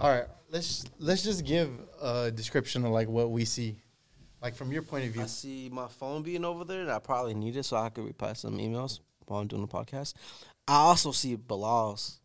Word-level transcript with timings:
All 0.00 0.08
right, 0.08 0.26
let's 0.48 0.84
let's 1.00 1.24
just 1.24 1.44
give 1.44 1.70
a 2.00 2.30
description 2.30 2.84
of 2.84 2.92
like 2.92 3.08
what 3.08 3.32
we 3.32 3.44
see, 3.44 3.80
like 4.40 4.54
from 4.54 4.70
your 4.70 4.82
point 4.82 5.04
of 5.06 5.10
view. 5.10 5.22
I 5.22 5.26
see 5.26 5.68
my 5.72 5.88
phone 5.88 6.22
being 6.22 6.44
over 6.44 6.64
there, 6.64 6.82
and 6.82 6.90
I 6.92 7.00
probably 7.00 7.34
need 7.34 7.56
it 7.56 7.64
so 7.64 7.76
I 7.78 7.88
could 7.88 8.04
reply 8.04 8.34
some 8.34 8.58
emails 8.58 9.00
while 9.26 9.40
I'm 9.40 9.48
doing 9.48 9.62
the 9.62 9.66
podcast. 9.66 10.14
I 10.68 10.76
also 10.76 11.10
see 11.10 11.36
Bilal's 11.36 12.20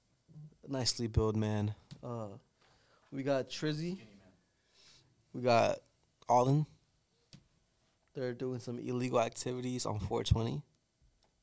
nicely 0.67 1.07
built 1.07 1.35
man. 1.35 1.73
Uh, 2.03 2.27
we 3.11 3.23
got 3.23 3.49
Trizzy. 3.49 3.97
We 5.33 5.41
got 5.41 5.79
Alden. 6.29 6.67
They're 8.13 8.33
doing 8.33 8.59
some 8.59 8.77
illegal 8.77 9.19
activities 9.19 9.87
on 9.87 9.97
420. 9.97 10.61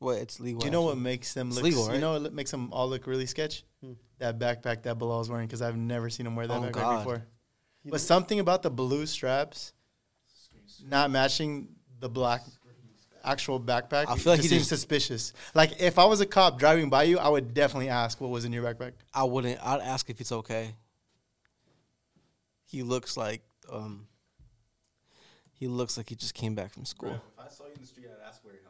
What 0.00 0.16
it's 0.18 0.40
legal. 0.40 0.60
Do 0.60 0.66
you 0.66 0.70
know 0.72 0.82
what 0.82 0.96
makes 0.98 1.34
them 1.34 1.48
It's 1.48 1.56
look? 1.56 1.64
legal, 1.64 1.86
right? 1.86 1.94
You 1.94 2.00
know 2.00 2.18
what 2.20 2.32
makes 2.32 2.50
them 2.50 2.72
all 2.72 2.88
look 2.88 3.06
really 3.06 3.26
sketch? 3.26 3.64
Hmm. 3.84 3.92
That 4.18 4.38
backpack 4.38 4.82
that 4.82 4.98
Bilal's 4.98 5.28
wearing 5.30 5.46
because 5.46 5.62
I've 5.62 5.76
never 5.76 6.10
seen 6.10 6.26
him 6.26 6.34
wear 6.36 6.46
that 6.46 6.58
Oh, 6.58 6.62
backpack 6.62 6.72
God. 6.72 6.98
before. 7.04 7.26
You 7.84 7.90
But 7.92 7.96
know- 8.00 8.04
something 8.04 8.40
about 8.40 8.62
the 8.62 8.70
blue 8.70 9.06
straps 9.06 9.72
not 10.88 11.10
matching 11.10 11.68
the 12.00 12.08
black 12.08 12.42
actual 13.22 13.60
backpack 13.60 14.06
I 14.08 14.16
feel 14.16 14.32
like 14.32 14.38
just 14.38 14.42
he 14.42 14.48
seems 14.48 14.60
just- 14.62 14.68
suspicious. 14.70 15.34
Like 15.54 15.78
if 15.80 15.98
I 15.98 16.06
was 16.06 16.20
a 16.22 16.26
cop 16.26 16.58
driving 16.58 16.88
by 16.88 17.02
you, 17.02 17.18
I 17.18 17.28
would 17.28 17.52
definitely 17.52 17.90
ask 17.90 18.18
what 18.22 18.30
was 18.30 18.46
in 18.46 18.52
your 18.54 18.64
backpack. 18.64 18.92
I 19.12 19.24
wouldn't. 19.24 19.60
I'd 19.64 19.80
ask 19.82 20.08
if 20.08 20.18
it's 20.22 20.32
okay. 20.32 20.74
He 22.64 22.82
looks 22.82 23.16
like 23.18 23.42
um. 23.70 24.06
He 25.52 25.68
looks 25.68 25.98
like 25.98 26.08
he 26.08 26.14
just 26.14 26.32
came 26.32 26.54
back 26.54 26.72
from 26.72 26.86
school. 26.86 27.10
If 27.12 27.20
I 27.38 27.48
saw 27.50 27.64
you 27.66 27.72
in 27.74 27.82
the 27.82 27.86
street, 27.86 28.06
I'd 28.06 28.26
ask 28.26 28.42
where 28.42 28.54
your 28.54 28.62
helmet 28.62 28.69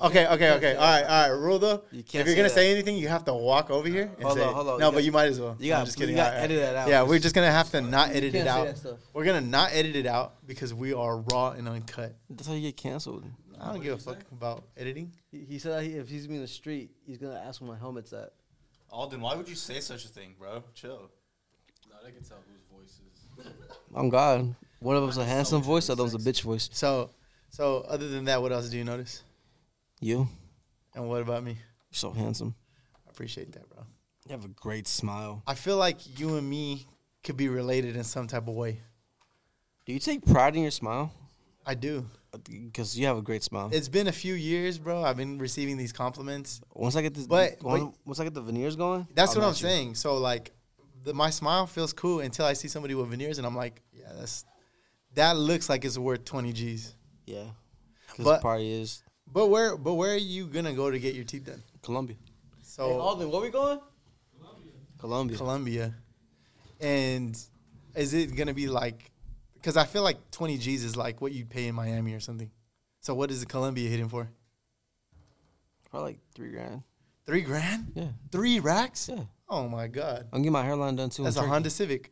Okay, 0.00 0.26
okay, 0.26 0.50
okay. 0.52 0.74
All 0.74 0.80
right, 0.82 1.02
all 1.04 1.28
right. 1.30 1.38
Rule 1.38 1.58
though, 1.58 1.84
You 1.92 2.00
if 2.00 2.06
can't 2.08 2.26
you're 2.26 2.34
gonna 2.34 2.48
that. 2.48 2.54
say 2.54 2.72
anything, 2.72 2.96
you 2.96 3.08
have 3.08 3.24
to 3.26 3.34
walk 3.34 3.70
over 3.70 3.86
here 3.88 4.10
and 4.14 4.22
Hold 4.24 4.38
say 4.38 4.44
on, 4.44 4.54
hold 4.54 4.68
on. 4.68 4.80
No, 4.80 4.86
You 4.86 4.92
but 4.92 4.96
got- 4.98 5.04
you 5.04 5.12
might 5.12 5.26
as 5.28 5.40
well. 5.40 5.56
you 5.60 5.72
I'm 5.72 5.80
got- 5.80 5.84
just 5.86 5.98
you 5.98 6.02
kidding. 6.04 6.16
gotta 6.16 6.38
edit 6.38 6.58
that 6.60 6.76
out, 6.76 6.88
Yeah, 6.88 7.00
'cause 7.00 7.08
we're 7.10 7.18
just 7.18 7.34
gonna 7.34 7.52
have 7.52 7.70
to 7.72 7.80
not 7.82 8.10
edit 8.10 8.24
it 8.24 8.32
can't 8.32 8.44
say 8.44 8.50
out. 8.50 8.66
that 8.66 8.78
stuff. 8.78 8.98
We're 9.12 9.24
gonna 9.24 9.40
not 9.42 9.70
edit 9.72 9.94
it 9.94 10.06
out 10.06 10.46
because 10.46 10.72
we 10.74 10.92
are 10.94 11.18
raw 11.18 11.50
and 11.50 11.68
uncut. 11.68 12.16
That's 12.30 12.48
how 12.48 12.54
you 12.54 12.62
get 12.62 12.76
canceled. 12.76 13.24
I 13.60 13.72
don't 13.72 13.82
give 13.82 13.94
a 13.94 13.98
fuck 13.98 14.18
about 14.32 14.64
editing. 14.76 15.12
He, 15.30 15.44
he 15.44 15.58
said 15.60 15.84
he, 15.84 15.90
if 15.92 16.08
he's 16.08 16.24
in 16.26 16.40
the 16.40 16.48
street, 16.48 16.90
he's 17.06 17.18
gonna 17.18 17.38
ask 17.38 17.60
where 17.60 17.70
my 17.70 17.78
helmet's 17.78 18.12
at. 18.12 18.32
Alden, 18.90 19.20
why 19.20 19.36
would 19.36 19.48
you 19.48 19.54
say 19.54 19.78
such 19.80 20.04
a 20.04 20.08
thing, 20.08 20.34
bro? 20.38 20.64
Chill. 20.74 21.10
No, 21.88 21.96
they 22.04 22.10
can 22.10 22.24
tell 22.24 22.38
whose 22.50 22.62
voice 22.76 22.98
is. 22.98 23.46
I'm 23.94 24.06
oh, 24.06 24.10
God. 24.10 24.56
One 24.80 24.96
of 24.96 25.02
them's 25.02 25.16
a 25.18 25.24
handsome 25.24 25.62
voice, 25.62 25.86
the 25.86 25.92
other 25.92 26.02
one's 26.02 26.14
a 26.14 26.18
bitch 26.18 26.42
voice. 26.42 26.68
So, 26.72 27.10
so 27.50 27.84
other 27.88 28.08
than 28.08 28.24
that, 28.24 28.42
what 28.42 28.50
else 28.50 28.68
do 28.68 28.76
you 28.76 28.84
notice? 28.84 29.22
You, 30.02 30.28
And 30.96 31.08
what 31.08 31.22
about 31.22 31.44
me? 31.44 31.52
you're 31.52 31.60
so 31.92 32.10
handsome. 32.10 32.54
I 33.06 33.10
appreciate 33.10 33.52
that, 33.52 33.68
bro. 33.70 33.84
You 34.26 34.32
have 34.32 34.44
a 34.44 34.48
great 34.48 34.88
smile. 34.88 35.42
I 35.46 35.54
feel 35.54 35.76
like 35.76 36.18
you 36.18 36.36
and 36.36 36.48
me 36.48 36.86
could 37.22 37.36
be 37.36 37.48
related 37.48 37.94
in 37.94 38.02
some 38.02 38.26
type 38.26 38.48
of 38.48 38.54
way. 38.54 38.80
Do 39.86 39.92
you 39.92 40.00
take 40.00 40.24
pride 40.26 40.56
in 40.56 40.62
your 40.62 40.70
smile? 40.72 41.12
I 41.64 41.74
do. 41.74 42.04
Uh, 42.34 42.38
because 42.50 42.98
you 42.98 43.06
have 43.06 43.16
a 43.16 43.22
great 43.22 43.44
smile. 43.44 43.70
It's 43.72 43.88
been 43.88 44.08
a 44.08 44.12
few 44.12 44.34
years, 44.34 44.76
bro. 44.76 45.04
I've 45.04 45.16
been 45.16 45.38
receiving 45.38 45.76
these 45.76 45.92
compliments. 45.92 46.60
once 46.74 46.96
I 46.96 47.02
get 47.02 47.14
this, 47.14 47.28
But- 47.28 47.62
once, 47.62 47.84
but- 47.84 47.94
once 48.04 48.18
I 48.20 48.24
get 48.24 48.34
the 48.34 48.42
veneers 48.42 48.74
going, 48.74 49.06
That's 49.14 49.36
I'll 49.36 49.42
what 49.42 49.46
I'm 49.46 49.52
you. 49.52 49.56
saying. 49.68 49.94
So 49.94 50.16
like, 50.16 50.50
the, 51.04 51.14
my 51.14 51.30
smile 51.30 51.68
feels 51.68 51.92
cool 51.92 52.18
until 52.20 52.44
I 52.44 52.54
see 52.54 52.66
somebody 52.68 52.94
with 52.96 53.08
veneers, 53.08 53.38
and 53.38 53.46
I'm 53.46 53.54
like, 53.56 53.82
yeah, 53.92 54.12
that's 54.18 54.44
that 55.14 55.36
looks 55.36 55.68
like 55.68 55.84
it's 55.84 55.98
worth 55.98 56.24
20 56.24 56.52
G's. 56.52 56.94
Yeah, 57.26 57.44
because 58.10 58.24
the 58.24 58.38
party 58.38 58.72
is 58.72 59.02
But 59.32 59.46
where, 59.48 59.76
but 59.76 59.94
where 59.94 60.12
are 60.12 60.16
you 60.16 60.46
gonna 60.46 60.74
go 60.74 60.90
to 60.90 60.98
get 60.98 61.14
your 61.14 61.24
teeth 61.24 61.46
done? 61.46 61.62
Colombia. 61.82 62.16
So 62.62 62.84
Alden, 63.00 63.30
where 63.30 63.40
we 63.40 63.50
going? 63.50 63.80
Colombia. 64.98 65.36
Colombia, 65.36 65.94
and 66.80 67.36
is 67.94 68.14
it 68.14 68.36
gonna 68.36 68.54
be 68.54 68.68
like? 68.68 69.10
Because 69.54 69.76
I 69.76 69.84
feel 69.84 70.02
like 70.02 70.30
20 70.32 70.58
G's 70.58 70.84
is 70.84 70.96
like 70.96 71.20
what 71.20 71.32
you'd 71.32 71.50
pay 71.50 71.66
in 71.68 71.74
Miami 71.74 72.14
or 72.14 72.20
something. 72.20 72.50
So 73.00 73.14
what 73.14 73.30
is 73.30 73.40
the 73.40 73.46
Colombia 73.46 73.88
hitting 73.88 74.08
for? 74.08 74.28
Probably 75.90 76.12
like 76.12 76.20
three 76.34 76.50
grand. 76.50 76.82
Three 77.26 77.42
grand? 77.42 77.92
Yeah, 77.94 78.08
Three 78.30 78.60
racks? 78.60 79.08
yeah. 79.12 79.24
Oh 79.48 79.68
my 79.68 79.86
god, 79.86 80.28
I'm 80.32 80.40
getting 80.42 80.52
my 80.52 80.64
hairline 80.64 80.96
done 80.96 81.10
too. 81.10 81.22
in 81.22 81.24
that's 81.24 81.36
a 81.36 81.42
Honda 81.42 81.70
Civic. 81.70 82.10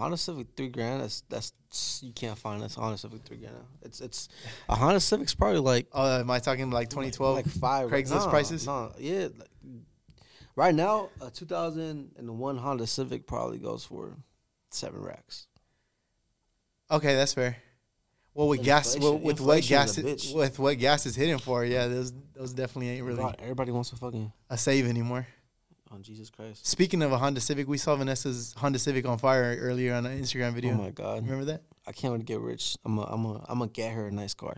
Honda 0.00 0.16
Civic 0.16 0.48
three 0.56 0.68
grand. 0.68 1.02
That's 1.02 1.22
that's 1.28 2.00
you 2.02 2.12
can't 2.12 2.38
find 2.38 2.62
this 2.62 2.74
Honda 2.74 2.96
Civic 2.96 3.22
three 3.22 3.36
grand. 3.36 3.54
It's 3.82 4.00
it's 4.00 4.28
a 4.68 4.74
Honda 4.74 4.98
Civic's 4.98 5.34
probably 5.34 5.60
like 5.60 5.86
Oh, 5.92 6.20
am 6.20 6.30
I 6.30 6.38
talking 6.38 6.70
like 6.70 6.88
2012? 6.88 7.36
like 7.36 7.46
five 7.46 7.90
Craigslist 7.90 8.24
no, 8.24 8.30
prices? 8.30 8.66
No, 8.66 8.92
yeah. 8.98 9.28
like, 9.36 9.48
right 10.56 10.74
now, 10.74 11.10
a 11.20 11.30
2001 11.30 12.56
Honda 12.56 12.86
Civic 12.86 13.26
probably 13.26 13.58
goes 13.58 13.84
for 13.84 14.16
seven 14.70 15.02
racks. 15.02 15.46
Okay, 16.90 17.14
that's 17.14 17.34
fair. 17.34 17.56
Well, 18.32 18.48
with 18.48 18.62
gas, 18.62 18.96
well, 18.98 19.18
with 19.18 19.40
what 19.40 19.62
gas, 19.64 19.98
is 19.98 20.32
with 20.32 20.58
what 20.58 20.78
gas 20.78 21.04
is 21.04 21.14
hitting 21.14 21.38
for, 21.38 21.64
yeah, 21.64 21.88
those 21.88 22.12
those 22.34 22.54
definitely 22.54 22.88
ain't 22.88 23.04
really 23.04 23.22
everybody 23.38 23.70
wants 23.70 23.90
to 23.90 23.96
fucking 23.96 24.32
a 24.48 24.56
save 24.56 24.86
anymore. 24.86 25.26
Oh 25.92 25.98
Jesus 26.00 26.30
Christ. 26.30 26.66
Speaking 26.66 27.02
of 27.02 27.12
a 27.12 27.18
Honda 27.18 27.40
Civic, 27.40 27.68
we 27.68 27.78
saw 27.78 27.96
Vanessa's 27.96 28.54
Honda 28.56 28.78
Civic 28.78 29.06
on 29.06 29.18
fire 29.18 29.56
earlier 29.60 29.94
on 29.94 30.06
an 30.06 30.20
Instagram 30.20 30.52
video. 30.52 30.72
Oh 30.72 30.76
my 30.76 30.90
god. 30.90 31.22
Remember 31.24 31.44
that? 31.46 31.62
I 31.86 31.92
can't 31.92 32.12
wait 32.12 32.18
to 32.18 32.24
get 32.24 32.40
rich. 32.40 32.76
I'm 32.84 32.98
a, 32.98 33.02
I'm 33.02 33.24
a, 33.24 33.44
I'm 33.48 33.58
gonna 33.58 33.70
get 33.70 33.92
her 33.92 34.06
a 34.06 34.10
nice 34.12 34.34
car. 34.34 34.56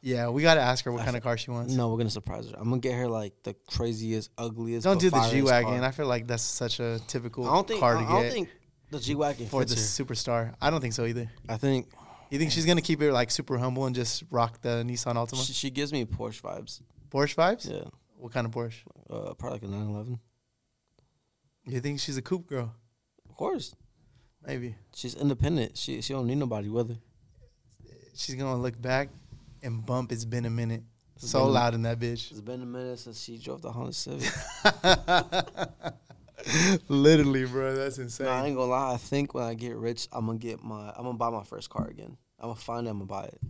Yeah, 0.00 0.28
we 0.28 0.42
gotta 0.42 0.60
ask 0.60 0.84
her 0.84 0.92
what 0.92 1.00
I 1.00 1.04
kind 1.06 1.16
of 1.16 1.22
car 1.22 1.38
she 1.38 1.50
wants. 1.50 1.72
No, 1.74 1.88
we're 1.88 1.96
gonna 1.98 2.10
surprise 2.10 2.48
her. 2.50 2.56
I'm 2.58 2.68
gonna 2.68 2.80
get 2.80 2.94
her 2.94 3.08
like 3.08 3.32
the 3.42 3.54
craziest, 3.68 4.30
ugliest. 4.36 4.84
Don't 4.84 5.00
do 5.00 5.10
the 5.10 5.28
G 5.30 5.42
wagon. 5.42 5.82
I 5.82 5.90
feel 5.92 6.06
like 6.06 6.26
that's 6.26 6.42
such 6.42 6.78
a 6.80 7.00
typical 7.06 7.46
I 7.48 7.54
don't 7.54 7.66
think. 7.66 7.80
car 7.80 7.96
I, 7.96 8.02
to 8.02 8.06
I 8.06 8.12
don't 8.12 8.22
get 8.24 8.32
think 8.32 8.48
the 8.90 9.00
G 9.00 9.14
wagon 9.14 9.46
for 9.46 9.64
the 9.64 9.74
her. 9.74 9.80
superstar. 9.80 10.54
I 10.60 10.68
don't 10.70 10.80
think 10.82 10.92
so 10.94 11.06
either. 11.06 11.30
I 11.48 11.56
think 11.56 11.88
You 12.30 12.38
think 12.38 12.50
she's 12.52 12.66
gonna 12.66 12.82
keep 12.82 13.00
it 13.00 13.12
like 13.12 13.30
super 13.30 13.56
humble 13.56 13.86
and 13.86 13.94
just 13.94 14.24
rock 14.30 14.60
the 14.60 14.84
Nissan 14.86 15.14
Altima? 15.14 15.46
she, 15.46 15.52
she 15.54 15.70
gives 15.70 15.90
me 15.92 16.04
Porsche 16.04 16.42
vibes. 16.42 16.82
Porsche 17.10 17.34
vibes? 17.36 17.70
Yeah, 17.70 17.88
What 18.18 18.32
kind 18.32 18.46
of 18.46 18.52
Porsche? 18.52 18.82
uh, 19.10 19.32
probably 19.34 19.56
like 19.56 19.62
a 19.62 19.68
911. 19.68 20.18
You 21.66 21.80
think 21.80 22.00
she's 22.00 22.16
a 22.16 22.22
coupe 22.22 22.46
girl? 22.46 22.74
Of 23.28 23.36
course, 23.36 23.74
Maybe. 24.46 24.76
she's 24.94 25.14
independent. 25.14 25.76
She 25.78 26.00
she 26.02 26.12
don't 26.12 26.26
need 26.26 26.36
nobody 26.38 26.68
with 26.68 26.90
her. 26.90 26.96
She's 28.14 28.34
gonna 28.36 28.56
look 28.60 28.80
back 28.80 29.08
and 29.62 29.84
bump. 29.84 30.12
It's 30.12 30.24
been 30.24 30.44
a 30.44 30.50
minute. 30.50 30.82
It's 31.16 31.30
So 31.30 31.46
loud 31.46 31.74
in 31.74 31.82
that 31.82 31.98
bitch. 31.98 32.30
It's 32.30 32.40
been 32.40 32.62
a 32.62 32.66
minute 32.66 32.98
since 32.98 33.22
she 33.22 33.38
drove 33.38 33.62
the 33.62 33.72
Honda 33.72 33.92
Civic. 33.92 34.30
Literally, 36.88 37.44
bro. 37.46 37.74
That's 37.74 37.98
insane. 37.98 38.26
no, 38.26 38.32
I 38.32 38.46
ain't 38.46 38.56
gonna 38.56 38.70
lie. 38.70 38.94
I 38.94 38.96
think 38.98 39.34
when 39.34 39.44
I 39.44 39.54
get 39.54 39.74
rich, 39.76 40.06
I'm 40.12 40.26
gonna 40.26 40.38
get 40.38 40.62
my. 40.62 40.90
I'm 40.96 41.04
gonna 41.04 41.18
buy 41.18 41.30
my 41.30 41.44
first 41.44 41.70
car 41.70 41.86
again. 41.88 42.16
I'm 42.38 42.48
gonna 42.50 42.60
find 42.60 42.86
it. 42.86 42.90
I'm 42.90 42.98
gonna 42.98 43.06
buy 43.06 43.24
it. 43.24 43.40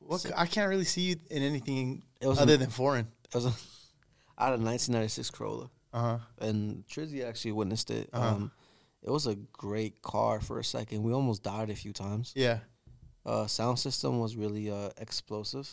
What, 0.00 0.20
c- 0.20 0.30
I 0.36 0.46
can't 0.46 0.68
really 0.68 0.84
see 0.84 1.00
you 1.02 1.16
in 1.30 1.42
anything 1.42 2.04
other 2.24 2.54
a- 2.54 2.56
than 2.58 2.70
foreign. 2.70 3.08
It 3.24 3.34
was 3.34 3.46
a, 3.46 3.48
I 4.38 4.44
had 4.46 4.50
a 4.50 4.62
1996 4.62 5.30
Corolla. 5.30 5.70
Uh 5.96 6.00
huh. 6.00 6.18
and 6.46 6.84
Trizzy 6.86 7.24
actually 7.24 7.52
witnessed 7.52 7.90
it. 7.90 8.10
Uh-huh. 8.12 8.28
Um, 8.28 8.50
it 9.02 9.10
was 9.10 9.26
a 9.26 9.34
great 9.52 10.02
car 10.02 10.40
for 10.40 10.58
a 10.58 10.64
second. 10.64 11.02
We 11.02 11.12
almost 11.12 11.42
died 11.42 11.70
a 11.70 11.74
few 11.74 11.92
times. 11.92 12.32
Yeah. 12.36 12.58
Uh, 13.24 13.46
sound 13.46 13.78
system 13.78 14.18
was 14.20 14.36
really 14.36 14.70
uh, 14.70 14.90
explosive. 14.98 15.70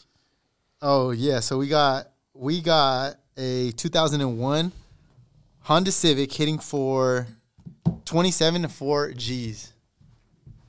Oh 0.81 1.11
yeah. 1.11 1.41
So 1.41 1.57
we 1.57 1.67
got 1.67 2.07
we 2.33 2.61
got 2.61 3.15
a 3.37 3.71
2001 3.71 4.71
Honda 5.61 5.91
Civic 5.91 6.31
hitting 6.31 6.57
for 6.59 7.27
27 8.05 8.61
to 8.61 8.69
4 8.69 9.11
G's. 9.13 9.73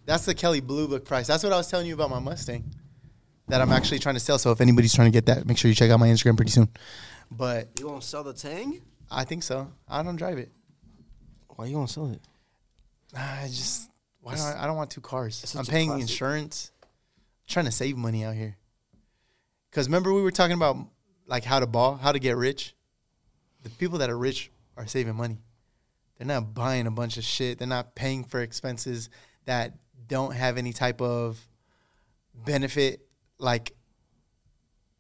That's 0.06 0.24
the 0.26 0.34
Kelley 0.34 0.60
Blue 0.60 0.88
Book 0.88 1.04
price. 1.04 1.26
That's 1.26 1.44
what 1.44 1.52
I 1.52 1.56
was 1.56 1.68
telling 1.68 1.86
you 1.86 1.94
about 1.94 2.10
my 2.10 2.18
Mustang 2.18 2.64
that 3.48 3.60
I'm 3.60 3.72
actually 3.72 3.98
trying 4.00 4.14
to 4.16 4.20
sell. 4.20 4.38
So 4.38 4.50
if 4.50 4.60
anybody's 4.60 4.94
trying 4.94 5.10
to 5.12 5.16
get 5.16 5.26
that, 5.26 5.46
make 5.46 5.58
sure 5.58 5.68
you 5.68 5.74
check 5.74 5.90
out 5.90 6.00
my 6.00 6.08
Instagram 6.08 6.36
pretty 6.36 6.50
soon. 6.50 6.68
But 7.30 7.68
You 7.78 7.88
want 7.88 8.02
to 8.02 8.08
sell 8.08 8.22
the 8.24 8.32
Tang? 8.32 8.80
I 9.10 9.24
think 9.24 9.42
so. 9.42 9.70
I 9.88 10.02
don't 10.02 10.16
drive 10.16 10.38
it. 10.38 10.50
Why 11.48 11.66
you 11.66 11.84
to 11.86 11.92
sell 11.92 12.10
it? 12.10 12.20
I 13.16 13.46
just 13.46 13.90
why 14.20 14.34
do 14.34 14.42
I, 14.42 14.64
I 14.64 14.66
don't 14.66 14.76
want 14.76 14.90
two 14.90 15.00
cars. 15.00 15.54
I'm 15.56 15.66
paying 15.66 16.00
insurance. 16.00 16.72
trying 17.46 17.66
to 17.66 17.70
save 17.70 17.96
money 17.96 18.24
out 18.24 18.34
here. 18.34 18.56
Cause 19.70 19.86
remember 19.86 20.12
we 20.12 20.22
were 20.22 20.30
talking 20.30 20.56
about 20.56 20.78
like 21.26 21.44
how 21.44 21.60
to 21.60 21.66
ball, 21.66 21.96
how 21.96 22.12
to 22.12 22.18
get 22.18 22.36
rich. 22.36 22.74
The 23.62 23.70
people 23.70 23.98
that 23.98 24.10
are 24.10 24.18
rich 24.18 24.50
are 24.76 24.86
saving 24.86 25.14
money. 25.16 25.38
They're 26.18 26.26
not 26.26 26.54
buying 26.54 26.86
a 26.86 26.90
bunch 26.90 27.16
of 27.16 27.24
shit. 27.24 27.58
They're 27.58 27.68
not 27.68 27.94
paying 27.94 28.24
for 28.24 28.40
expenses 28.40 29.10
that 29.46 29.74
don't 30.06 30.32
have 30.34 30.58
any 30.58 30.72
type 30.72 31.00
of 31.00 31.38
benefit. 32.34 33.06
Like 33.38 33.74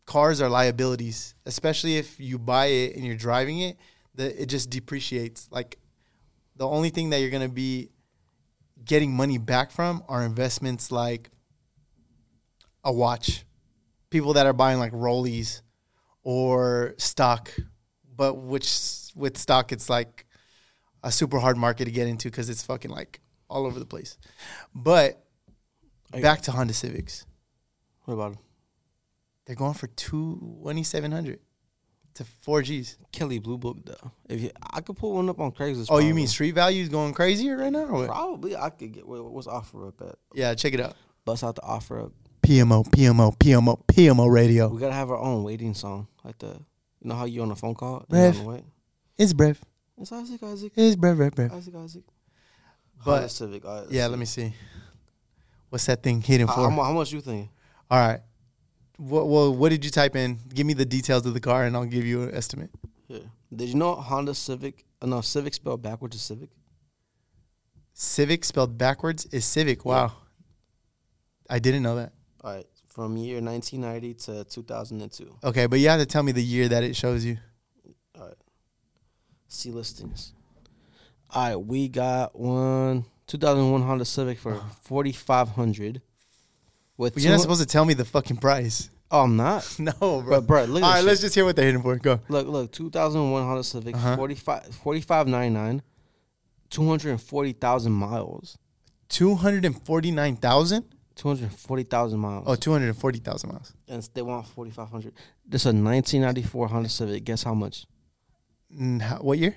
cars 0.06 0.40
are 0.40 0.48
liabilities, 0.48 1.34
especially 1.46 1.96
if 1.96 2.18
you 2.20 2.38
buy 2.38 2.66
it 2.66 2.96
and 2.96 3.04
you're 3.04 3.16
driving 3.16 3.60
it. 3.60 3.76
The 4.14 4.42
it 4.42 4.46
just 4.46 4.70
depreciates. 4.70 5.48
Like 5.50 5.78
the 6.56 6.68
only 6.68 6.90
thing 6.90 7.10
that 7.10 7.18
you're 7.20 7.30
gonna 7.30 7.48
be 7.48 7.90
getting 8.84 9.12
money 9.12 9.38
back 9.38 9.70
from 9.70 10.02
are 10.08 10.22
investments 10.24 10.90
like 10.92 11.30
a 12.84 12.92
watch. 12.92 13.44
People 14.10 14.34
that 14.34 14.46
are 14.46 14.52
buying 14.52 14.78
like 14.78 14.92
Rollies 14.92 15.62
or 16.22 16.94
stock, 16.98 17.50
but 18.16 18.34
which 18.34 19.10
with 19.16 19.36
stock 19.38 19.72
it's 19.72 19.88
like 19.90 20.26
a 21.02 21.10
super 21.10 21.38
hard 21.38 21.56
market 21.56 21.86
to 21.86 21.90
get 21.90 22.06
into 22.06 22.28
because 22.30 22.48
it's 22.48 22.62
fucking 22.62 22.90
like 22.90 23.20
all 23.50 23.66
over 23.66 23.78
the 23.78 23.86
place. 23.86 24.16
But 24.74 25.22
back 26.22 26.42
to 26.42 26.52
Honda 26.52 26.72
Civics, 26.74 27.26
What 28.04 28.14
about 28.14 28.32
them? 28.34 28.42
they're 29.46 29.56
going 29.56 29.74
for 29.74 29.88
two 29.88 30.56
twenty 30.62 30.82
seven 30.84 31.10
hundred 31.12 31.40
to 32.14 32.24
four 32.24 32.62
Gs. 32.62 32.96
Kelley 33.12 33.38
Blue 33.38 33.58
Book 33.58 33.78
though. 33.84 34.10
If 34.28 34.40
you, 34.40 34.50
I 34.72 34.80
could 34.80 34.96
pull 34.96 35.14
one 35.14 35.28
up 35.28 35.40
on 35.40 35.52
Craigslist. 35.52 35.86
Oh, 35.90 35.98
you 35.98 36.14
mean 36.14 36.26
street 36.26 36.52
values 36.54 36.88
going 36.88 37.12
crazier 37.14 37.56
right 37.56 37.72
now? 37.72 37.86
Probably 38.06 38.56
I 38.56 38.70
could 38.70 38.92
get. 38.92 39.06
What's 39.06 39.46
offer 39.46 39.88
up 39.88 40.00
at? 40.02 40.16
Yeah, 40.34 40.54
check 40.54 40.74
it 40.74 40.80
out. 40.80 40.96
Bust 41.24 41.42
out 41.44 41.56
the 41.56 41.62
offer 41.62 42.00
up. 42.00 42.12
PMO, 42.42 42.84
PMO, 42.86 43.36
PMO, 43.38 43.80
PMO 43.86 44.30
radio. 44.30 44.68
We 44.68 44.78
gotta 44.80 44.92
have 44.92 45.10
our 45.10 45.18
own 45.18 45.42
waiting 45.44 45.74
song, 45.74 46.06
like 46.24 46.38
the. 46.38 46.48
You 47.00 47.08
know 47.10 47.14
how 47.16 47.24
you 47.26 47.42
on 47.42 47.50
a 47.50 47.56
phone 47.56 47.74
call? 47.74 48.04
and 48.08 48.12
Rev. 48.18 48.34
you're 48.34 48.40
on 48.40 48.46
the 48.46 48.52
wait? 48.56 48.64
It's 49.18 49.32
brev. 49.32 49.56
It's 49.98 50.10
Isaac, 50.10 50.42
Isaac, 50.42 50.72
It's 50.74 50.96
brev, 50.96 51.16
brev, 51.16 51.34
brev. 51.34 51.52
Isaac, 51.52 51.74
Isaac. 51.76 52.02
But- 53.04 53.30
Civic. 53.30 53.64
Right, 53.64 53.84
Yeah, 53.90 54.04
see. 54.04 54.08
let 54.10 54.18
me 54.18 54.24
see. 54.24 54.54
What's 55.68 55.86
that 55.86 56.02
thing 56.02 56.20
hitting 56.22 56.46
for? 56.46 56.52
how, 56.54 56.70
how 56.70 56.92
much 56.92 57.12
you 57.12 57.20
think? 57.20 57.50
All 57.90 57.98
right. 57.98 58.20
What, 58.96 59.28
well, 59.28 59.54
what 59.54 59.70
did 59.70 59.84
you 59.84 59.90
type 59.90 60.14
in? 60.14 60.38
Give 60.52 60.66
me 60.66 60.74
the 60.74 60.84
details 60.84 61.26
of 61.26 61.34
the 61.34 61.40
car, 61.40 61.64
and 61.64 61.76
I'll 61.76 61.84
give 61.84 62.04
you 62.04 62.22
an 62.24 62.34
estimate. 62.34 62.70
Yeah. 63.08 63.18
Did 63.54 63.68
you 63.68 63.74
know 63.74 63.94
Honda 63.94 64.34
Civic? 64.34 64.84
Uh, 65.02 65.06
no, 65.06 65.20
Civic 65.20 65.54
spelled 65.54 65.82
backwards 65.82 66.16
is 66.16 66.22
Civic. 66.22 66.50
Civic 67.92 68.44
spelled 68.44 68.76
backwards 68.78 69.26
is 69.26 69.44
Civic. 69.44 69.84
Wow. 69.84 70.12
I 71.48 71.58
didn't 71.58 71.82
know 71.82 71.96
that. 71.96 72.12
All 72.42 72.54
right, 72.54 72.66
from 72.88 73.16
year 73.16 73.40
1990 73.40 74.14
to 74.14 74.44
2002. 74.44 75.38
Okay, 75.44 75.66
but 75.66 75.78
you 75.78 75.88
have 75.88 76.00
to 76.00 76.06
tell 76.06 76.22
me 76.22 76.32
the 76.32 76.42
year 76.42 76.68
that 76.68 76.82
it 76.82 76.96
shows 76.96 77.24
you. 77.24 77.38
All 78.18 78.26
right, 78.26 78.36
see 79.48 79.70
listings. 79.70 80.32
All 81.30 81.48
right, 81.48 81.56
we 81.56 81.88
got 81.88 82.38
one 82.38 83.04
2001 83.26 83.82
Honda 83.82 84.04
Civic 84.04 84.38
for 84.38 84.60
4500 84.82 86.02
With 86.96 87.14
But 87.14 87.22
you're 87.22 87.32
not 87.32 87.40
supposed 87.40 87.60
to 87.60 87.66
tell 87.66 87.84
me 87.84 87.94
the 87.94 88.04
fucking 88.04 88.36
price. 88.38 88.88
Oh, 89.10 89.22
I'm 89.22 89.36
not. 89.36 89.68
No, 89.78 89.92
bro. 89.92 90.22
But 90.22 90.46
bro, 90.46 90.64
look 90.64 90.82
All 90.82 90.90
right, 90.90 90.96
this 91.00 91.06
let's 91.06 91.20
just 91.20 91.34
hear 91.34 91.44
what 91.44 91.56
they're 91.56 91.66
hitting 91.66 91.82
for. 91.82 91.96
Go. 91.96 92.20
Look, 92.28 92.46
look, 92.46 92.72
2001 92.72 93.42
Honda 93.42 93.64
Civic, 93.64 93.94
Uh-huh. 93.94 94.16
45 94.16 94.74
4599 94.74 95.82
240,000 96.70 97.92
miles. 97.92 98.58
249,000? 99.08 100.84
240,000 101.16 102.18
miles. 102.18 102.44
Oh, 102.48 102.54
240,000 102.56 103.50
miles. 103.52 103.72
and 103.88 104.08
they 104.14 104.22
want 104.22 104.46
4500 104.48 105.12
This 105.46 105.62
is 105.62 105.66
a 105.66 105.68
1994 105.68 106.68
Honda 106.68 106.88
Civic. 106.88 107.24
Guess 107.24 107.42
how 107.44 107.54
much? 107.54 107.86
How- 109.00 109.18
what 109.18 109.38
year? 109.38 109.54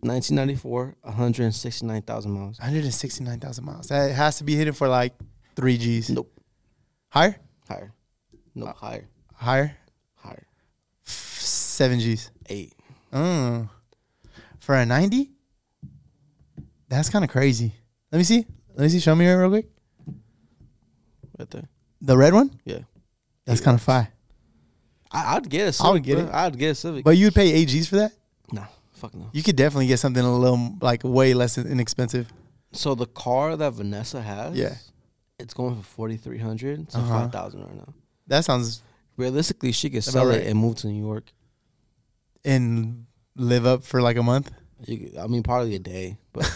1994, 0.00 0.96
169,000 1.02 2.30
miles. 2.32 2.58
169,000 2.58 3.64
miles. 3.64 3.88
That 3.88 4.12
has 4.12 4.38
to 4.38 4.44
be 4.44 4.54
hitting 4.56 4.72
for 4.74 4.88
like 4.88 5.12
3 5.56 5.76
Gs. 5.76 6.10
Nope. 6.10 6.32
Higher? 7.10 7.36
Higher. 7.68 7.92
No, 8.54 8.66
Uh, 8.66 8.72
higher. 8.74 9.08
Higher? 9.34 9.76
Higher. 10.16 10.46
7 11.04 11.98
Gs. 11.98 12.30
Eight. 12.48 12.74
Oh. 13.12 13.68
For 14.60 14.74
a 14.74 14.84
90? 14.84 15.30
That's 16.88 17.08
kind 17.10 17.24
of 17.24 17.30
crazy. 17.30 17.72
Let 18.12 18.18
me 18.18 18.24
see. 18.24 18.46
Let 18.74 18.84
me 18.84 18.88
see. 18.88 19.00
Show 19.00 19.14
me 19.14 19.26
it 19.26 19.34
real 19.34 19.48
quick. 19.50 19.68
Right 21.38 21.50
there. 21.50 21.68
The 22.00 22.16
red 22.16 22.32
one? 22.34 22.58
Yeah. 22.64 22.80
That's 23.44 23.60
kind 23.60 23.74
of 23.74 23.82
fire. 23.82 24.08
I, 25.10 25.36
I'd 25.36 25.48
get 25.48 25.68
a 25.68 25.72
Civic. 25.72 25.86
I 25.88 25.92
would 25.92 26.02
get 26.02 26.14
bro. 26.16 26.24
it. 26.26 26.32
I'd 26.34 26.58
get 26.58 26.70
a 26.70 26.74
Civic. 26.74 27.04
But 27.04 27.16
you'd 27.16 27.34
pay 27.34 27.52
8 27.52 27.64
Gs 27.68 27.88
for 27.88 27.96
that? 27.96 28.12
nah, 28.52 28.66
fuck 28.92 29.14
no. 29.14 29.28
You 29.32 29.42
could 29.42 29.56
definitely 29.56 29.86
get 29.86 29.98
something 29.98 30.22
a 30.22 30.38
little, 30.38 30.74
like, 30.80 31.02
way 31.04 31.32
less 31.34 31.56
inexpensive. 31.58 32.30
So 32.72 32.94
the 32.94 33.06
car 33.06 33.56
that 33.56 33.72
Vanessa 33.72 34.20
has, 34.20 34.56
Yeah. 34.56 34.74
It's 35.38 35.54
going 35.54 35.76
for 35.76 35.82
4300 35.82 36.88
to 36.90 36.98
Uh-huh. 36.98 37.20
5000 37.24 37.60
right 37.62 37.74
now. 37.76 37.94
That 38.26 38.44
sounds 38.44 38.82
Realistically, 39.16 39.72
she 39.72 39.90
could 39.90 40.04
sell 40.04 40.26
right. 40.26 40.40
it 40.42 40.46
and 40.46 40.56
move 40.58 40.76
to 40.76 40.86
New 40.86 41.04
York. 41.04 41.24
and 42.44 43.06
live 43.34 43.66
up 43.66 43.82
for 43.84 44.00
like 44.00 44.16
a 44.16 44.22
month. 44.22 44.50
You 44.86 44.98
could- 44.98 45.16
I 45.18 45.26
mean, 45.26 45.42
probably 45.42 45.74
a 45.74 45.78
day. 45.80 46.18
But 46.32 46.48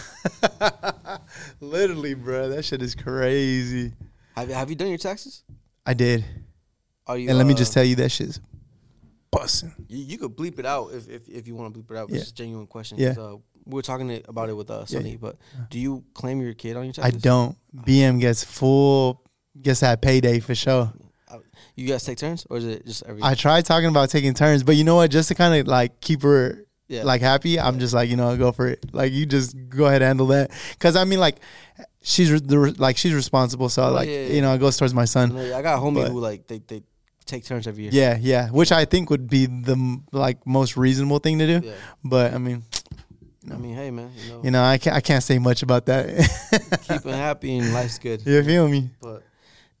Literally, 1.59 2.13
bro. 2.13 2.49
That 2.49 2.63
shit 2.63 2.81
is 2.81 2.95
crazy. 2.95 3.91
have 4.35 4.47
you 4.49 4.55
have 4.55 4.69
you 4.69 4.75
done 4.75 4.87
your 4.89 4.97
taxes? 4.97 5.43
I 5.85 5.93
did. 5.93 6.23
Are 7.05 7.17
you? 7.17 7.27
And 7.29 7.37
let 7.37 7.45
me 7.45 7.53
uh, 7.53 7.57
just 7.57 7.73
tell 7.73 7.83
you, 7.83 7.95
that 7.97 8.09
shit's 8.09 8.39
busting. 9.31 9.73
You, 9.89 10.03
you 10.05 10.17
could 10.17 10.35
bleep 10.35 10.57
it 10.59 10.65
out 10.65 10.93
if 10.93 11.09
if, 11.09 11.27
if 11.27 11.47
you 11.47 11.55
want 11.55 11.73
to 11.73 11.79
bleep 11.79 11.91
it 11.91 11.97
out. 11.97 12.07
But 12.07 12.15
Yeah. 12.15 12.21
It's 12.21 12.31
a 12.31 12.33
genuine 12.33 12.67
question. 12.67 12.97
Yeah. 12.97 13.15
Uh, 13.19 13.37
we 13.65 13.75
were 13.75 13.81
talking 13.81 14.09
it- 14.09 14.25
about 14.27 14.49
it 14.49 14.53
with 14.53 14.69
uh, 14.69 14.85
Yeah. 14.87 15.15
But 15.19 15.37
do 15.69 15.79
you 15.79 16.03
claim 16.13 16.41
your 16.41 16.53
kid 16.53 16.75
on 16.77 16.85
your 16.85 16.93
taxes? 16.93 17.15
I 17.15 17.17
don't. 17.17 17.57
BM 17.75 18.19
gets 18.19 18.43
full, 18.43 19.21
gets 19.61 19.79
that 19.81 20.01
payday 20.01 20.39
for 20.39 20.55
sure. 20.55 20.91
You 21.75 21.87
guys 21.87 22.03
take 22.03 22.19
turns, 22.19 22.45
or 22.51 22.57
is 22.57 22.65
it 22.65 22.85
just 22.85 23.03
every? 23.07 23.23
I 23.23 23.33
tried 23.33 23.65
talking 23.65 23.89
about 23.89 24.09
taking 24.11 24.35
turns, 24.35 24.61
but 24.61 24.75
you 24.75 24.83
know 24.83 24.95
what? 24.95 25.09
Just 25.09 25.29
to 25.29 25.35
kind 25.35 25.59
of 25.59 25.67
like 25.67 26.01
keep 26.01 26.21
her 26.21 26.65
yeah. 26.87 27.01
like 27.03 27.21
happy, 27.21 27.59
I'm 27.59 27.79
just 27.79 27.95
like, 27.95 28.09
you 28.09 28.15
know, 28.15 28.37
go 28.37 28.51
for 28.51 28.67
it. 28.67 28.85
Like 28.93 29.11
you 29.11 29.25
just 29.25 29.55
go 29.69 29.85
ahead 29.85 30.03
and 30.03 30.07
handle 30.09 30.27
that. 30.27 30.51
Cause 30.77 30.95
I 30.95 31.03
mean, 31.05 31.19
like, 31.19 31.37
she's 32.03 32.31
re- 32.31 32.39
the, 32.39 32.59
re- 32.59 32.75
like 32.77 32.97
she's 32.97 33.13
responsible, 33.15 33.69
so 33.69 33.85
Oh, 33.85 33.91
like 33.91 34.07
you 34.07 34.41
know, 34.41 34.53
it 34.53 34.59
goes 34.59 34.77
towards 34.77 34.93
my 34.93 35.05
son. 35.05 35.35
I 35.35 35.63
got 35.63 35.79
a 35.79 35.81
homie 35.81 36.03
but- 36.03 36.11
who 36.11 36.19
like 36.19 36.45
they 36.47 36.59
they 36.59 36.83
take 37.25 37.43
turns 37.43 37.65
every 37.65 37.83
year. 37.83 37.91
Yeah, 37.91 38.17
yeah. 38.21 38.49
Which 38.49 38.71
I 38.71 38.85
think 38.85 39.09
would 39.09 39.27
be 39.27 39.47
the 39.47 39.99
like 40.11 40.45
most 40.45 40.77
reasonable 40.77 41.19
thing 41.19 41.39
to 41.39 41.47
do. 41.59 41.65
Yeah. 41.65 41.73
But 42.03 42.33
I 42.35 42.37
mean, 42.37 42.61
I 43.51 43.55
mean, 43.57 43.75
hey 43.75 43.91
man, 43.91 44.11
you 44.23 44.29
know, 44.31 44.41
you 44.43 44.51
know, 44.51 44.63
I 44.63 44.77
can't 44.77 44.95
I 44.95 45.01
can't 45.01 45.23
say 45.23 45.37
much 45.39 45.63
about 45.63 45.85
that. 45.87 46.07
keep 46.87 47.03
happy 47.03 47.57
and 47.57 47.73
life's 47.73 47.99
good. 47.99 48.25
you 48.25 48.43
feel 48.43 48.67
me? 48.67 48.89
But 49.01 49.23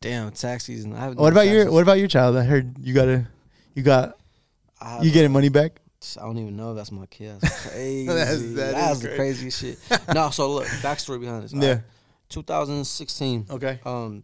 damn, 0.01 0.31
tax 0.31 0.65
season. 0.65 0.93
I 0.93 1.11
What 1.11 1.31
about 1.31 1.47
your. 1.47 1.71
What 1.71 1.81
about 1.81 1.99
your 1.99 2.07
child? 2.07 2.35
I 2.35 2.43
heard 2.43 2.77
you 2.79 2.93
got 2.93 3.07
a, 3.07 3.25
you 3.73 3.83
got 3.83 4.17
you 5.01 5.11
getting 5.11 5.31
money 5.31 5.49
back. 5.49 5.79
I 6.17 6.23
don't 6.23 6.37
even 6.37 6.57
know 6.57 6.71
if 6.71 6.77
that's 6.77 6.91
my 6.91 7.05
kid. 7.05 7.35
That's 7.41 7.69
crazy. 7.69 8.07
That's- 8.07 8.41
that 8.55 8.71
that's 8.73 8.99
the 8.99 9.07
crazy. 9.15 9.49
crazy 9.49 9.49
shit. 9.49 9.79
no, 10.13 10.31
so 10.31 10.51
look, 10.51 10.65
backstory 10.81 11.19
behind 11.19 11.43
this. 11.43 11.53
Yeah. 11.53 11.61
Alright, 11.61 11.83
2016. 12.29 13.45
Okay. 13.49 13.79
Um, 13.85 14.23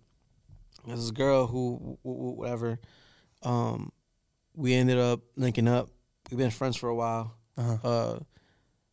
there's 0.85 0.99
this 0.99 1.11
girl 1.11 1.47
who, 1.47 1.97
whatever. 2.03 2.79
Um, 3.43 3.93
we 4.55 4.73
ended 4.73 4.97
up 4.97 5.21
linking 5.37 5.69
up. 5.69 5.89
We've 6.29 6.37
been 6.37 6.51
friends 6.51 6.75
for 6.75 6.89
a 6.89 6.95
while. 6.95 7.33
Uh-huh. 7.57 7.87
Uh, 7.87 8.19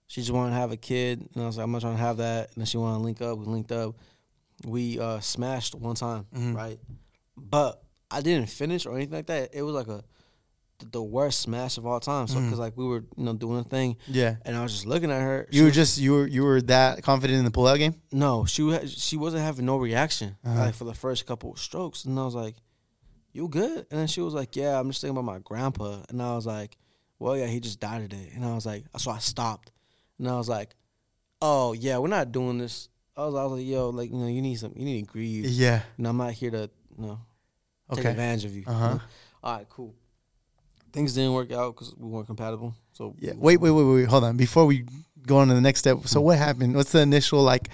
she 0.07 0.21
just 0.21 0.33
wanted 0.33 0.51
to 0.51 0.57
have 0.57 0.73
a 0.73 0.77
kid, 0.77 1.29
and 1.35 1.43
I 1.43 1.47
was 1.47 1.57
like, 1.57 1.65
I'm 1.65 1.73
not 1.73 1.81
trying 1.81 1.95
to 1.97 2.01
have 2.03 2.19
that. 2.19 2.49
And 2.49 2.59
then 2.59 2.67
she 2.67 2.79
wanted 2.79 2.99
to 2.99 3.03
link 3.05 3.21
up. 3.23 3.39
We 3.39 3.45
linked 3.47 3.73
up. 3.73 3.97
We 4.65 4.99
uh, 5.01 5.21
smashed 5.21 5.75
one 5.75 5.97
time, 5.97 6.27
Mhm. 6.35 6.55
right? 6.55 6.79
But 7.37 7.83
I 8.11 8.21
didn't 8.23 8.49
finish 8.49 8.87
or 8.87 8.95
anything 8.97 9.15
like 9.15 9.27
that. 9.27 9.51
It 9.53 9.63
was 9.63 9.75
like 9.75 9.89
a 9.89 10.03
the- 10.91 11.03
worst 11.03 11.41
smash 11.41 11.77
of 11.79 11.87
all 11.87 12.01
time. 12.01 12.27
So 12.29 12.41
because 12.41 12.59
like 12.59 12.77
we 12.77 12.85
were 12.87 13.05
you 13.17 13.25
know 13.25 13.33
doing 13.35 13.59
a 13.61 13.65
thing, 13.65 13.97
Yeah. 14.07 14.37
and 14.45 14.57
I 14.57 14.63
was 14.63 14.73
just 14.73 14.87
looking 14.87 15.11
at 15.11 15.21
her. 15.21 15.49
She 15.51 15.59
You 15.59 15.65
were 15.65 15.71
just 15.71 15.99
you 15.99 16.13
were 16.13 16.27
you 16.27 16.43
were 16.45 16.61
that 16.63 17.03
confident 17.03 17.39
in 17.39 17.45
the 17.45 17.51
pullout 17.51 17.79
game. 17.79 17.95
no, 18.13 18.45
she 18.45 18.87
she 18.87 19.17
wasn't 19.17 19.43
having 19.43 19.65
no 19.67 19.77
reaction 19.79 20.37
Uh-huh. 20.45 20.59
like 20.67 20.75
for 20.75 20.85
the 20.85 20.95
first 20.95 21.27
couple 21.27 21.53
of 21.53 21.59
strokes, 21.59 22.05
and 22.05 22.19
I 22.19 22.25
was 22.25 22.35
like, 22.35 22.57
"You 23.33 23.49
good?" 23.49 23.87
And 23.91 23.99
then 24.01 24.07
she 24.07 24.21
was 24.21 24.35
like, 24.35 24.55
"Yeah, 24.55 24.79
I'm 24.79 24.89
just 24.91 25.01
thinking 25.01 25.17
about 25.19 25.25
my 25.33 25.39
grandpa," 25.41 26.03
and 26.09 26.23
I 26.23 26.35
was 26.37 26.47
like, 26.47 26.77
"Well, 27.19 27.37
yeah, 27.37 27.47
he 27.47 27.59
just 27.61 27.81
died 27.81 28.03
today," 28.03 28.31
and 28.35 28.45
I 28.45 28.55
was 28.55 28.65
like, 28.67 28.85
so 28.99 29.11
I 29.11 29.19
stopped, 29.19 29.71
and 30.19 30.29
I 30.29 30.37
was 30.37 30.49
like, 30.49 30.75
"Oh 31.43 31.73
yeah, 31.73 31.99
we're 31.99 32.09
not 32.09 32.33
doing 32.33 32.59
this." 32.59 32.89
I 33.17 33.25
was, 33.27 33.35
I 33.35 33.45
was 33.45 33.53
like, 33.59 33.67
"Yo, 33.67 33.91
like 33.91 34.11
you 34.11 34.17
know, 34.19 34.27
you 34.27 34.43
need 34.43 34.57
some, 34.59 34.73
you 34.77 34.85
need 34.85 35.01
to 35.07 35.13
grieve." 35.13 35.45
Yeah. 35.47 35.83
And 35.99 36.07
I'm 36.07 36.17
not 36.17 36.33
here 36.33 36.51
to 36.51 36.71
you 36.99 37.07
know 37.07 37.21
take 37.91 38.01
Okay. 38.01 38.11
advantage 38.11 38.45
of 38.45 38.55
you. 38.55 38.61
you 38.63 38.67
Uh-huh. 38.69 38.95
know? 38.95 39.01
All 39.43 39.57
right, 39.59 39.69
cool. 39.69 39.95
Things 40.93 41.15
didn't 41.15 41.33
work 41.35 41.53
out 41.53 41.75
because 41.75 41.95
we 41.97 42.09
weren't 42.09 42.27
compatible. 42.27 42.75
So 42.93 43.15
Yeah. 43.19 43.33
Wait, 43.37 43.61
wait, 43.61 43.71
wait, 43.71 43.85
wait. 43.85 44.05
Hold 44.09 44.25
on. 44.25 44.37
Before 44.37 44.65
we 44.67 44.85
go 45.27 45.39
on 45.39 45.49
to 45.49 45.55
the 45.55 45.61
next 45.61 45.81
step. 45.81 46.07
So 46.07 46.21
what 46.21 46.39
happened? 46.39 46.75
What's 46.75 46.93
the 46.93 47.01
initial 47.01 47.43
like? 47.43 47.69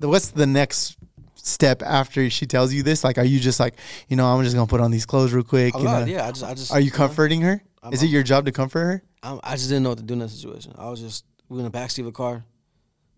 The 0.00 0.08
what's 0.08 0.28
the 0.30 0.46
next 0.46 0.96
step 1.36 1.82
after 1.82 2.28
she 2.30 2.46
tells 2.46 2.72
you 2.72 2.82
this? 2.82 3.04
Like, 3.04 3.16
are 3.16 3.24
you 3.24 3.38
just 3.38 3.60
like, 3.60 3.74
you 4.08 4.16
know, 4.16 4.26
I'm 4.26 4.42
just 4.42 4.56
gonna 4.56 4.66
put 4.66 4.80
on 4.80 4.90
these 4.90 5.06
clothes 5.06 5.32
real 5.32 5.44
quick? 5.44 5.74
You 5.76 5.84
not, 5.84 6.00
know? 6.00 6.06
yeah, 6.12 6.26
I 6.26 6.30
just, 6.32 6.42
I 6.44 6.54
just. 6.54 6.72
Are 6.72 6.80
you 6.80 6.90
comforting 6.90 7.42
her? 7.42 7.62
I'm- 7.82 7.92
Is 7.92 8.02
it 8.02 8.06
your 8.08 8.22
job 8.22 8.46
to 8.46 8.52
comfort 8.52 8.80
her? 8.80 9.02
I'm, 9.22 9.38
I 9.44 9.54
just 9.56 9.68
didn't 9.68 9.84
know 9.84 9.90
what 9.90 9.98
to 9.98 10.04
do 10.04 10.14
in 10.14 10.20
that 10.20 10.30
situation. 10.30 10.74
I 10.76 10.88
was 10.90 11.00
just 11.00 11.24
we 11.48 11.56
were 11.58 11.64
in 11.64 11.70
the 11.70 11.76
backseat 11.78 12.00
of 12.00 12.06
a 12.06 12.12
car. 12.12 12.44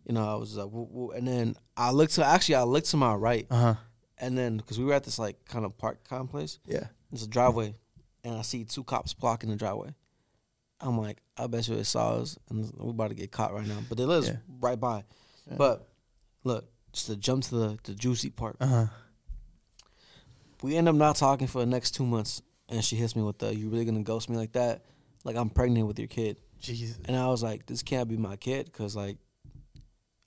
You 0.05 0.15
know, 0.15 0.25
I 0.29 0.37
was 0.37 0.57
like, 0.57 0.71
woo, 0.71 0.87
woo, 0.91 1.11
and 1.11 1.27
then 1.27 1.57
I 1.77 1.91
looked 1.91 2.15
to 2.15 2.25
actually 2.25 2.55
I 2.57 2.63
looked 2.63 2.91
to 2.91 2.97
my 2.97 3.15
right, 3.15 3.47
Uh 3.51 3.61
huh. 3.61 3.75
and 4.19 4.37
then 4.39 4.57
because 4.57 4.79
we 4.79 4.85
were 4.85 4.95
at 4.95 5.05
this 5.05 5.19
like 5.19 5.45
kind 5.47 5.65
of 5.65 5.77
park 5.79 6.05
complex, 6.09 6.59
Yeah. 6.67 6.87
it's 7.13 7.25
a 7.25 7.29
driveway, 7.29 7.75
and 8.23 8.37
I 8.37 8.43
see 8.43 8.65
two 8.65 8.85
cops 8.85 9.15
blocking 9.15 9.51
the 9.51 9.57
driveway. 9.57 9.95
I'm 10.81 10.99
like, 10.99 11.23
I 11.37 11.47
bet 11.49 11.67
you 11.69 11.75
they 11.75 11.83
saw 11.83 12.17
us, 12.17 12.39
and 12.51 12.71
we're 12.77 12.91
about 12.91 13.09
to 13.09 13.15
get 13.15 13.33
caught 13.33 13.53
right 13.55 13.67
now. 13.67 13.79
But 13.89 13.99
they 13.99 14.05
us 14.05 14.29
Yeah. 14.29 14.37
right 14.61 14.79
by. 14.79 15.05
But 15.57 15.89
look, 16.45 16.69
just 16.93 17.07
to 17.07 17.17
jump 17.17 17.43
to 17.45 17.55
the, 17.57 17.79
the 17.85 17.95
juicy 17.95 18.31
part, 18.31 18.57
Uh 18.61 18.67
huh. 18.67 18.87
we 20.63 20.77
end 20.77 20.89
up 20.89 20.95
not 20.95 21.17
talking 21.17 21.47
for 21.47 21.59
the 21.61 21.67
next 21.67 21.93
two 21.93 22.05
months, 22.07 22.43
and 22.69 22.85
she 22.85 22.97
hits 22.97 23.15
me 23.17 23.23
with 23.23 23.39
the, 23.39 23.55
"You 23.55 23.69
really 23.71 23.85
gonna 23.85 24.03
ghost 24.03 24.29
me 24.29 24.37
like 24.37 24.53
that? 24.53 24.85
Like 25.25 25.37
I'm 25.37 25.51
pregnant 25.51 25.87
with 25.87 25.99
your 25.99 26.09
kid." 26.09 26.39
Jesus. 26.61 26.99
And 27.07 27.17
I 27.17 27.29
was 27.29 27.43
like, 27.43 27.67
this 27.67 27.83
can't 27.83 28.09
be 28.09 28.17
my 28.17 28.37
kid 28.37 28.67
because 28.67 28.97
like 28.97 29.19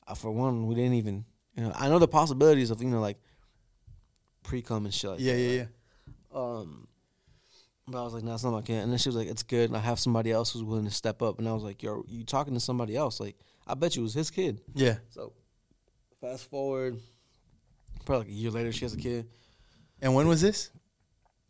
I, 0.08 0.16
for 0.16 0.32
one, 0.32 0.68
we 0.68 0.76
didn't 0.76 0.94
even. 0.94 1.26
You 1.56 1.64
know, 1.66 1.74
I 1.76 1.90
know 1.90 2.00
the 2.00 2.08
possibilities 2.08 2.72
of 2.72 2.82
you 2.82 2.90
know 2.90 3.02
like 3.02 3.18
pre 4.44 4.62
cum 4.62 4.86
and 4.86 4.94
shit. 4.94 5.10
Like 5.12 5.20
Yeah, 5.20 5.34
that, 5.34 5.40
yeah, 5.40 5.60
right? 5.60 5.68
yeah. 6.34 6.40
Um, 6.42 6.88
but 7.88 8.00
I 8.02 8.04
was 8.04 8.14
like, 8.14 8.24
no, 8.24 8.34
it's 8.36 8.44
not 8.44 8.52
my 8.52 8.62
kid. 8.62 8.84
And 8.84 8.92
then 8.92 9.00
she 9.00 9.10
was 9.10 9.16
like, 9.16 9.28
it's 9.28 9.42
good. 9.44 9.70
And 9.70 9.76
I 9.76 9.80
have 9.80 10.00
somebody 10.00 10.32
else 10.32 10.54
who's 10.54 10.64
willing 10.64 10.86
to 10.86 10.92
step 10.92 11.22
up. 11.24 11.40
And 11.40 11.48
I 11.50 11.54
was 11.54 11.64
like, 11.64 11.82
yo, 11.82 12.04
you 12.08 12.24
talking 12.24 12.54
to 12.54 12.60
somebody 12.60 12.96
else? 12.96 13.20
Like, 13.20 13.36
I 13.66 13.74
bet 13.74 13.96
you 13.96 14.02
it 14.02 14.04
was 14.04 14.14
his 14.14 14.30
kid. 14.30 14.62
Yeah. 14.76 14.98
So, 15.10 15.34
fast 16.22 16.50
forward, 16.52 17.00
probably 18.06 18.26
like 18.26 18.32
a 18.32 18.36
year 18.38 18.52
later, 18.52 18.72
she 18.72 18.86
has 18.86 18.94
a 18.94 18.98
kid. 18.98 19.28
And 20.02 20.14
when 20.14 20.28
was 20.28 20.40
this? 20.40 20.70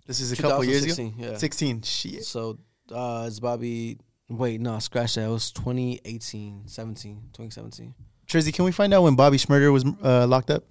This 0.07 0.21
is 0.21 0.31
a 0.31 0.37
couple 0.37 0.63
years 0.63 0.85
ago. 0.85 0.93
2016, 0.95 1.31
Yeah. 1.31 1.37
16. 1.37 1.81
Shit. 1.81 2.23
So, 2.23 2.57
uh, 2.89 3.25
it's 3.27 3.39
Bobby. 3.41 3.97
Wait, 4.29 4.61
no, 4.61 4.77
scratch 4.79 5.15
that. 5.15 5.25
It 5.25 5.29
was 5.29 5.51
2018, 5.51 6.63
17, 6.67 7.15
2017. 7.33 7.93
Trizzy, 8.27 8.53
can 8.53 8.63
we 8.65 8.71
find 8.71 8.93
out 8.93 9.01
when 9.03 9.15
Bobby 9.15 9.37
Shmurda 9.37 9.71
was 9.73 9.83
uh, 10.03 10.27
locked 10.27 10.51
up? 10.51 10.63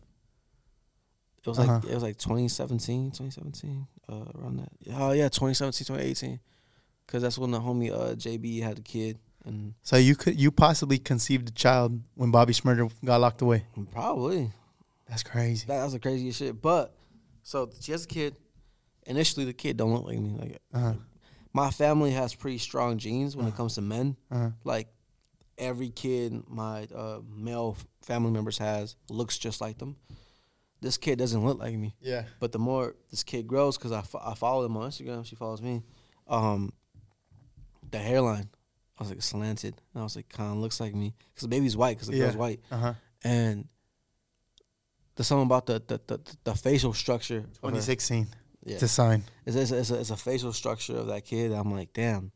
It 1.41 1.47
was 1.47 1.59
Uh-huh. 1.59 1.75
like 1.75 1.85
it 1.85 1.95
was 1.95 2.03
like 2.03 2.19
2017, 2.19 3.11
2017, 3.11 3.87
uh, 4.09 4.15
around 4.37 4.59
that. 4.59 4.69
Oh 4.95 5.13
yeah, 5.13 5.29
2017, 5.29 5.87
2018, 5.87 6.41
because 7.07 7.23
that's 7.23 7.39
when 7.39 7.51
the 7.51 7.59
homie 7.61 7.91
uh, 7.93 8.15
JB 8.15 8.63
had 8.63 8.79
a 8.79 8.83
kid, 8.83 9.19
and 9.45 9.75
So 9.83 9.97
you 9.97 10.15
could 10.15 10.39
you 10.39 10.51
possibly 10.51 10.99
conceived 10.99 11.49
a 11.49 11.53
child 11.53 12.01
when 12.15 12.31
Bobby 12.31 12.53
Shmurda 12.53 12.91
got 13.05 13.21
locked 13.21 13.41
away. 13.43 13.65
probably 13.93 14.53
That's 15.09 15.23
crazy. 15.23 15.67
that, 15.67 15.81
that's 15.81 15.93
the 15.95 16.01
craziest 16.01 16.39
shit. 16.39 16.61
But 16.61 16.95
so 17.43 17.71
she 17.81 17.93
has 17.93 18.05
a 18.05 18.09
kid. 18.09 18.37
Initially, 19.07 19.47
the 19.47 19.55
kid 19.55 19.77
don't 19.79 19.95
look 19.95 20.05
like 20.05 20.19
me. 20.19 20.37
Like 20.39 20.59
Uh-huh. 20.75 20.93
My 21.59 21.71
family 21.71 22.13
has 22.13 22.35
pretty 22.35 22.59
strong 22.59 22.99
genes 22.99 23.35
when 23.37 23.47
it 23.47 23.57
comes 23.57 23.75
to 23.75 23.81
men. 23.83 24.17
Uh-huh. 24.31 24.51
Like 24.65 24.89
every 25.57 25.91
kid 25.91 26.33
my 26.49 26.87
uh, 26.95 27.19
male 27.29 27.77
family 28.03 28.31
members 28.31 28.59
has 28.59 28.95
looks 29.11 29.39
just 29.39 29.61
like 29.61 29.77
them. 29.79 29.97
This 30.81 30.97
kid 30.97 31.19
doesn't 31.19 31.45
look 31.45 31.59
like 31.59 31.75
me. 31.75 31.97
Yeah. 32.01 32.25
But 32.39 32.53
the 32.53 32.61
more 32.61 32.95
this 33.11 33.25
kid 33.25 33.49
grows, 33.49 33.77
because 33.77 33.91
I, 33.91 34.03
fo- 34.03 34.23
I 34.25 34.35
follow 34.35 34.65
him 34.65 34.77
on 34.77 34.89
Instagram, 34.91 35.27
she 35.27 35.35
follows 35.35 35.61
me. 35.61 35.83
Um, 36.29 36.73
the 37.91 37.99
hairline, 37.99 38.49
I 38.97 39.03
was 39.03 39.11
like 39.11 39.23
slanted, 39.23 39.75
and 39.93 40.01
I 40.01 40.05
was 40.05 40.15
like, 40.15 40.29
kind 40.29 40.53
of 40.53 40.59
looks 40.59 40.79
like 40.79 40.95
me, 40.95 41.15
because 41.35 41.43
the 41.43 41.49
baby's 41.49 41.77
white, 41.77 41.97
because 41.97 42.07
the 42.09 42.17
Yeah. 42.17 42.25
girl's 42.27 42.37
white, 42.37 42.61
Uh 42.71 42.77
huh. 42.77 42.95
and 43.25 43.67
there's 45.17 45.27
something 45.27 45.47
about 45.47 45.67
the 45.67 45.83
the, 45.89 46.01
the, 46.07 46.19
the 46.45 46.55
facial 46.55 46.93
structure. 46.93 47.39
of 47.39 47.45
her. 47.45 47.71
2016. 47.73 48.29
Yeah, 48.69 48.75
It's 48.75 48.83
a 48.83 48.89
sign. 48.89 49.25
it's, 49.47 49.57
it's, 49.57 49.71
it's, 49.71 49.91
a, 49.91 49.95
it's 50.01 50.11
a 50.11 50.17
facial 50.17 50.53
structure 50.53 50.97
of 50.97 51.07
that 51.09 51.25
kid. 51.25 51.53
I'm 51.53 51.73
like, 51.73 51.93
damn, 51.93 52.33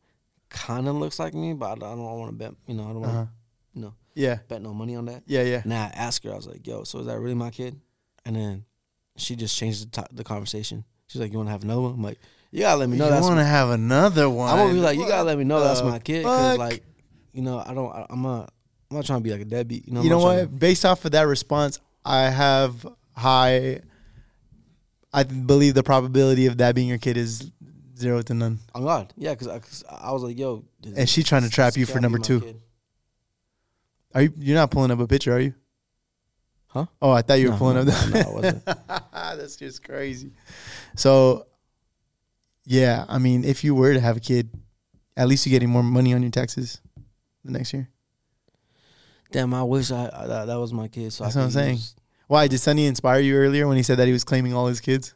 kind 0.49 0.87
of 0.87 0.95
looks 0.95 1.19
like 1.19 1.33
me, 1.33 1.53
but 1.53 1.65
I 1.67 1.75
don't, 1.75 1.97
don't 1.97 2.19
want 2.19 2.31
to 2.31 2.35
bet. 2.37 2.53
You 2.67 2.75
know, 2.75 2.83
I 2.83 2.87
don't 2.87 3.01
want 3.01 3.11
to 3.13 3.17
Uh 3.19 3.23
huh. 3.25 3.31
you 3.73 3.81
know 3.81 3.93
Yeah. 4.15 4.37
bet 4.47 4.61
no 4.61 4.73
money 4.73 4.95
on 4.95 5.05
that. 5.05 5.23
Yeah. 5.25 5.43
Yeah. 5.43 5.61
And 5.63 5.73
I 5.73 5.91
asked 5.93 6.23
her, 6.23 6.31
I 6.31 6.35
was 6.35 6.47
like, 6.47 6.65
yo, 6.67 6.83
so 6.83 6.99
is 6.99 7.05
that 7.07 7.19
really 7.19 7.35
my 7.35 7.49
kid? 7.49 7.79
And 8.25 8.35
then 8.35 8.65
she 9.17 9.35
just 9.35 9.55
changed 9.57 9.91
the, 9.91 10.01
to- 10.01 10.07
the 10.15 10.23
conversation. 10.23 10.83
She's 11.07 11.21
like, 11.21 11.31
you 11.31 11.37
want 11.37 11.47
to 11.47 11.51
have 11.51 11.63
another 11.63 11.81
one? 11.81 11.93
I'm 11.93 12.03
like, 12.03 12.19
you 12.51 12.61
gotta 12.61 12.79
let 12.79 12.89
me 12.89 12.97
know 12.97 13.07
you 13.07 13.21
want 13.21 13.37
to 13.39 13.43
have 13.43 13.69
another 13.71 14.29
one? 14.29 14.49
I'm 14.51 14.57
gonna 14.57 14.73
be 14.73 14.79
like, 14.79 14.97
you 14.97 15.07
gotta 15.07 15.23
let 15.23 15.37
me 15.37 15.43
know 15.43 15.59
that's 15.59 15.81
my 15.81 15.99
kid, 15.99 16.23
cause 16.23 16.51
fuck? 16.51 16.59
like, 16.59 16.83
you 17.33 17.41
know, 17.41 17.57
I 17.65 17.73
don't, 17.73 17.91
I, 17.91 18.05
I'm 18.11 18.21
not, 18.21 18.53
I'm 18.91 18.97
not 18.97 19.05
trying 19.05 19.19
to 19.19 19.23
be 19.23 19.31
like 19.31 19.41
a 19.41 19.45
deadbeat. 19.45 19.87
You 19.87 19.93
know, 19.93 19.99
I'm 20.01 20.03
you 20.05 20.09
know 20.11 20.19
what? 20.19 20.59
Based 20.59 20.85
off 20.85 21.03
of 21.05 21.11
that 21.11 21.23
response, 21.23 21.79
I 22.05 22.29
have 22.29 22.85
high. 23.15 23.81
I 25.13 25.23
believe 25.23 25.73
the 25.75 25.83
probability 25.83 26.47
of 26.47 26.57
that 26.57 26.73
being 26.75 26.87
your 26.87 26.97
kid 26.97 27.17
is 27.17 27.51
zero 27.97 28.21
to 28.23 28.33
none. 28.33 28.59
I'm 28.73 28.83
God, 28.83 29.13
yeah, 29.15 29.35
cause 29.35 29.47
I, 29.47 29.59
cause 29.59 29.83
I 29.89 30.11
was 30.11 30.23
like, 30.23 30.37
yo, 30.37 30.65
And 30.95 31.07
she 31.07 31.21
trying 31.23 31.43
to 31.43 31.49
trap 31.49 31.77
you 31.77 31.85
for 31.85 31.99
number 31.99 32.17
two. 32.17 32.41
kid. 32.41 32.61
Are 34.15 34.21
you? 34.23 34.33
You're 34.37 34.55
not 34.55 34.71
pulling 34.71 34.91
up 34.91 34.99
a 34.99 35.07
picture, 35.07 35.33
are 35.33 35.39
you? 35.39 35.53
Huh? 36.67 36.85
Oh, 37.01 37.11
I 37.11 37.21
thought 37.21 37.35
you 37.35 37.47
were 37.47 37.51
No, 37.53 37.57
pulling 37.57 37.75
no, 37.75 37.81
up. 37.81 37.87
The- 37.87 38.09
no, 38.09 38.19
I 38.19 38.33
wasn't. 38.33 38.65
That's 39.13 39.55
just 39.55 39.83
crazy. 39.83 40.31
So, 40.95 41.45
yeah, 42.65 43.05
I 43.07 43.19
mean, 43.19 43.43
if 43.43 43.63
you 43.63 43.75
were 43.75 43.93
to 43.93 43.99
have 43.99 44.17
a 44.17 44.19
kid, 44.19 44.49
at 45.15 45.27
least 45.27 45.45
you're 45.45 45.51
getting 45.51 45.69
more 45.69 45.83
money 45.83 46.13
on 46.15 46.21
your 46.23 46.31
taxes 46.31 46.79
the 47.45 47.51
next 47.51 47.73
year. 47.73 47.89
Damn, 49.31 49.53
I 49.53 49.63
wish 49.63 49.91
I, 49.91 50.09
I 50.13 50.27
that, 50.27 50.45
that 50.45 50.59
was 50.59 50.73
my 50.73 50.87
kid. 50.87 51.11
So 51.13 51.23
That's 51.23 51.35
I 51.35 51.39
what 51.39 51.45
I'm 51.45 51.51
saying. 51.51 51.75
use- 51.75 51.95
Why 52.33 52.47
did 52.47 52.57
Sonny 52.57 52.87
inspire 52.87 53.19
you 53.19 53.35
earlier 53.35 53.67
when 53.67 53.77
he 53.77 53.83
said 53.83 53.99
that 53.99 54.07
he 54.07 54.11
was 54.11 54.23
claiming 54.23 54.55
all 54.55 54.65
his 54.65 54.81
kids? 54.81 55.13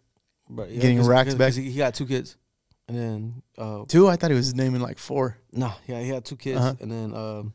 But 0.48 0.70
yeah, 0.70 0.82
Getting 0.82 1.02
racks 1.04 1.34
back? 1.34 1.54
He, 1.54 1.64
he 1.72 1.76
got 1.80 1.96
two 1.96 2.06
kids, 2.06 2.38
and 2.88 2.96
then 2.96 3.42
uh, 3.58 3.86
Two? 3.88 4.08
I 4.08 4.18
thought 4.18 4.30
he 4.30 4.36
was 4.38 4.54
naming 4.54 4.82
like 4.82 5.00
four. 5.00 5.36
no, 5.52 5.74
yeah, 5.88 6.00
he 6.00 6.10
had 6.10 6.24
two 6.26 6.36
kids, 6.36 6.60
Uh-huh. 6.60 6.76
and 6.80 6.92
then 6.92 7.16
um, 7.16 7.54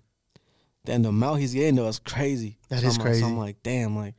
then 0.84 1.02
the 1.02 1.10
amount 1.10 1.38
he's 1.38 1.54
getting 1.54 1.76
though 1.76 1.86
is 1.86 2.00
crazy. 2.00 2.58
That 2.70 2.80
so 2.80 2.88
is 2.88 2.98
I'm 2.98 3.04
like- 3.04 3.14
so 3.14 3.20
crazy. 3.20 3.24
I'm 3.24 3.38
like, 3.38 3.62
damn, 3.62 3.94
like 3.94 4.16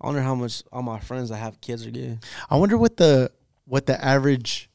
I 0.00 0.06
wonder 0.06 0.22
how 0.22 0.36
much 0.36 0.62
all 0.72 0.82
my 0.82 1.00
friends 1.00 1.30
that 1.30 1.38
have 1.38 1.60
kids 1.60 1.84
are 1.84 1.90
getting. 1.90 2.20
I 2.48 2.54
wonder 2.54 2.78
what 2.78 2.96
the 2.96 3.32
what 3.64 3.86
the 3.86 4.02
average 4.02 4.70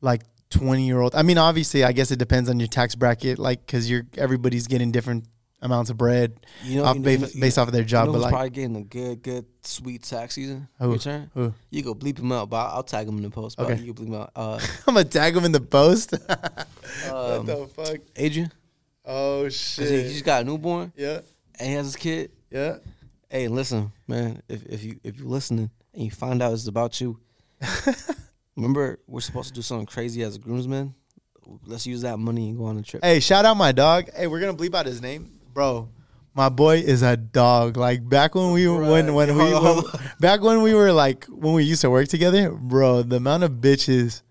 like 0.00 0.22
20 0.48 0.86
year 0.86 0.98
old. 0.98 1.14
I 1.14 1.22
mean, 1.24 1.36
obviously, 1.36 1.84
I 1.84 1.92
guess 1.92 2.10
it 2.10 2.18
depends 2.18 2.48
on 2.48 2.58
your 2.58 2.68
tax 2.68 2.94
bracket, 2.94 3.38
like 3.38 3.66
because 3.66 3.90
you're 3.90 4.04
everybody's 4.16 4.66
getting 4.66 4.92
different 4.92 5.26
amounts 5.62 5.88
of 5.90 5.96
bread 5.96 6.34
You 6.64 6.76
know, 6.80 6.84
off, 6.84 6.96
you 6.96 7.00
know- 7.00 7.04
based, 7.04 7.34
you 7.34 7.40
know- 7.40 7.44
based 7.46 7.58
off 7.58 7.68
of 7.68 7.72
their 7.72 7.84
job. 7.84 8.06
you 8.08 8.12
know 8.12 8.18
but 8.18 8.22
like, 8.22 8.32
probably 8.32 8.50
getting 8.50 8.76
a 8.76 8.82
good, 8.82 9.22
good, 9.22 9.46
sweet 9.62 10.02
tax 10.02 10.34
season 10.34 10.68
Who? 10.78 10.92
return. 10.92 11.30
who? 11.34 11.54
You 11.70 11.82
go 11.82 11.94
bleep 11.94 12.18
him 12.18 12.32
out, 12.32 12.50
but 12.50 12.56
I'll 12.66 12.82
tag 12.82 13.08
him 13.08 13.16
in 13.16 13.22
the 13.22 13.30
post. 13.30 13.58
Okay. 13.58 13.76
you 13.80 13.94
bleep 13.94 14.08
him 14.08 14.14
out. 14.14 14.30
Uh, 14.36 14.58
I'm 14.86 14.94
gonna 14.94 15.04
tag 15.04 15.34
him 15.36 15.44
in 15.44 15.52
the 15.52 15.60
post. 15.60 16.12
um, 17.10 17.46
what 17.46 17.46
the 17.46 17.68
fuck? 17.74 17.96
Adrian, 18.16 18.52
Oh 19.04 19.44
he, 19.44 19.48
he 19.48 20.02
just 20.12 20.24
got 20.24 20.42
a 20.42 20.44
newborn 20.44 20.92
yeah, 20.96 21.20
and 21.58 21.68
he 21.68 21.74
has 21.74 21.86
his 21.86 21.96
kid. 21.96 22.30
yeah. 22.50 22.76
Hey, 23.30 23.48
listen, 23.48 23.90
man. 24.06 24.42
If 24.48 24.66
if 24.66 24.84
you 24.84 25.00
if 25.02 25.18
you 25.18 25.26
listening 25.26 25.70
and 25.94 26.02
you 26.04 26.10
find 26.10 26.42
out 26.42 26.52
it's 26.52 26.66
about 26.66 27.00
you, 27.00 27.18
remember 28.56 28.98
we're 29.06 29.20
supposed 29.20 29.48
to 29.48 29.54
do 29.54 29.62
something 29.62 29.86
crazy 29.86 30.22
as 30.22 30.36
a 30.36 30.38
groomsman. 30.38 30.94
Let's 31.66 31.86
use 31.86 32.02
that 32.02 32.18
money 32.18 32.48
and 32.50 32.58
go 32.58 32.64
on 32.66 32.78
a 32.78 32.82
trip. 32.82 33.02
Hey, 33.04 33.20
shout 33.20 33.44
out 33.44 33.56
my 33.56 33.72
dog. 33.72 34.08
Hey, 34.14 34.26
we're 34.26 34.40
gonna 34.40 34.54
bleep 34.54 34.74
out 34.74 34.86
his 34.86 35.00
name, 35.02 35.30
bro. 35.52 35.88
My 36.34 36.48
boy 36.48 36.76
is 36.78 37.02
a 37.02 37.16
dog. 37.16 37.76
Like 37.76 38.08
back 38.08 38.34
when 38.34 38.52
we 38.52 38.66
were 38.66 38.80
when 38.80 39.12
when 39.14 39.36
we 39.36 39.52
when, 39.52 39.82
back 40.20 40.40
when 40.40 40.62
we 40.62 40.74
were 40.74 40.92
like 40.92 41.26
when 41.26 41.52
we 41.52 41.64
used 41.64 41.82
to 41.82 41.90
work 41.90 42.08
together, 42.08 42.50
bro. 42.50 43.02
The 43.02 43.16
amount 43.16 43.42
of 43.42 43.52
bitches 43.52 44.22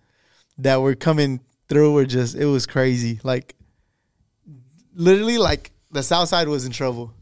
that 0.58 0.82
were 0.82 0.96
coming 0.96 1.42
through 1.70 1.94
were 1.94 2.06
just 2.06 2.36
it 2.36 2.46
was 2.46 2.66
crazy. 2.66 3.20
Like 3.24 3.56
literally, 4.96 5.38
like 5.38 5.72
the 5.92 6.02
South 6.04 6.30
Side 6.30 6.48
was 6.48 6.66
in 6.66 6.72
trouble 6.72 7.14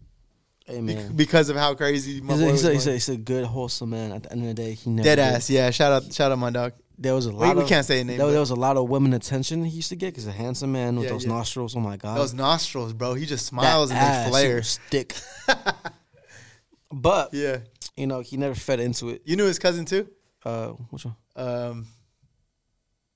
be- 0.68 0.98
because 1.16 1.50
of 1.50 1.58
how 1.58 1.74
crazy 1.74 2.22
my 2.22 2.34
he's 2.34 2.42
boy 2.42 2.48
a, 2.48 2.52
was. 2.52 2.62
he's, 2.62 2.66
a, 2.70 2.74
he's, 2.74 2.88
a, 2.88 2.92
he's 2.94 3.10
a 3.10 3.18
good 3.18 3.46
wholesome 3.46 3.90
man. 3.90 4.12
At 4.12 4.24
the 4.24 4.32
end 4.32 4.42
of 4.42 4.48
the 4.48 4.54
day, 4.54 4.74
he 4.74 4.90
never 4.90 5.04
Dead 5.04 5.16
did. 5.16 5.22
ass, 5.22 5.50
yeah. 5.50 5.72
Shout 5.72 5.92
out, 5.92 6.14
shout 6.14 6.32
out 6.32 6.38
my 6.38 6.52
dog. 6.52 6.74
There 7.02 7.16
was 7.16 7.28
a 7.28 7.32
lot. 7.32 7.56
we 7.56 7.64
of, 7.64 7.70
can't 7.70 7.86
say 7.86 8.02
a 8.02 8.04
name. 8.04 8.18
There, 8.18 8.30
there 8.30 8.42
was 8.42 8.50
a 8.50 8.56
lot 8.56 8.76
of 8.76 8.90
women 8.90 9.14
attention 9.14 9.64
he 9.64 9.78
used 9.78 9.88
to 9.90 9.96
get 9.96 10.08
because 10.08 10.28
a 10.28 10.34
handsome 10.34 10.74
man 10.74 10.96
with 10.98 11.06
Yeah, 11.06 11.12
those 11.14 11.24
yeah. 11.26 11.32
nostrils. 11.32 11.74
Oh 11.76 11.80
my 11.80 11.96
god, 11.96 12.18
those 12.18 12.34
nostrils, 12.34 12.92
bro. 12.94 13.14
He 13.14 13.26
just 13.26 13.46
That 13.46 13.50
smiles 13.50 13.90
and 13.92 14.00
ass, 14.00 14.18
they 14.26 14.26
he 14.26 14.30
flare. 14.50 14.64
stick. 14.64 15.16
but 16.92 17.34
Yeah, 17.34 17.60
you 17.96 18.08
know 18.08 18.20
he 18.22 18.38
never 18.38 18.56
fed 18.56 18.80
into 18.80 19.10
it. 19.10 19.22
you 19.26 19.36
knew 19.36 19.46
his 19.46 19.60
cousin 19.60 19.86
too. 19.86 20.10
Uh, 20.44 20.70
which 20.90 21.06
one? 21.06 21.16
Um, 21.36 21.88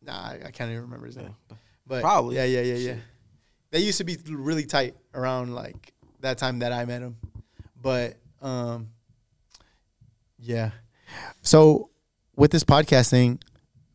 nah, 0.02 0.14
I, 0.14 0.40
I 0.46 0.52
can't 0.52 0.70
even 0.72 0.84
remember 0.84 1.06
his 1.08 1.18
name. 1.18 1.36
Yeah. 1.50 1.58
But 1.86 2.02
Probably. 2.02 2.36
yeah, 2.36 2.46
yeah, 2.46 2.62
yeah, 2.62 2.76
yeah. 2.76 2.96
They 3.72 3.80
used 3.80 3.98
to 3.98 4.04
be 4.06 4.18
really 4.30 4.66
tight 4.66 4.96
around 5.14 5.54
like 5.56 5.94
that 6.22 6.38
time 6.38 6.60
that 6.60 6.72
I 6.72 6.86
met 6.86 7.02
him. 7.02 7.18
But 7.82 8.16
um, 8.42 8.90
yeah. 10.40 10.72
So 11.42 11.90
with 12.36 12.52
this 12.52 12.64
podcast 12.64 13.10
thing, 13.10 13.40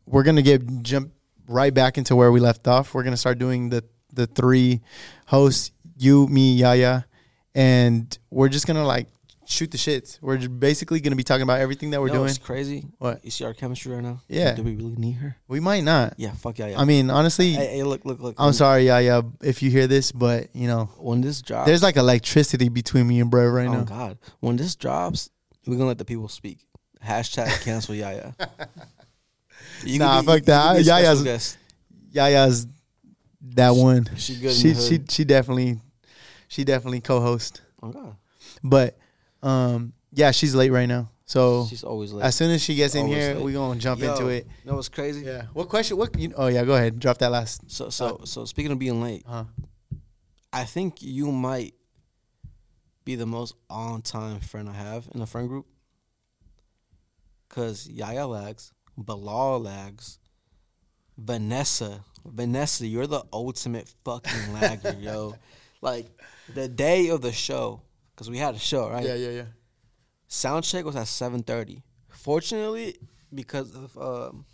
we're 0.09 0.23
gonna 0.23 0.41
get 0.41 0.81
jump 0.81 1.11
right 1.47 1.73
back 1.73 1.97
into 1.97 2.15
where 2.15 2.31
we 2.31 2.39
left 2.39 2.67
off. 2.67 2.93
We're 2.93 3.03
gonna 3.03 3.17
start 3.17 3.37
doing 3.37 3.69
the 3.69 3.83
the 4.13 4.25
three 4.27 4.81
hosts, 5.27 5.71
you, 5.97 6.27
me, 6.27 6.55
Yaya, 6.55 7.05
and 7.53 8.17
we're 8.31 8.49
just 8.49 8.65
gonna 8.65 8.85
like 8.85 9.07
shoot 9.45 9.69
the 9.69 9.77
shits. 9.77 10.19
We're 10.21 10.37
just 10.37 10.59
basically 10.59 10.99
gonna 10.99 11.15
be 11.15 11.23
talking 11.23 11.43
about 11.43 11.59
everything 11.59 11.91
that 11.91 12.01
we're 12.01 12.09
doing. 12.09 12.21
what's 12.21 12.39
crazy? 12.39 12.87
What? 12.97 13.23
You 13.23 13.29
see 13.29 13.45
our 13.45 13.53
chemistry 13.53 13.93
right 13.93 14.03
now? 14.03 14.21
Yeah. 14.27 14.55
Do 14.55 14.63
we 14.63 14.75
really 14.75 14.95
need 14.95 15.13
her? 15.13 15.37
We 15.47 15.59
might 15.59 15.83
not. 15.83 16.15
Yeah. 16.17 16.33
Fuck 16.33 16.57
yeah. 16.57 16.69
yeah. 16.69 16.79
I 16.79 16.85
mean, 16.85 17.11
honestly, 17.11 17.51
hey, 17.51 17.77
hey, 17.77 17.83
look, 17.83 18.03
look, 18.03 18.19
look. 18.19 18.35
I'm 18.39 18.53
sorry, 18.53 18.87
Yaya, 18.87 19.23
if 19.41 19.61
you 19.61 19.69
hear 19.69 19.85
this, 19.85 20.11
but 20.11 20.55
you 20.55 20.67
know, 20.67 20.89
When 20.97 21.21
this 21.21 21.41
drops, 21.43 21.67
there's 21.67 21.83
like 21.83 21.97
electricity 21.97 22.69
between 22.69 23.07
me 23.07 23.19
and 23.19 23.29
bro 23.29 23.47
right 23.47 23.67
oh 23.67 23.73
now. 23.73 23.81
Oh 23.81 23.85
God, 23.85 24.17
when 24.39 24.55
this 24.55 24.75
drops, 24.75 25.29
we're 25.67 25.75
gonna 25.75 25.87
let 25.87 25.99
the 25.99 26.05
people 26.05 26.27
speak. 26.29 26.65
Hashtag 27.03 27.61
cancel 27.63 27.95
Yaya. 27.95 28.33
You 29.83 29.99
Nah, 29.99 30.17
could 30.21 30.25
fuck 30.25 30.43
that. 30.43 30.63
you 30.63 30.69
could 30.69 30.75
be 30.75 30.81
a 30.81 30.83
special 30.83 31.03
Yaya's- 31.15 31.23
guest. 31.23 31.57
Yaya's 32.13 32.67
that 33.55 33.69
one. 33.71 34.09
She 34.17 34.35
good. 34.35 34.53
She 34.53 34.71
the 34.71 34.81
she 34.81 35.01
she 35.09 35.23
definitely 35.23 35.79
she 36.47 36.63
definitely 36.63 37.01
co-host. 37.01 37.61
Oh 37.81 37.89
god, 37.91 38.15
But 38.63 38.97
um 39.41 39.93
yeah, 40.11 40.31
she's 40.31 40.53
late 40.55 40.71
right 40.71 40.87
now. 40.87 41.09
So 41.25 41.67
she's 41.69 41.83
always 41.83 42.11
late. 42.11 42.23
as 42.25 42.35
soon 42.35 42.49
as 42.51 42.61
she 42.63 42.73
gets 42.75 42.95
in 42.95 43.07
here, 43.07 43.35
late. 43.35 43.43
we 43.43 43.53
gonna 43.53 43.79
jump 43.79 44.01
Yo, 44.01 44.11
into 44.11 44.27
it. 44.29 44.47
You 44.63 44.71
know 44.71 44.75
what's 44.75 44.89
crazy? 44.89 45.21
Yeah. 45.25 45.43
What 45.53 45.69
question? 45.69 45.95
What? 45.97 46.17
You, 46.19 46.33
oh 46.35 46.47
yeah, 46.47 46.65
go 46.65 46.73
ahead. 46.73 46.99
Drop 46.99 47.19
that 47.19 47.31
last. 47.31 47.69
So 47.71 47.89
so 47.89 48.21
so 48.25 48.45
speaking 48.45 48.71
of 48.71 48.79
being 48.79 49.01
late, 49.01 49.23
Huh. 49.27 49.43
I 50.51 50.63
think 50.65 51.01
you 51.03 51.31
might 51.31 51.75
be 53.05 53.13
the 53.15 53.27
most 53.27 53.53
on 53.69 54.01
time 54.01 54.39
friend 54.39 54.67
I 54.67 54.73
have 54.73 55.07
in 55.13 55.21
a 55.21 55.27
friend 55.27 55.47
group. 55.47 55.67
Cause 57.49 57.87
Yaya 57.87 58.27
lags, 58.27 58.71
Bilal 59.05 59.61
lags, 59.61 60.19
Vanessa, 61.17 62.03
Vanessa, 62.25 62.85
you're 62.85 63.07
the 63.07 63.23
ultimate 63.31 63.91
fucking 64.05 64.53
lagger, 64.53 64.95
yo. 64.99 65.35
Like 65.81 66.07
the 66.53 66.67
day 66.67 67.07
of 67.07 67.21
the 67.21 67.31
show, 67.31 67.81
cause 68.17 68.29
we 68.29 68.37
had 68.37 68.53
a 68.53 68.59
show, 68.59 68.89
right? 68.89 69.05
Yeah, 69.05 69.15
yeah, 69.15 69.29
yeah. 69.29 69.43
sound 70.27 70.65
check 70.65 70.83
was 70.83 70.97
at 70.97 71.05
7.30 71.07 71.81
fortunately 72.09 72.97
because 73.33 73.73
of 73.75 73.97
um, 73.97 74.45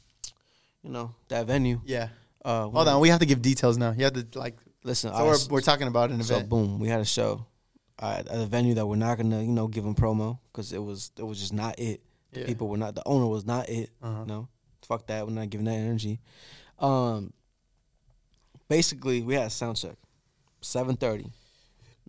you 0.84 0.92
know 0.92 1.16
that 1.30 1.48
venue 1.48 1.82
Yeah. 1.84 2.10
uh 2.44 2.68
Hold 2.70 2.88
on, 2.88 3.02
we 3.02 3.10
have 3.10 3.20
to 3.22 3.26
give 3.26 3.42
details 3.42 3.78
now. 3.78 3.92
You 3.98 4.04
have 4.04 4.14
to 4.14 4.40
like. 4.40 4.56
listen 4.84 5.12
So 5.12 5.18
I 5.18 5.24
we're, 5.24 5.38
we're 5.50 5.62
talking 5.62 5.88
about 5.88 6.12
an 6.12 6.22
so 6.22 6.36
event. 6.36 6.46
So 6.52 6.56
boom 6.56 6.80
we 6.80 6.88
had 6.90 7.02
a 7.02 7.06
show 7.06 7.48
uh, 7.98 8.18
at 8.20 8.28
a 8.30 8.46
venue 8.46 8.76
that 8.76 8.86
we're 8.86 8.98
not 8.98 9.18
gonna 9.18 9.42
you 9.42 9.52
know 9.52 9.68
give 9.68 9.84
them 9.84 9.96
promo 9.96 10.38
because 10.52 10.74
it 10.74 10.84
was 10.84 11.12
it 11.18 11.24
was 11.26 11.40
just 11.40 11.54
not 11.54 11.80
it 11.80 12.02
the 12.36 12.42
Yeah. 12.42 12.46
people 12.46 12.68
were 12.68 12.78
not 12.78 12.94
the 12.96 13.02
owner 13.08 13.26
was 13.26 13.46
not 13.46 13.68
it 13.70 13.90
Uh-huh. 14.02 14.24
no 14.26 14.48
fuck 14.88 15.08
that 15.08 15.26
we're 15.26 15.34
not 15.34 15.50
giving 15.50 15.66
that 15.66 15.74
energy 15.74 16.20
um 16.80 17.34
basically 18.70 19.22
we 19.22 19.34
had 19.36 19.48
a 19.48 19.50
sound 19.50 19.78
check 19.78 19.96
7.30 20.62 21.32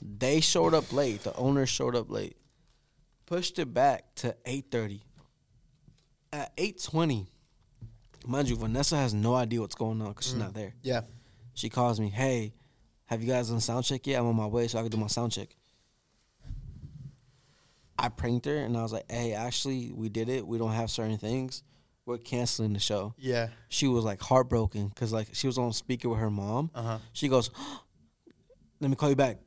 they 0.01 0.41
showed 0.41 0.75
up 0.75 0.93
late 0.93 1.23
the 1.23 1.35
owner 1.37 1.65
showed 1.67 1.97
up 1.97 2.11
late 2.11 2.37
pushed 3.27 3.59
it 3.59 3.73
back 3.73 4.15
to 4.17 4.37
8.30 4.45 5.01
at 6.33 6.55
8.20 6.57 7.27
mind 8.27 8.49
you 8.49 8.57
vanessa 8.57 8.97
has 8.97 9.15
no 9.15 9.35
idea 9.35 9.61
what's 9.61 9.75
going 9.75 10.01
on 10.03 10.09
because 10.09 10.27
she's 10.27 10.35
not 10.35 10.53
there 10.55 10.75
Yeah. 10.83 11.03
she 11.55 11.69
calls 11.71 11.99
me, 12.01 12.09
hey, 12.11 12.53
have 13.07 13.23
you 13.23 13.29
guys 13.29 13.49
done 13.51 13.61
sound 13.61 13.85
check 13.85 14.07
yet? 14.07 14.19
I'm 14.21 14.27
on 14.27 14.37
my 14.37 14.47
way 14.47 14.67
so 14.69 14.79
I 14.79 14.83
can 14.83 14.91
do 14.91 14.97
my 14.99 15.07
sound 15.07 15.31
check. 15.33 15.57
I 17.99 18.09
pranked 18.09 18.47
her 18.47 18.57
and 18.57 18.77
I 18.77 18.83
was 18.83 18.93
like, 18.93 19.11
hey, 19.11 19.33
actually, 19.33 19.91
we 19.93 20.09
did 20.09 20.29
it. 20.29 20.47
We 20.47 20.59
don't 20.59 20.73
have 20.73 20.91
certain 20.91 21.19
things. 21.19 21.63
We're 22.05 22.19
canceling 22.19 22.73
the 22.73 22.79
show. 22.79 23.15
Yeah. 23.19 23.49
She 23.69 23.89
was 23.89 24.05
like 24.05 24.21
heartbroken 24.21 24.89
because 24.89 25.13
like 25.13 25.29
she 25.33 25.47
was 25.47 25.59
on 25.59 25.73
speaker 25.73 26.09
with 26.09 26.21
her 26.21 26.31
mom. 26.31 26.71
Uh 26.75 26.83
huh. 26.83 26.99
She 27.13 27.29
goes, 27.29 27.51
let 28.81 28.91
me 28.91 28.97
call 28.97 29.09
you 29.09 29.17
back. 29.17 29.39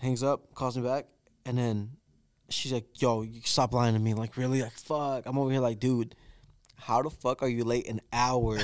Hangs 0.00 0.22
up, 0.22 0.54
calls 0.54 0.76
me 0.76 0.82
back, 0.82 1.06
and 1.46 1.56
then 1.56 1.92
she's 2.50 2.72
like, 2.72 3.00
yo, 3.00 3.22
you 3.22 3.40
stop 3.44 3.72
lying 3.72 3.94
to 3.94 4.00
me. 4.00 4.14
Like, 4.14 4.36
really? 4.36 4.62
Like, 4.62 4.72
fuck. 4.72 5.24
I'm 5.26 5.38
over 5.38 5.50
here 5.50 5.60
like, 5.60 5.78
dude, 5.78 6.14
how 6.76 7.02
the 7.02 7.10
fuck 7.10 7.42
are 7.42 7.48
you 7.48 7.64
late 7.64 7.88
an 7.88 8.00
hour 8.12 8.58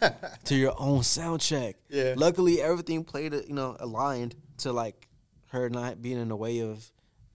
to 0.44 0.54
your 0.54 0.74
own 0.78 1.02
sound 1.02 1.40
check? 1.40 1.76
Yeah. 1.88 2.14
Luckily, 2.16 2.62
everything 2.62 3.04
played, 3.04 3.32
you 3.32 3.54
know, 3.54 3.76
aligned 3.80 4.36
to 4.58 4.72
like 4.72 5.08
her 5.48 5.68
not 5.68 6.00
being 6.00 6.18
in 6.18 6.28
the 6.28 6.36
way 6.36 6.60
of, 6.60 6.90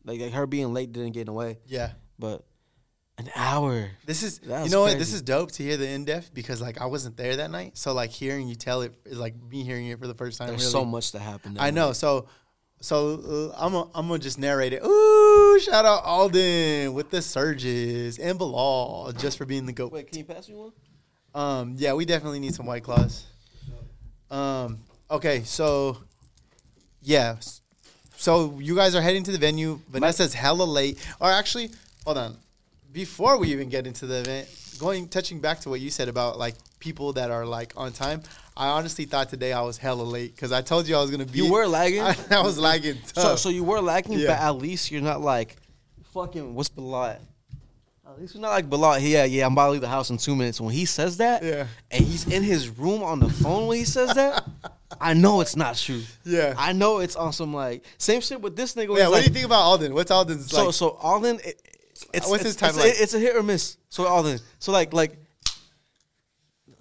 like, 0.09 0.19
like 0.21 0.33
her 0.33 0.47
being 0.47 0.73
late 0.73 0.91
didn't 0.91 1.11
get 1.11 1.21
in 1.21 1.25
the 1.27 1.33
way. 1.33 1.57
Yeah. 1.67 1.91
But 2.17 2.43
an 3.17 3.29
hour. 3.35 3.91
This 4.05 4.23
is 4.23 4.39
That 4.39 4.57
you 4.59 4.63
was 4.63 4.71
know 4.71 4.81
what 4.81 4.97
this 4.97 5.13
is 5.13 5.21
dope 5.21 5.51
to 5.53 5.63
hear 5.63 5.77
the 5.77 5.87
in 5.87 6.05
depth 6.05 6.33
because 6.33 6.61
like 6.61 6.79
I 6.81 6.85
wasn't 6.85 7.17
there 7.17 7.35
that 7.35 7.51
night 7.51 7.77
so 7.77 7.91
like 7.93 8.11
hearing 8.11 8.47
you 8.47 8.55
tell 8.55 8.81
it 8.81 8.93
is 9.05 9.17
like 9.19 9.35
me 9.51 9.63
hearing 9.63 9.87
it 9.87 9.99
for 9.99 10.07
the 10.07 10.13
first 10.13 10.37
time. 10.37 10.47
There's 10.47 10.61
really. 10.61 10.71
so 10.71 10.85
much 10.85 11.11
to 11.11 11.19
happen. 11.19 11.53
that 11.55 11.61
I 11.63 11.69
know. 11.71 11.87
night. 11.87 11.97
So, 11.97 12.27
so 12.81 13.51
uh, 13.53 13.57
I'm 13.63 13.73
gonna 13.73 13.89
I'm 13.93 14.07
gonna 14.07 14.19
just 14.19 14.39
narrate 14.39 14.71
it. 14.73 14.81
Ooh, 14.85 15.59
shout 15.59 15.83
out 15.85 16.03
Alden 16.05 16.93
with 16.93 17.09
the 17.09 17.21
surges 17.21 18.19
and 18.19 18.37
Bilal 18.39 19.11
just 19.17 19.37
for 19.37 19.45
being 19.45 19.65
the 19.65 19.73
goat. 19.73 19.91
Wait, 19.91 20.07
can 20.07 20.17
you 20.17 20.23
pass 20.23 20.47
me 20.47 20.55
one? 20.55 20.71
Um, 21.35 21.75
yeah, 21.77 21.93
we 21.93 22.05
definitely 22.05 22.39
need 22.39 22.55
some 22.55 22.65
white 22.65 22.83
claws. 22.83 23.25
Um, 24.31 24.79
okay, 25.11 25.43
so 25.43 25.97
yeah, 27.01 27.35
s- 27.37 27.61
so 28.19 28.57
you 28.59 28.75
guys 28.75 28.95
are 28.95 29.01
heading 29.01 29.23
to 29.23 29.31
the 29.31 29.37
venue. 29.37 29.79
Vanessa's 29.89 30.33
hella 30.33 30.63
late. 30.63 30.99
Or 31.21 31.31
actually, 31.31 31.71
hold 32.05 32.17
on. 32.17 32.35
Before 32.91 33.37
we 33.37 33.49
even 33.51 33.69
get 33.69 33.87
into 33.87 34.05
the 34.05 34.19
event, 34.19 34.47
going 34.79 35.07
touching 35.07 35.39
back 35.39 35.59
to 35.61 35.69
what 35.69 35.79
you 35.79 35.89
said 35.89 36.09
about 36.09 36.37
like 36.37 36.55
people 36.79 37.13
that 37.13 37.31
are 37.31 37.45
like 37.45 37.73
on 37.77 37.91
time. 37.91 38.21
I 38.57 38.67
honestly 38.67 39.05
thought 39.05 39.29
today 39.29 39.53
I 39.53 39.61
was 39.61 39.77
hella 39.77 40.03
late 40.03 40.35
because 40.35 40.51
I 40.51 40.61
told 40.61 40.87
you 40.87 40.95
I 40.97 41.01
was 41.01 41.11
gonna 41.11 41.25
be. 41.25 41.39
You 41.39 41.51
were 41.51 41.65
lagging? 41.67 42.01
I, 42.01 42.15
I 42.31 42.41
was 42.41 42.57
lagging. 42.59 42.97
So, 43.13 43.21
tough. 43.21 43.39
so 43.39 43.49
you 43.49 43.63
were 43.63 43.79
lagging, 43.79 44.19
Yeah. 44.19 44.27
but 44.27 44.39
at 44.39 44.51
least 44.51 44.91
you're 44.91 45.01
not 45.01 45.21
like 45.21 45.55
fucking. 46.13 46.53
What's 46.55 46.69
Bilal? 46.69 47.05
at? 47.05 47.21
At 48.09 48.19
least 48.19 48.33
you're 48.33 48.41
not 48.41 48.49
like 48.49 48.69
Bilal. 48.69 48.99
Yeah, 48.99 49.23
yeah. 49.25 49.45
I'm 49.45 49.53
about 49.53 49.67
to 49.67 49.71
leave 49.73 49.81
the 49.81 49.87
house 49.87 50.09
in 50.09 50.17
two 50.17 50.35
minutes. 50.35 50.59
When 50.59 50.73
he 50.73 50.85
says 50.85 51.17
that, 51.17 51.43
Yeah. 51.43 51.67
and 51.91 52.03
he's 52.03 52.27
in 52.27 52.41
his 52.43 52.67
room 52.69 53.03
on 53.03 53.19
the 53.19 53.29
phone 53.29 53.67
when 53.67 53.77
he 53.77 53.85
says 53.85 54.13
that, 54.15 54.47
I 55.01 55.13
know 55.13 55.41
it's 55.41 55.55
not 55.55 55.75
true. 55.77 56.01
Yeah. 56.25 56.55
I 56.57 56.73
know 56.73 56.99
it's 56.99 57.15
on 57.15 57.31
some 57.33 57.53
like 57.53 57.83
same 57.99 58.21
shit 58.21 58.41
with 58.41 58.55
this 58.55 58.73
nigga. 58.73 58.97
yeah, 58.97 59.03
what 59.05 59.11
like, 59.11 59.23
do 59.25 59.29
you 59.29 59.33
think 59.33 59.45
about 59.45 59.61
Alden? 59.61 59.93
What's 59.93 60.09
Alden's 60.11 60.49
So, 60.49 60.65
like? 60.65 60.73
so 60.73 60.89
Alden, 61.01 61.39
it, 61.45 61.61
it's 62.13 62.27
What's 62.27 62.43
it's, 62.43 62.43
his 62.43 62.53
it's, 62.55 62.61
timeline? 62.77 63.01
it's 63.01 63.13
a 63.13 63.19
hit 63.19 63.35
or 63.35 63.43
miss. 63.43 63.77
So 63.89 64.05
Alden, 64.07 64.39
so 64.57 64.71
like 64.71 64.91
like. 64.93 65.15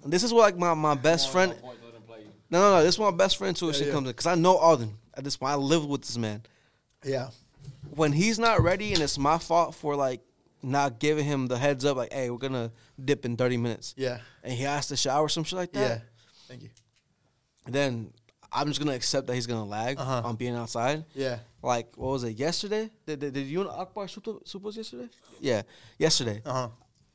This 0.05 0.23
is 0.23 0.33
what 0.33 0.41
like 0.41 0.57
my, 0.57 0.73
my 0.73 0.95
best 0.95 1.31
friend. 1.31 1.51
Point, 1.61 1.77
let 1.83 1.93
him 1.93 2.01
play 2.03 2.19
you. 2.21 2.25
No, 2.49 2.59
no, 2.59 2.77
no. 2.77 2.83
This 2.83 2.95
is 2.95 2.99
my 2.99 3.11
best 3.11 3.37
friend 3.37 3.55
too. 3.55 3.65
When 3.65 3.73
Yeah, 3.73 3.77
shit 3.79 3.87
yeah. 3.87 3.93
comes 3.93 4.07
in, 4.07 4.11
because 4.11 4.25
I 4.25 4.35
know 4.35 4.55
Alden 4.57 4.97
at 5.13 5.23
this 5.23 5.37
point. 5.37 5.51
I 5.51 5.55
live 5.55 5.85
with 5.85 6.01
this 6.01 6.17
man. 6.17 6.41
yeah, 7.03 7.29
when 7.95 8.13
he's 8.13 8.39
not 8.39 8.61
ready 8.63 8.93
and 8.93 9.01
it's 9.03 9.17
my 9.17 9.37
fault 9.37 9.75
for 9.75 9.95
like 9.95 10.21
not 10.61 10.99
giving 10.99 11.25
him 11.25 11.47
the 11.47 11.57
heads 11.57 11.85
up, 11.85 11.97
like, 11.97 12.11
hey, 12.13 12.29
we're 12.29 12.37
gonna 12.37 12.71
dip 13.03 13.25
in 13.25 13.37
thirty 13.37 13.57
minutes, 13.57 13.93
yeah, 13.97 14.19
and 14.43 14.53
he 14.53 14.63
has 14.63 14.87
to 14.87 14.97
shower 14.97 15.27
some 15.29 15.43
shit 15.43 15.57
like 15.57 15.71
that. 15.73 15.89
yeah. 15.89 15.99
Thank 16.47 16.63
you. 16.63 16.69
then 17.67 18.11
I'm 18.51 18.67
just 18.67 18.79
gonna 18.79 18.93
accept 18.95 19.27
that 19.27 19.35
he's 19.35 19.45
gonna 19.47 19.65
lag 19.65 19.99
Uh-huh. 19.99 20.21
on 20.25 20.35
being 20.35 20.55
outside. 20.55 21.05
Yeah, 21.13 21.39
Like, 21.61 21.95
what 21.95 22.11
was 22.11 22.23
it 22.23 22.37
yesterday? 22.39 22.89
Did, 23.05 23.19
did, 23.19 23.33
did 23.33 23.45
you 23.47 23.61
and 23.61 23.69
Akbar 23.69 24.07
super 24.07 24.33
supers 24.45 24.75
yesterday? 24.75 25.07
Yeah, 25.39 25.61
yesterday. 25.97 26.41
uh 26.45 26.53
huh. 26.53 26.69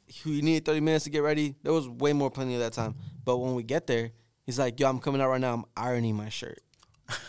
He 0.06 0.42
needed 0.42 0.64
thirty 0.64 0.80
minutes 0.80 1.04
to 1.04 1.10
get 1.10 1.22
ready. 1.22 1.54
There 1.62 1.72
was 1.72 1.88
way 1.88 2.12
more 2.12 2.30
plenty 2.30 2.54
of 2.54 2.60
that 2.60 2.72
time. 2.74 2.94
But 3.24 3.38
when 3.38 3.54
we 3.54 3.62
get 3.62 3.86
there, 3.86 4.10
he's 4.44 4.58
like, 4.58 4.78
"Yo, 4.78 4.86
I'm 4.88 5.00
coming 5.00 5.20
out 5.20 5.30
right 5.30 5.40
now. 5.40 5.54
I'm 5.54 5.64
ironing 5.76 6.14
my 6.14 6.28
shirt." 6.28 6.60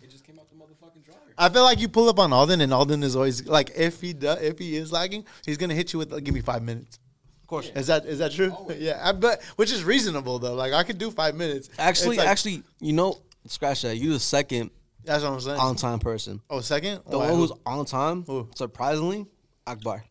It 0.00 0.10
just 0.10 0.24
came 0.24 0.38
out 0.38 0.48
the 0.50 0.56
motherfucking 0.56 1.04
dryer. 1.04 1.27
I 1.38 1.48
feel 1.48 1.62
like 1.62 1.78
you 1.80 1.88
pull 1.88 2.08
up 2.08 2.18
on 2.18 2.32
Alden, 2.32 2.60
and 2.60 2.72
Alden 2.74 3.02
is 3.04 3.14
always 3.14 3.46
like, 3.46 3.70
if 3.76 4.00
he 4.00 4.12
does, 4.12 4.42
if 4.42 4.58
he 4.58 4.74
is 4.76 4.90
lagging, 4.92 5.24
he's 5.46 5.56
gonna 5.56 5.74
hit 5.74 5.92
you 5.92 5.98
with, 6.00 6.12
like, 6.12 6.24
give 6.24 6.34
me 6.34 6.40
five 6.40 6.62
minutes. 6.62 6.98
Of 7.42 7.46
course. 7.46 7.70
Is 7.74 7.86
that 7.86 8.04
is 8.04 8.18
that 8.18 8.32
true? 8.32 8.50
Always. 8.50 8.78
Yeah, 8.80 9.00
I, 9.02 9.12
but 9.12 9.42
which 9.56 9.72
is 9.72 9.82
reasonable 9.84 10.38
though. 10.38 10.54
Like 10.54 10.72
I 10.74 10.82
could 10.82 10.98
do 10.98 11.10
five 11.10 11.34
minutes. 11.34 11.70
Actually, 11.78 12.16
like- 12.18 12.26
actually, 12.28 12.62
you 12.80 12.92
know, 12.92 13.18
scratch 13.46 13.82
that. 13.82 13.96
You 13.96 14.12
the 14.12 14.18
second 14.20 14.70
that's 15.04 15.22
what 15.24 15.32
I'm 15.32 15.40
saying. 15.40 15.58
on 15.58 15.74
time 15.76 15.98
person. 16.00 16.42
oh, 16.50 16.60
second. 16.60 17.00
The 17.06 17.16
Oh, 17.16 17.18
one 17.20 17.28
I- 17.30 17.34
who's 17.34 17.52
on 17.64 17.84
time, 17.86 18.24
Who? 18.24 18.48
surprisingly, 18.54 19.24
Akbar. 19.66 20.04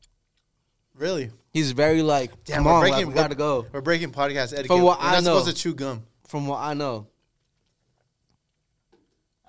really. 0.95 1.29
He's 1.53 1.71
very 1.73 2.01
like, 2.01 2.31
Damn, 2.45 2.57
come 2.57 2.65
we're 2.65 2.71
on, 2.73 2.81
breaking. 2.81 2.97
like, 2.99 3.07
we 3.07 3.13
gotta 3.13 3.35
go. 3.35 3.65
We're 3.71 3.81
breaking 3.81 4.11
podcast 4.11 4.53
etiquette. 4.53 4.67
From 4.67 4.81
what 4.81 4.99
we're 4.99 5.05
I 5.07 5.11
not 5.15 5.23
know. 5.23 5.37
supposed 5.39 5.55
to 5.57 5.61
chew 5.61 5.73
gum. 5.75 6.03
From 6.27 6.47
what 6.47 6.57
I 6.59 6.73
know, 6.73 7.07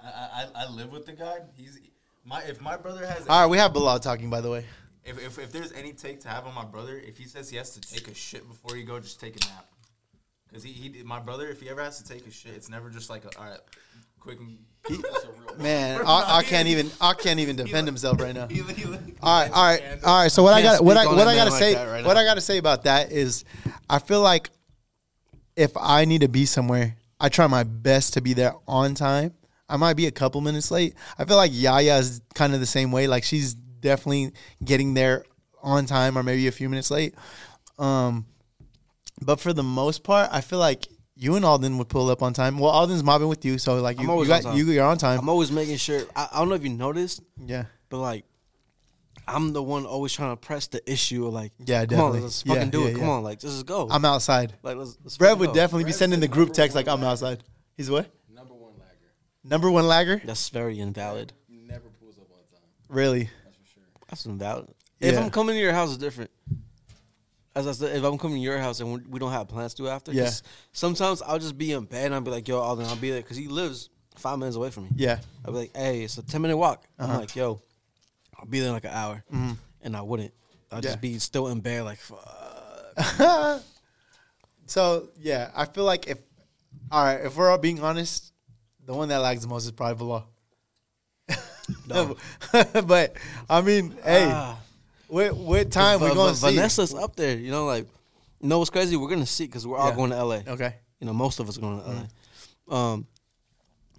I, 0.02 0.46
I 0.54 0.64
I 0.64 0.70
live 0.70 0.92
with 0.92 1.06
the 1.06 1.12
guy. 1.12 1.38
He's 1.56 1.78
my 2.24 2.42
if 2.42 2.60
my 2.60 2.76
brother 2.76 3.06
has 3.06 3.26
All 3.26 3.42
right, 3.42 3.46
we 3.46 3.58
have 3.58 3.72
Bilal 3.72 4.00
talking. 4.00 4.30
By 4.30 4.40
the 4.40 4.50
way, 4.50 4.64
if, 5.04 5.18
if 5.24 5.38
if 5.38 5.52
there's 5.52 5.72
any 5.72 5.92
take 5.92 6.20
to 6.20 6.28
have 6.28 6.46
on 6.46 6.54
my 6.54 6.64
brother, 6.64 6.96
if 6.98 7.16
he 7.18 7.24
says 7.24 7.48
he 7.50 7.56
has 7.56 7.70
to 7.70 7.80
take 7.80 8.08
a 8.08 8.14
shit 8.14 8.46
before 8.48 8.76
you 8.76 8.84
go, 8.84 9.00
just 9.00 9.20
take 9.20 9.36
a 9.36 9.48
nap. 9.48 9.66
Cause 10.52 10.62
he, 10.62 10.72
he 10.72 11.02
my 11.02 11.20
brother, 11.20 11.48
if 11.48 11.60
he 11.60 11.68
ever 11.68 11.82
has 11.82 12.00
to 12.02 12.08
take 12.08 12.26
a 12.26 12.30
shit, 12.30 12.52
it's 12.54 12.70
never 12.70 12.88
just 12.88 13.10
like 13.10 13.24
a, 13.24 13.38
all 13.38 13.50
right, 13.50 13.58
quick. 14.18 14.38
And, 14.40 14.58
That's 14.88 15.58
man, 15.58 16.00
I, 16.06 16.38
I 16.38 16.42
can't 16.42 16.68
even. 16.68 16.90
I 17.00 17.12
can't 17.12 17.38
even 17.40 17.56
defend 17.56 17.86
he- 17.86 17.90
himself 17.90 18.20
right 18.20 18.34
now. 18.34 18.46
he- 18.46 18.62
he- 18.62 18.72
he 18.72 18.84
all 19.20 19.42
right, 19.42 19.50
all 19.52 19.64
right, 19.66 19.82
all 20.04 20.22
right. 20.22 20.32
So 20.32 20.42
what 20.42 20.54
I 20.54 20.62
got, 20.62 20.82
what 20.82 20.96
I 20.96 21.04
what 21.06 21.18
a 21.18 21.22
I 21.22 21.24
man 21.26 21.36
gotta 21.36 21.50
like 21.50 21.58
say, 21.58 21.74
that 21.74 21.84
right 21.84 22.04
what 22.04 22.14
now. 22.14 22.20
I 22.20 22.24
gotta 22.24 22.40
say 22.40 22.56
about 22.58 22.84
that 22.84 23.12
is, 23.12 23.44
I 23.90 23.98
feel 23.98 24.22
like 24.22 24.48
if 25.56 25.72
I 25.76 26.04
need 26.06 26.22
to 26.22 26.28
be 26.28 26.46
somewhere, 26.46 26.96
I 27.20 27.28
try 27.28 27.46
my 27.46 27.64
best 27.64 28.14
to 28.14 28.20
be 28.22 28.32
there 28.32 28.54
on 28.66 28.94
time. 28.94 29.34
I 29.68 29.76
might 29.76 29.94
be 29.94 30.06
a 30.06 30.10
couple 30.10 30.40
minutes 30.40 30.70
late. 30.70 30.94
I 31.18 31.24
feel 31.24 31.36
like 31.36 31.50
Yaya 31.54 31.96
is 31.98 32.20
kind 32.34 32.54
of 32.54 32.60
the 32.60 32.66
same 32.66 32.90
way. 32.92 33.06
Like 33.06 33.24
she's 33.24 33.54
definitely 33.54 34.32
getting 34.64 34.94
there 34.94 35.24
on 35.62 35.86
time, 35.86 36.16
or 36.16 36.22
maybe 36.22 36.46
a 36.46 36.52
few 36.52 36.68
minutes 36.68 36.90
late. 36.90 37.14
Um, 37.78 38.26
but 39.20 39.40
for 39.40 39.52
the 39.52 39.62
most 39.62 40.04
part, 40.04 40.28
I 40.32 40.40
feel 40.40 40.58
like 40.58 40.86
you 41.16 41.34
and 41.36 41.44
Alden 41.44 41.78
would 41.78 41.88
pull 41.88 42.08
up 42.10 42.22
on 42.22 42.32
time. 42.32 42.58
Well, 42.58 42.70
Alden's 42.70 43.02
mobbing 43.02 43.28
with 43.28 43.44
you, 43.44 43.58
so 43.58 43.76
like 43.80 44.00
you, 44.00 44.20
you 44.22 44.26
got 44.28 44.56
you, 44.56 44.64
you're 44.66 44.84
on 44.86 44.98
time. 44.98 45.18
I'm 45.18 45.28
always 45.28 45.50
making 45.50 45.76
sure. 45.76 46.02
I, 46.14 46.28
I 46.32 46.38
don't 46.38 46.48
know 46.48 46.54
if 46.54 46.62
you 46.62 46.70
noticed, 46.70 47.20
yeah, 47.44 47.64
but 47.88 47.98
like, 47.98 48.24
I'm 49.26 49.52
the 49.52 49.62
one 49.62 49.84
always 49.84 50.12
trying 50.12 50.30
to 50.32 50.36
press 50.36 50.68
the 50.68 50.80
issue. 50.90 51.26
Of 51.26 51.34
like, 51.34 51.52
Yeah, 51.58 51.84
come 51.84 51.98
on, 52.00 52.06
definitely. 52.06 52.20
let's 52.20 52.42
fucking 52.42 52.62
Yeah, 52.62 52.70
do 52.70 52.80
yeah, 52.82 52.86
it. 52.88 52.98
Come 52.98 53.08
on, 53.08 53.22
like, 53.24 53.42
let's 53.42 53.54
just 53.54 53.66
go. 53.66 53.88
I'm 53.90 54.04
outside. 54.04 54.54
like, 54.62 54.76
let's. 54.76 54.96
let's 55.02 55.18
Brett 55.18 55.36
would 55.38 55.48
go. 55.48 55.54
definitely 55.54 55.84
be 55.84 55.92
sending 55.92 56.20
the 56.20 56.28
group 56.28 56.52
text 56.52 56.74
like 56.76 56.86
I'm 56.88 57.02
outside. 57.02 57.42
He's 57.76 57.90
what? 57.90 58.08
Number 59.48 59.70
one 59.70 59.86
lagger. 59.86 60.10
Number 60.10 60.18
one 60.18 60.18
lagger? 60.18 60.26
That's 60.26 60.48
very 60.48 60.78
invalid. 60.78 61.32
Never 61.48 61.88
pulls 62.00 62.18
up 62.18 62.24
on 62.32 62.38
time. 62.52 62.68
Really? 62.88 63.30
That's 63.44 63.56
for 63.56 63.64
sure. 63.74 63.82
That's 64.08 64.26
invalid. 64.26 64.68
If 65.00 65.14
Yeah. 65.14 65.20
I'm 65.20 65.30
coming 65.30 65.54
to 65.54 65.60
your 65.60 65.72
house, 65.72 65.88
it's 65.90 65.98
different. 65.98 66.30
As 67.54 67.66
I 67.66 67.72
said, 67.72 67.96
if 67.96 68.04
I'm 68.04 68.18
coming 68.18 68.36
to 68.36 68.42
your 68.42 68.58
house 68.58 68.80
and 68.80 68.92
we- 68.92 69.00
we 69.08 69.18
don't 69.18 69.32
have 69.32 69.48
plans 69.48 69.74
to 69.74 69.82
do 69.82 69.88
after, 69.88 70.12
'cause 70.12 70.42
Yeah. 70.42 70.48
Sometimes 70.72 71.22
I'll 71.22 71.38
just 71.38 71.56
be 71.58 71.72
in 71.72 71.84
bed 71.86 72.06
and 72.06 72.14
I'll 72.14 72.20
be 72.20 72.30
like, 72.30 72.46
"Yo, 72.46 72.58
Alden, 72.60 72.86
I'll 72.86 72.96
be 72.96 73.10
there," 73.10 73.22
because 73.22 73.36
he 73.36 73.48
lives 73.48 73.88
five 74.16 74.38
minutes 74.38 74.56
away 74.56 74.70
from 74.70 74.84
me. 74.84 74.90
Yeah. 74.96 75.20
I'll 75.44 75.52
be 75.52 75.58
like, 75.60 75.76
"Hey, 75.76 76.02
it's 76.04 76.18
a 76.18 76.22
ten 76.22 76.42
minute 76.42 76.56
walk." 76.56 76.86
Uh-huh. 76.98 77.12
I'm 77.12 77.18
like, 77.20 77.34
"Yo, 77.34 77.60
I'll 78.36 78.46
be 78.46 78.60
there 78.60 78.68
in 78.68 78.74
like 78.74 78.84
an 78.84 78.92
hour, 78.92 79.24
Mhm. 79.32 79.56
and 79.82 79.96
I 79.96 80.02
wouldn't. 80.02 80.32
I'd 80.70 80.82
just 80.82 81.00
be 81.00 81.18
still 81.18 81.48
in 81.48 81.60
bed, 81.60 81.82
like 81.84 81.98
fuck. 81.98 82.94
so 84.66 85.08
yeah, 85.18 85.50
I 85.54 85.64
feel 85.64 85.84
like 85.84 86.06
if 86.06 86.18
all 86.90 87.04
right, 87.04 87.20
if 87.24 87.36
we're 87.36 87.50
all 87.50 87.58
being 87.58 87.80
honest, 87.80 88.32
the 88.88 88.94
one 88.94 89.08
that 89.10 89.18
lags 89.18 89.42
the 89.42 89.48
most 89.48 89.66
is 89.66 89.70
probably 89.72 89.94
Bilal. 89.98 90.26
No. 91.86 92.16
but 92.86 93.12
I 93.48 93.60
mean, 93.60 93.94
hey, 94.02 94.28
Ah. 94.32 94.58
what 95.08 95.36
what 95.36 95.70
time 95.70 96.00
we 96.00 96.08
Va- 96.08 96.14
gonna 96.14 96.34
see? 96.34 96.54
Vanessa's 96.54 96.94
up 96.94 97.14
there. 97.14 97.36
You 97.36 97.50
know, 97.50 97.66
like, 97.66 97.84
you 98.40 98.48
know 98.48 98.58
what's 98.58 98.70
crazy? 98.70 98.96
We're 98.96 99.10
gonna 99.10 99.26
see 99.26 99.44
because 99.44 99.66
we're 99.66 99.76
all 99.76 99.90
Yeah. 99.90 99.96
going 99.96 100.10
to 100.10 100.16
LA. 100.16 100.36
Okay. 100.48 100.74
You 101.00 101.06
know, 101.06 101.12
most 101.12 101.38
of 101.40 101.48
us 101.48 101.58
are 101.58 101.60
going 101.60 101.80
to 101.82 101.86
LA. 102.70 102.74
Um, 102.74 103.06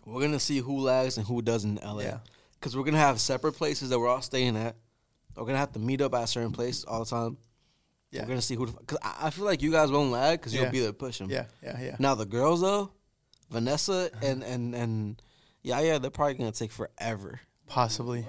we're 0.06 0.22
gonna 0.22 0.40
see 0.40 0.58
who 0.58 0.80
lags 0.80 1.18
and 1.18 1.28
who 1.28 1.42
doesn't 1.44 1.78
in 1.78 1.88
LA. 1.88 2.02
Yeah. 2.02 2.18
Because 2.60 2.76
we're 2.76 2.84
gonna 2.86 2.98
have 2.98 3.22
separate 3.22 3.54
places 3.54 3.90
that 3.92 4.00
we're 4.00 4.08
all 4.10 4.24
staying 4.24 4.58
at. 4.58 4.76
We're 5.36 5.46
gonna 5.46 5.60
have 5.60 5.74
to 5.74 5.80
meet 5.80 6.02
up 6.02 6.16
at 6.16 6.24
a 6.24 6.28
certain 6.28 6.52
place 6.52 6.84
all 6.84 7.04
the 7.04 7.10
time. 7.10 7.38
Yeah. 8.12 8.22
We're 8.24 8.30
gonna 8.30 8.42
see 8.42 8.56
who. 8.56 8.66
Because 8.66 8.98
I, 9.04 9.28
I 9.28 9.30
feel 9.30 9.46
like 9.46 9.62
you 9.62 9.72
guys 9.72 9.92
won't 9.92 10.10
lag 10.12 10.40
because 10.40 10.56
Yeah. 10.56 10.64
you'll 10.64 10.72
be 10.72 10.80
there 10.80 10.94
pushing. 10.94 11.30
Yeah, 11.30 11.46
yeah, 11.62 11.80
yeah. 11.80 11.96
Now 12.00 12.16
the 12.16 12.26
girls 12.26 12.62
though, 12.62 12.92
Vanessa 13.50 14.10
and 14.22 14.44
and 14.44 14.76
and 14.76 15.22
yeah, 15.64 15.80
yeah, 15.82 15.98
they're 15.98 16.12
probably 16.12 16.36
gonna 16.36 16.52
take 16.52 16.72
forever. 16.72 17.40
Possibly. 17.68 18.20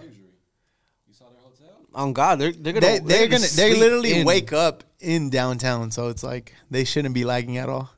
You 1.07 1.15
saw 1.15 1.27
their 1.31 1.41
hotel? 1.43 1.77
On 1.95 2.13
God, 2.13 2.39
they're 2.39 2.53
they're 2.53 2.73
gonna 2.73 2.87
They 2.87 2.99
they're 3.01 3.29
gonna 3.29 3.47
they 3.55 3.75
literally 3.75 4.21
in. 4.21 4.27
wake 4.27 4.53
up 4.53 4.85
in 5.01 5.31
downtown, 5.31 5.91
so 5.91 6.09
it's 6.09 6.23
like 6.23 6.55
they 6.71 6.85
shouldn't 6.85 7.15
be 7.15 7.25
lagging 7.25 7.57
at 7.59 7.69
all. 7.69 7.91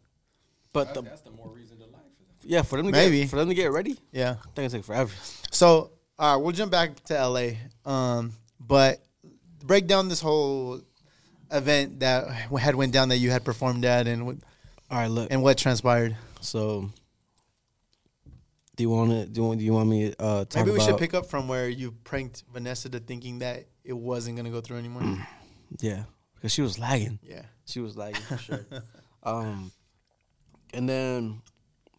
But 0.73 0.95
the, 0.95 1.03
that's 1.03 1.21
the 1.23 1.31
more 1.31 1.49
reason 1.51 1.77
to 1.79 1.85
lag 1.85 1.93
for 2.17 2.23
them. 2.25 2.37
yeah, 2.45 2.63
for 2.63 2.77
them 2.77 2.87
to 2.87 2.93
Maybe. 2.93 3.21
get 3.21 3.31
for 3.31 3.37
them 3.37 3.49
to 3.49 3.55
get 3.55 3.73
ready, 3.73 3.99
Yeah. 4.13 4.35
they're 4.55 4.65
gonna 4.65 4.71
take 4.71 4.85
forever. 4.85 5.13
So, 5.51 5.91
all 6.19 6.37
right, 6.37 6.43
we'll 6.43 6.53
jump 6.53 6.73
back 6.73 7.03
to 7.05 7.15
LA. 7.15 7.51
Um, 7.85 8.33
but 8.61 9.01
break 9.65 9.87
down 9.87 10.09
this 10.09 10.21
whole 10.21 10.81
event 11.51 12.01
that 12.01 12.27
had 12.29 12.75
went 12.75 12.93
down 12.93 13.11
that 13.11 13.19
you 13.19 13.31
had 13.31 13.45
performed 13.45 13.85
at, 13.85 14.07
and 14.07 14.25
what- 14.27 14.37
All 14.91 14.99
right, 14.99 15.11
look. 15.11 15.31
and 15.31 15.43
what 15.43 15.59
transpired. 15.59 16.17
So, 16.41 16.89
do 18.77 18.83
you 18.83 18.91
want 18.91 19.11
to 19.11 19.27
do 19.27 19.41
you 19.41 19.47
want 19.47 19.59
do 19.59 19.65
you 19.65 19.73
want 19.73 19.89
me 19.89 20.11
to 20.11 20.23
uh, 20.23 20.45
talk 20.45 20.65
Maybe 20.65 20.79
we 20.79 20.85
should 20.85 20.99
pick 20.99 21.15
up 21.15 21.27
from 21.27 21.49
where 21.49 21.69
you 21.69 21.93
pranked 22.05 22.45
Vanessa 22.53 22.89
to 22.91 23.01
thinking 23.01 23.41
that 23.41 23.67
it 23.85 23.93
wasn't 23.93 24.37
gonna 24.37 24.51
go 24.51 24.61
through 24.61 24.79
anymore. 24.79 25.19
yeah, 25.81 26.05
because 26.35 26.53
she 26.53 26.63
was 26.63 26.79
lagging. 26.79 27.19
yeah. 27.23 27.43
She 27.65 27.81
was 27.81 27.97
lagging 27.97 28.23
for 28.23 28.39
sure. 28.39 28.67
um, 29.23 29.71
and 30.73 30.89
then 30.89 31.43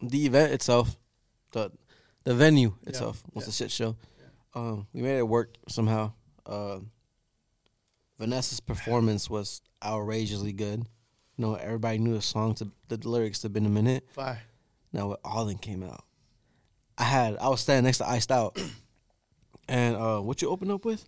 the 0.02 0.26
event 0.26 0.52
itself, 0.52 0.96
the 1.52 1.70
the 2.24 2.34
venue 2.34 2.74
itself 2.86 3.22
was 3.32 3.44
yeah. 3.44 3.48
a 3.48 3.52
shit 3.52 3.70
show. 3.70 3.96
Um, 4.54 4.86
we 4.92 5.02
made 5.02 5.18
it 5.18 5.28
work 5.28 5.56
somehow. 5.68 6.12
Uh, 6.46 6.78
Vanessa's 8.18 8.60
performance 8.60 9.28
was 9.28 9.62
outrageously 9.84 10.52
good. 10.52 10.80
You 11.36 11.44
know, 11.44 11.54
everybody 11.54 11.98
knew 11.98 12.14
the 12.14 12.22
song 12.22 12.54
to 12.56 12.70
the 12.88 12.96
lyrics 13.08 13.40
to 13.40 13.48
"Been 13.48 13.66
a 13.66 13.70
Minute." 13.70 14.04
Fire. 14.10 14.40
Now 14.92 15.08
when 15.08 15.16
Alden 15.24 15.58
came 15.58 15.82
out, 15.82 16.04
I 16.98 17.04
had 17.04 17.36
I 17.38 17.48
was 17.48 17.60
standing 17.60 17.84
next 17.84 17.98
to 17.98 18.08
Iced 18.08 18.30
Out, 18.30 18.60
and 19.68 19.96
uh, 19.96 20.20
what 20.20 20.40
you 20.42 20.48
open 20.50 20.70
up 20.70 20.84
with? 20.84 21.06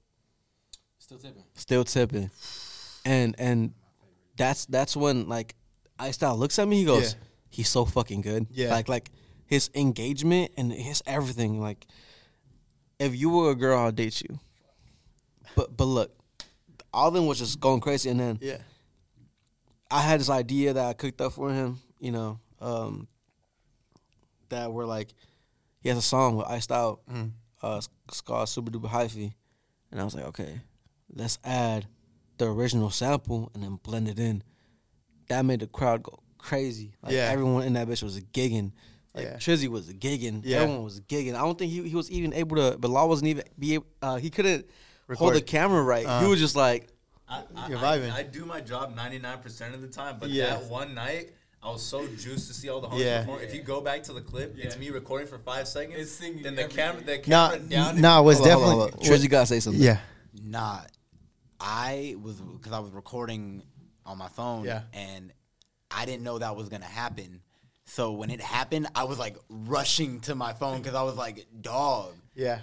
Still 0.99 1.19
tipping. 1.19 1.45
Still 1.55 1.85
tipping, 1.85 2.31
and 3.05 3.35
and 3.39 3.73
that's 4.37 4.67
that's 4.67 4.97
when 4.97 5.29
like 5.29 5.55
Iced 5.99 6.23
Out 6.25 6.39
looks 6.39 6.59
at 6.59 6.67
me. 6.67 6.79
He 6.81 6.85
goes, 6.85 7.13
Yeah. 7.15 7.19
"He's 7.51 7.69
so 7.69 7.85
fucking 7.85 8.23
good." 8.23 8.47
Yeah. 8.51 8.71
like 8.71 8.89
like 8.89 9.11
his 9.47 9.71
engagement 9.75 10.51
and 10.57 10.73
his 10.73 11.03
everything. 11.07 11.61
Like, 11.61 11.87
if 12.99 13.15
you 13.15 13.31
were 13.31 13.53
a 13.53 13.55
girl, 13.55 13.79
I'll 13.79 13.93
date 13.93 14.21
you. 14.23 14.41
But 15.55 15.77
but 15.77 15.85
look, 15.85 16.11
Alden 16.93 17.27
was 17.27 17.39
just 17.39 17.61
going 17.61 17.81
crazy, 17.81 18.11
and 18.11 18.19
then 18.19 18.39
Yeah. 18.43 18.59
I 19.89 20.01
had 20.01 20.19
this 20.19 20.31
idea 20.31 20.73
that 20.73 20.85
I 20.85 20.93
cooked 20.95 21.21
up 21.21 21.35
for 21.35 21.53
him, 21.53 21.79
you 22.01 22.11
know, 22.11 22.41
um, 22.61 23.07
that 24.49 24.73
we're 24.73 24.85
like, 24.85 25.09
he 25.87 25.91
has 25.91 25.99
a 25.99 26.03
song 26.03 26.35
with 26.37 26.49
Iced 26.49 26.73
Out, 26.73 27.01
Mhm. 27.09 27.31
uh, 27.63 27.79
it's- 27.79 27.89
it's 28.09 28.21
called 28.21 28.49
Super 28.49 28.73
Duper 28.73 28.89
Hyphy, 28.91 29.33
and 29.93 30.01
I 30.01 30.05
was 30.05 30.17
like, 30.17 30.25
okay, 30.25 30.61
let's 31.15 31.39
add 31.45 31.87
the 32.39 32.47
original 32.47 32.91
sample 32.91 33.53
and 33.55 33.63
then 33.63 33.77
blend 33.77 34.09
it 34.09 34.19
in. 34.19 34.43
That 35.29 35.45
made 35.45 35.61
the 35.61 35.69
crowd 35.69 36.03
go 36.03 36.19
crazy. 36.39 36.97
Like 37.03 37.13
Yeah. 37.13 37.31
everyone 37.31 37.63
in 37.63 37.75
that 37.75 37.87
bitch 37.87 38.03
was 38.03 38.19
gigging. 38.33 38.73
Like 39.15 39.27
Yeah. 39.27 39.37
Trizzy 39.37 39.69
was 39.69 39.87
gigging. 39.93 40.43
Yeah. 40.45 40.59
Everyone 40.63 40.83
was 40.83 41.01
gigging. 41.03 41.35
I 41.37 41.39
don't 41.39 41.57
think 41.57 41.71
he, 41.71 41.89
he 41.89 41.95
was 41.95 42.11
even 42.11 42.33
able 42.33 42.57
to. 42.57 42.77
Bilal 42.79 43.09
wasn't 43.09 43.29
even 43.29 43.45
be. 43.57 43.75
Able, 43.75 43.87
uh, 44.03 44.17
he 44.17 44.29
couldn't 44.29 44.67
hold 45.17 45.35
the 45.35 45.41
camera 45.41 45.83
right. 45.85 46.05
Uh-huh. 46.05 46.25
He 46.25 46.27
was 46.31 46.41
just 46.41 46.57
like, 46.57 46.89
I, 47.29 47.45
I, 47.55 47.69
You're 47.69 47.79
I. 47.79 48.11
I 48.11 48.23
do 48.25 48.45
my 48.45 48.61
job 48.61 48.95
99% 48.97 49.73
of 49.75 49.83
the 49.83 49.89
time, 49.89 50.19
but 50.19 50.31
Yeah. 50.31 50.47
that 50.59 50.65
one 50.69 50.95
night, 50.95 51.31
I 51.67 51.71
was 51.71 51.83
so 51.83 52.07
juiced 52.07 52.47
to 52.47 52.55
see 52.55 52.69
all 52.69 52.81
the 52.81 52.87
homies 52.87 53.01
Yeah. 53.05 53.21
perform. 53.23 53.41
If 53.43 53.53
you 53.53 53.61
go 53.61 53.81
back 53.81 54.05
to 54.05 54.13
the 54.13 54.21
clip, 54.21 54.57
it's 54.57 54.79
me 54.79 54.91
recording 54.91 55.27
for 55.27 55.39
five 55.39 55.67
seconds. 55.67 55.99
It's 55.99 56.13
singing 56.13 56.45
then 56.45 56.55
the 56.55 56.69
camera, 56.69 57.03
the 57.03 57.17
Nah, 57.27 57.51
camera 57.51 57.69
down. 57.69 58.01
nah, 58.01 58.21
it 58.21 58.23
was 58.23 58.41
oh, 58.41 58.45
hold 58.45 58.53
on, 58.53 58.61
hold 58.61 58.65
on, 58.71 58.79
definitely 58.91 59.09
hold 59.09 59.13
on. 59.13 59.19
Trizzy 59.27 59.31
gotta 59.31 59.47
say 59.47 59.59
something. 59.61 59.83
Yeah. 59.83 59.99
Nah, 60.41 60.81
I 61.59 62.15
was 62.23 62.37
because 62.41 62.71
I 62.73 62.79
was 62.79 62.93
recording 62.93 63.65
on 64.05 64.17
my 64.17 64.29
phone, 64.29 64.65
Yeah. 64.65 64.83
and 64.93 65.33
I 65.91 66.05
didn't 66.05 66.23
know 66.23 66.39
that 66.39 66.55
was 66.55 66.69
gonna 66.69 66.85
happen. 66.85 67.43
So 67.85 68.13
when 68.13 68.31
it 68.31 68.41
happened, 68.41 68.87
I 68.95 69.03
was 69.05 69.19
like 69.19 69.37
rushing 69.49 70.21
to 70.23 70.37
my 70.37 70.53
phone 70.53 70.79
because 70.83 70.95
I 70.95 71.03
was 71.03 71.17
like, 71.17 71.47
"Dog." 71.63 72.15
Yeah. 72.37 72.61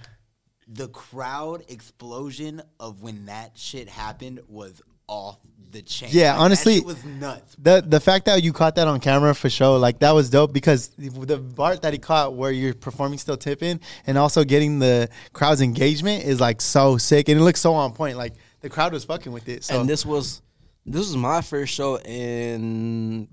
The 0.68 0.88
crowd 0.88 1.66
explosion 1.68 2.62
of 2.80 3.02
when 3.02 3.26
that 3.26 3.58
shit 3.58 3.90
happened 3.90 4.40
was 4.48 4.82
off 5.08 5.40
the 5.74 5.82
chain. 5.82 6.10
Yeah, 6.12 6.32
Like, 6.34 6.42
honestly- 6.42 6.76
shit 6.76 6.86
was 6.86 7.04
nuts. 7.04 7.56
The 7.60 7.84
the 7.86 8.00
fact 8.00 8.26
that 8.26 8.44
you 8.44 8.54
caught 8.54 8.76
that 8.76 8.88
on 8.88 9.00
camera 9.00 9.36
for 9.36 9.50
sure, 9.50 9.78
like 9.78 10.00
that 10.00 10.12
was 10.12 10.30
dope 10.30 10.54
because 10.54 10.90
the 10.98 11.40
part 11.56 11.82
that 11.82 11.92
he 11.94 12.00
caught 12.00 12.34
where 12.36 12.52
you're 12.52 12.74
performing 12.74 13.20
still 13.20 13.38
tipping 13.38 13.80
and 14.08 14.18
also 14.18 14.44
getting 14.44 14.80
the 14.80 15.10
crowd's 15.34 15.62
engagement 15.62 16.24
is 16.24 16.40
like 16.40 16.62
so 16.62 16.98
sick 16.98 17.28
and 17.28 17.40
it 17.40 17.44
looks 17.44 17.60
so 17.60 17.74
on 17.74 17.92
point. 17.94 18.18
Like 18.18 18.34
the 18.62 18.70
crowd 18.70 18.94
was 18.94 19.04
fucking 19.04 19.32
with 19.32 19.50
it. 19.50 19.64
So 19.66 19.82
and 19.82 19.90
this 19.90 20.06
was 20.06 20.42
this 20.86 21.00
was 21.00 21.18
my 21.18 21.42
first 21.42 21.74
show 21.74 21.98
in 22.00 23.28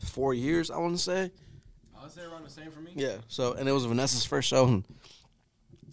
four 0.00 0.32
years. 0.34 0.70
I 0.70 0.78
want 0.78 0.96
to 0.96 1.02
say. 1.02 1.30
I 1.98 2.02
would 2.02 2.12
say 2.12 2.22
around 2.22 2.44
the 2.44 2.50
same 2.50 2.70
for 2.70 2.80
me. 2.80 2.92
Yeah. 2.94 3.16
So 3.28 3.52
and 3.54 3.68
it 3.68 3.72
was 3.72 3.84
Vanessa's 3.84 4.24
first 4.24 4.48
show. 4.48 4.66
And, 4.66 4.84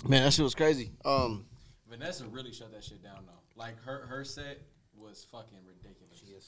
man, 0.08 0.24
that 0.24 0.34
shit 0.34 0.44
was 0.44 0.56
crazy. 0.56 0.92
Um, 1.04 1.46
Vanessa 1.90 2.26
really 2.28 2.54
shut 2.54 2.72
that 2.74 2.84
shit 2.84 3.02
down 3.04 3.24
though. 3.26 3.34
Like 3.56 3.82
her 3.84 4.06
her 4.08 4.24
set 4.24 4.62
was 4.96 5.26
fucking 5.32 5.58
ridiculous. 5.66 5.77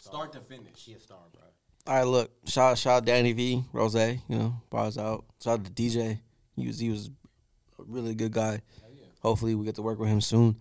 Start 0.02 0.32
to 0.34 0.40
finish. 0.40 0.78
She 0.78 0.94
a 0.94 1.00
star, 1.00 1.18
bro. 1.34 1.42
all 1.88 1.96
right, 1.96 2.04
look, 2.08 2.32
shout 2.46 2.78
shout 2.78 2.98
out 2.98 3.06
Danny 3.06 3.34
V, 3.34 3.64
Rose, 3.74 3.96
you 3.96 4.20
know, 4.30 4.56
bars 4.70 4.98
out. 4.98 5.26
Shout 5.44 5.60
out 5.60 5.66
to 5.66 5.72
DJ. 5.72 6.20
He 6.56 6.68
was 6.68 6.80
he 6.80 6.90
was 6.90 7.08
a 7.08 7.84
really 7.88 8.16
good 8.16 8.32
guy. 8.32 8.62
Hell 8.82 8.90
yeah. 8.96 9.06
Hopefully, 9.22 9.56
we 9.56 9.66
get 9.66 9.76
to 9.76 9.82
work 9.82 10.00
with 10.00 10.10
him 10.10 10.22
soon. 10.22 10.56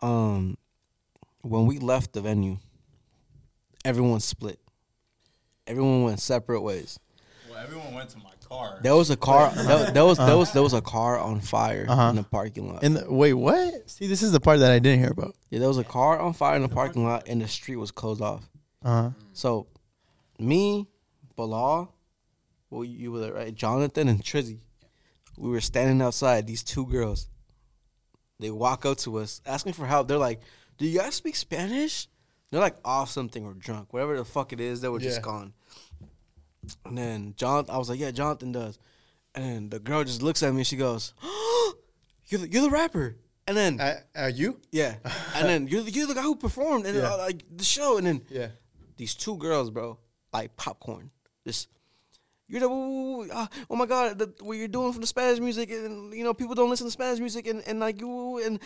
Um, 0.00 0.56
when 1.42 1.66
we 1.66 1.78
left 1.78 2.12
the 2.12 2.20
venue, 2.20 2.58
everyone 3.84 4.20
split. 4.20 4.58
Everyone 5.66 6.04
went 6.04 6.20
separate 6.20 6.60
ways. 6.60 6.98
Well, 7.50 7.58
everyone 7.58 7.92
went 7.94 8.10
to 8.10 8.18
my 8.18 8.30
car. 8.48 8.78
There 8.82 8.94
was 8.94 9.10
a 9.10 9.16
car. 9.16 9.50
there, 9.54 9.90
there 9.90 10.04
was 10.04 10.18
there 10.18 10.36
was 10.36 10.52
there 10.52 10.62
was 10.62 10.74
a 10.74 10.80
car 10.80 11.18
on 11.18 11.40
fire 11.40 11.86
Uh-huh. 11.88 12.10
in 12.10 12.16
the 12.16 12.22
parking 12.22 12.72
lot. 12.72 12.84
in 12.84 12.94
the, 12.94 13.12
wait, 13.12 13.32
what? 13.34 13.90
See, 13.90 14.06
this 14.06 14.22
is 14.22 14.30
the 14.32 14.40
part 14.40 14.60
that 14.60 14.70
I 14.70 14.78
didn't 14.78 15.00
hear 15.00 15.10
about. 15.10 15.34
Yeah, 15.50 15.58
there 15.58 15.68
was 15.68 15.78
a 15.78 15.84
car 15.84 16.20
on 16.20 16.32
fire 16.34 16.54
in 16.56 16.62
the 16.62 16.68
parking 16.68 17.04
lot, 17.04 17.24
and 17.26 17.40
the 17.40 17.48
street 17.48 17.76
was 17.76 17.90
closed 17.90 18.22
off. 18.22 18.48
Uh 18.86 19.02
huh. 19.02 19.10
So, 19.32 19.66
me, 20.38 20.86
Bilal, 21.34 21.92
well, 22.70 22.84
you 22.84 23.10
were 23.10 23.18
there, 23.20 23.32
right? 23.32 23.52
Jonathan 23.54 24.08
and 24.08 24.22
Trizzy, 24.22 24.60
we 25.36 25.50
were 25.50 25.60
standing 25.60 26.00
outside. 26.00 26.46
These 26.46 26.62
two 26.62 26.86
girls, 26.86 27.28
they 28.38 28.50
walk 28.50 28.86
up 28.86 28.98
to 28.98 29.18
us 29.18 29.40
asking 29.44 29.72
for 29.72 29.86
help. 29.86 30.06
They're 30.06 30.18
like, 30.18 30.40
"Do 30.78 30.86
you 30.86 30.98
guys 31.00 31.14
speak 31.16 31.34
Spanish?" 31.36 32.06
They're 32.50 32.60
like 32.60 32.76
off 32.84 33.10
something 33.10 33.44
or 33.44 33.54
drunk, 33.54 33.92
whatever 33.92 34.16
the 34.16 34.24
fuck 34.24 34.52
it 34.52 34.60
is. 34.60 34.80
They 34.80 34.88
were 34.88 35.00
Yeah. 35.00 35.08
just 35.08 35.22
gone. 35.22 35.52
And 36.84 36.96
then 36.96 37.34
John, 37.36 37.66
I 37.68 37.78
was 37.78 37.88
like, 37.88 37.98
"Yeah, 37.98 38.12
Jonathan 38.12 38.52
does." 38.52 38.78
And 39.34 39.70
the 39.70 39.80
girl 39.80 40.04
just 40.04 40.22
looks 40.22 40.42
at 40.44 40.52
me. 40.52 40.60
and 40.60 40.66
She 40.66 40.76
goes, 40.76 41.12
"You're 42.28 42.40
the, 42.42 42.48
you're 42.48 42.62
the 42.62 42.70
rapper." 42.70 43.16
And 43.48 43.56
then 43.56 43.80
Uh, 43.80 44.00
are 44.14 44.30
you? 44.30 44.60
yeah, 44.72 44.96
and 45.34 45.48
then 45.48 45.66
you're 45.68 45.82
the, 45.82 45.90
you're 45.90 46.06
the 46.06 46.14
guy 46.14 46.22
who 46.22 46.36
performed 46.36 46.86
and 46.86 46.96
Yeah. 46.96 47.14
uh, 47.14 47.18
like 47.18 47.42
the 47.54 47.64
show, 47.64 47.98
and 47.98 48.06
then 48.06 48.22
Yeah. 48.30 48.48
These 48.96 49.14
two 49.14 49.36
girls, 49.36 49.70
bro, 49.70 49.98
like 50.32 50.56
popcorn. 50.56 51.10
This, 51.44 51.66
you're 52.48 52.60
the 52.60 52.68
uh, 53.34 53.46
oh 53.68 53.76
my 53.76 53.86
god, 53.86 54.18
the, 54.18 54.32
what 54.40 54.56
you're 54.56 54.68
doing 54.68 54.92
for 54.92 55.00
the 55.00 55.06
Spanish 55.06 55.40
music, 55.40 55.70
and 55.70 56.12
you 56.14 56.22
know 56.24 56.32
people 56.34 56.54
don't 56.54 56.70
listen 56.70 56.86
to 56.86 56.90
Spanish 56.90 57.18
music, 57.18 57.46
and, 57.48 57.62
and 57.66 57.80
like 57.80 58.00
you 58.00 58.38
and 58.44 58.60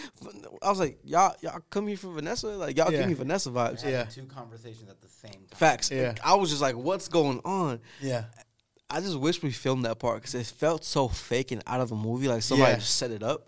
I 0.63 0.69
was 0.69 0.79
like, 0.79 0.99
y'all 1.05 1.35
y'all 1.41 1.61
come 1.71 1.87
here 1.89 1.97
for 1.97 2.13
Vanessa, 2.13 2.49
like 2.49 2.77
y'all 2.77 2.93
Yeah. 2.93 2.99
give 3.01 3.09
me 3.09 3.15
Vanessa 3.15 3.51
vibes. 3.51 3.83
Yeah. 3.85 4.05
Two 4.05 4.25
conversations 4.27 4.89
at 4.91 5.01
the 5.01 5.09
same 5.09 5.33
time. 5.33 5.57
Facts. 5.59 5.91
Yeah. 5.91 6.15
I 6.25 6.35
was 6.35 6.51
just 6.51 6.61
like, 6.63 6.77
what's 6.77 7.09
going 7.09 7.41
on? 7.45 7.81
Yeah. 8.01 8.25
I 8.91 9.01
just 9.01 9.19
wish 9.19 9.43
we 9.43 9.51
filmed 9.53 9.85
that 9.85 9.99
part 9.99 10.17
because 10.17 10.35
it 10.35 10.47
felt 10.47 10.85
so 10.85 11.07
fake 11.09 11.53
and 11.53 11.63
out 11.67 11.81
of 11.81 11.89
the 11.91 11.95
movie, 11.95 12.29
like 12.29 12.43
somebody 12.43 12.73
Yeah. 12.73 12.79
just 12.79 12.97
set 12.97 13.11
it 13.13 13.23
up, 13.23 13.47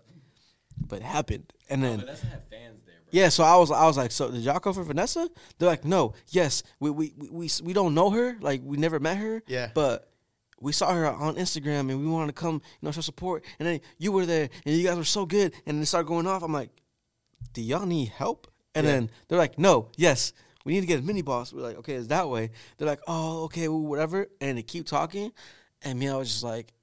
but 0.87 0.97
it 0.97 1.03
happened, 1.03 1.51
and 1.69 1.83
then 1.83 1.99
Vanessa 1.99 2.25
had 2.27 2.41
fans 2.49 2.79
there. 2.82 2.82
Yeah, 3.13 3.29
so 3.29 3.43
I 3.43 3.55
was 3.57 3.69
I 3.71 3.85
was 3.85 3.95
like, 3.95 4.11
so 4.11 4.29
did 4.31 4.41
y'all 4.41 4.59
come 4.59 4.73
for 4.73 4.83
Vanessa? 4.83 5.29
They're 5.57 5.69
like, 5.69 5.85
no, 5.85 6.13
yes, 6.29 6.63
we 6.79 6.89
we 6.89 7.13
we 7.15 7.29
we, 7.29 7.49
we 7.63 7.71
don't 7.73 7.93
know 7.93 8.09
her, 8.09 8.35
like 8.41 8.61
we 8.63 8.75
never 8.77 8.99
met 8.99 9.17
her. 9.17 9.41
Yeah. 9.47 9.69
but 9.73 10.09
we 10.59 10.71
saw 10.71 10.93
her 10.93 11.05
on 11.05 11.35
Instagram 11.35 11.91
and 11.91 11.99
we 11.99 12.07
wanted 12.07 12.27
to 12.35 12.41
come, 12.41 12.55
you 12.55 12.85
know, 12.87 12.91
show 12.91 13.01
support. 13.01 13.43
And 13.59 13.67
then 13.67 13.81
you 13.97 14.11
were 14.13 14.25
there 14.25 14.49
and 14.65 14.75
you 14.75 14.83
guys 14.87 14.97
were 14.97 15.03
so 15.03 15.25
good, 15.25 15.53
and 15.65 15.75
then 15.77 15.83
it 15.83 15.85
started 15.85 16.07
going 16.07 16.25
off. 16.25 16.41
I'm 16.41 16.53
like, 16.53 16.69
do 17.53 17.61
y'all 17.61 17.85
need 17.85 18.09
help? 18.09 18.47
And 18.73 18.85
Yeah. 18.85 18.93
then 18.93 19.09
they're 19.27 19.37
like, 19.37 19.59
no, 19.59 19.89
yes, 19.95 20.33
we 20.65 20.73
need 20.73 20.81
to 20.81 20.87
get 20.87 20.99
a 20.99 21.03
mini 21.03 21.21
boss. 21.21 21.53
We're 21.53 21.61
like, 21.61 21.77
okay, 21.79 21.93
it's 21.93 22.07
that 22.07 22.27
way. 22.29 22.49
They're 22.77 22.87
like, 22.87 23.01
oh, 23.07 23.43
okay, 23.43 23.67
well, 23.67 23.81
whatever. 23.81 24.27
And 24.41 24.57
they 24.57 24.63
keep 24.63 24.87
talking, 24.87 25.31
and 25.83 25.99
me, 25.99 26.07
I 26.09 26.15
was 26.15 26.29
just 26.29 26.43
like, 26.43 26.73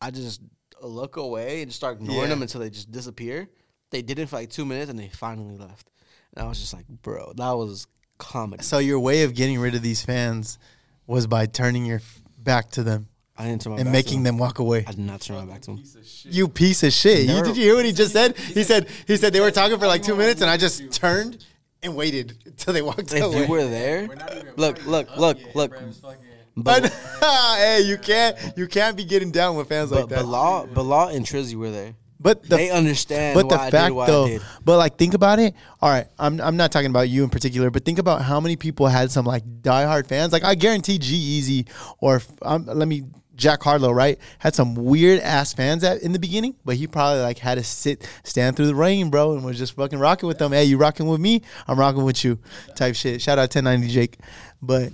I 0.00 0.10
just 0.10 0.40
look 0.82 1.16
away 1.18 1.60
and 1.62 1.70
just 1.70 1.76
start 1.78 1.98
ignoring 2.00 2.22
Yeah. 2.22 2.28
them 2.28 2.42
until 2.42 2.60
they 2.62 2.70
just 2.70 2.90
disappear. 2.90 3.48
They 3.90 4.02
did 4.02 4.18
it 4.18 4.28
for 4.28 4.36
like 4.36 4.50
two 4.50 4.64
minutes 4.64 4.90
and 4.90 4.98
they 4.98 5.08
finally 5.08 5.56
left. 5.56 5.90
And 6.34 6.44
I 6.44 6.48
was 6.48 6.60
just 6.60 6.72
like, 6.74 6.86
bro, 6.88 7.32
that 7.36 7.50
was 7.52 7.86
comedy. 8.18 8.62
So 8.62 8.78
your 8.78 9.00
way 9.00 9.24
of 9.24 9.34
getting 9.34 9.58
rid 9.58 9.74
of 9.74 9.82
these 9.82 10.02
fans 10.02 10.58
was 11.06 11.26
by 11.26 11.46
turning 11.46 11.84
your 11.84 11.98
f- 11.98 12.20
back 12.38 12.70
to 12.72 12.82
them 12.82 13.08
I 13.36 13.44
didn't 13.46 13.62
turn 13.62 13.72
my 13.72 13.78
and 13.78 13.86
back 13.86 13.92
making 13.92 14.18
to 14.18 14.24
them 14.24 14.38
walk 14.38 14.58
away. 14.58 14.84
I 14.86 14.90
did 14.92 15.00
not 15.00 15.22
turn 15.22 15.36
my 15.36 15.52
back 15.52 15.62
to 15.62 15.72
him. 15.72 15.78
Piece. 15.78 16.26
You 16.28 16.46
piece 16.48 16.82
of 16.82 16.92
shit. 16.92 17.26
You, 17.26 17.42
did 17.42 17.56
you 17.56 17.64
hear 17.64 17.74
what 17.74 17.84
he 17.86 17.92
just 17.92 18.12
said? 18.12 18.36
He 18.36 18.62
said 18.64 18.86
he 19.06 19.16
said 19.16 19.32
they 19.32 19.40
were 19.40 19.50
talking 19.50 19.78
for 19.78 19.86
like 19.86 20.02
two 20.02 20.14
minutes 20.14 20.40
and 20.42 20.50
I 20.50 20.56
just 20.56 20.92
turned 20.92 21.44
and 21.82 21.96
waited 21.96 22.36
until 22.44 22.74
they 22.74 22.82
walked 22.82 23.12
If 23.14 23.22
away. 23.22 23.42
you 23.42 23.48
were 23.48 23.64
there, 23.64 24.06
We're 24.06 24.14
not 24.14 24.30
even- 24.36 24.46
we're 24.46 24.52
look, 24.56 24.86
look, 24.86 25.16
look, 25.16 25.40
yet, 25.40 25.56
look. 25.56 25.70
bro. 25.70 25.80
It's 25.80 25.98
fucking- 26.00 26.18
But, 26.56 26.86
hey, 27.20 27.80
you 27.86 27.96
can't 27.96 28.36
you 28.56 28.66
can't 28.68 28.96
be 28.96 29.04
getting 29.04 29.30
down 29.30 29.56
with 29.56 29.68
fans 29.68 29.90
like 29.90 30.02
but 30.02 30.08
that. 30.10 30.22
Bilal, 30.22 30.66
Bilal 30.66 31.08
and 31.08 31.24
Trizzy 31.24 31.54
were 31.54 31.70
there. 31.70 31.94
But 32.22 32.42
the 32.42 32.56
they 32.56 32.70
understand 32.70 33.34
but 33.34 33.48
the 33.48 33.56
why 33.56 33.66
I 33.66 33.70
fact 33.70 33.88
did 33.88 33.94
what 33.94 34.06
though, 34.06 34.38
but 34.62 34.76
like 34.76 34.98
think 34.98 35.14
about 35.14 35.38
it. 35.38 35.54
All 35.80 35.88
right, 35.88 36.06
I'm 36.18 36.38
I'm 36.40 36.56
not 36.56 36.70
talking 36.70 36.90
about 36.90 37.08
you 37.08 37.24
in 37.24 37.30
particular, 37.30 37.70
but 37.70 37.84
think 37.84 37.98
about 37.98 38.20
how 38.20 38.40
many 38.40 38.56
people 38.56 38.86
had 38.88 39.10
some 39.10 39.24
like 39.24 39.42
diehard 39.62 40.06
fans. 40.06 40.32
Like 40.32 40.44
I 40.44 40.54
guarantee 40.54 40.98
G-Eazy 40.98 41.68
or 41.98 42.20
um, 42.42 42.66
let 42.66 42.86
me 42.86 43.04
Jack 43.40 43.62
Harlow, 43.62 43.90
right? 43.90 44.18
Had 44.38 44.54
some 44.54 44.74
weird 44.74 45.20
ass 45.20 45.54
fans 45.54 45.82
at 45.82 46.02
in 46.02 46.12
the 46.12 46.18
beginning, 46.18 46.54
but 46.64 46.76
he 46.76 46.86
probably 46.86 47.22
like 47.22 47.38
had 47.38 47.56
to 47.56 47.64
sit 47.64 48.06
stand 48.22 48.54
through 48.54 48.66
the 48.66 48.74
rain, 48.74 49.08
bro, 49.08 49.32
and 49.32 49.42
was 49.42 49.56
just 49.58 49.72
fucking 49.72 49.98
rocking 49.98 50.26
with 50.26 50.38
them. 50.38 50.52
Hey, 50.52 50.64
you 50.64 50.76
rocking 50.76 51.06
with 51.06 51.20
me? 51.20 51.40
I'm 51.66 51.80
rocking 51.80 52.04
with 52.04 52.22
you, 52.22 52.38
type 52.76 52.94
shit. 52.94 53.22
Shout 53.22 53.38
out 53.38 53.54
1090 53.54 53.88
Jake, 53.88 54.18
but 54.60 54.92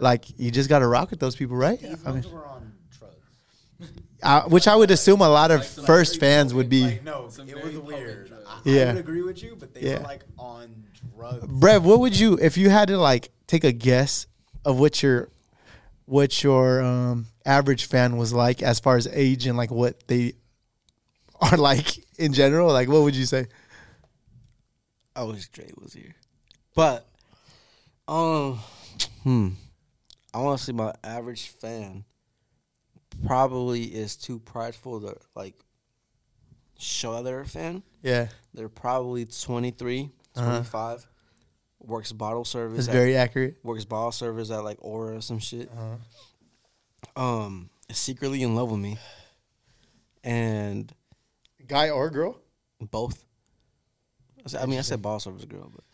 like 0.00 0.24
you 0.38 0.50
just 0.50 0.68
got 0.70 0.80
to 0.80 0.86
rock 0.86 1.10
with 1.10 1.20
those 1.20 1.36
people, 1.36 1.54
right? 1.54 1.78
I 2.06 2.12
mean, 2.12 2.24
were 2.32 2.44
on 2.46 2.60
drugs. 2.60 2.61
I, 4.22 4.40
which 4.46 4.68
I 4.68 4.76
would 4.76 4.90
assume 4.90 5.20
a 5.20 5.28
lot 5.28 5.50
of 5.50 5.66
first 5.66 6.20
fans 6.20 6.54
would 6.54 6.68
be. 6.68 6.82
Like, 6.84 7.04
no, 7.04 7.30
it 7.46 7.62
was 7.62 7.78
weird. 7.78 8.32
I, 8.46 8.60
Yeah. 8.64 8.82
I 8.82 8.86
would 8.88 8.96
agree 8.98 9.22
with 9.22 9.42
you, 9.42 9.56
but 9.58 9.74
they 9.74 9.80
Yeah. 9.80 9.98
were 9.98 10.04
like 10.04 10.24
on 10.38 10.84
drugs. 11.16 11.46
Brev, 11.46 11.82
what 11.82 12.00
would 12.00 12.18
you 12.18 12.38
if 12.40 12.56
you 12.56 12.70
had 12.70 12.88
to 12.88 12.98
like 12.98 13.30
take 13.46 13.64
a 13.64 13.72
guess 13.72 14.26
of 14.64 14.78
what 14.78 15.02
your 15.02 15.28
what 16.06 16.42
your 16.42 16.82
um, 16.82 17.26
average 17.44 17.86
fan 17.86 18.16
was 18.16 18.32
like 18.32 18.62
as 18.62 18.80
far 18.80 18.96
as 18.96 19.06
age 19.08 19.46
and 19.46 19.56
like 19.56 19.70
what 19.70 20.06
they 20.08 20.34
are 21.40 21.56
like 21.56 21.98
in 22.18 22.32
general? 22.32 22.72
Like, 22.72 22.88
what 22.88 23.02
would 23.02 23.16
you 23.16 23.26
say? 23.26 23.46
I 25.14 25.24
wish 25.24 25.48
Dre 25.48 25.70
was 25.80 25.92
here. 25.92 26.14
But 26.74 27.06
um 28.08 28.58
hmm. 29.22 29.48
I 30.34 30.38
want 30.38 30.58
to 30.58 30.64
see 30.64 30.72
my 30.72 30.94
average 31.04 31.48
fan 31.48 32.04
probably 33.26 33.84
is 33.84 34.16
too 34.16 34.38
prideful 34.38 35.00
to 35.00 35.16
like 35.34 35.54
show 36.78 37.14
that 37.14 37.24
they're 37.24 37.40
a 37.40 37.46
fan. 37.46 37.82
Yeah, 38.02 38.28
They're 38.54 38.68
probably 38.68 39.24
23, 39.26 40.10
Uh-huh. 40.36 40.44
25. 40.46 41.06
Works 41.84 42.12
bottle 42.12 42.44
service. 42.44 42.78
it's 42.80 42.88
very 42.88 43.16
accurate. 43.16 43.56
works 43.64 43.84
bottle 43.84 44.12
service 44.12 44.50
at 44.50 44.62
like 44.64 44.78
Aura 44.80 45.16
or 45.16 45.20
some 45.20 45.38
shit. 45.40 45.68
Uh-huh. 45.70 45.96
Um, 47.20 47.70
secretly 47.90 48.42
in 48.42 48.54
love 48.54 48.70
with 48.70 48.80
me, 48.80 48.98
and 50.24 50.92
Guy 51.66 51.90
or 51.90 52.10
girl? 52.10 52.38
both. 52.80 53.24
I 54.44 54.48
said- 54.48 54.62
I 54.62 54.66
mean, 54.66 54.78
I 54.78 54.82
said 54.82 55.02
bottle 55.02 55.20
service 55.20 55.44
girl, 55.44 55.70
but 55.74 55.84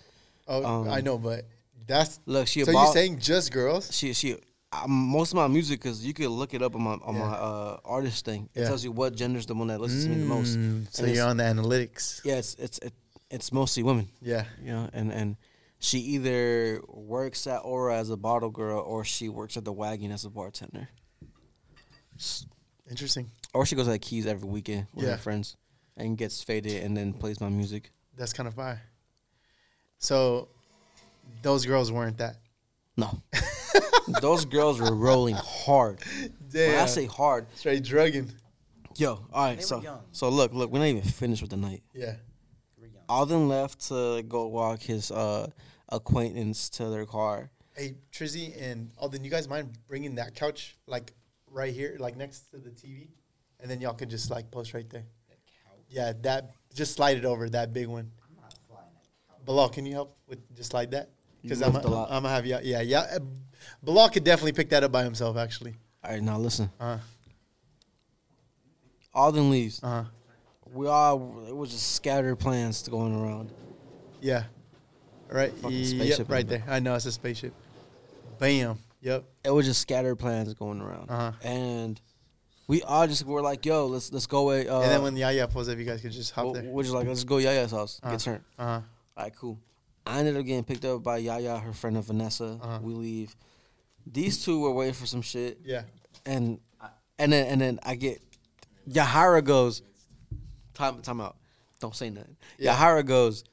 Oh, 0.50 0.64
Um, 0.64 0.88
I 0.88 1.00
know, 1.02 1.18
but 1.18 1.46
that's 1.86 2.20
look, 2.24 2.46
she 2.48 2.62
a 2.62 2.64
so. 2.66 2.72
ball- 2.72 2.84
You're 2.84 2.92
saying 2.94 3.18
just 3.20 3.52
girls? 3.52 3.94
she 3.94 4.12
she 4.14 4.36
um, 4.72 4.90
most 4.90 5.32
of 5.32 5.36
my 5.36 5.46
music 5.48 5.80
because 5.80 6.04
you 6.04 6.12
could 6.12 6.28
look 6.28 6.52
it 6.54 6.62
up 6.62 6.74
on 6.74 6.82
my 6.82 6.92
on 6.92 7.14
Yeah. 7.14 7.20
my 7.20 7.32
uh, 7.34 7.80
artist 7.84 8.24
thing. 8.24 8.48
It 8.54 8.60
Yeah. 8.60 8.66
tells 8.68 8.84
you 8.84 8.92
what 8.92 9.14
gender's 9.16 9.46
the 9.46 9.54
one 9.54 9.68
that 9.68 9.80
listens 9.80 10.04
to 10.04 10.10
me 10.10 10.16
the 10.18 10.26
most. 10.26 10.56
Mm, 10.58 10.86
So 10.94 11.04
And 11.04 11.14
you're 11.14 11.26
on 11.26 11.36
the 11.38 11.44
analytics. 11.44 12.20
Yeah, 12.24 12.36
it's 12.36 12.54
it's 12.54 12.78
it, 12.78 12.92
it's 13.30 13.50
mostly 13.52 13.82
women. 13.82 14.08
Yeah. 14.20 14.44
You 14.62 14.72
know, 14.72 14.90
and 14.92 15.12
and 15.12 15.36
she 15.80 15.98
either 16.00 16.80
works 16.88 17.46
at 17.46 17.58
Aura 17.60 17.96
as 17.96 18.10
a 18.10 18.16
bottle 18.16 18.50
girl 18.50 18.80
or 18.80 19.04
she 19.04 19.28
works 19.28 19.56
at 19.56 19.64
the 19.64 19.72
Wagon 19.72 20.10
as 20.12 20.24
a 20.24 20.30
bartender, 20.30 20.88
Interesting. 22.90 23.30
or 23.54 23.64
she 23.64 23.76
goes 23.76 23.86
to 23.86 23.92
the 23.92 23.98
Keys 23.98 24.26
every 24.26 24.48
weekend 24.48 24.86
with 24.94 25.04
Yeah. 25.06 25.12
her 25.12 25.18
friends 25.18 25.56
and 25.96 26.16
gets 26.18 26.42
faded 26.42 26.82
and 26.82 26.96
then 26.96 27.12
plays 27.12 27.40
my 27.40 27.48
music. 27.48 27.92
That's 28.16 28.32
kind 28.32 28.48
of 28.48 28.54
fire. 28.54 28.82
So 29.98 30.48
those 31.42 31.64
girls 31.66 31.92
weren't 31.92 32.18
that. 32.18 32.36
No, 32.96 33.22
those 34.20 34.44
girls 34.44 34.80
were 34.80 34.94
rolling 34.94 35.36
hard. 35.36 36.00
When 36.52 36.74
I 36.78 36.86
say 36.86 37.06
hard, 37.06 37.46
Straight 37.54 37.84
drugging. 37.84 38.32
yo, 38.96 39.24
all 39.32 39.44
right. 39.44 39.56
They 39.58 39.62
So 39.64 39.82
young. 39.82 40.00
so 40.12 40.28
look 40.28 40.52
look, 40.52 40.70
we're 40.70 40.78
not 40.80 40.86
even 40.86 41.02
finished 41.02 41.42
with 41.42 41.50
the 41.50 41.56
night. 41.56 41.82
Yeah. 41.94 42.14
Alden 43.08 43.48
left 43.48 43.88
to 43.88 44.22
go 44.28 44.48
walk 44.48 44.82
his 44.82 45.10
uh, 45.10 45.48
acquaintance 45.88 46.68
to 46.70 46.90
their 46.90 47.06
car. 47.06 47.50
Hey, 47.74 47.94
Trizzy 48.12 48.60
and 48.60 48.90
Alden, 48.98 49.24
you 49.24 49.30
guys 49.30 49.48
mind 49.48 49.70
bringing 49.86 50.16
that 50.16 50.34
couch 50.34 50.76
like 50.86 51.12
right 51.50 51.72
here, 51.72 51.96
like 51.98 52.16
next 52.16 52.50
to 52.50 52.58
the 52.58 52.68
TV, 52.70 53.08
and 53.60 53.70
then 53.70 53.80
y'all 53.80 53.94
could 53.94 54.10
just 54.10 54.30
like 54.30 54.50
post 54.50 54.74
right 54.74 54.88
there. 54.90 55.04
Yeah, 55.88 56.12
that 56.20 56.50
just 56.74 56.94
slide 56.96 57.16
it 57.16 57.24
over 57.24 57.48
that 57.48 57.72
big 57.72 57.86
one. 57.86 58.10
I'm 58.28 58.36
not 58.42 58.54
flying 58.68 58.84
that 58.92 59.32
couch. 59.36 59.44
Bilal, 59.46 59.68
can 59.70 59.86
you 59.86 59.92
help 59.94 60.18
with 60.26 60.38
just 60.54 60.70
slide 60.70 60.90
that? 60.90 61.08
Because 61.42 61.62
I'm, 61.62 61.72
moved 61.72 61.84
a. 61.84 61.88
I'm 61.88 62.22
gonna 62.22 62.28
have 62.30 62.46
yeah, 62.46 62.60
yeah, 62.62 62.80
yeah. 62.80 63.00
uh, 63.00 63.18
Bilal 63.82 64.08
could 64.10 64.24
definitely 64.24 64.52
pick 64.52 64.70
that 64.70 64.82
up 64.84 64.92
by 64.92 65.04
himself, 65.04 65.36
actually. 65.36 65.74
All 66.04 66.10
right, 66.12 66.22
now 66.22 66.38
listen. 66.38 66.70
Uh-huh. 66.80 66.98
Alden 69.14 69.50
leaves. 69.50 69.80
Uh-huh. 69.82 70.04
We 70.72 70.86
all 70.86 71.44
it 71.48 71.56
was 71.56 71.70
just 71.70 71.94
scattered 71.94 72.36
plans 72.36 72.86
going 72.88 73.14
around. 73.14 73.50
yeah. 74.20 74.44
Right. 75.30 75.52
Fucking 75.58 75.78
Yep, 76.00 76.30
right 76.30 76.48
there. 76.48 76.64
I 76.66 76.78
know 76.80 76.94
it's 76.94 77.04
a 77.04 77.12
spaceship. 77.12 77.52
Bam. 78.38 78.78
Yep. 79.02 79.24
It 79.44 79.50
was 79.50 79.66
just 79.66 79.80
scattered 79.82 80.16
plans 80.16 80.54
going 80.54 80.80
around, 80.80 81.10
Uh-huh. 81.10 81.32
and 81.42 82.00
we 82.66 82.82
all 82.82 83.06
just 83.06 83.24
were 83.26 83.42
like, 83.42 83.64
"Yo, 83.66 83.86
let's 83.86 84.10
let's 84.12 84.26
go 84.26 84.38
away." 84.40 84.66
Uh, 84.68 84.80
and 84.80 84.90
then 84.90 85.02
when 85.02 85.16
Yaya 85.16 85.46
pulls 85.46 85.68
up, 85.68 85.76
you 85.78 85.84
guys 85.84 86.00
could 86.00 86.12
just 86.12 86.32
hop 86.32 86.46
w- 86.46 86.62
there. 86.62 86.70
we're 86.72 86.82
just 86.82 86.94
like, 86.94 87.06
"Let's 87.06 87.24
go 87.24 87.36
Yaya's 87.36 87.70
house, 87.72 88.00
Uh-huh. 88.02 88.12
get 88.12 88.20
turned." 88.20 88.44
Uh 88.58 88.64
huh. 88.64 88.80
All 89.18 89.24
right, 89.24 89.36
cool. 89.36 89.58
I 90.08 90.18
ended 90.20 90.36
up 90.36 90.44
getting 90.46 90.64
picked 90.64 90.84
up 90.84 91.02
by 91.02 91.18
Yaya, 91.18 91.58
her 91.58 91.72
friend 91.72 91.96
of 91.96 92.04
Vanessa. 92.06 92.58
Uh-huh. 92.62 92.78
We 92.82 92.94
leave. 92.94 93.36
These 94.06 94.44
two 94.44 94.60
were 94.60 94.72
waiting 94.72 94.94
for 94.94 95.06
some 95.06 95.20
shit, 95.22 95.60
Yeah. 95.64 95.82
and 96.24 96.58
and 97.18 97.32
then 97.32 97.46
and 97.46 97.60
then 97.60 97.78
I 97.82 97.94
get 97.94 98.22
Yahara 98.88 99.44
goes, 99.44 99.82
time 100.72 101.02
time 101.02 101.20
out, 101.20 101.36
don't 101.78 101.94
say 101.94 102.08
nothing. 102.10 102.36
Yeah. 102.58 102.74
Yahara 102.74 103.04
goes, 103.04 103.44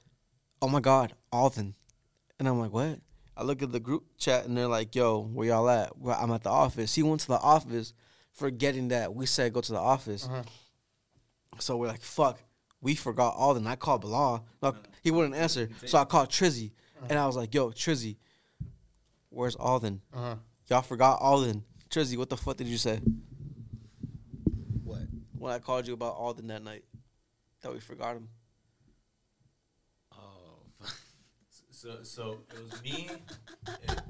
oh 0.61 0.69
my 0.69 0.79
god, 0.79 1.13
Alden, 1.33 1.75
and 2.39 2.47
I'm 2.47 2.59
like, 2.59 2.71
what? 2.71 2.99
I 3.35 3.43
look 3.43 3.61
at 3.61 3.73
the 3.73 3.81
group 3.81 4.05
chat 4.17 4.45
and 4.45 4.55
they're 4.57 4.67
like, 4.67 4.95
yo, 4.95 5.19
where 5.21 5.47
y'all 5.47 5.69
at? 5.69 5.97
Well, 5.97 6.17
I'm 6.17 6.31
at 6.31 6.43
the 6.43 6.49
office. 6.51 6.95
He 6.95 7.03
went 7.03 7.19
to 7.21 7.27
the 7.27 7.39
office, 7.39 7.93
forgetting 8.31 8.87
that 8.89 9.13
we 9.13 9.25
said 9.25 9.51
go 9.51 9.59
to 9.59 9.71
the 9.73 9.77
office. 9.79 10.25
Uh-huh. 10.25 10.43
So 11.59 11.75
we're 11.75 11.87
like, 11.87 12.01
fuck, 12.01 12.39
we 12.85 12.93
forgot 12.93 13.33
Alden. 13.35 13.65
I 13.65 13.75
called 13.75 14.01
Bilal. 14.01 14.45
No, 14.61 14.75
he 15.01 15.09
wouldn't 15.09 15.33
answer. 15.33 15.69
So 15.87 15.97
I 15.97 16.05
called 16.05 16.29
Trizzy. 16.29 16.69
And 17.09 17.17
I 17.17 17.25
was 17.25 17.35
like, 17.35 17.51
yo, 17.51 17.71
Trizzy, 17.71 18.17
where's 19.29 19.55
Alden? 19.55 20.01
Uh 20.13 20.21
huh. 20.21 20.35
Y'all 20.69 20.83
forgot 20.83 21.19
Alden. 21.19 21.63
Trizzy, 21.89 22.15
what 22.15 22.29
the 22.29 22.37
fuck 22.37 22.57
did 22.57 22.67
you 22.67 22.77
say? 22.77 22.99
What? 24.83 25.01
When 25.35 25.51
I 25.51 25.57
called 25.57 25.87
you 25.87 25.95
about 25.95 26.13
Alden 26.13 26.45
that 26.47 26.63
night. 26.63 26.83
That 27.61 27.73
we 27.73 27.79
forgot 27.79 28.17
him. 28.17 28.29
Oh, 30.13 30.59
so 31.85 31.97
so 32.03 32.37
it 32.51 32.71
was 32.71 32.83
me. 32.83 33.09
It, 33.67 34.01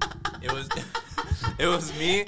it 0.44 0.52
was 0.52 0.68
it 1.58 1.66
was 1.66 1.98
me. 1.98 2.24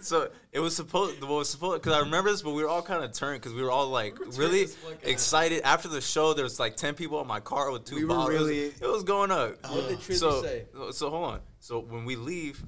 So 0.00 0.28
it 0.52 0.60
was 0.60 0.74
supposed. 0.76 1.20
What 1.22 1.30
was 1.30 1.48
supposed? 1.50 1.82
Because 1.82 1.96
I 1.96 2.00
remember 2.00 2.30
this, 2.30 2.42
but 2.42 2.50
we 2.52 2.62
were 2.62 2.68
all 2.68 2.82
kind 2.82 3.02
of 3.04 3.12
turned 3.12 3.40
because 3.40 3.54
we 3.54 3.62
were 3.62 3.70
all 3.70 3.88
like 3.88 4.18
really 4.36 4.64
as 4.64 4.74
fuck 4.76 4.92
out. 4.94 4.98
excited 5.04 5.62
after 5.62 5.88
the 5.88 6.00
show. 6.00 6.34
There 6.34 6.44
was 6.44 6.60
like 6.60 6.76
ten 6.76 6.94
people 6.94 7.20
in 7.20 7.26
my 7.26 7.40
car 7.40 7.70
with 7.70 7.84
two 7.84 7.96
We 7.96 8.04
bottles. 8.04 8.28
It 8.28 8.32
was- 8.38 8.48
really- 8.48 8.58
It 8.66 8.82
was, 8.82 9.02
going 9.04 9.30
up. 9.30 9.62
What 9.70 9.88
did 9.88 9.98
Trizzy 9.98 10.14
so, 10.18 10.42
say? 10.42 10.66
So 10.92 11.08
hold 11.10 11.24
on. 11.24 11.40
So 11.60 11.80
when 11.80 12.04
we 12.04 12.16
leave, 12.16 12.62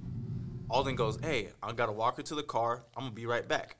Alden 0.70 0.96
goes, 0.96 1.18
"Hey, 1.20 1.48
I 1.62 1.72
gotta 1.72 1.92
walk 1.92 2.16
her 2.16 2.22
to 2.22 2.34
the 2.34 2.42
car. 2.42 2.84
I'm 2.96 3.04
gonna 3.04 3.14
be 3.14 3.26
right 3.26 3.46
back." 3.46 3.76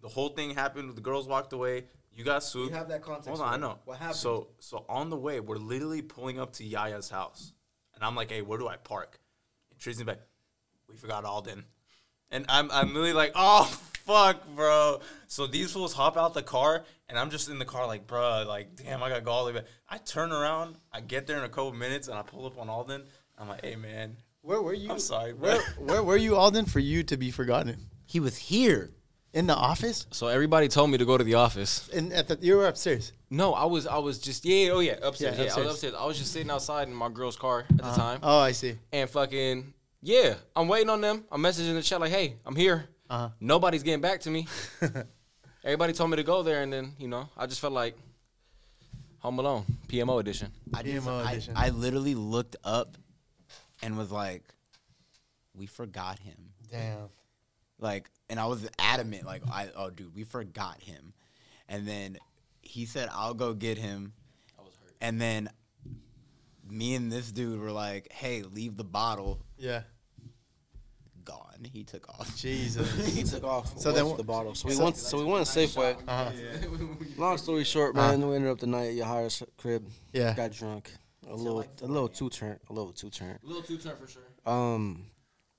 The 0.00 0.08
whole 0.08 0.28
thing 0.28 0.54
happened. 0.54 0.94
The 0.94 1.00
girls 1.00 1.26
walked 1.26 1.52
away. 1.52 1.86
You 2.18 2.24
got 2.24 2.42
sued. 2.42 2.70
You 2.70 2.74
have 2.74 2.88
that 2.88 3.00
context. 3.00 3.28
Hold 3.28 3.40
on, 3.42 3.54
I 3.54 3.56
know. 3.56 3.78
What 3.84 3.98
happened? 3.98 4.16
So 4.16 4.48
so 4.58 4.84
on 4.88 5.08
the 5.08 5.16
way, 5.16 5.38
we're 5.38 5.56
literally 5.56 6.02
pulling 6.02 6.40
up 6.40 6.52
to 6.54 6.64
Yaya's 6.64 7.08
house, 7.08 7.52
and 7.94 8.02
I'm 8.02 8.16
like, 8.16 8.32
"Hey, 8.32 8.42
where 8.42 8.58
do 8.58 8.66
I 8.66 8.76
park?" 8.76 9.20
And 9.70 9.78
Tracy's 9.78 10.04
like, 10.04 10.20
"We 10.88 10.96
forgot 10.96 11.24
Alden," 11.24 11.64
and 12.32 12.44
I'm 12.48 12.72
I'm 12.72 12.88
literally 12.88 13.12
like, 13.12 13.30
"Oh 13.36 13.66
fuck, 14.04 14.48
bro." 14.56 15.00
So 15.28 15.46
these 15.46 15.70
fools 15.70 15.92
hop 15.92 16.16
out 16.16 16.34
the 16.34 16.42
car, 16.42 16.84
and 17.08 17.16
I'm 17.16 17.30
just 17.30 17.48
in 17.50 17.60
the 17.60 17.64
car 17.64 17.86
like, 17.86 18.08
"Bro, 18.08 18.46
like, 18.48 18.74
damn, 18.74 19.00
I 19.00 19.10
got 19.10 19.14
to 19.14 19.20
go 19.20 19.30
all 19.30 19.44
the 19.44 19.52
way." 19.52 19.60
back." 19.60 19.68
I 19.88 19.98
turn 19.98 20.32
around, 20.32 20.74
I 20.92 21.00
get 21.00 21.28
there 21.28 21.38
in 21.38 21.44
a 21.44 21.48
couple 21.48 21.72
minutes, 21.72 22.08
and 22.08 22.18
I 22.18 22.22
pull 22.22 22.46
up 22.46 22.58
on 22.58 22.68
Alden. 22.68 23.04
I'm 23.38 23.48
like, 23.48 23.64
"Hey, 23.64 23.76
man, 23.76 24.16
Where 24.42 24.60
were 24.60 24.74
you? 24.74 24.90
I'm 24.90 24.98
sorry, 24.98 25.34
bro." 25.34 25.50
Where 25.50 25.62
where 25.78 26.02
were 26.02 26.16
you, 26.16 26.34
Alden, 26.34 26.66
for 26.66 26.80
you 26.80 27.04
to 27.04 27.16
be 27.16 27.30
forgotten? 27.30 27.90
He 28.06 28.18
was 28.18 28.36
here. 28.36 28.90
In 29.34 29.46
the 29.46 29.54
office? 29.54 30.06
So 30.10 30.26
everybody 30.28 30.68
told 30.68 30.90
me 30.90 30.98
to 30.98 31.04
go 31.04 31.18
to 31.18 31.24
the 31.24 31.34
office. 31.34 31.88
And 31.94 32.12
at 32.12 32.28
the 32.28 32.38
you 32.40 32.56
were 32.56 32.66
upstairs. 32.66 33.12
No, 33.30 33.52
I 33.52 33.66
was 33.66 33.86
I 33.86 33.98
was 33.98 34.18
just 34.18 34.44
yeah 34.44 34.70
oh 34.72 34.80
yeah 34.80 34.94
upstairs 35.02 35.36
Yeah, 35.36 35.42
yeah, 35.42 35.42
I 35.42 35.44
upstairs. 35.46 35.64
was 35.66 35.74
upstairs 35.74 35.94
I 35.98 36.06
was 36.06 36.18
just 36.18 36.32
sitting 36.32 36.50
outside 36.50 36.88
in 36.88 36.94
my 36.94 37.08
girl's 37.10 37.36
car 37.36 37.60
at 37.68 37.76
the 37.76 37.82
time 37.82 38.20
Oh, 38.22 38.38
I 38.38 38.52
see. 38.52 38.78
and 38.92 39.08
fucking 39.10 39.74
yeah 40.02 40.34
I'm 40.56 40.66
waiting 40.66 40.88
on 40.88 41.00
them 41.02 41.24
I'm 41.30 41.42
messaging 41.42 41.74
the 41.74 41.82
chat 41.82 42.00
like 42.00 42.10
hey 42.10 42.36
I'm 42.46 42.56
here 42.56 42.86
Uh-huh. 43.10 43.28
nobody's 43.40 43.82
getting 43.82 44.00
back 44.00 44.20
to 44.20 44.30
me 44.30 44.46
everybody 45.64 45.92
told 45.92 46.08
me 46.10 46.16
to 46.16 46.22
go 46.22 46.42
there 46.42 46.62
and 46.62 46.72
then 46.72 46.92
you 46.98 47.08
know 47.08 47.28
I 47.36 47.46
just 47.46 47.60
felt 47.60 47.74
like 47.74 47.96
Home 49.18 49.38
Alone 49.40 49.64
PMO 49.88 50.20
edition 50.20 50.50
I, 50.74 50.82
just, 50.82 51.06
PMO 51.06 51.24
I, 51.26 51.32
edition. 51.32 51.52
I 51.56 51.68
literally 51.68 52.14
looked 52.14 52.56
up 52.64 52.96
and 53.82 53.96
was 53.98 54.10
like, 54.10 54.42
we 55.54 55.66
forgot 55.66 56.18
him. 56.18 56.36
Damn. 56.70 57.08
Like, 57.78 58.10
and 58.28 58.38
I 58.40 58.46
was 58.46 58.68
adamant, 58.78 59.24
like, 59.24 59.42
I 59.50 59.68
oh, 59.76 59.90
dude, 59.90 60.14
we 60.14 60.24
forgot 60.24 60.80
him. 60.80 61.12
And 61.68 61.86
then 61.86 62.18
he 62.62 62.86
said, 62.86 63.08
I'll 63.12 63.34
go 63.34 63.54
get 63.54 63.78
him. 63.78 64.12
I 64.58 64.62
was 64.62 64.72
hurt 64.82 64.94
And 65.00 65.20
then 65.20 65.48
me 66.68 66.94
and 66.94 67.10
this 67.10 67.30
dude 67.32 67.60
were 67.60 67.72
like, 67.72 68.12
hey, 68.12 68.42
leave 68.42 68.76
the 68.76 68.84
bottle. 68.84 69.40
Yeah. 69.58 69.82
Gone. 71.24 71.66
He 71.72 71.84
took 71.84 72.08
off. 72.08 72.34
Jesus. 72.36 72.90
he 73.14 73.22
took 73.22 73.44
off. 73.44 73.68
So 73.74 73.80
So 73.80 73.92
then 73.92 74.06
then 74.06 74.16
the 74.16 74.24
bottle. 74.24 74.54
So 74.54 74.68
we 74.68 74.74
so- 74.74 74.84
went. 74.84 74.96
So 74.96 75.18
we 75.18 75.24
went 75.24 75.46
to 75.46 75.58
Safeway. 75.58 75.96
Uh-huh. 76.06 76.30
Long 77.18 77.36
story 77.38 77.64
short, 77.64 77.94
man, 77.94 78.26
we 78.26 78.36
ended 78.36 78.50
up 78.50 78.58
the 78.58 78.66
night 78.66 78.88
at 78.88 78.94
your 78.94 79.06
higher 79.06 79.28
crib. 79.56 79.86
Yeah. 80.12 80.34
Got 80.34 80.52
drunk. 80.52 80.90
A 81.30 81.34
little, 81.34 81.62
a 81.82 81.86
little 81.86 82.08
two 82.08 82.30
turn, 82.30 82.58
a 82.70 82.72
little 82.72 82.92
two 82.92 83.10
turn. 83.10 83.38
a 83.44 83.46
little 83.46 83.62
two 83.62 83.76
turn 83.76 83.96
for 83.96 84.06
sure 84.08 84.22
Um, 84.46 85.04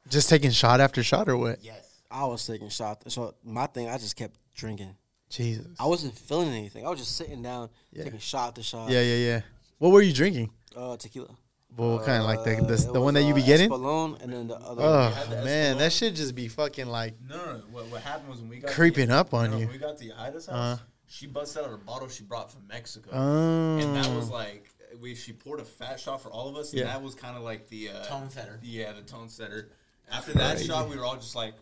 Just 0.09 0.27
taking 0.27 0.49
shot 0.49 0.79
after 0.81 1.03
shot 1.03 1.29
or 1.29 1.37
what? 1.37 1.63
Yes. 1.63 1.88
I 2.11 2.25
was 2.25 2.45
taking 2.45 2.69
shots. 2.69 3.13
So 3.13 3.35
my 3.43 3.67
thing, 3.67 3.87
I 3.89 3.97
just 3.97 4.15
kept 4.15 4.37
drinking. 4.55 4.95
Jesus. 5.29 5.67
I 5.79 5.85
wasn't 5.85 6.17
feeling 6.17 6.49
anything. 6.49 6.85
I 6.85 6.89
was 6.89 6.99
just 6.99 7.15
sitting 7.15 7.43
down, 7.43 7.69
Yeah. 7.91 8.03
taking 8.05 8.19
shot 8.19 8.55
to 8.55 8.63
shot. 8.63 8.89
Yeah, 8.89 9.01
yeah, 9.01 9.15
yeah. 9.15 9.41
What 9.77 9.91
were 9.91 10.01
you 10.01 10.11
drinking? 10.13 10.49
Uh, 10.75 10.97
tequila. 10.97 11.29
Well, 11.77 11.93
what 11.97 12.05
kind 12.05 12.17
of 12.19 12.25
like 12.25 12.43
the 12.43 12.57
Uh, 12.57 12.67
the, 12.67 12.73
it 12.73 12.93
the 12.93 12.99
one 12.99 13.13
that 13.13 13.21
you 13.23 13.35
be 13.35 13.43
uh, 13.43 13.45
getting? 13.45 13.69
Espolón, 13.69 14.19
and 14.23 14.33
then 14.33 14.47
the 14.47 14.55
other. 14.57 14.81
Oh 14.83 15.09
had 15.09 15.29
the 15.29 15.45
man, 15.45 15.75
Espolón? 15.75 15.79
that 15.79 15.93
should 15.93 16.15
just 16.15 16.33
be 16.33 16.47
fucking 16.47 16.87
like 16.87 17.13
No, 17.21 17.37
no, 17.37 17.51
no. 17.57 17.63
What, 17.71 17.85
what 17.91 18.01
happened 18.01 18.29
was 18.29 18.39
when 18.39 18.49
we 18.49 18.57
got 18.57 18.71
Creeping 18.71 19.09
to, 19.09 19.15
up 19.17 19.33
on 19.35 19.51
no, 19.51 19.57
you. 19.57 19.65
When 19.67 19.73
we 19.73 19.79
got 19.79 19.97
to 19.99 20.05
Yahira's 20.05 20.47
house, 20.47 20.49
Uh-huh. 20.49 20.77
she 21.05 21.27
busted 21.27 21.63
out 21.63 21.71
a 21.71 21.77
bottle 21.77 22.07
she 22.09 22.23
brought 22.23 22.51
from 22.51 22.65
Mexico, 22.67 23.11
oh. 23.13 23.77
and 23.77 23.95
that 23.95 24.07
was 24.15 24.31
like 24.31 24.67
we. 24.99 25.13
She 25.13 25.31
poured 25.31 25.59
a 25.59 25.63
fat 25.65 25.99
shot 25.99 26.23
for 26.23 26.29
all 26.29 26.49
of 26.49 26.55
us, 26.55 26.73
Yeah. 26.73 26.81
and 26.81 26.89
that 26.89 27.03
was 27.03 27.13
kind 27.13 27.37
of 27.37 27.43
like 27.43 27.69
the 27.69 27.89
uh, 27.91 28.05
Tone 28.05 28.31
setter. 28.31 28.59
Yeah, 28.63 28.93
the 28.93 29.03
tone 29.03 29.29
setter. 29.29 29.69
After 30.11 30.33
that 30.33 30.55
crazy. 30.55 30.67
shot, 30.67 30.89
we 30.89 30.97
were 30.97 31.05
all 31.05 31.17
just 31.17 31.35
like, 31.35 31.53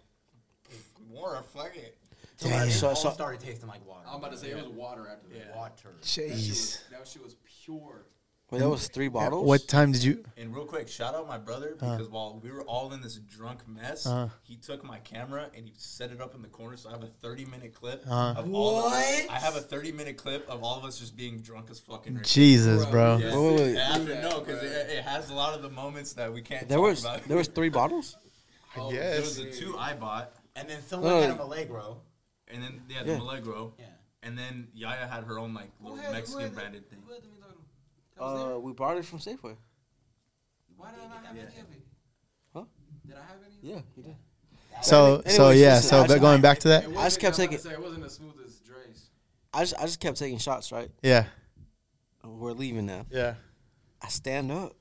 "More, 1.11 1.41
fuck 1.53 1.75
it." 1.75 1.97
Damn. 2.39 2.69
So- 2.69 2.89
all 2.89 2.95
so- 2.95 3.11
started 3.11 3.39
tasting 3.41 3.67
like 3.67 3.85
water. 3.87 4.05
I'm 4.07 4.17
about 4.17 4.31
to 4.31 4.37
say 4.37 4.51
it 4.51 4.55
was 4.57 4.67
water 4.67 5.07
after 5.11 5.27
that 5.29 5.37
Yeah. 5.49 5.55
Water. 5.57 5.95
Jeez. 6.01 6.79
that 6.91 7.07
shit 7.07 7.23
was 7.23 7.35
pure 7.65 8.05
Wait, 8.49 8.59
that 8.59 8.69
was 8.69 8.87
three 8.87 9.09
bottles. 9.09 9.45
What 9.45 9.67
time 9.67 9.91
did 9.91 10.01
you? 10.05 10.23
And 10.37 10.55
real 10.55 10.63
quick, 10.63 10.87
shout 10.87 11.13
out 11.13 11.27
my 11.27 11.37
brother 11.37 11.75
because 11.77 12.07
while 12.07 12.39
we 12.41 12.49
were 12.49 12.61
all 12.63 12.93
in 12.93 13.01
this 13.01 13.15
drunk 13.15 13.67
mess, 13.67 14.05
Uh-huh. 14.05 14.29
he 14.43 14.55
took 14.55 14.85
my 14.85 14.99
camera 14.99 15.49
and 15.53 15.65
he 15.67 15.73
set 15.75 16.11
it 16.11 16.21
up 16.21 16.33
in 16.33 16.41
the 16.41 16.47
corner. 16.47 16.77
So 16.77 16.87
I 16.87 16.93
have 16.93 17.03
a 17.03 17.07
30 17.07 17.43
minute 17.43 17.73
clip 17.73 18.05
Uh-huh. 18.09 18.39
of 18.39 18.53
all. 18.53 18.85
Of, 18.87 18.93
I 18.93 19.33
have 19.37 19.57
a 19.57 19.61
30 19.61 19.91
minute 19.91 20.15
clip 20.15 20.47
of 20.49 20.63
all 20.63 20.77
of 20.77 20.85
us 20.85 20.97
just 20.97 21.17
being 21.17 21.39
drunk 21.39 21.69
as 21.69 21.79
fucking. 21.81 22.13
Ridiculous. 22.13 22.31
Jesus, 22.31 22.85
bro. 22.85 23.17
Yeah. 23.17 23.35
Wait, 23.35 23.51
wait, 23.51 23.59
wait. 23.59 23.77
After, 23.79 24.21
no, 24.21 24.39
because 24.39 24.63
it, 24.63 24.91
it 24.91 25.03
has 25.03 25.29
a 25.29 25.33
lot 25.33 25.53
of 25.53 25.61
the 25.61 25.69
moments 25.69 26.13
that 26.13 26.31
we 26.31 26.41
can't. 26.41 26.69
There 26.69 26.77
talk 26.77 26.87
was 26.87 27.01
about. 27.03 27.23
there 27.27 27.35
was 27.37 27.49
three 27.49 27.69
bottles. 27.69 28.15
I 28.77 28.79
There 28.91 29.19
was 29.19 29.35
the 29.35 29.51
two 29.51 29.77
I 29.77 29.93
bought, 29.93 30.31
And 30.57 30.67
then 30.69 30.81
someone 30.81 31.09
No, 31.11 31.21
had 31.21 31.29
a 31.31 31.35
no. 31.35 31.43
Milagro. 31.47 32.01
and 32.47 32.63
then 32.63 32.81
yeah, 32.89 33.03
the 33.03 33.11
Yeah. 33.11 33.17
Milagro, 33.19 33.73
Yeah. 33.79 33.85
and 34.23 34.37
then 34.37 34.67
Yaya 34.73 35.07
had 35.07 35.23
her 35.25 35.37
own 35.39 35.53
like 35.53 35.69
little 35.81 35.97
Mexican 35.97 36.53
branded 36.53 36.89
thing. 36.89 37.03
Uh, 38.19 38.57
we 38.59 38.73
brought 38.73 38.97
it 38.97 39.05
from 39.05 39.19
Safeway. 39.19 39.55
why 40.75 40.91
did 40.91 40.99
I 41.01 41.07
not 41.07 41.25
have 41.25 41.35
any 41.37 41.43
of 41.45 41.71
it 41.71 41.81
Huh? 42.53 42.63
did 43.05 43.15
I 43.15 43.21
have 43.21 43.37
any 43.45 43.55
Yeah, 43.61 43.81
you 43.95 44.03
did. 44.03 44.15
So 44.81 45.21
so 45.27 45.49
yeah. 45.51 45.75
listen, 45.75 45.89
So 45.89 45.97
I 45.97 46.01
but 46.01 46.07
just- 46.07 46.21
going 46.21 46.41
back 46.41 46.59
to 46.59 46.67
that. 46.69 46.87
I 46.87 47.03
just 47.05 47.19
kept 47.19 47.35
taking- 47.35 47.57
say 47.59 47.71
it 47.73 47.81
wasn't 47.81 48.03
as 48.05 48.13
smooth 48.15 48.35
as 48.45 48.59
Dre's 48.61 49.09
I 49.53 49.61
just 49.61 49.75
I 49.79 49.81
just 49.83 49.99
kept 49.99 50.17
taking 50.17 50.37
shots. 50.39 50.71
Right. 50.71 50.89
Yeah. 51.03 51.27
We're 52.23 52.53
leaving 52.53 52.85
now. 52.87 53.05
Yeah. 53.11 53.35
I 54.01 54.07
stand 54.09 54.51
up. 54.51 54.75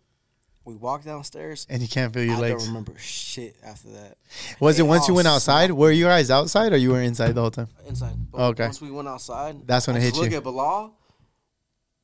We 0.66 0.74
walk 0.74 1.04
downstairs. 1.04 1.66
And 1.70 1.80
you 1.80 1.88
can't 1.88 2.12
feel 2.12 2.24
your 2.24 2.36
legs. 2.36 2.42
I 2.42 2.48
legs. 2.54 2.64
don't 2.64 2.74
remember 2.74 2.98
shit 2.98 3.56
after 3.64 3.88
that. 3.92 4.18
Was 4.60 4.78
it 4.78 4.82
They 4.82 4.88
once 4.88 5.06
you 5.08 5.14
went 5.14 5.28
outside? 5.28 5.66
smoked. 5.66 5.78
Were 5.78 5.92
you 5.92 6.04
guys 6.04 6.30
outside 6.30 6.72
or 6.72 6.76
you 6.76 6.90
were 6.90 7.00
inside 7.00 7.32
the 7.36 7.40
whole 7.40 7.50
time? 7.52 7.68
Inside. 7.86 8.14
But 8.32 8.40
Okay. 8.50 8.64
Once 8.64 8.80
we 8.82 8.90
went 8.90 9.06
outside, 9.08 9.64
That's 9.66 9.86
when 9.86 9.96
it 9.96 10.00
just 10.00 10.16
hit 10.16 10.20
look 10.20 10.30
you. 10.30 10.36
Look 10.36 10.38
at 10.38 10.44
Bilal. 10.44 10.92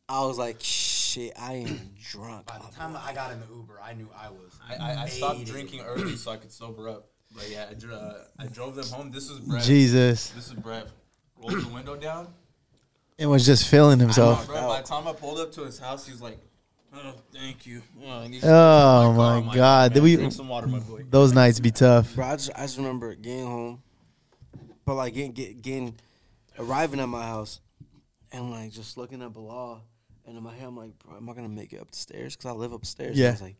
I 0.08 0.24
was 0.24 0.38
like, 0.38 0.56
shit, 0.60 1.32
I 1.38 1.54
am 1.54 1.80
drunk. 2.10 2.46
By 2.46 2.58
the 2.58 2.74
time 2.76 2.96
I 2.96 3.12
got 3.12 3.32
in 3.32 3.40
the 3.40 3.46
Uber, 3.54 3.80
I 3.82 3.94
knew 3.94 4.08
I 4.16 4.30
was. 4.30 4.58
I, 4.68 4.74
I, 4.76 5.02
I 5.02 5.08
stopped 5.08 5.38
faded. 5.38 5.52
drinking 5.52 5.80
early 5.80 6.16
so 6.16 6.30
I 6.30 6.36
could 6.36 6.52
sober 6.52 6.88
up. 6.88 7.08
But 7.34 7.48
yeah, 7.50 7.66
I, 7.70 7.74
dr- 7.74 7.92
uh, 7.94 8.14
I 8.38 8.46
drove 8.46 8.74
them 8.76 8.86
home. 8.86 9.10
This 9.10 9.28
is 9.30 9.40
Brett. 9.40 9.64
Jesus. 9.64 10.30
This 10.30 10.46
is 10.48 10.52
Brett. 10.54 10.86
Rolled 11.40 11.62
the 11.64 11.68
window 11.68 11.96
down. 11.96 12.28
It 13.18 13.26
was 13.26 13.44
just 13.46 13.66
feeling 13.68 13.98
Nah, 13.98 14.04
himself. 14.04 14.46
bro, 14.46 14.68
by 14.68 14.80
the 14.82 14.86
time 14.86 15.08
I 15.08 15.12
pulled 15.14 15.38
up 15.40 15.50
to 15.52 15.64
his 15.64 15.78
house, 15.78 16.06
he's 16.06 16.20
like, 16.20 16.38
"Oh, 16.94 17.14
thank 17.32 17.66
you." 17.66 17.82
Oh, 18.02 18.24
Oh, 18.24 18.40
car, 18.40 19.12
my 19.14 19.36
I'm 19.36 19.54
God. 19.54 19.94
"Man, 19.94 20.02
We- 20.02 20.16
drink 20.16 20.32
some 20.32 20.48
water, 20.48 20.66
my 20.66 20.78
boy. 20.80 21.04
Those 21.10 21.32
nights 21.32 21.60
be 21.60 21.70
tough. 21.70 22.14
Bro, 22.14 22.26
I 22.26 22.32
just, 22.36 22.50
I 22.56 22.62
just 22.62 22.76
remember 22.76 23.14
getting 23.14 23.46
home, 23.46 23.82
but 24.84 24.94
like 24.94 25.14
getting, 25.14 25.32
getting, 25.32 25.94
arriving 26.58 27.00
at 27.00 27.08
my 27.08 27.22
house, 27.24 27.60
and 28.32 28.50
like 28.50 28.72
just 28.72 28.96
looking 28.96 29.22
at 29.22 29.32
Bilal, 29.32 29.82
and 30.26 30.36
in 30.36 30.42
my 30.42 30.54
head 30.54 30.66
I'm 30.68 30.76
like, 30.76 30.98
bro, 30.98 31.16
am 31.16 31.28
I 31.28 31.34
gonna 31.34 31.48
make 31.48 31.72
it 31.72 31.80
up 31.80 31.90
the 31.90 31.96
stairs? 31.96 32.36
Cause 32.36 32.50
I 32.50 32.54
live 32.54 32.72
upstairs. 32.72 33.16
Yeah. 33.18 33.28
I 33.28 33.32
was 33.32 33.42
like, 33.42 33.56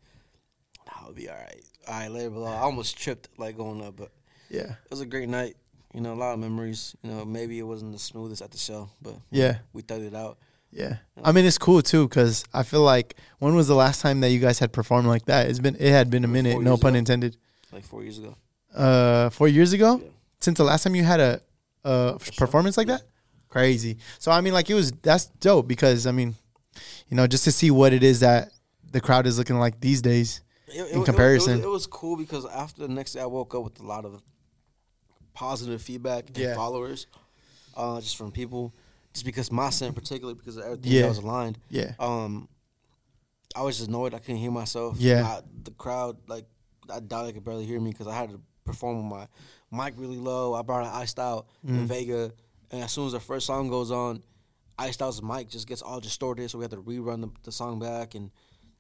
I'll 0.89 1.13
be 1.13 1.29
all 1.29 1.37
right. 1.37 1.65
All 1.89 1.95
right, 1.95 2.11
later, 2.11 2.31
Bilal. 2.31 2.49
I 2.53 2.59
almost 2.61 2.97
tripped 2.99 3.29
like 3.39 3.57
going 3.57 3.83
up, 3.83 3.97
but 3.97 4.11
Yeah. 4.51 4.73
it 4.85 4.91
was 4.91 5.01
a 5.01 5.07
great 5.07 5.29
night. 5.29 5.57
You 5.95 6.01
know, 6.01 6.13
a 6.13 6.17
lot 6.17 6.33
of 6.33 6.39
memories. 6.41 6.97
You 7.03 7.11
know, 7.11 7.25
maybe 7.25 7.59
it 7.59 7.63
wasn't 7.65 7.93
the 7.93 7.99
smoothest 7.99 8.41
at 8.41 8.51
the 8.51 8.59
show, 8.59 8.89
but 9.03 9.15
Yeah. 9.31 9.59
we 9.75 9.83
thugged 9.83 10.07
it 10.07 10.15
out. 10.15 10.39
Yeah. 10.73 10.97
I 11.23 11.33
mean, 11.33 11.45
it's 11.45 11.59
cool 11.59 11.83
too 11.83 12.09
because 12.09 12.45
I 12.53 12.63
feel 12.63 12.81
like 12.83 13.17
when 13.39 13.55
was 13.55 13.69
the 13.69 13.75
last 13.75 14.01
time 14.01 14.21
that 14.21 14.31
you 14.31 14.39
guys 14.41 14.59
had 14.59 14.73
performed 14.73 15.07
like 15.07 15.27
that? 15.27 15.49
It's 15.51 15.59
been 15.59 15.77
it 15.79 15.91
had 15.91 16.09
been 16.11 16.25
a 16.25 16.27
Four 16.29 16.33
minute. 16.33 16.61
No 16.63 16.71
years 16.73 16.81
pun 16.81 16.91
ago. 16.95 16.99
intended. 16.99 17.37
Like 17.73 17.85
four 17.85 18.03
years 18.03 18.19
ago. 18.19 18.37
Uh, 18.75 19.29
four 19.31 19.49
years 19.49 19.73
ago. 19.75 20.01
Yeah. 20.03 20.09
Since 20.41 20.59
the 20.59 20.65
last 20.65 20.83
time 20.83 20.95
you 20.95 21.05
had 21.05 21.21
a, 21.21 21.41
a 21.85 22.19
performance 22.37 22.77
like 22.77 22.87
that, 22.89 23.03
crazy. 23.49 23.99
So 24.19 24.33
I 24.33 24.41
mean, 24.41 24.55
like 24.55 24.71
it 24.71 24.75
was 24.75 24.91
that's 24.93 25.27
dope 25.41 25.69
because 25.69 26.07
I 26.07 26.13
mean, 26.13 26.35
you 27.09 27.17
know, 27.17 27.27
just 27.27 27.45
to 27.45 27.53
see 27.53 27.71
what 27.71 27.93
it 27.93 28.03
is 28.03 28.21
that 28.21 28.49
the 28.91 29.01
crowd 29.01 29.27
is 29.27 29.39
looking 29.39 29.59
like 29.59 29.79
these 29.81 30.01
days. 30.03 30.41
It- 30.69 30.81
it- 30.81 30.93
In 30.93 31.03
it 31.03 31.05
comparison. 31.05 31.53
it 31.53 31.57
was, 31.57 31.65
it 31.65 31.69
was 31.71 31.87
cool 31.87 32.17
because 32.17 32.47
after 32.47 32.81
the 32.87 32.89
next 32.93 33.13
day, 33.13 33.21
I 33.21 33.27
woke 33.27 33.55
up 33.55 33.63
with 33.63 33.79
a 33.81 33.87
lot 33.87 34.05
of 34.07 34.23
positive 35.35 35.81
feedback 35.83 36.31
and 36.35 36.55
followers, 36.57 37.07
uh, 37.77 38.01
just 38.01 38.17
from 38.17 38.33
people. 38.33 38.75
Just 39.13 39.27
because 39.27 39.53
my 39.53 39.71
in 39.83 39.93
particular, 39.93 40.35
because 40.35 40.57
of 40.57 40.65
everything 40.65 40.93
Yeah. 40.93 41.03
that 41.03 41.09
was 41.09 41.19
aligned. 41.19 41.59
Yeah. 41.69 41.93
Um, 41.99 42.49
I 43.55 43.63
was 43.63 43.77
just 43.77 43.89
annoyed 43.89 44.15
I 44.15 44.19
couldn't 44.19 44.37
hear 44.41 44.51
myself. 44.51 44.97
Yeah. 44.99 45.27
I- 45.27 45.43
the 45.65 45.73
crowd, 45.73 46.17
like, 46.29 46.47
I 46.91 47.01
doubt 47.01 47.25
they 47.25 47.33
could 47.33 47.45
barely 47.45 47.67
hear 47.67 47.79
me 47.81 47.91
because 47.91 48.07
I 48.07 48.15
had 48.15 48.31
to 48.31 48.41
perform 48.65 49.09
with 49.11 49.29
my 49.71 49.85
mic 49.85 49.95
really 49.99 50.17
low. 50.19 50.55
I 50.55 50.63
brought 50.63 50.85
an 50.85 50.93
iced 50.93 51.19
out 51.19 51.47
Mm. 51.67 51.71
in 51.81 51.87
Vega, 51.87 52.33
and 52.71 52.83
as 52.83 52.93
soon 52.93 53.07
as 53.07 53.13
the 53.13 53.21
first 53.21 53.47
song 53.47 53.69
goes 53.69 53.91
on, 53.91 54.23
iced 54.79 55.03
out's 55.03 55.23
mic 55.23 55.49
just 55.49 55.67
gets 55.67 55.83
all 55.83 56.01
distorted, 56.01 56.51
so 56.51 56.59
we 56.59 56.65
had 56.65 56.71
to 56.71 56.79
rerun 56.83 57.21
the, 57.21 57.29
the 57.43 57.53
song 57.53 57.79
back, 57.79 58.15
and 58.15 58.31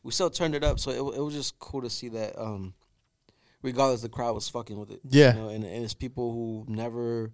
we 0.02 0.10
still 0.12 0.30
turned 0.30 0.54
it 0.54 0.64
up. 0.64 0.80
So 0.80 0.90
it, 0.90 1.18
it 1.18 1.20
was 1.20 1.34
just 1.34 1.58
cool 1.58 1.82
to 1.82 1.90
see 1.90 2.08
that. 2.08 2.38
Um, 2.40 2.72
regardless, 3.62 4.00
the 4.02 4.08
crowd 4.08 4.34
was 4.34 4.48
fucking 4.48 4.78
with 4.78 4.90
it. 4.90 5.00
Yeah. 5.08 5.34
you 5.34 5.40
know, 5.40 5.48
and, 5.50 5.64
and 5.64 5.84
it's 5.84 5.94
people 5.94 6.32
who 6.32 6.64
never. 6.72 7.32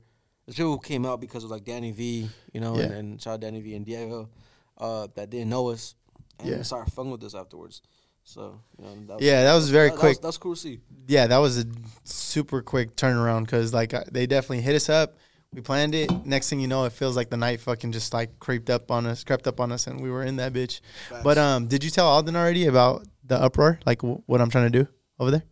There's 0.48 0.56
people 0.56 0.72
who 0.72 0.78
came 0.80 1.04
out 1.04 1.20
because 1.20 1.44
of 1.44 1.50
like 1.50 1.64
Danny 1.66 1.90
V, 1.92 2.26
you 2.54 2.60
know, 2.62 2.72
and, 2.76 2.90
Yeah. 2.90 2.96
and 2.96 3.20
shout 3.20 3.34
out 3.34 3.40
Danny 3.40 3.60
V 3.60 3.74
and 3.74 3.84
Diego, 3.84 4.30
uh, 4.78 5.06
that 5.14 5.28
didn't 5.28 5.50
know 5.50 5.68
us, 5.68 5.94
and 6.38 6.48
Yeah. 6.48 6.62
started 6.62 6.90
fucking 6.90 7.10
with 7.10 7.22
us 7.22 7.34
afterwards. 7.34 7.82
So 8.24 8.58
you 8.78 8.84
know, 8.86 8.94
that 9.08 9.20
Yeah, 9.20 9.42
that 9.42 9.54
was 9.54 9.68
very 9.68 9.90
that, 9.90 9.98
quick. 9.98 10.22
That 10.22 10.26
was, 10.28 10.38
cool 10.38 10.54
to 10.54 10.60
see. 10.60 10.80
yeah, 11.06 11.26
that 11.26 11.36
was 11.36 11.58
a 11.58 11.66
super 12.04 12.62
quick 12.62 12.96
turnaround 12.96 13.44
because 13.44 13.74
like 13.74 13.92
uh, 13.92 14.04
they 14.10 14.26
definitely 14.26 14.62
hit 14.62 14.74
us 14.74 14.88
up. 14.88 15.18
We 15.52 15.60
planned 15.60 15.94
it. 15.94 16.10
Next 16.24 16.48
thing 16.48 16.60
you 16.60 16.66
know, 16.66 16.84
it 16.86 16.92
feels 16.92 17.14
like 17.14 17.28
the 17.28 17.36
night 17.36 17.60
fucking 17.60 17.92
just 17.92 18.14
like 18.14 18.38
creeped 18.38 18.70
up 18.70 18.90
on 18.90 19.04
us, 19.04 19.24
crept 19.24 19.46
up 19.46 19.60
on 19.60 19.70
us, 19.70 19.86
and 19.86 20.00
we 20.00 20.10
were 20.10 20.22
in 20.24 20.36
that 20.36 20.54
bitch. 20.54 20.80
But 21.22 21.36
um, 21.36 21.66
did 21.68 21.84
you 21.84 21.90
tell 21.90 22.06
Alden 22.06 22.36
already 22.36 22.64
about 22.66 23.06
the 23.22 23.38
uproar? 23.38 23.80
Like 23.84 23.98
w- 24.00 24.22
what 24.24 24.40
I'm 24.40 24.48
trying 24.48 24.72
to 24.72 24.78
do 24.84 24.88
over 25.18 25.30
there? 25.30 25.44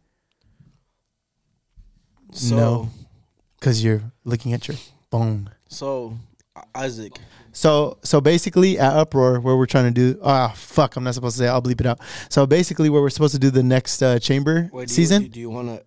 So, 2.32 2.56
No. 2.56 2.90
Because 3.66 3.82
you're 3.82 4.12
looking 4.22 4.52
at 4.52 4.68
your 4.68 4.76
phone. 5.10 5.50
so 5.66 6.16
Isaac, 6.72 7.18
So 7.50 7.98
so 8.04 8.20
basically 8.20 8.78
at 8.78 8.92
Uproar 8.92 9.40
where 9.40 9.56
we're 9.56 9.66
trying 9.66 9.92
to 9.92 10.12
do 10.12 10.20
ah 10.22 10.52
fuck 10.54 10.94
I'm 10.94 11.02
not 11.02 11.14
supposed 11.14 11.36
to 11.36 11.42
say 11.42 11.48
I'll 11.48 11.60
bleep 11.60 11.80
it 11.80 11.86
out. 11.86 11.98
So 12.28 12.46
basically 12.46 12.90
where 12.90 13.02
we're 13.02 13.10
supposed 13.10 13.34
to 13.34 13.40
do 13.40 13.50
the 13.50 13.64
next 13.64 14.00
uh, 14.04 14.20
chamber 14.20 14.70
wait, 14.72 14.86
do 14.86 14.94
season. 14.94 15.22
You, 15.22 15.28
do 15.28 15.40
you 15.40 15.50
want 15.50 15.82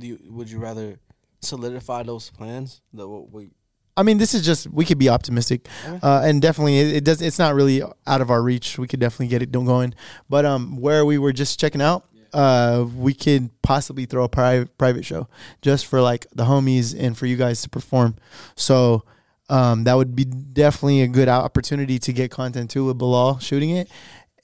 to? 0.00 0.18
Would 0.30 0.50
you 0.50 0.58
rather 0.58 0.98
solidify 1.42 2.04
those 2.04 2.30
plans? 2.30 2.80
That 2.94 3.06
what 3.06 3.30
we 3.30 3.50
I 3.94 4.02
mean 4.02 4.16
this 4.16 4.32
is 4.32 4.42
just 4.42 4.66
we 4.66 4.86
could 4.86 4.98
be 4.98 5.10
optimistic, 5.10 5.68
uh, 6.02 6.22
and 6.24 6.40
definitely 6.40 6.78
it, 6.78 6.96
it 6.96 7.04
does. 7.04 7.20
It's 7.20 7.38
not 7.38 7.54
really 7.54 7.82
out 8.06 8.22
of 8.22 8.30
our 8.30 8.42
reach. 8.42 8.78
We 8.78 8.88
could 8.88 9.00
definitely 9.00 9.28
get 9.28 9.42
it 9.42 9.52
going. 9.52 9.92
But 10.30 10.46
um 10.46 10.80
where 10.80 11.04
we 11.04 11.18
were 11.18 11.34
just 11.34 11.60
checking 11.60 11.82
out, 11.82 12.08
uh 12.36 12.86
we 12.94 13.14
could 13.14 13.50
possibly 13.62 14.04
throw 14.04 14.24
a 14.24 14.28
private 14.28 14.76
private 14.78 15.04
show 15.04 15.26
just 15.62 15.86
for 15.86 16.00
like 16.00 16.26
the 16.34 16.44
homies 16.44 16.94
and 16.98 17.16
for 17.16 17.26
you 17.26 17.36
guys 17.36 17.62
to 17.62 17.68
perform. 17.68 18.16
So. 18.54 19.04
Um, 19.48 19.84
that 19.84 19.94
would 19.94 20.16
be 20.16 20.24
definitely 20.24 21.02
a 21.02 21.06
good 21.06 21.28
opportunity 21.28 22.00
to 22.00 22.12
get 22.12 22.32
content 22.32 22.68
too 22.68 22.86
with 22.86 22.98
Bilal 22.98 23.38
shooting 23.38 23.70
it, 23.70 23.88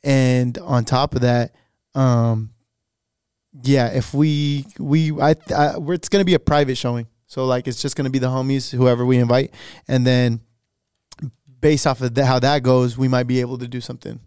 and 0.04 0.56
on 0.58 0.84
top 0.84 1.16
of 1.16 1.22
that, 1.22 1.56
um, 1.96 2.50
yeah, 3.64 3.88
if 3.88 4.14
we 4.14 4.64
we 4.78 5.10
I, 5.20 5.34
I 5.54 5.74
it's 5.88 6.08
gonna 6.08 6.24
be 6.24 6.34
a 6.34 6.38
private 6.38 6.76
showing, 6.76 7.08
so 7.26 7.46
like 7.46 7.66
it's 7.66 7.82
just 7.82 7.96
gonna 7.96 8.10
be 8.10 8.20
the 8.20 8.28
homies, 8.28 8.70
whoever 8.70 9.04
we 9.04 9.18
invite, 9.18 9.52
and 9.88 10.06
then 10.06 10.40
based 11.60 11.86
off 11.86 12.00
of 12.00 12.14
the, 12.14 12.24
how 12.24 12.38
that 12.38 12.62
goes, 12.62 12.96
we 12.96 13.08
might 13.08 13.26
be 13.26 13.40
able 13.40 13.58
to 13.58 13.66
do 13.68 13.80
something, 13.80 14.20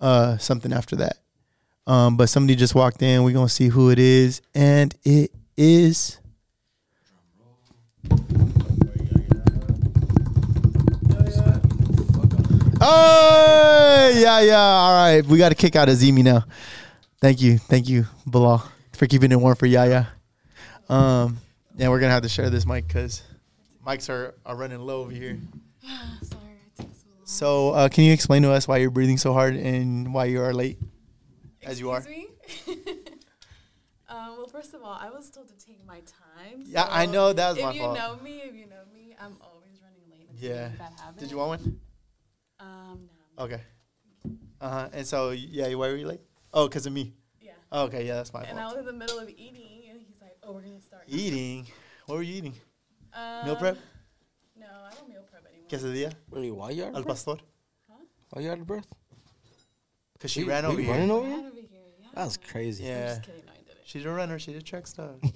uh, 0.00 0.38
something 0.38 0.72
after 0.72 0.96
that. 0.96 1.18
Um, 1.86 2.16
but 2.16 2.28
somebody 2.28 2.54
just 2.56 2.74
walked 2.74 3.02
in. 3.02 3.24
We're 3.24 3.32
gonna 3.32 3.48
see 3.48 3.68
who 3.68 3.90
it 3.90 3.98
is, 3.98 4.40
and 4.54 4.94
it 5.04 5.32
is. 5.56 6.18
Oh 12.84 14.12
yeah, 14.14 14.40
yeah. 14.40 14.56
All 14.56 14.94
right, 14.94 15.24
we 15.24 15.38
got 15.38 15.50
to 15.50 15.54
kick 15.54 15.76
out 15.76 15.88
Azimi 15.88 16.24
now. 16.24 16.44
Thank 17.20 17.40
you, 17.40 17.58
thank 17.58 17.88
you, 17.88 18.06
Bilal, 18.26 18.68
for 18.92 19.06
keeping 19.06 19.30
it 19.30 19.36
warm 19.36 19.54
for 19.54 19.66
Yaya. 19.66 20.08
Um, 20.88 21.38
yeah, 21.76 21.88
we're 21.88 22.00
gonna 22.00 22.12
have 22.12 22.24
to 22.24 22.28
share 22.28 22.50
this 22.50 22.66
mic 22.66 22.88
because 22.88 23.22
mics 23.86 24.10
are, 24.10 24.34
are 24.44 24.56
running 24.56 24.80
low 24.80 25.02
over 25.02 25.12
here. 25.12 25.38
Sorry, 26.22 26.40
so 26.76 26.84
long. 26.84 26.90
So, 27.24 27.70
uh, 27.70 27.88
can 27.88 28.04
you 28.04 28.12
explain 28.12 28.42
to 28.42 28.50
us 28.50 28.66
why 28.66 28.78
you're 28.78 28.90
breathing 28.90 29.18
so 29.18 29.32
hard 29.32 29.54
and 29.54 30.12
why 30.12 30.24
you 30.24 30.42
are 30.42 30.52
late, 30.52 30.78
as 31.64 31.78
you 31.80 31.90
are? 31.90 31.98
Excuse 31.98 32.26
me? 32.66 32.84
um, 34.08 34.16
well, 34.38 34.46
first 34.48 34.74
of 34.74 34.82
all, 34.82 34.96
I 35.00 35.10
was 35.10 35.30
told 35.30 35.48
to 35.48 35.66
take 35.66 35.84
my 35.86 36.00
time. 36.00 36.62
Yeah, 36.66 36.86
I 36.90 37.06
know 37.06 37.32
that 37.32 37.50
was 37.50 37.58
my 37.62 37.76
fault. 37.76 37.96
if 37.96 38.02
you 38.02 38.08
know 38.08 38.22
me, 38.22 38.38
if 38.40 38.54
you 38.54 38.66
know 38.66 38.82
me, 38.92 39.14
I'm 39.20 39.36
always 39.40 39.80
running 39.82 40.02
late. 40.10 40.28
It's 40.32 40.42
Yeah. 40.42 40.66
a 40.66 40.78
bad 40.78 40.92
habit. 41.00 41.18
Did 41.20 41.30
you 41.30 41.38
want 41.38 41.60
one? 41.62 41.80
Um, 42.60 43.08
no. 43.38 43.44
Okay. 43.44 43.60
Uh 44.60 44.70
huh. 44.70 44.88
And 44.92 45.06
so, 45.06 45.30
yeah, 45.30 45.68
why 45.74 45.88
were 45.88 45.96
you 45.96 46.06
late? 46.06 46.20
Oh, 46.54 46.68
because 46.68 46.86
of 46.86 46.92
me. 46.92 47.14
Yeah. 47.40 47.52
Okay, 47.72 48.06
yeah, 48.06 48.14
that's 48.14 48.32
my 48.32 48.42
And 48.42 48.58
I 48.58 48.62
fault. 48.62 48.76
was 48.76 48.80
in 48.80 48.86
the 48.86 48.98
middle 48.98 49.18
of 49.18 49.28
eating, 49.28 49.88
and 49.90 50.00
he's 50.00 50.20
like, 50.20 50.36
"Oh, 50.42 50.52
we're 50.52 50.60
gonna 50.62 50.80
start." 50.80 51.04
Eating. 51.08 51.66
What 52.06 52.16
were 52.16 52.22
you 52.22 52.34
eating? 52.34 52.54
Um, 53.14 53.44
Meal 53.46 53.56
prep? 53.56 53.78
No, 54.56 54.66
I 54.66 54.94
don't 54.94 55.08
meal 55.08 55.24
prep 55.28 55.44
anymore. 55.46 55.68
Quesadilla? 55.68 56.12
really 56.30 56.50
why 56.50 56.70
you 56.70 56.84
out 56.84 56.90
Al 56.94 56.98
of 57.00 57.04
breath? 57.06 57.24
pastor? 57.26 57.42
Why 58.30 58.42
you 58.42 58.50
out 58.50 58.58
of 58.58 58.66
breath? 58.66 58.86
Because 60.22 60.30
she 60.30 60.44
We- 60.44 60.50
ran 60.50 60.64
we 60.66 60.70
over 60.72 60.80
here. 60.82 60.90
running 60.92 61.10
I 61.10 61.14
over 61.14 61.26
ran 61.26 61.38
here? 61.40 61.48
over 61.48 61.56
here. 61.56 61.68
Yeah. 62.00 62.06
That's 62.14 62.36
crazy. 62.36 62.84
I'm 62.84 62.90
Yeah. 62.90 63.08
just 63.08 63.22
kidding. 63.24 63.44
No, 63.44 63.52
I 63.52 63.56
didn't. 63.56 63.78
She's 63.84 64.04
a 64.04 64.10
runner. 64.10 64.38
She's 64.38 64.56
a 64.56 64.62
track 64.62 64.86
star. 64.86 65.10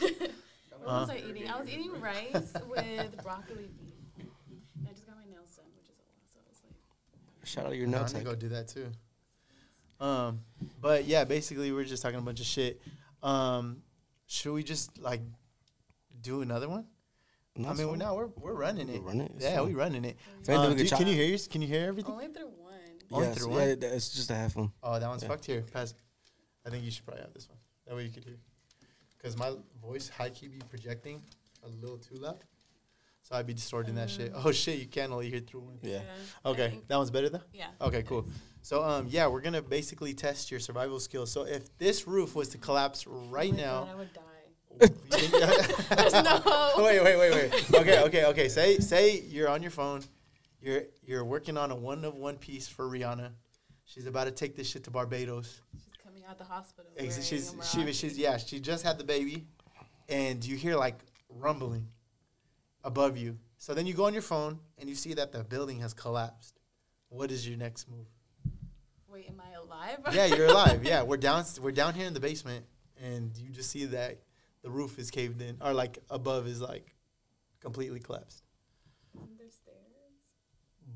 What 0.00 0.90
Uh. 0.92 1.00
was 1.00 1.10
I 1.10 1.16
eating? 1.18 1.48
I 1.48 1.60
was 1.60 1.68
eating 1.68 1.98
rice 2.00 2.32
with 2.68 3.22
broccoli 3.22 3.70
beef. 3.78 3.94
And 4.18 4.86
I 4.86 4.90
just 4.92 5.06
got 5.06 5.16
my 5.16 5.24
nails 5.32 5.54
done, 5.56 5.64
which 5.76 5.84
is 5.88 5.94
a 5.96 6.02
lot. 6.02 6.18
So 6.30 6.40
I 6.40 6.48
was 6.48 6.60
like, 6.64 7.46
Shout 7.46 7.66
out 7.66 7.76
your 7.76 7.86
No, 7.86 7.98
I'm 8.00 8.12
gonna 8.12 8.24
go 8.24 8.34
do 8.34 8.48
that 8.50 8.66
too. 8.68 8.90
Um, 10.00 10.40
but 10.82 11.04
yeah, 11.06 11.22
basically 11.24 11.70
we're 11.72 11.84
just 11.84 12.02
talking 12.02 12.18
a 12.18 12.22
bunch 12.22 12.40
of 12.40 12.46
shit. 12.46 12.82
Um, 13.22 13.82
should 14.26 14.52
we 14.52 14.62
just 14.64 14.98
like 14.98 15.22
do 16.20 16.42
another 16.42 16.68
one? 16.68 16.86
I 17.56 17.72
mean, 17.72 17.88
we're 17.88 17.94
now 17.96 18.16
we're 18.16 18.26
we're 18.26 18.52
running 18.52 18.88
We're 18.88 18.94
it. 18.96 19.02
running 19.02 19.26
it, 19.28 19.32
Yeah, 19.38 19.58
fine. 19.58 19.68
we 19.68 19.74
running 19.74 20.04
it. 20.04 20.16
If 20.42 20.50
Um, 20.50 20.74
we 20.76 20.82
do- 20.82 20.88
can 20.90 21.06
you 21.06 21.14
hear? 21.14 21.24
yours- 21.28 21.46
Can 21.46 21.62
you 21.62 21.68
hear 21.68 21.86
everything? 21.86 22.12
only 22.12 22.26
through 22.26 22.48
one. 22.48 22.63
Only 23.14 23.28
Yes, 23.28 23.38
through 23.38 23.50
yeah, 23.50 23.56
one? 23.68 23.78
it's 23.82 24.08
just 24.10 24.30
a 24.30 24.34
half 24.34 24.56
one. 24.56 24.72
Oh, 24.82 24.98
that 24.98 25.08
one's 25.08 25.22
Yeah. 25.22 25.28
fucked 25.28 25.44
here. 25.46 25.62
Pass. 25.72 25.94
I 26.66 26.70
think 26.70 26.84
you 26.84 26.90
should 26.90 27.04
probably 27.04 27.22
have 27.22 27.32
this 27.32 27.48
one. 27.48 27.58
That 27.86 27.94
way 27.94 28.04
you 28.04 28.10
could 28.10 28.24
hear. 28.24 28.36
Because 29.16 29.36
my 29.36 29.54
voice 29.80 30.08
high 30.08 30.30
key 30.30 30.48
be 30.48 30.58
projecting 30.68 31.22
a 31.64 31.68
little 31.68 31.98
too 31.98 32.16
loud. 32.16 32.42
So 33.22 33.36
I'd 33.36 33.46
be 33.46 33.54
distorting 33.54 33.94
that 33.94 34.10
shit. 34.10 34.32
Oh 34.34 34.50
shit, 34.52 34.78
you 34.78 34.86
can't 34.86 35.10
only 35.12 35.30
hear 35.30 35.40
through 35.40 35.60
one. 35.60 35.78
Yeah. 35.82 36.00
I 36.44 36.48
Okay, 36.50 36.78
that 36.88 36.96
one's 36.96 37.10
better 37.10 37.30
though. 37.30 37.40
Yeah. 37.54 37.68
Okay, 37.80 38.02
cool. 38.02 38.26
So 38.62 38.82
um 38.82 39.06
yeah, 39.08 39.28
we're 39.28 39.40
gonna 39.40 39.62
basically 39.62 40.12
test 40.12 40.50
your 40.50 40.60
survival 40.60 40.98
skills. 41.00 41.30
So 41.30 41.44
if 41.44 41.76
this 41.78 42.06
roof 42.06 42.34
was 42.34 42.48
to 42.50 42.58
collapse 42.58 43.06
right 43.06 43.50
Oh 43.50 43.56
my 43.56 43.62
God, 43.62 43.88
I 43.88 43.92
now, 43.92 43.96
would 43.96 44.12
die. 44.12 44.20
There's 45.96 46.12
no. 46.12 46.72
wait, 46.78 47.02
wait, 47.02 47.16
wait, 47.16 47.32
wait. 47.52 47.70
Okay, 47.80 48.02
okay, 48.02 48.24
okay. 48.26 48.48
Say 48.48 48.78
say 48.78 49.20
you're 49.20 49.48
on 49.48 49.62
your 49.62 49.70
phone, 49.70 50.02
you're 50.64 50.82
you're 51.04 51.24
working 51.24 51.56
on 51.56 51.70
a 51.70 51.76
one 51.76 52.04
of 52.04 52.14
one 52.14 52.36
piece 52.36 52.66
for 52.66 52.86
Rihanna. 52.88 53.30
She's 53.84 54.06
about 54.06 54.24
to 54.24 54.30
take 54.30 54.56
this 54.56 54.68
shit 54.68 54.84
to 54.84 54.90
Barbados. 54.90 55.60
She's 55.72 55.82
coming 56.02 56.24
out 56.24 56.32
of 56.32 56.38
the 56.38 56.44
hospital. 56.44 56.90
Ex- 56.96 57.24
She's 57.24 57.54
she, 57.70 57.92
she's 57.92 58.16
yeah. 58.16 58.36
She 58.38 58.60
just 58.60 58.84
had 58.84 58.96
the 58.98 59.04
baby, 59.04 59.46
and 60.08 60.44
you 60.44 60.56
hear 60.56 60.76
like 60.76 60.98
rumbling 61.28 61.86
above 62.82 63.16
you. 63.16 63.38
So 63.58 63.74
then 63.74 63.86
you 63.86 63.94
go 63.94 64.06
on 64.06 64.12
your 64.12 64.22
phone 64.22 64.58
and 64.78 64.88
you 64.88 64.94
see 64.94 65.14
that 65.14 65.32
the 65.32 65.44
building 65.44 65.80
has 65.80 65.92
collapsed. 65.94 66.58
What 67.08 67.30
is 67.30 67.46
your 67.48 67.56
next 67.58 67.88
move? 67.90 68.06
Wait, 69.08 69.28
am 69.28 69.40
I 69.40 69.52
alive? 69.54 69.98
Yeah, 70.14 70.26
you're 70.26 70.46
alive. 70.50 70.84
Yeah, 70.84 71.02
we're 71.02 71.16
down. 71.18 71.44
We're 71.60 71.72
down 71.72 71.94
here 71.94 72.06
in 72.06 72.14
the 72.14 72.20
basement, 72.20 72.64
and 73.02 73.36
you 73.36 73.50
just 73.50 73.70
see 73.70 73.84
that 73.86 74.18
the 74.62 74.70
roof 74.70 74.98
is 74.98 75.10
caved 75.10 75.42
in, 75.42 75.58
or 75.60 75.74
like 75.74 75.98
above 76.10 76.46
is 76.46 76.60
like 76.60 76.94
completely 77.60 78.00
collapsed. 78.00 78.43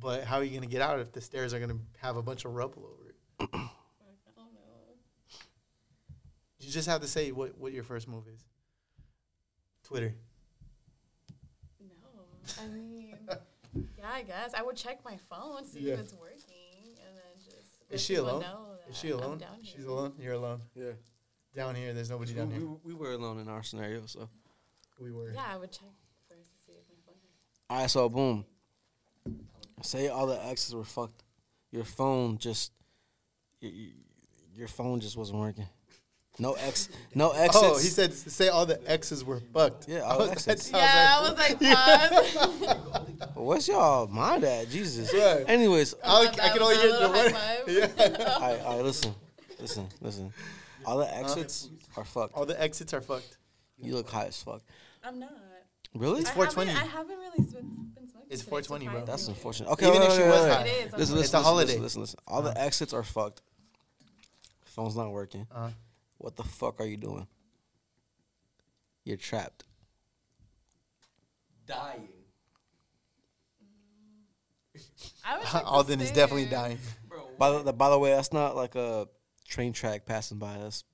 There's 0.01 0.15
stairs. 0.15 0.21
But 0.21 0.29
how 0.29 0.37
are 0.39 0.45
you 0.45 0.55
gonna 0.55 0.67
get 0.71 0.83
out 0.83 1.01
if 1.01 1.13
the 1.13 1.21
stairs 1.21 1.53
are 1.55 1.61
gonna 1.61 1.79
have 1.99 2.17
a 2.17 2.23
bunch 2.23 2.45
of 2.45 2.55
rubble 2.55 2.85
over 2.87 3.09
it? 3.11 3.17
I 3.41 3.47
don't 4.37 4.53
know. 4.55 4.95
You 6.61 6.71
just 6.71 6.89
have 6.89 7.01
to 7.03 7.07
say 7.09 7.33
what 7.33 7.57
what 7.59 7.73
your 7.73 7.85
first 7.85 8.09
move 8.09 8.25
is. 8.33 8.45
Twitter. 9.85 10.15
No. 11.81 11.87
I 12.63 12.67
mean, 12.69 13.17
yeah, 13.97 14.11
I 14.13 14.23
guess 14.23 14.53
I 14.55 14.63
would 14.63 14.77
check 14.77 15.05
my 15.05 15.17
phone, 15.31 15.65
see 15.65 15.81
Yeah. 15.81 15.95
if 15.95 16.01
it's 16.01 16.15
working, 16.15 16.97
and 17.07 17.17
then 17.17 17.45
just. 17.45 17.81
let 17.91 17.95
Is 17.95 18.03
she 18.05 18.17
alone? 18.17 18.41
know 18.43 18.77
that 18.85 18.91
Is 18.91 18.99
she 18.99 19.11
alone? 19.11 19.39
down 19.39 19.59
She's 19.63 19.77
here. 19.77 19.89
alone. 19.89 20.13
You're 20.19 20.35
alone. 20.35 20.61
Yeah. 20.75 20.93
Down 21.55 21.75
here, 21.75 21.93
there's 21.95 22.11
nobody 22.11 22.33
We, 22.35 22.39
down 22.39 22.51
here. 22.51 22.61
we, 22.61 22.93
we 22.93 22.95
were 22.95 23.13
alone 23.13 23.39
in 23.41 23.49
our 23.49 23.63
scenario, 23.63 24.03
so. 24.07 24.29
We 25.01 25.13
were. 25.13 25.33
Yeah, 25.33 25.45
I 25.49 25.57
would 25.57 25.73
check 25.73 25.89
first 26.29 26.51
to 26.53 26.59
see 26.67 26.73
if 26.73 26.85
my 26.89 26.97
phone. 27.07 27.15
All 27.71 27.81
right, 27.81 27.91
so 27.91 28.09
boom. 28.09 28.45
Say 29.83 30.09
all 30.09 30.27
the 30.27 30.45
X's 30.47 30.75
were 30.75 30.85
fucked. 30.85 31.23
Your 31.71 31.85
phone 31.85 32.39
just, 32.39 32.73
your, 33.61 33.73
your 34.55 34.69
phone 34.69 35.01
just 35.01 35.17
wasn't 35.17 35.39
working. 35.39 35.67
No 36.41 36.53
X, 36.55 36.89
no 37.15 37.31
exits. 37.33 37.57
Oh, 37.65 37.77
he 37.79 37.89
said 37.89 38.13
say 38.15 38.49
all 38.49 38.65
the 38.65 38.81
X's 38.91 39.25
were 39.25 39.41
fucked. 39.53 39.89
Yeah, 39.89 39.99
I 39.99 40.13
all 40.13 40.19
was- 40.21 40.31
X's. 40.31 40.45
that 40.47 40.59
sounds 40.61 40.83
Yeah, 40.83 41.07
I 41.11 41.29
like- 41.29 41.61
was 41.61 42.61
like, 42.61 42.77
pause. 42.79 43.29
What's 43.35 43.69
y'all 43.69 44.07
mind 44.07 44.45
at? 44.45 44.69
Jesus. 44.69 45.13
Right. 45.13 45.45
Anyways, 45.49 45.95
I, 46.05 46.25
Love 46.25 46.35
I 46.41 46.49
can 46.51 46.63
only 46.63 46.75
Was 46.77 46.83
hear 46.83 46.93
that 46.93 46.99
the 47.01 47.07
a 47.07 47.11
little 47.11 47.33
one. 47.33 47.33
high 47.33 47.59
Yeah. 47.67 48.25
all 48.35 48.41
right, 48.41 48.61
all 48.63 48.77
right, 48.77 48.85
listen, 48.85 49.15
listen, 49.61 49.87
listen. 50.01 50.33
All 50.87 50.99
the 50.99 51.07
uh, 51.07 51.21
exits 51.21 51.69
are 51.97 52.05
fucked. 52.05 52.35
All 52.35 52.47
the 52.47 52.61
exits 52.61 52.95
are 52.95 53.01
fucked. 53.01 53.37
You 53.81 53.95
look 53.95 54.09
high 54.09 54.27
as 54.27 54.41
fuck. 54.41 54.63
I'm 55.05 55.19
not. 55.19 55.33
Really? 55.95 56.21
It's 56.21 56.31
I 56.31 56.35
420. 56.35 56.71
Haven't, 56.71 56.89
I 56.89 56.97
haven't 56.97 57.17
really 57.19 57.31
been, 57.37 57.45
been 57.45 57.53
smoking. 57.53 57.78
It's 58.31 58.43
420, 58.43 58.89
bro. 58.89 59.05
That's 59.07 59.27
unfortunate. 59.29 59.71
Okay, 59.71 59.89
Even 59.89 60.01
wait, 60.01 60.09
if 60.09 60.15
she 60.17 60.21
wait, 60.23 60.29
was 60.29 60.43
wait, 60.43 60.53
high. 60.53 60.63
wait. 60.63 60.71
It 60.71 60.87
is. 60.87 60.93
Listen, 60.93 60.99
listen, 60.99 61.01
It's 61.01 61.13
a 61.13 61.19
listen, 61.19 61.43
holiday. 61.43 61.73
Listen, 61.73 61.83
listen, 61.83 62.01
listen. 62.03 62.19
All 62.27 62.43
the 62.43 62.61
exits 62.61 62.93
are 62.93 63.03
fucked. 63.03 63.43
Phone's 64.65 64.97
not 64.97 65.11
working. 65.11 65.47
Uh-huh. 65.55 65.69
What 66.19 66.37
the 66.37 66.45
fuck 66.45 66.81
are 66.81 66.87
you 66.87 66.97
doing? 66.97 67.27
You're 69.05 69.17
trapped. 69.17 69.65
Dying. 71.67 72.09
I 75.25 75.39
would 75.39 75.47
check 75.47 75.63
the 75.63 75.69
Alden 75.69 76.01
is 76.01 76.11
definitely 76.11 76.47
stairs. 76.47 76.63
dying. 76.63 76.79
Bro, 77.09 77.29
By 77.39 77.63
the, 77.63 77.73
by 77.73 77.91
the 77.91 77.99
way, 77.99 78.11
that's 78.11 78.33
not 78.33 78.55
like 78.57 78.75
a 78.75 79.09
train 79.47 79.73
track 79.73 80.07
passing 80.07 80.39
by 80.39 80.55
us. 80.57 80.85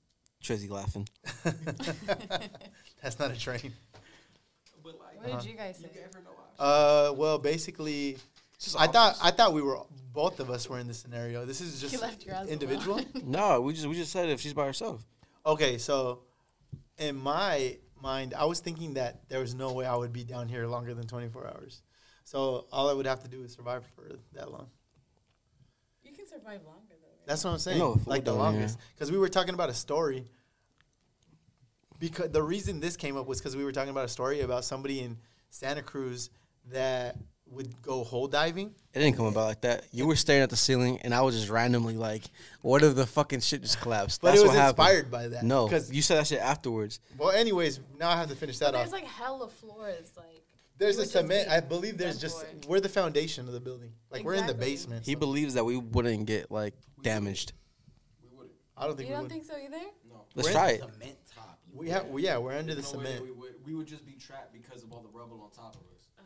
Trizzy 0.43 0.69
laughing. 0.69 1.07
That's 3.01 3.17
not 3.17 3.31
a 3.31 3.35
train. 3.39 3.73
But 5.25 5.31
like, 5.31 5.39
What 5.39 5.43
did 5.43 5.51
you 5.51 5.57
guys 5.57 5.77
say? 5.77 5.83
you 5.83 5.87
gave 5.89 6.13
her 6.13 6.21
no 6.23 6.31
option. 6.31 6.55
Uh, 6.59 7.13
well, 7.15 7.37
basically, 7.37 8.17
I 8.77 8.87
thought 8.87 9.17
I 9.21 9.31
thought 9.31 9.53
we 9.53 9.61
were 9.61 9.79
both 10.13 10.39
of 10.39 10.49
us 10.49 10.69
were 10.69 10.79
in 10.79 10.87
this 10.87 10.99
scenario. 10.99 11.45
This 11.45 11.61
is 11.61 11.81
just 11.81 12.01
left 12.01 12.25
your 12.25 12.35
individual. 12.47 13.01
No, 13.23 13.61
we 13.61 13.73
just 13.73 13.85
we 13.85 13.95
just 13.95 14.11
said 14.11 14.29
if 14.29 14.39
she's 14.39 14.53
by 14.53 14.65
herself. 14.65 15.03
Okay, 15.45 15.77
so 15.77 16.21
in 16.97 17.15
my 17.17 17.77
mind, 18.01 18.33
I 18.33 18.45
was 18.45 18.59
thinking 18.61 18.93
that 18.95 19.27
there 19.29 19.39
was 19.39 19.53
no 19.53 19.73
way 19.73 19.85
I 19.85 19.95
would 19.95 20.13
be 20.13 20.23
down 20.23 20.47
here 20.47 20.65
longer 20.67 20.93
than 20.93 21.07
24 21.07 21.47
hours. 21.47 21.81
So 22.23 22.65
all 22.71 22.89
I 22.89 22.93
would 22.93 23.05
have 23.05 23.21
to 23.23 23.29
do 23.29 23.43
is 23.43 23.53
survive 23.53 23.83
for 23.95 24.15
that 24.33 24.51
long. 24.51 24.67
You 26.03 26.13
can 26.13 26.25
survive 26.27 26.61
longer 26.65 26.81
though. 26.89 27.07
Right? 27.07 27.27
That's 27.27 27.43
what 27.43 27.51
I'm 27.51 27.59
saying. 27.59 27.79
No, 27.79 27.99
like 28.05 28.23
the 28.25 28.33
longest, 28.33 28.79
because 28.95 29.11
we 29.11 29.17
were 29.17 29.29
talking 29.29 29.53
about 29.53 29.69
a 29.69 29.73
story. 29.73 30.25
Because 31.99 32.31
the 32.31 32.43
reason 32.43 32.79
this 32.79 32.97
came 32.97 33.17
up 33.17 33.27
was 33.27 33.39
because 33.39 33.55
we 33.55 33.63
were 33.63 33.71
talking 33.71 33.89
about 33.91 34.05
a 34.05 34.09
story 34.09 34.41
about 34.41 34.65
somebody 34.65 34.99
in 35.01 35.17
Santa 35.49 35.81
Cruz 35.81 36.29
that 36.71 37.17
would 37.47 37.79
go 37.81 38.03
hole 38.03 38.27
diving. 38.27 38.73
It 38.93 38.99
didn't 38.99 39.15
come 39.17 39.27
about 39.27 39.45
like 39.45 39.61
that. 39.61 39.85
You 39.91 40.07
were 40.07 40.15
staring 40.15 40.41
at 40.41 40.49
the 40.49 40.55
ceiling, 40.55 40.99
and 41.03 41.13
I 41.13 41.21
was 41.21 41.35
just 41.37 41.49
randomly 41.49 41.95
like, 41.95 42.23
"What 42.61 42.81
if 42.83 42.95
the 42.95 43.05
fucking 43.05 43.41
shit 43.41 43.61
just 43.61 43.79
collapsed?" 43.79 44.21
But 44.21 44.29
That's 44.31 44.39
it 44.41 44.43
was 44.43 44.49
what 44.49 44.57
happened. 44.57 44.79
inspired 44.87 45.11
by 45.11 45.27
that. 45.29 45.43
No, 45.43 45.67
because 45.67 45.91
you 45.91 46.01
said 46.01 46.17
that 46.17 46.27
shit 46.27 46.39
afterwards. 46.39 46.99
well, 47.17 47.29
anyways, 47.31 47.79
now 47.99 48.09
I 48.09 48.15
have 48.17 48.29
to 48.29 48.35
finish 48.35 48.57
that 48.59 48.71
But 48.73 48.75
off. 48.75 48.81
there's 48.89 48.91
like 48.93 49.05
hella 49.05 49.47
floors. 49.47 50.11
Like 50.17 50.41
There's 50.77 50.97
a 50.97 51.05
cement. 51.05 51.47
I 51.49 51.59
believe 51.61 51.97
there's 51.97 52.17
just 52.19 52.39
floor. 52.41 52.53
we're 52.67 52.79
the 52.81 52.89
foundation 52.89 53.47
of 53.47 53.53
the 53.53 53.59
building. 53.61 53.91
Like 54.09 54.23
we're 54.23 54.33
in 54.33 54.47
the 54.47 54.51
Exactly. 54.53 54.71
basement. 54.73 55.05
He 55.05 55.13
so 55.13 55.19
believes 55.19 55.53
that 55.53 55.63
we 55.63 55.77
wouldn't 55.77 56.25
get 56.25 56.49
like 56.51 56.73
damaged. 57.03 57.53
We 58.23 58.35
wouldn't. 58.35 58.55
I 58.75 58.87
don't 58.87 58.97
think 58.97 59.07
You 59.07 59.13
we 59.13 59.15
don't 59.17 59.23
would. 59.23 59.31
think 59.31 59.45
so 59.45 59.55
either? 59.55 59.77
No. 60.09 60.25
Let's 60.33 60.47
We're 60.49 60.53
try 60.53 60.69
it. 60.71 60.79
Cement 60.81 60.99
top. 60.99 61.01
You 61.07 61.13
we 61.85 61.91
have. 61.91 62.05
Well, 62.07 62.19
yeah, 62.23 62.37
we're 62.37 62.57
under 62.57 62.73
the 62.75 62.81
no 62.81 62.97
way 62.99 63.05
cement. 63.05 63.23
we 63.23 63.31
would. 63.31 63.53
We 63.65 63.73
would 63.75 63.87
just 63.87 64.05
be 64.05 64.13
trapped 64.13 64.51
because 64.53 64.83
of 64.83 64.91
all 64.91 65.01
the 65.01 65.17
rubble 65.17 65.41
on 65.43 65.51
top 65.51 65.75
of 65.75 65.81
us. 65.97 66.09
Oh. 66.19 66.23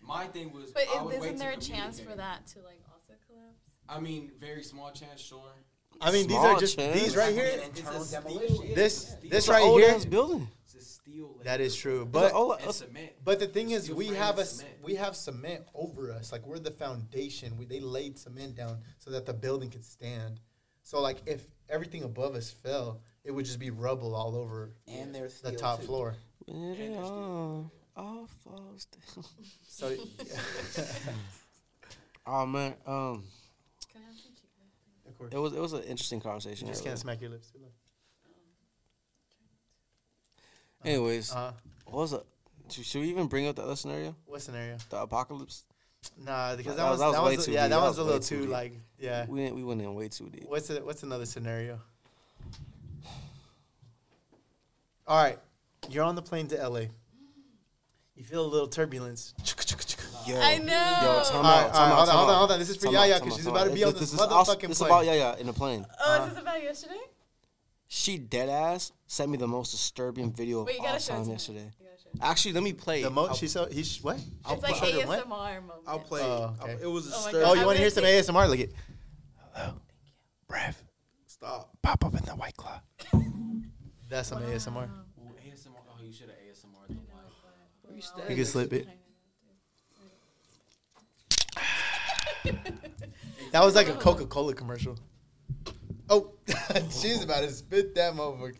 My 0.00 0.26
thing 0.26 0.52
was, 0.52 0.70
But 0.72 0.84
I 0.94 1.02
would 1.02 1.14
is, 1.14 1.20
wait 1.20 1.26
isn't 1.34 1.38
to 1.38 1.44
there 1.44 1.52
a 1.52 1.56
chance 1.56 1.98
communicate. 1.98 2.10
for 2.10 2.16
that 2.16 2.46
to 2.48 2.58
like 2.60 2.80
also 2.92 3.12
collapse? 3.26 3.60
I 3.88 4.00
mean, 4.00 4.32
very 4.40 4.62
small 4.62 4.90
chance, 4.92 5.20
sure. 5.20 5.40
I 6.00 6.10
mean, 6.12 6.26
these 6.28 6.36
Small 6.36 6.46
are 6.56 6.60
just 6.60 6.78
chance. 6.78 7.00
these 7.00 7.16
right 7.16 7.34
here. 7.34 7.44
It's 7.46 7.80
a 7.80 7.82
demolition. 8.22 8.56
steel- 8.56 8.74
This 8.74 8.96
Steel. 9.08 9.30
this 9.30 9.38
It's 9.44 9.48
right 9.48 9.62
old 9.62 9.80
here. 9.80 9.90
ass 9.94 10.04
building. 10.04 10.46
It's 10.64 10.74
a 10.74 10.80
steel. 10.80 11.28
layer. 11.34 11.44
That 11.44 11.60
is 11.60 11.74
true, 11.74 12.04
But 12.04 12.32
but 12.32 12.32
oh, 12.34 12.52
and 12.52 12.72
cement. 12.72 13.12
but 13.24 13.40
the 13.40 13.46
thing 13.48 13.70
is, 13.72 13.84
Steel 13.84 13.96
we 13.96 14.06
frame 14.08 14.18
have 14.18 14.36
a 14.36 14.40
and 14.42 14.48
s- 14.48 14.56
cement. 14.58 14.74
we 14.82 14.94
have 14.94 15.16
cement 15.16 15.64
over 15.74 16.12
us. 16.12 16.30
Like 16.32 16.46
we're 16.46 16.58
the 16.58 16.70
foundation. 16.70 17.56
We, 17.56 17.64
they 17.64 17.80
laid 17.80 18.18
cement 18.18 18.54
down 18.54 18.78
so 18.98 19.10
that 19.10 19.26
the 19.26 19.32
building 19.34 19.70
could 19.70 19.84
stand. 19.84 20.40
So 20.82 21.00
like 21.00 21.18
if 21.26 21.46
everything 21.68 22.02
above 22.04 22.34
us 22.34 22.50
fell, 22.50 23.00
it 23.28 23.34
would 23.34 23.44
just 23.44 23.58
be 23.58 23.70
rubble 23.70 24.14
all 24.14 24.34
over 24.34 24.70
And 24.88 25.14
there's 25.14 25.40
the 25.40 25.52
top 25.52 25.80
too. 25.80 25.86
floor. 25.86 26.14
It 26.48 26.96
all, 26.96 27.70
all 27.94 28.26
falls 28.42 28.86
down. 28.86 29.24
So 29.68 29.90
Oh 32.26 32.46
man, 32.46 32.74
um, 32.86 33.24
Can 33.92 34.02
I 34.02 34.06
have 34.06 34.16
some 34.16 34.32
chicken? 34.34 35.06
of 35.06 35.18
course, 35.18 35.32
it 35.32 35.38
was 35.38 35.52
it 35.54 35.60
was 35.60 35.72
an 35.74 35.82
interesting 35.82 36.20
conversation. 36.20 36.66
you 36.66 36.72
conversation. 36.72 36.74
just 36.74 36.84
can't 36.84 36.98
smack 36.98 37.20
your 37.20 37.30
lips 37.30 37.48
too 37.50 37.58
loud. 37.60 37.72
Anyways, 40.84 41.32
Uh, 41.32 41.52
what 41.84 41.96
was 41.96 42.12
it? 42.14 42.22
Should, 42.70 42.84
should 42.86 43.00
we 43.02 43.08
even 43.08 43.26
bring 43.26 43.46
up 43.46 43.56
the 43.56 43.62
other 43.62 43.76
scenario, 43.76 44.14
what 44.26 44.40
scenario? 44.42 44.76
the 44.90 45.00
apocalypse? 45.02 45.64
Nah, 46.16 46.54
because 46.56 46.76
That 46.76 46.82
that, 46.84 46.90
was- 46.90 47.00
was, 47.00 47.12
that 47.14 47.20
was 47.22 47.28
way 47.30 47.36
was 47.36 47.44
too 47.46 47.52
yeah, 47.52 47.62
deep. 47.64 47.70
that 47.70 47.76
That 47.76 47.82
was 47.82 47.88
was 47.88 47.98
a 47.98 48.04
little 48.04 48.20
too 48.20 48.36
too 48.36 48.42
deep. 48.42 48.50
like 48.52 48.72
yeah. 48.98 49.26
We 49.26 49.40
didn't, 49.40 49.56
we 49.56 49.64
went 49.64 49.80
in 49.82 49.94
way 49.94 50.08
too 50.08 50.28
deep. 50.30 50.44
What's 50.48 50.70
a, 50.70 50.80
what's 50.84 51.02
another 51.02 51.26
scenario? 51.26 51.80
All 55.08 55.16
right, 55.22 55.38
you're 55.88 56.04
on 56.04 56.14
the 56.16 56.22
plane 56.22 56.46
to 56.48 56.68
LA. 56.68 56.80
You 58.14 58.24
feel 58.24 58.44
a 58.44 58.46
little 58.46 58.68
turbulence. 58.68 59.32
Yo, 60.26 60.38
I 60.38 60.58
know. 60.58 60.64
Yo, 60.64 60.68
time 60.68 60.74
All 60.74 61.14
out, 61.14 61.24
time 61.30 61.40
all 61.40 61.46
right, 61.46 61.72
out, 61.72 61.72
hold 61.72 62.08
on, 62.08 62.08
hold 62.08 62.30
on, 62.30 62.36
hold 62.36 62.50
on. 62.52 62.58
This 62.58 62.68
is 62.68 62.76
for 62.76 62.86
Time 62.86 62.94
Yaya 62.94 63.14
out, 63.14 63.20
because 63.22 63.36
she's 63.36 63.46
about 63.46 63.64
to 63.68 63.70
be 63.72 63.84
out. 63.84 63.88
on 63.88 63.92
this 63.94 64.00
This 64.10 64.12
is 64.14 64.20
us- 64.20 64.30
motherfucking 64.48 64.68
This 64.68 64.78
plane. 64.78 64.90
about 64.90 65.06
Yaya 65.06 65.36
in 65.38 65.46
the 65.46 65.52
plane. 65.54 65.86
Oh, 66.04 66.24
is 66.24 66.32
this 66.34 66.42
about 66.42 66.62
yesterday? 66.62 67.00
She 67.86 68.18
dead 68.18 68.50
ass 68.50 68.92
sent 69.06 69.30
me 69.30 69.38
the 69.38 69.48
most 69.48 69.70
disturbing 69.70 70.30
video 70.30 70.64
Wait, 70.64 70.74
you 70.74 70.78
of 70.80 70.84
gotta 70.84 70.94
all 70.94 70.98
show 71.00 71.14
it 71.14 71.16
time 71.22 71.30
yesterday. 71.30 71.70
You 71.80 71.86
gotta 71.86 72.02
show 72.02 72.08
it. 72.12 72.18
Actually, 72.20 72.52
let 72.52 72.62
me 72.64 72.72
play. 72.74 73.02
The 73.02 73.08
most 73.10 73.28
I'll- 73.30 73.36
she 73.36 73.48
so 73.48 73.64
he's 73.66 74.02
what? 74.02 74.16
It's 74.50 74.62
like 74.62 74.74
show 74.76 74.90
them 74.92 75.08
what? 75.08 75.20
ASMR 75.24 75.60
moment. 75.62 75.72
I'll 75.86 75.98
play. 76.00 76.20
Oh, 76.22 76.54
I'll- 76.60 76.66
It 76.68 76.86
was 76.86 77.10
a 77.10 77.16
Oh 77.16 77.32
my. 77.32 77.38
Oh, 77.48 77.54
you 77.54 77.64
want 77.64 77.76
to 77.76 77.80
hear 77.82 77.88
some 77.90 78.04
ASMR? 78.04 78.46
Look 78.48 78.58
it. 78.58 78.74
Hello, 79.54 79.74
Brev. 80.50 80.74
Stop. 81.28 81.70
Pop 81.80 82.04
up 82.04 82.14
in 82.14 82.24
the 82.26 82.32
white 82.32 82.56
claw. 82.58 82.78
That's 84.08 84.28
some 84.28 84.42
ASMR. 84.42 84.88
Ooh, 85.18 85.34
ASMR. 85.46 85.70
Oh, 85.88 86.02
you 86.02 86.12
should 86.12 86.28
have 86.28 86.38
ASMR. 86.38 86.88
The 86.88 87.92
mic. 87.94 88.30
You 88.30 88.36
can 88.36 88.44
slip 88.44 88.72
it. 88.72 88.88
That 93.52 93.64
was 93.64 93.74
like 93.74 93.88
a 93.88 93.94
Coca 93.94 94.26
Cola 94.26 94.52
commercial. 94.52 94.94
Oh, 96.10 96.32
she's 96.90 97.24
about 97.24 97.40
to 97.44 97.50
spit 97.50 97.94
that 97.94 98.12
motherfucker. 98.12 98.56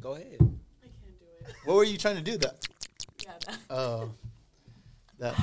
Go 0.00 0.14
ahead. 0.14 0.26
I 0.32 0.36
can't 0.40 1.18
do 1.18 1.26
it. 1.46 1.54
What 1.64 1.76
were 1.76 1.84
you 1.84 1.96
trying 1.96 2.16
to 2.16 2.22
do? 2.22 2.36
That. 2.38 2.56
Yeah, 3.22 3.32
that. 3.46 3.58
Oh. 3.70 4.10
That. 5.18 5.34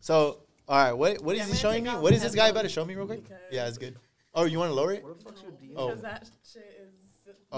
So, 0.00 0.38
all 0.68 0.78
right. 0.84 0.92
What 0.92 1.20
what 1.22 1.34
is 1.34 1.38
Yeah, 1.40 1.44
I'm 1.44 1.50
he 1.50 1.56
showing 1.56 1.84
me? 1.84 1.90
off 1.90 2.00
What 2.00 2.10
the 2.10 2.16
is 2.16 2.22
this 2.22 2.34
guy 2.34 2.48
about 2.48 2.62
to 2.62 2.68
show 2.70 2.84
me 2.84 2.94
real 2.94 3.06
quick? 3.06 3.24
Yeah, 3.50 3.66
it's 3.68 3.76
good. 3.78 3.96
Oh, 4.34 4.44
you 4.44 4.58
want 4.58 4.70
to 4.70 4.74
lower 4.74 4.92
it? 4.92 5.04
Oh, 5.76 5.88
Because 5.88 6.02
that 6.02 6.30
shit 6.50 6.80
is. 6.82 6.85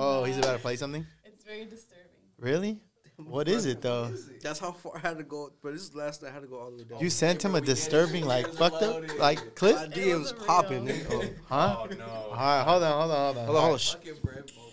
Oh, 0.01 0.25
he's 0.25 0.39
about 0.39 0.53
to 0.55 0.59
play 0.59 0.77
something. 0.77 1.05
It's 1.25 1.45
very 1.45 1.65
disturbing. 1.65 2.05
Really? 2.39 2.79
What 3.17 3.49
is 3.49 3.65
it 3.67 3.83
though? 3.83 4.13
That's 4.45 4.61
how 4.61 4.71
far 4.71 4.93
I 4.97 5.01
had 5.09 5.19
to 5.19 5.25
go. 5.25 5.51
But 5.61 5.73
this 5.73 5.83
is 5.83 5.91
the 5.91 5.99
last 5.99 6.23
night 6.23 6.31
I 6.31 6.35
had 6.35 6.43
to 6.43 6.49
go 6.49 6.61
all 6.61 6.71
the 6.71 6.77
way 6.77 6.85
down. 6.85 7.01
You 7.01 7.11
sent 7.11 7.45
him 7.45 7.57
a 7.57 7.61
disturbing, 7.61 8.25
like 8.25 8.47
fucked 8.55 8.81
up, 8.83 9.03
like 9.19 9.57
clip, 9.57 9.75
My 9.75 9.87
DM's 9.89 10.33
wasn't 10.33 10.47
popping. 10.47 10.85
real. 10.85 10.95
nigga. 10.95 11.35
huh? 11.49 11.77
Oh 11.81 11.87
no. 11.87 12.05
All 12.05 12.37
right, 12.37 12.63
hold 12.65 12.83
on, 12.85 12.93
hold 13.01 13.11
on, 13.11 13.35
hold 13.35 13.39
on. 13.39 13.45
Hold 13.47 13.57
on, 13.57 13.63
hold 13.63 13.73
on. 13.73 13.79
Shh. 13.79 13.93
Fucking 13.95 14.15
bread 14.23 14.45
bowl. 14.55 14.71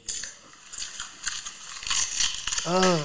Ugh. 2.68 3.02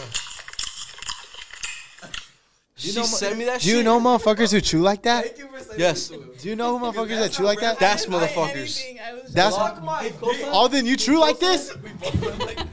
She 2.81 2.95
know 2.95 3.03
sent 3.05 3.37
me 3.39 3.45
that 3.45 3.61
Do 3.61 3.69
you 3.77 3.83
know 3.83 4.01
motherfuckers 4.01 4.53
who 4.53 4.61
chew 4.63 4.81
like 4.81 5.03
that? 5.03 5.25
Thank 5.27 5.39
you 5.39 5.49
for 5.49 5.59
saying 5.63 5.79
Yes. 5.79 6.09
that 6.09 6.15
to 6.17 6.23
him. 6.23 6.31
Do 6.41 6.49
you 6.49 6.57
know 6.57 6.79
who 6.79 6.87
motherfuckers 6.87 7.19
that 7.19 7.33
chew 7.33 7.43
like 7.43 7.61
that? 7.61 7.79
That's 7.79 8.07
I 8.07 8.11
didn't 8.11 8.23
motherfuckers. 8.29 8.81
anything, 8.81 8.99
I 9.01 9.21
That's 9.29 9.55
Lock 9.57 9.83
mic. 10.03 10.15
Alden. 10.51 10.87
You 10.87 10.97
chew 10.97 11.19
like 11.21 11.39
this? 11.39 11.75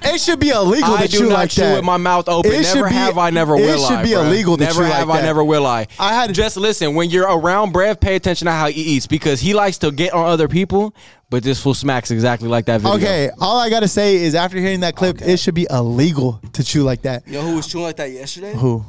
It 0.04 0.22
should 0.22 0.40
be 0.40 0.50
illegal 0.50 0.94
I 0.94 1.06
to 1.06 1.12
do 1.12 1.18
chew 1.20 1.24
not 1.30 1.34
like 1.34 1.50
chew 1.50 1.62
that. 1.62 1.76
with 1.76 1.84
my 1.84 1.98
mouth 1.98 2.30
open. 2.30 2.52
It 2.54 2.66
should 2.66 2.76
never 2.76 2.88
be- 2.88 2.94
have 2.96 3.18
I, 3.18 3.30
never 3.32 3.56
will 3.56 3.70
I. 3.70 3.74
It 3.74 3.80
should 3.98 4.04
be 4.04 4.16
bruh. 4.16 4.26
illegal 4.26 4.56
to 4.58 4.64
Never 4.64 4.76
chew 4.76 4.82
like 4.84 4.94
I, 4.94 5.00
that. 5.00 5.00
never 5.06 5.12
have 5.14 5.24
I. 5.24 5.26
Never 5.26 5.44
will 5.44 5.66
I. 5.66 5.88
I 6.00 6.14
had 6.14 6.28
to- 6.28 6.34
just 6.34 6.56
listen 6.56 6.96
when 6.96 7.10
you're 7.10 7.28
around 7.28 7.74
Brev. 7.74 8.00
Pay 8.00 8.16
attention 8.16 8.46
to 8.46 8.52
how 8.54 8.68
he 8.70 8.82
eats 8.82 9.08
because 9.08 9.42
he 9.42 9.54
likes 9.54 9.78
to 9.80 9.92
get 9.92 10.14
on 10.14 10.26
other 10.30 10.48
people. 10.48 10.96
But 11.30 11.44
this 11.44 11.62
fool 11.62 11.74
smacks 11.74 12.10
exactly 12.12 12.48
like 12.48 12.66
that 12.68 12.80
video. 12.80 12.96
Okay, 12.96 13.30
all 13.42 13.58
I 13.60 13.70
gotta 13.70 13.90
say 13.90 14.16
is 14.16 14.34
after 14.34 14.58
hearing 14.60 14.80
that 14.80 14.96
clip, 14.96 15.22
it 15.22 15.38
should 15.42 15.56
be 15.56 15.68
illegal 15.70 16.40
to 16.54 16.64
chew 16.64 16.84
like 16.84 17.02
that. 17.02 17.28
You 17.28 17.34
know 17.34 17.42
who 17.42 17.56
was 17.58 17.68
chewing 17.68 17.84
like 17.84 17.98
that 17.98 18.12
yesterday? 18.12 18.54
Who? 18.54 18.86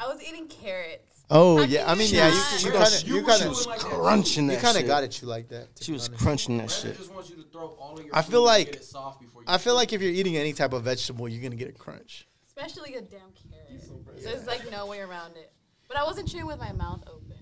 I 0.00 0.06
was 0.08 0.22
eating 0.22 0.48
carrots. 0.48 1.24
Oh 1.28 1.58
How 1.58 1.62
yeah, 1.64 1.90
I 1.90 1.94
mean 1.94 2.12
yeah, 2.12 2.30
not? 2.30 2.62
you 2.62 2.66
you 2.66 2.72
kind 2.72 2.94
of 2.94 3.02
you 3.08 3.14
you 3.16 3.22
kind 3.24 3.42
of 3.42 3.66
like 3.66 3.78
crunching 3.78 4.44
you 4.46 4.50
that 4.52 4.62
kind 4.62 4.76
of 4.78 4.86
got 4.86 5.00
to 5.02 5.08
chew 5.08 5.26
like 5.26 5.48
that. 5.50 5.68
She 5.80 5.92
was 5.92 6.08
crunching 6.08 6.56
that 6.58 6.68
Brad 6.68 6.80
shit. 6.82 6.96
just 6.96 7.12
wants 7.14 7.30
you 7.30 7.36
to 7.36 7.42
throw 7.52 7.66
all 7.78 8.00
your 8.02 8.10
I 8.14 8.22
feel 8.22 8.42
like- 8.42 8.66
get 8.72 8.76
it 8.76 8.84
soft 8.84 9.20
before 9.20 9.42
you 9.42 9.46
I 9.48 9.58
feel 9.58 9.74
like 9.74 9.92
if 9.92 10.00
you're 10.00 10.10
eating 10.10 10.36
any 10.36 10.52
type 10.54 10.72
of 10.72 10.82
vegetable, 10.84 11.28
you're 11.28 11.42
gonna 11.42 11.54
get 11.56 11.68
a 11.68 11.72
crunch. 11.72 12.26
Especially 12.46 12.94
a 12.94 13.00
damn 13.02 13.20
carrot. 13.32 14.22
There's 14.24 14.46
like 14.46 14.68
no 14.70 14.86
way 14.86 15.00
around 15.00 15.36
it. 15.36 15.52
But 15.86 15.98
I 15.98 16.04
wasn't 16.04 16.28
chewing 16.28 16.46
with 16.46 16.58
my 16.58 16.72
mouth 16.72 17.02
open. 17.06 17.36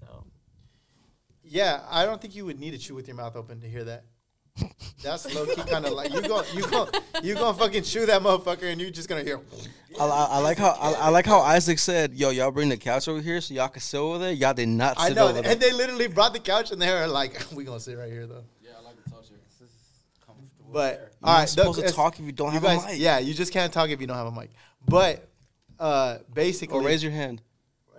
So 0.00 0.26
Yeah, 1.42 1.82
I 1.88 2.04
don't 2.04 2.20
think 2.20 2.34
you 2.34 2.44
would 2.44 2.58
need 2.58 2.72
to 2.72 2.78
chew 2.78 2.94
with 2.94 3.06
your 3.08 3.16
mouth 3.16 3.36
open 3.36 3.60
to 3.60 3.68
hear 3.68 3.84
that. 3.84 4.04
That's 5.02 5.34
low 5.34 5.46
key 5.46 5.62
kind 5.62 5.86
of 5.86 5.92
like 5.92 6.12
you 6.12 6.20
go 6.22 6.42
you 6.54 6.66
go 6.66 6.88
you 7.22 7.34
gonna 7.34 7.56
fucking 7.56 7.82
chew 7.84 8.06
that 8.06 8.20
motherfucker 8.22 8.70
and 8.70 8.80
you're 8.80 8.90
just 8.90 9.08
gonna 9.08 9.22
hear. 9.24 9.40
I, 9.98 10.04
I, 10.04 10.24
I 10.32 10.38
like 10.38 10.58
how 10.58 10.70
I, 10.80 10.92
I 10.92 11.08
like 11.08 11.26
how 11.26 11.40
Isaac 11.40 11.78
said, 11.78 12.12
"Yo, 12.14 12.30
y'all 12.30 12.50
bring 12.50 12.68
the 12.68 12.76
couch 12.76 13.08
over 13.08 13.20
here 13.20 13.40
so 13.40 13.54
y'all 13.54 13.68
can 13.68 13.80
sit 13.80 13.98
over 13.98 14.18
there." 14.18 14.32
Y'all 14.32 14.54
did 14.54 14.68
not 14.68 14.96
I 14.98 15.08
know, 15.10 15.28
over 15.28 15.40
there. 15.40 15.50
and 15.52 15.60
they 15.60 15.72
literally 15.72 16.06
brought 16.06 16.32
the 16.32 16.38
couch 16.38 16.70
and 16.70 16.80
they 16.80 16.92
were 16.92 17.06
like, 17.06 17.42
"We 17.54 17.64
gonna 17.64 17.80
sit 17.80 17.96
right 17.98 18.10
here 18.10 18.26
though." 18.26 18.44
Yeah, 18.62 18.70
I 18.78 18.84
like 18.84 19.02
the 19.02 19.10
couch 19.10 19.26
here. 19.28 19.38
This 19.58 19.68
is 19.68 19.70
comfortable. 20.24 20.70
But 20.72 20.92
there. 20.94 21.00
You're 21.00 21.10
all 21.22 21.38
not 21.38 21.48
supposed 21.48 21.78
look, 21.78 21.86
to 21.86 21.92
talk 21.92 22.18
if 22.20 22.24
you 22.26 22.32
don't 22.32 22.48
you 22.48 22.52
have 22.54 22.62
guys, 22.62 22.84
a 22.84 22.86
mic. 22.88 23.00
yeah, 23.00 23.18
you 23.18 23.34
just 23.34 23.52
can't 23.52 23.72
talk 23.72 23.90
if 23.90 24.00
you 24.00 24.06
don't 24.06 24.16
have 24.16 24.26
a 24.26 24.32
mic. 24.32 24.50
But 24.86 25.28
uh, 25.78 26.18
basically, 26.32 26.78
Or 26.78 26.82
raise 26.82 27.02
your 27.02 27.12
hand 27.12 27.42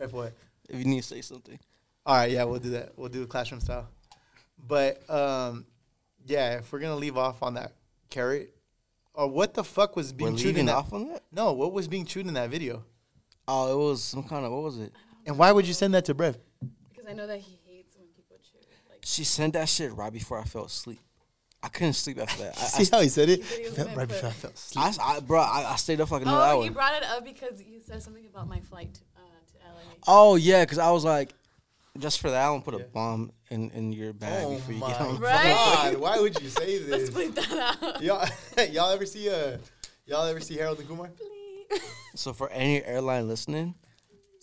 if 0.01 0.13
what? 0.13 0.33
if 0.69 0.77
you 0.79 0.85
need 0.85 1.01
to 1.01 1.07
say 1.07 1.21
something. 1.21 1.59
All 2.05 2.15
right, 2.15 2.31
yeah, 2.31 2.43
we'll 2.45 2.59
do 2.59 2.69
that. 2.71 2.93
We'll 2.95 3.09
do 3.09 3.23
it 3.23 3.29
classroom 3.29 3.59
style. 3.61 3.87
But 4.67 5.07
um, 5.09 5.65
yeah, 6.31 6.57
if 6.59 6.71
we're 6.71 6.79
gonna 6.79 6.95
leave 6.95 7.17
off 7.17 7.43
on 7.43 7.53
that 7.55 7.73
carrot, 8.09 8.55
or 9.13 9.27
what 9.27 9.53
the 9.53 9.63
fuck 9.63 9.95
was 9.95 10.11
We're 10.13 10.17
being 10.17 10.37
chewed 10.37 10.47
in 10.47 10.53
leaving 10.53 10.65
that? 10.67 10.75
off 10.75 10.93
on 10.93 11.09
that. 11.09 11.23
No, 11.31 11.51
what 11.53 11.73
was 11.73 11.87
being 11.87 12.05
chewed 12.05 12.27
in 12.27 12.33
that 12.35 12.49
video? 12.49 12.83
Oh, 13.47 13.71
it 13.73 13.83
was 13.89 14.03
some 14.03 14.23
kind 14.23 14.45
of 14.45 14.51
what 14.51 14.63
was 14.63 14.79
it? 14.79 14.93
And 15.25 15.37
why 15.37 15.51
would 15.51 15.67
you 15.67 15.73
send 15.73 15.93
that 15.93 16.05
to 16.05 16.15
Brev? 16.15 16.35
because 16.89 17.05
I 17.09 17.13
know 17.13 17.27
that 17.27 17.39
he 17.39 17.57
hates 17.67 17.95
when 17.97 18.07
people 18.15 18.37
chew. 18.41 18.57
Like 18.89 19.01
She 19.03 19.23
sent 19.23 19.53
that 19.53 19.67
shit 19.67 19.91
right 19.93 20.13
before 20.13 20.39
I 20.39 20.43
fell 20.45 20.65
asleep. 20.65 20.99
I 21.63 21.67
couldn't 21.67 21.93
sleep 21.93 22.19
after 22.19 22.43
that. 22.43 22.57
I, 22.57 22.61
See 22.83 22.89
how 22.91 23.01
he 23.01 23.09
said 23.09 23.29
it? 23.29 23.39
He 23.39 23.43
said 23.45 23.57
he 23.59 23.63
was 23.65 23.73
gonna 23.73 23.89
right 23.89 23.97
put- 24.07 24.15
before 24.15 24.29
I 24.29 24.31
fell 24.33 24.51
asleep. 24.51 24.85
I, 24.99 25.17
I, 25.17 25.19
bro, 25.19 25.39
I, 25.41 25.65
I 25.73 25.75
stayed 25.75 25.99
up 26.01 26.07
for 26.07 26.15
like 26.15 26.23
another 26.23 26.37
Oh, 26.39 26.57
hour. 26.59 26.63
you 26.65 26.71
brought 26.71 26.95
it 26.95 27.03
up 27.03 27.23
because 27.25 27.61
you 27.61 27.79
said 27.85 28.01
something 28.01 28.25
about 28.25 28.47
my 28.47 28.59
flight 28.61 28.93
to, 28.95 29.01
uh, 29.17 29.19
to 29.19 29.67
LA. 29.67 29.81
Oh 30.07 30.35
yeah, 30.35 30.63
because 30.63 30.77
I 30.79 30.89
was 30.91 31.03
like, 31.03 31.33
just 31.99 32.19
for 32.21 32.31
that, 32.31 32.43
I 32.45 32.49
want 32.49 32.63
to 32.65 32.71
put 32.71 32.79
Yeah. 32.79 32.85
a 32.85 32.89
bomb 32.89 33.31
in, 33.51 33.69
in 33.71 33.91
your 33.93 34.13
bag 34.13 34.45
Oh 34.45 34.55
before 34.55 34.73
you 34.73 34.79
my 34.79 34.87
get 34.87 34.97
home. 34.97 35.17
Right? 35.19 35.43
God, 35.43 35.97
why 35.97 36.19
would 36.19 36.41
you 36.41 36.49
say 36.49 36.79
this? 36.79 36.87
Let's 36.89 37.09
this? 37.09 37.27
bleep 37.29 37.35
that 37.35 37.81
out. 37.83 38.01
y'all, 38.01 38.27
y'all 38.71 38.91
ever 38.91 39.05
see 39.05 39.29
uh, 39.29 39.57
y'all 40.07 40.25
ever 40.25 40.39
see 40.39 40.55
Harold 40.55 40.79
and 40.79 40.87
Kumar? 40.87 41.09
Please. 41.09 41.81
So 42.15 42.33
for 42.33 42.49
any 42.49 42.83
airline 42.83 43.27
listening, 43.27 43.75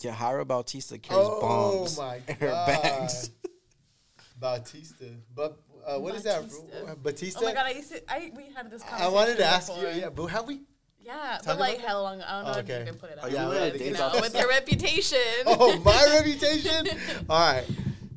Yahira 0.02 0.46
Bautista 0.46 0.98
carries 0.98 1.26
Oh 1.28 1.40
bombs 1.40 1.98
my 1.98 2.20
in 2.28 2.36
her 2.36 2.48
bags. 2.66 3.30
Bautista, 4.38 5.06
but 5.34 5.59
uh, 5.86 5.98
what 5.98 6.14
is 6.14 6.22
that? 6.22 6.42
Batista. 6.42 6.94
Batista. 7.02 7.40
Oh 7.42 7.44
my 7.46 7.54
god, 7.54 7.66
I 7.66 7.70
used 7.70 7.90
to. 7.90 8.12
I 8.12 8.30
we 8.36 8.44
had 8.54 8.70
this. 8.70 8.82
I 8.90 9.09
wanted 9.09 9.36
to 9.38 9.42
conversation 9.42 9.74
ask 9.84 9.96
you. 9.96 10.00
Yeah, 10.02 10.11
but 10.11 10.26
have 10.26 10.46
we? 10.46 10.61
Yeah, 11.02 11.38
Talk 11.38 11.44
but 11.46 11.59
like 11.61 11.76
about 11.78 11.88
hell 11.88 12.02
long. 12.02 12.20
I 12.22 12.32
don't 12.36 12.44
know 12.44 12.50
Oh, 12.50 12.59
if 12.59 12.64
okay. 12.64 12.78
you 12.80 12.84
can 12.86 12.94
put 12.96 13.11
it 13.11 13.18
Oh, 13.22 13.26
yeah, 13.28 13.48
we 13.48 13.56
I 13.56 13.61
had 13.61 13.72
think 13.72 13.82
dates 13.84 13.90
it's 13.92 13.98
no, 13.98 14.06
all- 14.09 14.20
with 14.20 14.36
your 14.36 14.48
reputation. 14.48 15.18
Oh, 15.46 15.78
my 15.80 16.06
reputation. 16.18 16.86
All 17.30 17.52
right. 17.52 17.64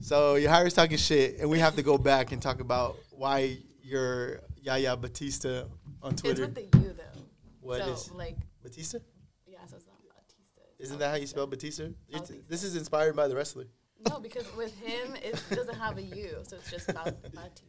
So 0.02 0.36
Yahira's 0.36 0.74
talking 0.74 0.98
shit, 0.98 1.40
and 1.40 1.50
we 1.50 1.60
have 1.60 1.76
to 1.76 1.84
go 1.84 1.98
back 1.98 2.32
and 2.32 2.42
talk 2.42 2.60
about 2.60 2.98
why 3.12 3.58
you're 3.84 4.40
Yaya 4.62 4.98
Batista 4.98 5.66
on 6.02 6.16
Twitter. 6.16 6.46
It's 6.46 6.54
Twitter. 6.54 6.62
with 6.64 6.72
the 6.72 6.78
U 6.80 6.94
though. 6.98 7.22
What 7.62 7.82
so 7.84 7.92
is 7.92 8.12
like 8.12 8.38
Batista? 8.64 8.98
yeah, 9.46 9.60
so 9.68 9.76
it's 9.76 9.86
not 9.86 9.98
Batista. 10.04 10.62
it's 10.80 10.86
Isn't 10.88 11.00
that 11.00 11.10
how 11.12 11.16
you 11.18 11.28
spell 11.28 11.46
Batista? 11.46 11.90
It's, 12.10 12.32
this 12.50 12.64
is 12.64 12.76
inspired 12.76 13.16
by 13.16 13.28
the 13.28 13.36
wrestler. 13.36 13.66
No, 14.10 14.20
because 14.20 14.46
with 14.56 14.76
him 14.80 15.16
it 15.22 15.42
doesn't 15.52 15.78
have 15.78 15.98
a 15.98 16.02
U, 16.02 16.38
so 16.48 16.56
it's 16.56 16.72
just 16.72 16.88
Baut- 16.88 17.22
Bautista. 17.34 17.66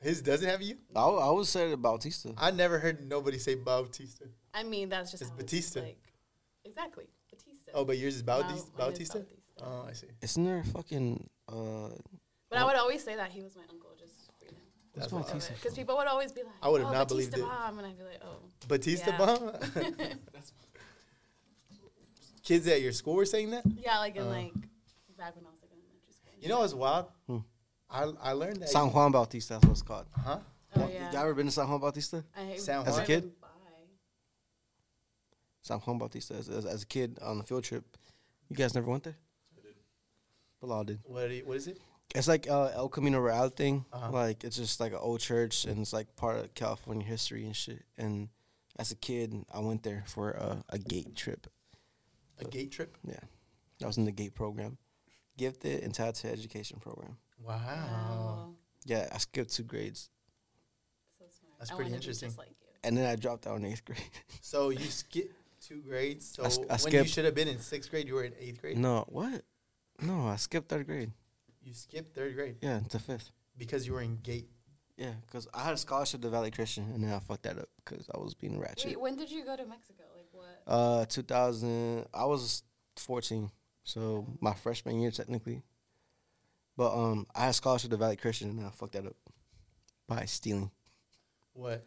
His 0.00 0.22
doesn't 0.22 0.48
have 0.48 0.62
you. 0.62 0.76
I, 0.94 1.06
would- 1.06 1.40
I 1.40 1.42
say 1.42 1.74
Bautista. 1.74 2.32
I 2.38 2.52
never 2.52 2.78
heard 2.78 3.06
nobody 3.06 3.38
say 3.38 3.56
Bautista. 3.56 4.26
I 4.54 4.62
mean, 4.62 4.88
that's 4.88 5.10
just 5.10 5.22
It's 5.24 5.30
how 5.30 5.36
Batista. 5.36 5.80
like, 5.80 5.98
exactly, 6.64 7.06
Batista. 7.28 7.72
Oh, 7.74 7.84
but 7.84 7.98
yours 7.98 8.14
is 8.14 8.22
Bautista. 8.22 8.54
is 8.54 8.70
Bautista. 8.70 9.18
Bautista. 9.18 9.36
Oh, 9.62 9.84
I 9.88 9.92
see. 9.92 10.06
Isn't 10.22 10.44
there 10.44 10.60
a 10.60 10.64
fucking 10.64 11.28
uh? 11.52 11.88
But 12.48 12.58
I 12.58 12.64
would 12.64 12.76
always 12.76 13.02
say 13.04 13.16
that 13.16 13.30
he 13.30 13.42
was 13.42 13.54
my 13.56 13.62
uncle, 13.70 13.90
just 13.98 14.30
you 14.42 14.48
know. 14.48 14.58
That's 14.96 15.12
What's 15.12 15.48
Because 15.48 15.74
people 15.74 15.96
would 15.96 16.06
always 16.08 16.32
be 16.32 16.42
like, 16.42 16.52
I 16.62 16.68
would 16.68 16.80
have 16.80 16.90
oh, 16.90 16.94
not 16.94 17.08
Batista 17.08 17.36
believed 17.36 17.38
it. 17.38 17.58
bomb, 17.58 17.78
and 17.78 17.86
I'd 17.86 17.96
be 17.98 18.04
like, 18.04 18.20
oh. 18.24 18.36
Batista 18.68 19.10
Yeah. 19.10 19.18
bomb. 19.18 19.52
Kids 22.42 22.66
at 22.66 22.80
your 22.82 22.92
school 22.92 23.14
were 23.14 23.24
saying 23.26 23.50
that. 23.50 23.62
Yeah, 23.76 23.98
like 23.98 24.16
in 24.16 24.22
Uh. 24.22 24.26
like 24.30 24.54
back 25.16 25.36
when 25.36 25.44
I 25.44 25.50
was 25.50 25.60
like 25.62 25.70
in 25.72 25.78
elementary 25.78 26.12
school. 26.12 26.32
You 26.40 26.48
know 26.48 26.60
what's 26.60 26.74
wild? 26.74 27.06
Hmm. 27.26 27.38
I 27.90 28.04
I 28.20 28.32
learned 28.32 28.62
that. 28.62 28.68
San 28.68 28.90
Juan 28.90 29.12
Bautista. 29.12 29.54
That's 29.54 29.64
what 29.66 29.72
it's 29.72 29.82
called. 29.82 30.06
Huh? 30.16 30.38
Oh 30.76 30.88
yeah. 30.88 31.10
Y'all 31.12 31.20
ever 31.22 31.34
been 31.34 31.46
to 31.46 31.52
San 31.52 31.68
Juan 31.68 31.80
Bautista? 31.80 32.24
I 32.36 32.44
hate 32.44 32.60
San 32.60 32.86
As 32.86 32.98
a 32.98 33.04
kid? 33.04 33.30
San 35.62 35.78
Juan 35.78 35.98
Bautista. 35.98 36.34
As, 36.34 36.48
as, 36.48 36.64
as 36.66 36.82
a 36.82 36.86
kid 36.86 37.18
on 37.22 37.38
the 37.38 37.44
field 37.44 37.62
trip, 37.64 37.84
you 38.48 38.56
guys 38.56 38.74
never 38.74 38.90
went 38.90 39.04
there. 39.04 39.16
Bilal 40.60 40.84
did. 40.84 41.00
What? 41.04 41.28
do 41.28 41.34
you- 41.34 41.44
What 41.44 41.56
is 41.56 41.66
it? 41.68 41.78
It's 42.14 42.26
like 42.26 42.50
uh, 42.50 42.70
El 42.74 42.88
Camino 42.88 43.20
Real 43.20 43.48
thing. 43.50 43.84
Uh-huh. 43.92 44.10
Like 44.10 44.42
it's 44.42 44.56
just 44.56 44.80
like 44.80 44.92
an 44.92 44.98
old 45.00 45.20
church, 45.20 45.64
and 45.64 45.80
it's 45.80 45.92
like 45.92 46.14
part 46.16 46.38
of 46.38 46.52
California 46.54 47.06
history 47.06 47.46
and 47.46 47.54
shit. 47.54 47.82
And 47.96 48.28
as 48.78 48.90
a 48.90 48.96
kid, 48.96 49.32
I 49.54 49.60
went 49.60 49.84
there 49.84 50.02
for 50.08 50.30
a, 50.32 50.64
a 50.70 50.78
gate 50.78 51.14
trip. 51.14 51.46
A 52.40 52.44
gate 52.44 52.72
trip? 52.72 52.96
Yeah, 53.06 53.20
I 53.82 53.86
was 53.86 53.96
in 53.96 54.06
the 54.06 54.10
gate 54.12 54.34
program, 54.34 54.76
gifted 55.36 55.84
and 55.84 55.94
talented 55.94 56.32
education 56.32 56.80
program. 56.80 57.16
Wow. 57.38 57.54
Wow. 57.56 58.50
Yeah, 58.86 59.08
I 59.12 59.18
skipped 59.18 59.52
two 59.52 59.62
grades, 59.62 60.10
So. 61.18 61.24
That's 61.60 61.70
I 61.70 61.76
pretty 61.76 61.92
interesting. 61.94 62.34
Like 62.36 62.48
and 62.82 62.96
then 62.96 63.06
I 63.06 63.14
dropped 63.14 63.46
out 63.46 63.56
in 63.58 63.64
eighth 63.66 63.84
grade. 63.84 64.00
So 64.40 64.70
you 64.70 64.86
skipped 64.86 65.36
two 65.60 65.80
grades. 65.82 66.26
So 66.26 66.44
I 66.44 66.48
sk- 66.48 66.62
I 66.70 66.76
when 66.78 66.92
you 66.94 67.04
should 67.04 67.24
have 67.26 67.34
been 67.36 67.46
in 67.48 67.60
sixth 67.60 67.88
grade, 67.90 68.08
you 68.08 68.14
were 68.14 68.24
in 68.24 68.32
eighth 68.40 68.60
grade. 68.60 68.78
no, 68.78 69.04
what? 69.08 69.42
No, 70.02 70.26
I 70.28 70.36
skipped 70.36 70.68
third 70.68 70.86
grade. 70.86 71.10
You 71.62 71.74
skipped 71.74 72.14
third 72.14 72.34
grade 72.34 72.56
Yeah, 72.62 72.80
to 72.88 72.98
fifth. 72.98 73.30
because 73.58 73.86
you 73.86 73.92
were 73.92 74.00
in 74.02 74.16
gate. 74.22 74.48
Yeah, 74.96 75.12
because 75.26 75.48
I 75.54 75.64
had 75.64 75.74
a 75.74 75.78
scholarship 75.78 76.20
to 76.22 76.28
Valley 76.30 76.50
Christian, 76.50 76.90
and 76.94 77.02
then 77.02 77.12
I 77.12 77.18
fucked 77.20 77.44
that 77.44 77.58
up 77.58 77.68
because 77.84 78.08
I 78.14 78.18
was 78.18 78.34
being 78.34 78.58
ratchet. 78.58 78.86
Wait, 78.86 79.00
when 79.00 79.16
did 79.16 79.30
you 79.30 79.44
go 79.44 79.56
to 79.56 79.64
Mexico? 79.64 80.04
Like 80.14 80.28
what? 80.32 80.62
Uh, 80.66 81.04
2000. 81.06 82.06
I 82.12 82.24
was 82.26 82.62
14, 82.96 83.50
so 83.82 84.26
my 84.40 84.52
freshman 84.54 85.00
year 85.00 85.10
technically. 85.10 85.62
But 86.76 86.94
um, 86.94 87.26
I 87.34 87.40
had 87.42 87.50
a 87.50 87.54
scholarship 87.54 87.90
to 87.90 87.96
Valley 87.96 88.16
Christian, 88.16 88.50
and 88.50 88.66
I 88.66 88.70
fucked 88.70 88.92
that 88.92 89.06
up 89.06 89.16
by 90.06 90.24
stealing. 90.26 90.70
What? 91.54 91.86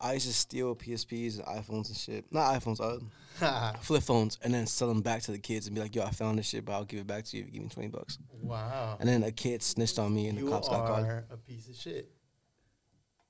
I 0.00 0.14
used 0.14 0.26
to 0.26 0.32
steal 0.32 0.74
PSPs 0.74 1.38
and 1.38 1.46
iPhones 1.46 1.88
and 1.88 1.96
shit. 1.96 2.24
Not 2.30 2.60
iPhones, 2.60 2.80
uh, 2.80 3.72
flip 3.80 4.02
phones, 4.02 4.38
and 4.42 4.52
then 4.52 4.66
sell 4.66 4.88
them 4.88 5.00
back 5.00 5.22
to 5.22 5.32
the 5.32 5.38
kids 5.38 5.66
and 5.66 5.74
be 5.74 5.80
like, 5.80 5.94
"Yo, 5.94 6.02
I 6.02 6.10
found 6.10 6.38
this 6.38 6.46
shit, 6.46 6.64
but 6.64 6.72
I'll 6.72 6.84
give 6.84 7.00
it 7.00 7.06
back 7.06 7.24
to 7.24 7.36
you 7.36 7.42
if 7.42 7.48
you 7.48 7.54
give 7.54 7.62
me 7.62 7.68
20 7.68 7.88
bucks." 7.88 8.18
wow. 8.42 8.96
And 9.00 9.08
then 9.08 9.22
a 9.22 9.32
kid 9.32 9.62
snitched 9.62 9.98
on 9.98 10.14
me, 10.14 10.28
and 10.28 10.38
you 10.38 10.44
the 10.44 10.50
cops 10.50 10.68
got 10.68 10.86
called. 10.86 11.06
are 11.06 11.26
a 11.30 11.36
piece 11.36 11.68
of 11.68 11.76
shit. 11.76 12.10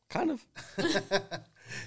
Kind 0.09 0.31
of. 0.31 0.47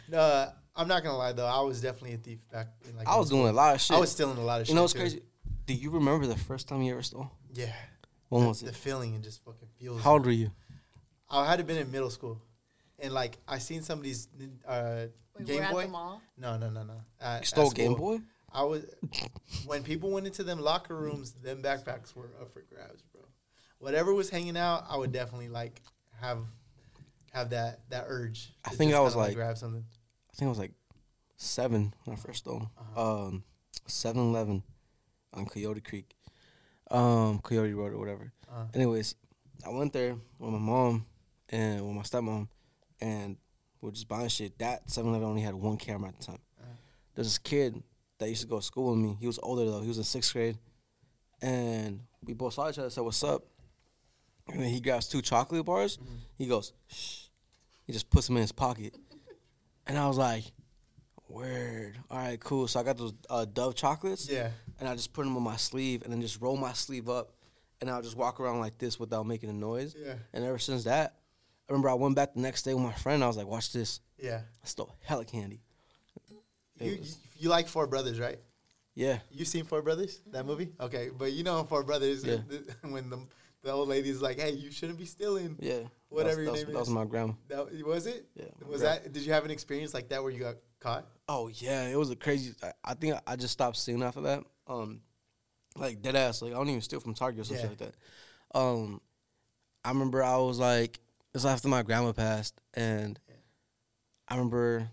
no, 0.09 0.51
I'm 0.75 0.87
not 0.87 1.03
gonna 1.03 1.17
lie 1.17 1.33
though. 1.33 1.45
I 1.45 1.61
was 1.61 1.81
definitely 1.81 2.13
a 2.13 2.17
thief 2.17 2.39
back. 2.51 2.67
In, 2.87 2.97
like 2.97 3.07
I 3.07 3.17
was 3.17 3.29
doing 3.29 3.47
a 3.47 3.53
lot 3.53 3.75
of 3.75 3.81
shit. 3.81 3.95
I 3.95 3.99
was 3.99 4.11
stealing 4.11 4.37
a 4.37 4.41
lot 4.41 4.61
of 4.61 4.67
shit. 4.67 4.73
you 4.73 4.75
know 4.75 4.81
what's 4.81 4.93
too. 4.93 4.99
crazy? 4.99 5.21
Do 5.65 5.73
you 5.73 5.91
remember 5.91 6.25
the 6.25 6.37
first 6.37 6.67
time 6.67 6.81
you 6.81 6.91
ever 6.93 7.03
stole? 7.03 7.31
Yeah. 7.53 7.73
When 8.29 8.43
the, 8.43 8.47
was 8.49 8.61
it? 8.61 8.67
The 8.67 8.73
feeling 8.73 9.15
and 9.15 9.23
just 9.23 9.43
fucking 9.43 9.67
feels. 9.79 10.01
How 10.01 10.13
old 10.13 10.25
were 10.25 10.31
you? 10.31 10.51
I 11.29 11.45
had 11.45 11.59
to 11.59 11.63
been 11.63 11.77
in 11.77 11.91
middle 11.91 12.09
school, 12.09 12.41
and 13.01 13.13
like 13.13 13.37
I 13.47 13.57
seen 13.59 13.81
somebody's 13.81 14.27
uh, 14.67 15.05
Wait, 15.37 15.45
Game 15.47 15.57
we're 15.57 15.63
at 15.63 15.71
Boy. 15.71 15.81
the 15.83 15.87
mall. 15.89 16.21
No, 16.37 16.57
no, 16.57 16.69
no, 16.69 16.83
no. 16.83 17.01
At- 17.21 17.41
You 17.41 17.45
stole 17.45 17.69
at 17.69 17.75
Game. 17.75 17.95
Boy? 17.95 18.19
I 18.51 18.63
was 18.63 18.83
when 19.65 19.83
people 19.83 20.09
went 20.11 20.25
into 20.25 20.43
them 20.43 20.59
locker 20.59 20.95
rooms, 20.95 21.31
them 21.33 21.61
backpacks 21.61 22.15
were 22.15 22.29
up 22.41 22.51
for 22.51 22.63
grabs, 22.73 23.03
bro. 23.13 23.21
Whatever 23.77 24.13
was 24.13 24.29
hanging 24.29 24.57
out, 24.57 24.85
I 24.89 24.97
would 24.97 25.11
definitely 25.11 25.49
like 25.49 25.81
have 26.19 26.39
have 27.31 27.51
that 27.51 27.81
that 27.89 28.05
urge. 28.07 28.51
I 28.65 28.71
think 28.71 28.93
I 28.93 28.99
was 28.99 29.13
kinda, 29.13 29.27
like- 29.27 29.35
grab 29.35 29.57
something. 29.57 29.85
I 30.31 30.35
think 30.35 30.47
I 30.47 30.49
was 30.49 30.57
like 30.59 30.71
seven 31.37 31.93
when 32.05 32.17
I 32.17 32.19
first 32.19 32.39
stole. 32.39 32.69
Uh-huh. 32.77 33.25
Um, 33.25 33.43
7-Eleven 33.87 34.61
on 35.33 35.45
Coyote 35.45 35.81
Creek, 35.81 36.15
um, 36.91 37.39
Coyote 37.39 37.73
Road 37.73 37.93
or 37.93 37.97
whatever. 37.97 38.31
Uh, 38.51 38.65
Anyways, 38.73 39.15
I 39.65 39.69
went 39.69 39.93
there 39.93 40.15
with 40.37 40.51
my 40.51 40.57
mom 40.59 41.05
and 41.49 41.85
with 41.85 41.95
my 41.95 42.01
stepmom, 42.03 42.47
and 43.01 43.37
we 43.81 43.87
were 43.87 43.91
just 43.91 44.07
buying 44.07 44.27
shit. 44.27 44.57
That 44.59 44.87
7-Eleven 44.87 45.27
only 45.27 45.41
had 45.41 45.55
one 45.55 45.77
camera 45.77 46.09
at 46.09 46.19
the 46.19 46.25
time. 46.25 46.39
Uh-huh. 46.59 46.73
There's 47.15 47.27
this 47.27 47.37
kid 47.37 47.81
that 48.19 48.29
used 48.29 48.41
to 48.41 48.47
go 48.47 48.57
to 48.57 48.65
school 48.65 48.91
with 48.91 48.99
me. 48.99 49.17
He 49.19 49.27
was 49.27 49.39
older 49.41 49.65
though. 49.65 49.81
He 49.81 49.87
was 49.87 49.97
in 49.97 50.03
sixth 50.03 50.33
grade, 50.33 50.57
and 51.41 52.01
we 52.23 52.33
both 52.33 52.53
saw 52.53 52.69
each 52.69 52.77
other. 52.77 52.89
Said, 52.89 53.01
"What's 53.01 53.23
up?" 53.23 53.43
And 54.47 54.61
then 54.61 54.69
he 54.69 54.81
grabs 54.81 55.07
two 55.07 55.21
chocolate 55.21 55.65
bars. 55.65 55.97
Mm-hmm. 55.97 56.15
He 56.37 56.45
goes, 56.45 56.73
"Shh." 56.87 57.25
He 57.85 57.93
just 57.93 58.09
puts 58.09 58.27
them 58.27 58.37
in 58.37 58.41
his 58.41 58.51
pocket, 58.51 58.95
and 59.87 59.97
I 59.97 60.07
was 60.07 60.17
like, 60.17 60.43
"Word, 61.27 61.97
all 62.11 62.17
right, 62.17 62.39
cool." 62.39 62.67
So 62.67 62.79
I 62.79 62.83
got 62.83 62.97
those 62.97 63.13
uh, 63.29 63.45
Dove 63.45 63.75
chocolates 63.75 64.29
yeah. 64.29 64.49
and 64.79 64.87
I 64.87 64.95
just 64.95 65.13
put 65.13 65.23
them 65.23 65.35
on 65.35 65.43
my 65.43 65.55
sleeve 65.55 66.03
and 66.03 66.13
then 66.13 66.21
just 66.21 66.41
roll 66.41 66.57
my 66.57 66.73
sleeve 66.73 67.09
up 67.09 67.31
and 67.81 67.89
I'll 67.89 68.01
just 68.01 68.17
walk 68.17 68.39
around 68.39 68.59
like 68.59 68.77
this 68.77 68.99
without 68.99 69.25
making 69.25 69.49
a 69.49 69.53
noise. 69.53 69.95
Yeah. 69.97 70.15
And 70.33 70.43
ever 70.43 70.59
since 70.59 70.83
that, 70.83 71.15
I 71.69 71.71
remember 71.71 71.89
I 71.89 71.93
went 71.93 72.15
back 72.15 72.33
the 72.33 72.39
next 72.41 72.63
day 72.63 72.73
with 72.73 72.83
my 72.83 72.93
friend. 72.93 73.23
I 73.23 73.27
was 73.27 73.37
like, 73.37 73.45
watch 73.47 73.71
this. 73.71 73.99
Yeah. 74.17 74.41
I 74.63 74.67
stole 74.67 74.95
hella 75.03 75.23
candy. 75.25 75.61
You, 76.79 76.91
you 76.91 76.97
was- 76.99 77.17
you 77.37 77.49
like 77.49 77.67
Four 77.67 77.87
Brothers, 77.87 78.19
right? 78.19 78.39
Yeah. 78.95 79.19
You 79.31 79.45
seen 79.45 79.63
Four 79.65 79.81
Brothers? 79.81 80.19
That 80.31 80.45
movie? 80.45 80.69
Okay, 80.79 81.09
but 81.15 81.31
you 81.31 81.43
know 81.43 81.63
Four 81.63 81.83
Brothers 81.83 82.25
Yeah. 82.25 82.37
when 82.89 83.09
the 83.09 83.19
the 83.61 83.71
old 83.71 83.87
lady's 83.89 84.21
like, 84.21 84.39
"Hey, 84.39 84.51
you 84.51 84.71
shouldn't 84.71 84.97
be 84.97 85.05
stealing." 85.05 85.57
Yeah. 85.59 85.79
Whatever 86.09 86.37
that 86.37 86.41
your 86.43 86.51
was, 86.53 86.63
name 86.63 86.73
that 86.73 86.79
was 86.79 86.87
is. 86.87 86.93
my 86.93 87.05
grandma. 87.05 87.33
That 87.49 87.85
was 87.85 88.07
it. 88.07 88.25
Yeah. 88.35 88.45
Was 88.67 88.81
grandma. 88.81 88.95
that? 89.03 89.13
Did 89.13 89.23
you 89.25 89.33
have 89.33 89.45
an 89.45 89.51
experience 89.51 89.93
like 89.93 90.09
that 90.09 90.23
where 90.23 90.31
you 90.31 90.39
got 90.39 90.55
caught? 90.79 91.05
Oh 91.27 91.49
yeah, 91.49 91.87
it 91.87 91.97
was 91.97 92.09
a 92.09 92.15
crazy. 92.15 92.53
I, 92.63 92.71
I 92.83 92.93
think 92.95 93.15
I 93.27 93.35
just 93.35 93.53
stopped 93.53 93.77
stealing 93.77 94.01
after 94.03 94.21
that. 94.21 94.43
Um, 94.67 95.01
like 95.75 96.01
dead 96.01 96.15
ass. 96.15 96.41
Like 96.41 96.51
I 96.53 96.55
don't 96.55 96.69
even 96.69 96.81
steal 96.81 96.99
from 96.99 97.13
Target 97.13 97.41
or 97.41 97.43
something 97.43 97.63
Yeah. 97.65 97.69
like 97.69 97.77
that. 97.79 98.57
Um, 98.59 99.01
I 99.85 99.89
remember 99.89 100.23
I 100.23 100.37
was 100.37 100.57
like, 100.59 100.99
was 101.33 101.45
after 101.45 101.67
my 101.67 101.83
grandma 101.83 102.11
passed, 102.11 102.59
and 102.73 103.19
I 104.27 104.35
remember, 104.35 104.89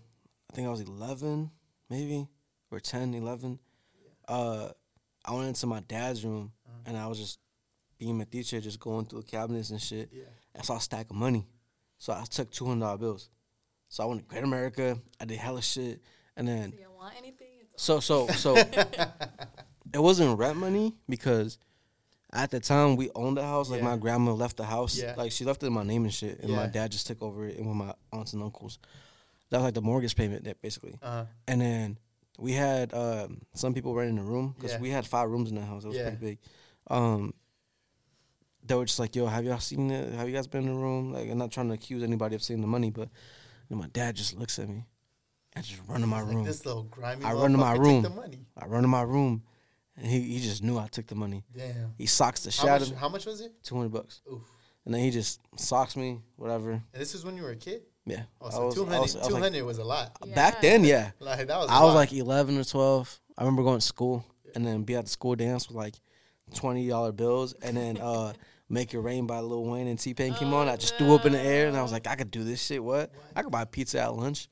I 0.51 0.55
think 0.55 0.67
I 0.67 0.71
was 0.71 0.81
eleven, 0.81 1.51
maybe 1.89 2.27
or 2.69 2.79
10, 2.81 3.13
11. 3.13 3.59
Uh, 4.27 4.67
I 5.23 5.33
went 5.33 5.47
into 5.47 5.65
my 5.67 5.79
dad's 5.79 6.25
room 6.25 6.51
Uh-huh. 6.67 6.77
and 6.85 6.97
I 6.97 7.07
was 7.07 7.17
just 7.17 7.39
being 7.97 8.19
a 8.19 8.25
teacher, 8.25 8.59
just 8.59 8.77
going 8.79 9.05
through 9.05 9.21
the 9.21 9.27
cabinets 9.27 9.69
and 9.69 9.81
shit. 9.81 10.09
Yeah. 10.11 10.25
I 10.57 10.63
saw 10.63 10.75
a 10.75 10.81
stack 10.81 11.09
of 11.09 11.15
money, 11.15 11.47
so 11.97 12.11
I 12.13 12.23
took 12.29 12.51
two 12.51 12.65
hundred 12.65 12.81
dollar 12.81 12.97
bills. 12.97 13.29
So 13.89 14.03
I 14.03 14.05
went 14.07 14.19
to 14.21 14.27
Great 14.27 14.43
America. 14.43 14.97
I 15.19 15.23
did 15.25 15.37
hella 15.37 15.61
shit, 15.61 16.01
and 16.35 16.45
then 16.47 16.71
Do 16.71 16.77
you 16.77 16.87
want 16.93 17.13
anything? 17.17 17.47
So 17.77 17.99
so 18.01 18.27
so 18.27 18.55
it 19.93 19.99
wasn't 19.99 20.37
rent 20.37 20.57
money 20.57 20.95
because 21.07 21.57
at 22.33 22.51
the 22.51 22.59
time 22.59 22.95
we 22.97 23.09
owned 23.15 23.37
the 23.37 23.43
house. 23.43 23.69
Like 23.69 23.79
Yeah. 23.81 23.85
my 23.89 23.97
grandma 23.97 24.33
left 24.33 24.57
the 24.57 24.65
house. 24.65 24.97
Yeah. 24.97 25.13
Like 25.17 25.31
she 25.31 25.45
left 25.45 25.63
it 25.63 25.67
in 25.67 25.73
my 25.73 25.83
name 25.83 26.03
and 26.03 26.13
shit, 26.13 26.39
and 26.39 26.51
my 26.53 26.67
dad 26.67 26.91
just 26.91 27.07
took 27.07 27.21
over 27.21 27.45
it 27.47 27.57
and 27.57 27.67
with 27.67 27.75
my 27.77 27.93
aunts 28.11 28.33
and 28.33 28.43
uncles. 28.43 28.79
That 29.49 29.57
was 29.57 29.63
like 29.65 29.73
the 29.75 29.81
mortgage 29.81 30.15
payment, 30.15 30.43
that 30.43 30.61
basically. 30.61 30.97
Uh, 31.01 31.25
And 31.47 31.61
then 31.61 31.97
we 32.37 32.51
had 32.51 32.93
um, 32.93 33.41
some 33.53 33.73
people 33.73 33.95
renting 33.95 34.19
a 34.19 34.23
room 34.23 34.53
because 34.55 34.73
Yeah. 34.73 34.79
we 34.81 34.89
had 34.89 35.07
five 35.07 35.29
rooms 35.29 35.49
in 35.49 35.55
the 35.55 35.61
house. 35.65 35.85
It 35.85 35.87
was 35.87 35.97
Yeah. 35.97 36.09
pretty 36.09 36.17
big. 36.25 36.39
Um, 36.87 37.33
they 38.63 38.75
were 38.75 38.85
just 38.85 38.99
like, 38.99 39.15
"Yo, 39.15 39.25
have 39.27 39.45
y'all 39.45 39.59
seen 39.59 39.89
it? 39.91 40.13
Have 40.13 40.27
you 40.27 40.35
guys 40.35 40.47
been 40.47 40.67
in 40.67 40.73
the 40.73 40.79
room?" 40.79 41.13
Like, 41.13 41.29
I'm 41.29 41.37
not 41.37 41.51
trying 41.51 41.69
to 41.69 41.73
accuse 41.73 42.03
anybody 42.03 42.35
of 42.35 42.43
seeing 42.43 42.59
the 42.61 42.67
money, 42.67 42.89
but 42.89 43.09
then 43.69 43.77
my 43.77 43.87
dad 43.87 44.15
just 44.15 44.35
looks 44.35 44.59
at 44.59 44.67
me 44.67 44.83
and 45.53 45.63
just 45.63 45.81
run 45.87 46.01
to 46.01 46.07
my 46.07 46.21
like 46.21 46.35
room. 46.35 46.43
this 46.43 46.65
little 46.65 46.83
grimy. 46.83 47.23
I 47.23 47.31
run 47.33 47.53
to 47.53 47.57
my 47.57 47.73
room. 47.73 48.01
The. 48.03 48.37
I 48.57 48.65
run 48.67 48.81
to 48.81 48.87
my 48.89 49.01
room, 49.03 49.43
and 49.97 50.05
he, 50.07 50.19
he 50.21 50.39
just 50.39 50.63
knew 50.63 50.77
I 50.77 50.87
took 50.87 51.07
the 51.07 51.15
money. 51.15 51.43
Damn. 51.55 51.93
He 51.97 52.05
socks 52.05 52.41
the 52.43 52.49
How 52.51 52.51
shit 52.51 52.69
out 52.69 52.79
much, 52.81 52.87
of 52.89 52.93
me. 52.93 52.99
how 52.99 53.09
much 53.09 53.25
was 53.25 53.41
it? 53.41 53.51
Two 53.63 53.75
hundred 53.75 53.91
bucks, 53.93 54.21
Oof. 54.31 54.41
and 54.85 54.93
then 54.93 55.01
he 55.01 55.11
just 55.11 55.39
socks 55.57 55.95
me, 55.95 56.19
whatever. 56.35 56.71
And 56.71 56.81
this 56.93 57.13
is 57.15 57.25
when 57.25 57.35
you 57.37 57.43
were 57.43 57.51
a 57.51 57.55
kid. 57.55 57.81
Yeah, 58.05 58.23
Oh, 58.39 58.47
I 58.47 58.51
so 58.51 58.65
was- 58.67 58.75
I 58.75 58.77
200, 58.77 58.99
was- 59.01 59.15
I 59.15 59.19
was 59.19 59.25
like- 59.31 59.41
200 59.41 59.63
was 59.65 59.77
a 59.79 59.83
lot. 59.83 60.33
back 60.33 60.61
then, 60.61 60.83
yeah. 60.85 61.11
Like 61.19 61.47
that 61.47 61.57
was. 61.57 61.69
a 61.69 61.73
I 61.73 61.83
was 61.83 61.93
like 61.95 62.13
11 62.13 62.57
or 62.57 62.63
12. 62.63 63.19
I 63.37 63.41
remember 63.43 63.63
going 63.63 63.79
to 63.79 63.85
school 63.85 64.23
and 64.55 64.65
then 64.65 64.83
be 64.83 64.95
at 64.95 65.03
the 65.05 65.11
school 65.11 65.35
dance 65.35 65.67
with 65.67 65.75
like 65.75 65.95
$20 66.55 67.15
bills 67.15 67.53
and 67.61 67.75
then 67.75 67.97
uh, 67.97 68.33
Make 68.69 68.93
It 68.93 68.99
Rain 68.99 69.27
by 69.27 69.39
Lil 69.39 69.65
Wayne 69.65 69.87
and 69.87 69.97
T 69.99 70.13
Pain 70.13 70.33
came 70.33 70.53
on. 70.53 70.67
I 70.67 70.75
just 70.77 70.97
threw 70.97 71.15
up 71.15 71.25
in 71.25 71.31
the 71.33 71.39
air 71.39 71.67
and 71.67 71.75
I 71.77 71.81
was 71.81 71.91
like, 71.91 72.05
I 72.07 72.15
could 72.15 72.31
do 72.31 72.43
this 72.43 72.61
shit. 72.65 72.83
What? 72.83 73.11
I 73.35 73.41
could 73.41 73.51
buy 73.51 73.63
pizza 73.65 74.01
at 74.01 74.13
lunch. 74.13 74.49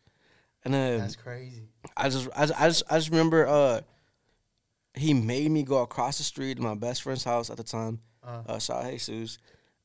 And 0.63 0.73
then 0.73 0.99
That's 0.99 1.15
crazy. 1.15 1.63
I 1.97 2.09
just, 2.09 2.27
I 2.35 2.45
just, 2.45 2.61
I 2.61 2.67
just, 2.67 2.83
I 2.89 2.97
just 2.97 3.09
remember 3.09 3.45
uh, 3.47 3.81
he 4.97 5.13
made 5.13 5.51
me 5.51 5.63
go 5.63 5.81
across 5.81 6.17
the 6.17 6.23
street 6.23 6.55
to 6.57 6.63
my 6.63 6.75
best 6.75 7.01
friend's 7.03 7.23
house 7.23 7.49
at 7.49 7.57
the 7.57 7.63
time, 7.63 7.99
Uh, 8.23 8.41
uh, 8.47 8.59
Jesus, 8.97 9.37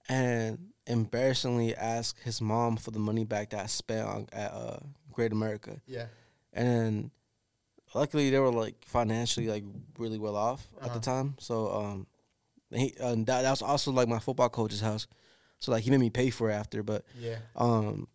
and 0.08 0.58
embarrassingly 0.86 1.74
ask 1.76 2.20
his 2.22 2.40
mom 2.40 2.76
for 2.76 2.90
the 2.90 2.98
money 2.98 3.24
back 3.24 3.50
that 3.50 3.60
I 3.64 3.66
spent 3.66 4.06
on 4.08 4.26
at 4.32 4.52
uh, 4.52 4.78
Great 5.12 5.32
America 5.32 5.80
yeah. 5.86 6.06
and 6.52 7.10
luckily 7.94 8.30
they 8.30 8.38
were 8.38 8.50
like 8.52 8.76
financially 8.84 9.46
like 9.48 9.64
really 9.98 10.18
well 10.18 10.36
off 10.36 10.66
at 10.80 10.86
Uh-huh. 10.86 10.94
the 10.94 11.00
time. 11.00 11.34
So 11.38 11.70
um, 11.72 12.06
he 12.72 12.94
uh, 13.00 13.14
that, 13.16 13.42
that 13.42 13.50
was 13.50 13.62
also 13.62 13.90
like 13.92 14.08
my 14.08 14.18
football 14.18 14.48
coach's 14.48 14.80
house. 14.80 15.06
So 15.58 15.72
like 15.72 15.84
he 15.84 15.90
made 15.90 16.00
me 16.00 16.10
pay 16.10 16.30
for 16.30 16.50
it 16.50 16.54
after, 16.54 16.82
but 16.82 17.04
Yeah. 17.18 17.38
um, 17.56 18.08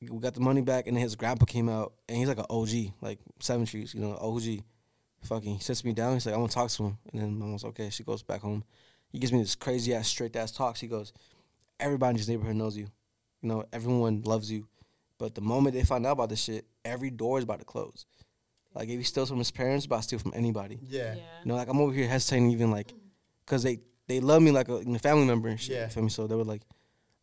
we 0.00 0.18
got 0.18 0.34
the 0.34 0.40
money 0.40 0.62
back, 0.62 0.86
and 0.88 0.96
then 0.96 1.02
his 1.02 1.14
grandpa 1.14 1.44
came 1.44 1.68
out, 1.68 1.92
and 2.08 2.16
he's 2.18 2.26
like 2.28 2.38
an 2.38 2.46
OG, 2.50 2.92
like 3.00 3.20
Seven 3.40 3.66
Trees, 3.66 3.94
you 3.94 4.00
know, 4.00 4.16
OG. 4.20 4.64
Fucking, 5.22 5.54
he 5.54 5.60
sits 5.60 5.84
me 5.84 5.92
down. 5.92 6.14
He's 6.14 6.26
like, 6.26 6.34
I 6.34 6.38
want 6.38 6.50
to 6.50 6.54
talk 6.54 6.70
to 6.70 6.84
him, 6.84 6.98
and 7.12 7.22
then 7.22 7.38
mom 7.38 7.52
was 7.52 7.64
okay. 7.64 7.90
She 7.90 8.02
goes 8.02 8.22
back 8.22 8.40
home. 8.40 8.64
He 9.08 9.18
gives 9.18 9.32
me 9.32 9.40
this 9.40 9.54
crazy 9.54 9.94
ass, 9.94 10.08
straight 10.08 10.34
ass 10.34 10.50
talks. 10.50 10.80
He 10.80 10.88
goes, 10.88 11.12
everybody 11.78 12.10
in 12.10 12.16
this 12.16 12.28
neighborhood 12.28 12.56
knows 12.56 12.76
you. 12.76 12.86
You 13.40 13.48
know, 13.48 13.64
everyone 13.72 14.22
loves 14.22 14.50
you. 14.50 14.66
But 15.18 15.34
the 15.34 15.40
moment 15.40 15.74
they 15.74 15.84
find 15.84 16.06
out 16.06 16.12
about 16.12 16.30
this 16.30 16.42
shit, 16.42 16.64
every 16.84 17.10
door 17.10 17.38
is 17.38 17.44
about 17.44 17.60
to 17.60 17.64
close. 17.64 18.06
Like 18.74 18.88
if 18.88 18.98
he 18.98 19.04
steals 19.04 19.28
from 19.28 19.38
his 19.38 19.50
parents, 19.50 19.86
about 19.86 19.98
to 19.98 20.02
steal 20.02 20.18
from 20.18 20.32
anybody. 20.34 20.80
Yeah. 20.82 21.14
Yeah. 21.14 21.22
You 21.44 21.48
know, 21.48 21.54
like 21.54 21.68
I'm 21.68 21.80
over 21.80 21.92
here 21.92 22.08
hesitating, 22.08 22.50
even 22.50 22.70
like, 22.70 22.92
cause 23.46 23.62
they 23.62 23.80
they 24.08 24.20
love 24.20 24.42
me 24.42 24.50
like 24.50 24.68
a 24.68 24.78
you 24.78 24.86
know, 24.86 24.98
family 24.98 25.26
member 25.26 25.48
and 25.48 25.60
shit. 25.60 25.76
Yeah. 25.76 25.84
You 25.84 25.90
feel 25.90 26.02
me? 26.04 26.08
So 26.08 26.26
they 26.26 26.34
were 26.34 26.44
like, 26.44 26.62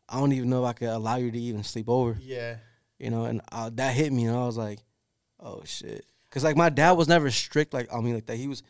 I 0.07 0.19
don't 0.19 0.31
even 0.31 0.49
know 0.49 0.63
if 0.63 0.69
I 0.69 0.73
could 0.73 0.89
allow 0.89 1.15
you 1.17 1.31
to 1.31 1.39
even 1.39 1.63
sleep 1.63 1.89
over. 1.89 2.17
Yeah. 2.21 2.57
You 2.99 3.09
know, 3.09 3.25
and 3.25 3.41
uh, 3.51 3.69
that 3.73 3.95
hit 3.95 4.11
me, 4.11 4.25
and 4.25 4.35
I 4.35 4.45
was 4.45 4.57
like, 4.57 4.79
oh 5.39 5.61
shit. 5.65 6.05
Cause 6.31 6.43
like 6.43 6.55
my 6.55 6.69
dad 6.69 6.91
was 6.91 7.07
never 7.07 7.31
strict 7.31 7.73
like 7.73 7.91
on 7.93 8.03
me 8.05 8.13
like 8.13 8.25
that. 8.27 8.37
He 8.37 8.47
was, 8.47 8.61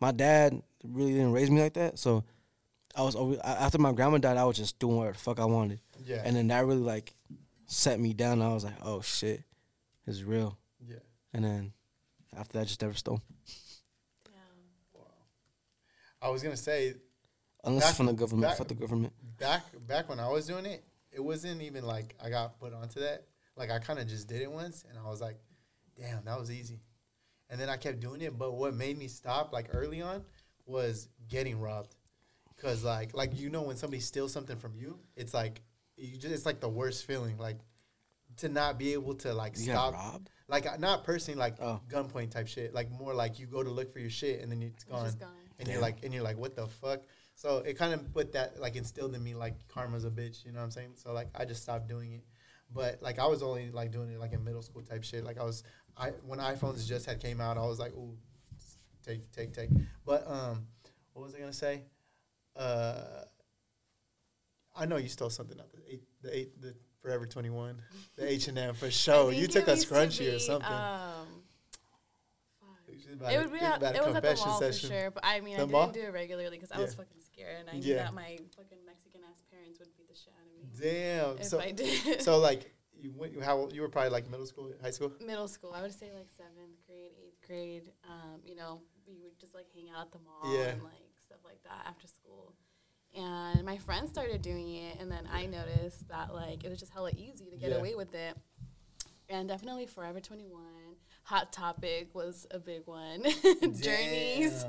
my 0.00 0.12
dad 0.12 0.60
really 0.82 1.12
didn't 1.12 1.32
raise 1.32 1.50
me 1.50 1.60
like 1.60 1.74
that. 1.74 1.98
So 1.98 2.24
I 2.96 3.02
was 3.02 3.14
always, 3.14 3.38
after 3.40 3.78
my 3.78 3.92
grandma 3.92 4.18
died, 4.18 4.36
I 4.38 4.44
was 4.44 4.56
just 4.56 4.78
doing 4.78 4.96
whatever 4.96 5.12
the 5.14 5.18
fuck 5.18 5.38
I 5.38 5.44
wanted. 5.44 5.80
Yeah. 6.04 6.22
And 6.24 6.34
then 6.34 6.48
that 6.48 6.64
really 6.64 6.80
like 6.80 7.12
set 7.66 8.00
me 8.00 8.14
down. 8.14 8.40
I 8.40 8.52
was 8.54 8.64
like, 8.64 8.74
oh 8.82 9.00
shit, 9.02 9.42
it's 10.06 10.22
real. 10.22 10.56
yeah. 10.88 10.96
And 11.34 11.44
then 11.44 11.72
after 12.36 12.54
that, 12.54 12.60
I 12.60 12.64
just 12.64 12.80
never 12.80 12.94
stole. 12.94 13.20
Yeah. 14.26 14.38
Wow. 14.94 15.02
I 16.22 16.28
was 16.30 16.42
gonna 16.42 16.56
say 16.56 16.94
Unless 17.64 17.84
Back- 17.90 17.94
from 17.96 18.06
the 18.06 18.12
government. 18.14 18.50
back- 18.50 18.58
Fuck 18.58 18.68
the 18.68 18.74
government. 18.74 19.12
back 19.38 19.64
back 19.86 20.08
when 20.08 20.18
I 20.18 20.28
was 20.28 20.46
doing 20.46 20.66
it, 20.66 20.82
it 21.12 21.20
wasn't 21.22 21.62
even 21.62 21.84
like 21.86 22.14
I 22.22 22.28
got 22.30 22.58
put 22.58 22.72
onto 22.72 23.00
that. 23.00 23.24
Like 23.56 23.70
I 23.70 23.78
kind 23.78 23.98
of 24.00 24.08
just 24.08 24.26
did 24.28 24.40
it 24.42 24.50
once, 24.50 24.84
and 24.88 24.98
I 24.98 25.08
was 25.08 25.20
like, 25.20 25.36
"Damn, 25.96 26.24
that 26.24 26.38
was 26.40 26.50
easy." 26.50 26.80
And 27.52 27.60
then 27.60 27.68
I 27.68 27.76
kept 27.76 28.00
doing 28.00 28.20
it. 28.22 28.36
But 28.36 28.54
what 28.54 28.74
made 28.74 28.98
me 28.98 29.06
stop, 29.06 29.52
like 29.52 29.68
early 29.72 30.00
on, 30.02 30.24
was 30.66 31.08
getting 31.28 31.60
robbed. 31.60 31.94
Cause 32.56 32.82
like 32.82 33.14
like 33.14 33.38
you 33.38 33.50
know 33.50 33.62
when 33.62 33.76
somebody 33.76 34.00
steals 34.00 34.32
something 34.32 34.56
from 34.56 34.74
you, 34.74 34.98
it's 35.16 35.34
like 35.34 35.62
you 35.96 36.16
just 36.16 36.32
it's 36.34 36.46
like 36.46 36.60
the 36.60 36.68
worst 36.68 37.04
feeling. 37.04 37.36
Like 37.36 37.58
to 38.38 38.48
not 38.48 38.78
be 38.78 38.94
able 38.94 39.14
to 39.16 39.34
like 39.34 39.56
You 39.58 39.64
stop. 39.72 39.92
robbed? 39.94 40.30
Like 40.48 40.80
not 40.80 41.04
personally, 41.04 41.38
like 41.38 41.56
Oh. 41.60 41.80
gunpoint 41.88 42.30
type 42.30 42.48
shit. 42.48 42.72
Like 42.72 42.90
more 42.90 43.12
like 43.14 43.38
you 43.38 43.46
go 43.46 43.62
to 43.62 43.70
look 43.70 43.92
for 43.92 43.98
your 43.98 44.10
shit 44.10 44.40
and 44.40 44.50
then 44.50 44.62
it's 44.62 44.84
It's 44.84 44.84
gone 44.84 45.04
just 45.04 45.20
gone. 45.20 45.28
and 45.58 45.68
you're 45.68 45.80
like 45.80 46.04
and 46.04 46.14
you're 46.14 46.22
like 46.22 46.38
what 46.38 46.56
the 46.56 46.66
fuck 46.66 47.00
so 47.34 47.58
it 47.58 47.74
kind 47.78 47.92
of 47.94 48.12
put 48.12 48.32
that 48.32 48.60
like 48.60 48.76
instilled 48.76 49.14
in 49.14 49.22
me 49.24 49.34
like 49.34 49.54
karma's 49.68 50.04
a 50.04 50.10
bitch 50.10 50.44
you 50.44 50.52
know 50.52 50.58
what 50.58 50.64
i'm 50.66 50.70
saying 50.70 50.90
so 50.94 51.12
like 51.14 51.28
i 51.34 51.44
just 51.46 51.62
stopped 51.62 51.88
doing 51.88 52.12
it 52.12 52.24
but 52.74 53.00
like 53.02 53.18
i 53.18 53.26
was 53.26 53.42
only 53.42 53.70
like 53.70 53.90
doing 53.90 54.10
it 54.10 54.18
like 54.20 54.32
in 54.34 54.44
middle 54.44 54.60
school 54.62 54.82
type 54.82 55.02
shit 55.02 55.24
like 55.24 55.38
i 55.38 55.42
was 55.42 55.62
i 55.96 56.10
when 56.26 56.38
iphones 56.38 56.86
just 56.86 57.06
had 57.06 57.20
came 57.20 57.40
out 57.40 57.56
i 57.58 57.64
was 57.66 57.78
like 57.78 57.92
ooh 57.94 58.16
take 59.06 59.30
take 59.32 59.52
take 59.52 59.70
but 60.06 60.24
um 60.30 60.66
what 61.12 61.24
was 61.24 61.34
i 61.34 61.38
gonna 61.38 61.52
say 61.52 61.82
uh 62.56 63.22
i 64.76 64.86
know 64.86 64.96
you 64.96 65.08
stole 65.08 65.30
something 65.30 65.58
out 65.60 65.70
the 65.72 65.78
eight 65.92 66.02
the 66.22 66.36
eight 66.36 66.60
the 66.60 66.74
forever 67.00 67.26
21 67.26 67.80
the 68.16 68.30
h&m 68.32 68.74
for 68.74 68.90
sure 69.02 69.32
you 69.32 69.46
took 69.46 69.66
a 69.68 69.72
used 69.72 69.88
to 69.88 69.94
scrunchie 69.94 70.34
or 70.34 70.38
something 70.38 70.70
Um. 70.72 71.26
It 72.88 72.94
was 72.96 73.14
about 73.14 73.32
It 73.32 73.36
a- 73.36 73.40
would 73.40 73.52
be 73.52 73.58
a 73.58 73.74
it 73.74 73.80
was 74.06 74.14
at 74.16 74.22
the 74.22 74.34
mall 74.46 74.58
session. 74.60 74.88
for 74.90 74.94
sure, 74.94 75.10
but 75.10 75.24
I 75.24 75.40
mean, 75.40 75.56
The 75.56 75.62
I 75.62 75.66
didn't 75.66 75.92
do 75.94 76.00
it 76.02 76.12
regularly 76.12 76.58
because 76.58 76.70
I 76.72 76.80
was 76.80 76.94
fucking 76.94 77.20
scared, 77.24 77.56
and 77.60 77.70
I 77.70 77.78
knew 77.78 77.94
that 77.94 78.12
my 78.12 78.38
fucking 78.54 78.78
Mexican 78.84 79.22
ass 79.30 79.42
parents 79.50 79.78
would 79.78 79.88
beat 79.96 80.08
the 80.08 80.14
shit 80.14 80.32
out 80.38 80.46
of 80.46 80.52
me 80.52 80.90
damn 80.90 81.38
if 81.38 81.44
so 81.46 81.58
I 81.58 81.70
did. 81.72 82.20
so 82.22 82.38
like 82.38 82.74
you 83.02 83.12
went 83.16 83.40
how 83.42 83.68
you 83.72 83.80
were 83.82 83.88
probably 83.88 84.10
like 84.10 84.30
middle 84.30 84.46
school 84.46 84.70
high 84.82 84.90
school 84.90 85.12
middle 85.24 85.48
school, 85.48 85.72
I 85.74 85.82
would 85.82 85.92
say 85.92 86.10
like 86.14 86.28
seventh 86.36 86.78
grade, 86.86 87.10
eighth 87.24 87.46
grade. 87.46 87.90
Um, 88.08 88.40
you 88.44 88.54
know, 88.54 88.80
we 89.06 89.14
would 89.22 89.38
just 89.38 89.54
like 89.54 89.66
hang 89.74 89.88
out 89.94 90.06
at 90.06 90.12
the 90.12 90.18
mall 90.18 90.54
Yeah. 90.54 90.70
and 90.70 90.82
like 90.82 91.02
stuff 91.24 91.38
like 91.44 91.62
that 91.64 91.84
after 91.86 92.06
school. 92.06 92.54
And 93.14 93.64
my 93.66 93.76
friends 93.76 94.08
started 94.10 94.40
doing 94.40 94.74
it, 94.74 94.96
and 94.98 95.10
then 95.12 95.28
I 95.30 95.44
noticed 95.46 96.08
that 96.08 96.32
like 96.32 96.64
it 96.64 96.70
was 96.70 96.78
just 96.78 96.92
hella 96.92 97.10
easy 97.16 97.50
to 97.50 97.56
get 97.56 97.70
Yeah. 97.70 97.76
away 97.76 97.94
with 97.94 98.14
it. 98.14 98.36
And 99.28 99.48
definitely 99.48 99.86
Forever 99.86 100.20
21, 100.20 100.62
Hot 101.24 101.52
Topic 101.52 102.14
was 102.14 102.46
a 102.50 102.58
big 102.58 102.82
one. 102.86 103.22
Journeys. 103.80 104.64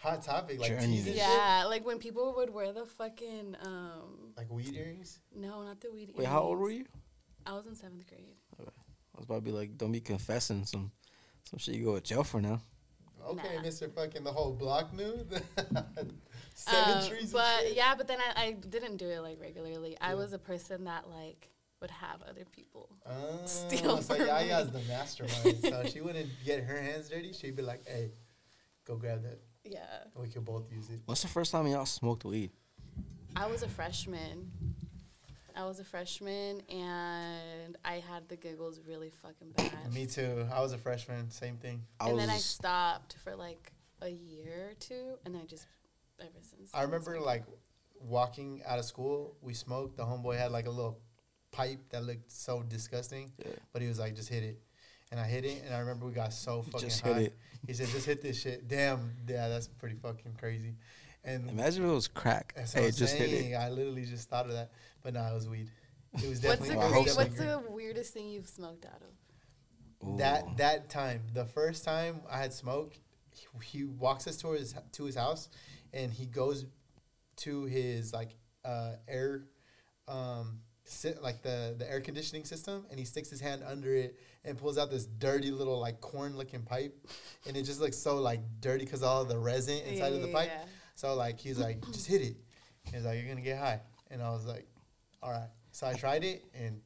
Hot 0.00 0.22
topic, 0.22 0.60
like 0.60 0.68
Journeys. 0.70 1.04
teas 1.04 1.06
and 1.08 1.16
shit? 1.16 1.16
Yeah, 1.16 1.64
like 1.68 1.84
when 1.84 1.98
people 1.98 2.34
would 2.36 2.50
wear 2.50 2.72
the 2.72 2.84
fucking 2.84 3.56
um 3.64 4.32
Like 4.36 4.48
weed 4.50 4.74
earrings? 4.74 5.18
no, 5.34 5.62
not 5.64 5.80
the 5.80 5.90
weed. 5.90 6.12
Wait, 6.16 6.26
how 6.26 6.40
old 6.42 6.58
earrings. 6.58 6.62
were 6.62 6.70
you? 6.70 6.84
I 7.48 7.54
was 7.54 7.66
in 7.66 7.74
seventh 7.74 8.06
grade. 8.06 8.36
I 8.60 8.64
was 9.16 9.24
about 9.24 9.36
to 9.36 9.40
be 9.40 9.50
like, 9.52 9.76
don't 9.78 9.90
be 9.92 10.00
confessing 10.00 10.64
some 10.66 10.92
some 11.48 11.58
shit 11.58 11.74
you 11.76 11.84
go 11.86 11.94
to 11.94 12.00
jail 12.00 12.22
for 12.24 12.40
now. 12.42 12.60
Okay, 13.26 13.56
Nah. 13.56 13.62
Mr. 13.62 13.90
Fucking 13.92 14.22
the 14.22 14.30
whole 14.32 14.52
block 14.52 14.92
knew. 14.94 15.26
Seven 16.54 16.98
Um, 17.02 17.08
trees. 17.08 17.32
but 17.32 17.60
shit? 17.62 17.76
yeah, 17.76 17.94
but 17.96 18.06
then 18.06 18.18
I, 18.20 18.42
I 18.46 18.52
didn't 18.52 18.96
do 18.98 19.08
it 19.08 19.20
like 19.20 19.40
regularly. 19.40 19.96
I 20.00 20.14
was 20.14 20.32
a 20.34 20.38
person 20.38 20.84
that 20.84 21.08
like 21.08 21.48
would 21.80 21.90
have 21.90 22.20
other 22.28 22.44
people. 22.52 22.90
Oh, 23.06 23.40
steal 23.46 24.02
so 24.02 24.14
from 24.14 24.26
Yaya's 24.26 24.72
me. 24.72 24.80
the 24.80 24.88
mastermind. 24.88 25.58
so 25.62 25.84
she 25.90 26.00
wouldn't 26.06 26.28
get 26.44 26.62
her 26.64 26.80
hands 26.80 27.08
dirty. 27.08 27.32
She'd 27.32 27.56
be 27.56 27.62
like, 27.62 27.86
hey, 27.88 28.10
go 28.84 28.96
grab 28.96 29.22
that. 29.22 29.38
Yeah, 29.64 29.80
we 30.14 30.28
could 30.28 30.44
both 30.44 30.70
use 30.72 30.88
it. 30.90 31.00
What's 31.06 31.22
the 31.22 31.28
first 31.28 31.50
time 31.52 31.66
y'all 31.66 31.86
smoked 31.86 32.24
weed? 32.24 32.50
I 33.36 33.46
was 33.46 33.62
a 33.62 33.68
freshman. 33.68 34.50
I 35.58 35.64
was 35.64 35.80
a 35.80 35.84
freshman, 35.84 36.62
and 36.70 37.76
I 37.84 37.94
had 37.94 38.28
the 38.28 38.36
giggles 38.36 38.80
really 38.86 39.10
fucking 39.10 39.50
bad. 39.56 39.92
Me 39.92 40.06
too. 40.06 40.46
I 40.54 40.60
was 40.60 40.72
a 40.72 40.78
freshman. 40.78 41.28
Same 41.32 41.56
thing. 41.56 41.82
I 41.98 42.10
and 42.10 42.18
then 42.18 42.30
I 42.30 42.36
stopped 42.36 43.16
for 43.24 43.34
like 43.34 43.72
a 44.00 44.08
year 44.08 44.68
or 44.70 44.74
two, 44.78 45.18
and 45.24 45.34
then 45.34 45.42
I 45.42 45.46
just 45.46 45.66
ever 46.20 46.30
since. 46.42 46.70
I 46.72 46.82
remember 46.82 47.18
like 47.18 47.42
walking 48.00 48.62
out 48.68 48.78
of 48.78 48.84
school, 48.84 49.36
we 49.42 49.52
smoked. 49.52 49.96
The 49.96 50.04
homeboy 50.04 50.38
had 50.38 50.52
like 50.52 50.68
a 50.68 50.70
little 50.70 51.00
pipe 51.50 51.80
that 51.90 52.04
looked 52.04 52.30
so 52.30 52.62
disgusting, 52.62 53.32
Yeah. 53.44 53.50
but 53.72 53.82
he 53.82 53.88
was 53.88 53.98
like, 53.98 54.14
just 54.14 54.28
hit 54.28 54.44
it. 54.44 54.60
And 55.10 55.18
I 55.18 55.24
hit 55.24 55.44
it, 55.44 55.62
and 55.66 55.74
I 55.74 55.80
remember 55.80 56.06
we 56.06 56.12
got 56.12 56.32
so 56.32 56.62
fucking 56.70 56.88
Just 56.88 57.00
high. 57.00 57.14
hit 57.14 57.22
it. 57.22 57.38
He 57.66 57.74
said, 57.74 57.88
just 57.88 58.06
hit 58.06 58.22
this 58.22 58.40
shit. 58.40 58.68
Damn, 58.68 59.10
yeah, 59.26 59.48
that's 59.48 59.66
pretty 59.66 59.96
fucking 59.96 60.34
crazy. 60.38 60.76
And 61.28 61.50
Imagine 61.50 61.84
if 61.84 61.90
it 61.90 61.94
was 61.94 62.08
crack. 62.08 62.54
that's 62.56 62.74
what 62.74 62.80
Hey, 62.80 62.86
I'm 62.88 62.94
just 62.94 63.14
hit 63.16 63.30
it. 63.30 63.54
I 63.54 63.68
literally 63.68 64.04
just 64.06 64.28
thought 64.30 64.46
of 64.46 64.52
that, 64.52 64.70
but 65.02 65.12
no, 65.14 65.22
it 65.22 65.34
was 65.34 65.48
weed. 65.48 65.70
It 66.14 66.28
was 66.28 66.42
What's 66.42 66.60
definitely. 66.60 66.68
the 66.70 66.76
Well, 66.78 66.86
I 66.86 66.90
it 66.90 66.94
hope 66.94 67.04
was 67.06 67.14
great. 67.16 67.28
What's 67.28 67.38
the 67.38 67.62
weirdest 67.70 68.14
thing 68.14 68.28
you've 68.30 68.46
smoked 68.48 68.86
out 68.86 69.02
of? 69.02 70.08
Ooh. 70.08 70.16
That 70.18 70.56
that 70.56 70.88
time, 70.88 71.20
the 71.34 71.44
first 71.44 71.84
time 71.84 72.22
I 72.30 72.38
had 72.38 72.52
smoked, 72.52 72.98
he, 73.34 73.46
he 73.78 73.84
walks 73.84 74.26
us 74.26 74.36
to 74.38 74.52
his 74.52 74.74
to 74.92 75.04
his 75.04 75.16
house, 75.16 75.48
and 75.92 76.10
he 76.12 76.24
goes 76.26 76.64
to 77.38 77.64
his 77.64 78.12
like 78.14 78.36
uh, 78.64 78.92
air, 79.06 79.42
um, 80.06 80.60
si- 80.84 81.14
like 81.20 81.42
the 81.42 81.74
the 81.78 81.90
air 81.90 82.00
conditioning 82.00 82.44
system, 82.44 82.86
and 82.90 82.98
he 82.98 83.04
sticks 83.04 83.28
his 83.28 83.40
hand 83.40 83.62
under 83.66 83.94
it 83.94 84.18
and 84.44 84.56
pulls 84.56 84.78
out 84.78 84.90
this 84.90 85.04
dirty 85.06 85.50
little 85.50 85.78
like 85.78 86.00
corn 86.00 86.36
looking 86.38 86.62
pipe, 86.62 86.96
and 87.46 87.56
it 87.56 87.64
just 87.64 87.80
looks 87.80 87.98
so 87.98 88.16
like 88.16 88.40
dirty 88.60 88.84
because 88.84 89.02
all 89.02 89.20
of 89.22 89.28
the 89.28 89.38
resin 89.38 89.78
inside 89.86 90.12
of 90.14 90.22
the 90.22 90.28
pipe. 90.28 90.50
Yeah. 90.52 90.64
So 90.98 91.14
like 91.14 91.38
he's 91.38 91.60
like, 91.60 91.80
just 91.92 92.08
hit 92.08 92.22
it. 92.22 92.36
He's 92.92 93.04
like, 93.04 93.20
you're 93.20 93.28
gonna 93.28 93.40
get 93.40 93.56
high, 93.60 93.80
and 94.10 94.20
I 94.20 94.30
was 94.30 94.44
like, 94.46 94.66
all 95.22 95.30
right. 95.30 95.46
So 95.70 95.86
I 95.86 95.92
tried 95.94 96.24
it, 96.24 96.42
and 96.54 96.80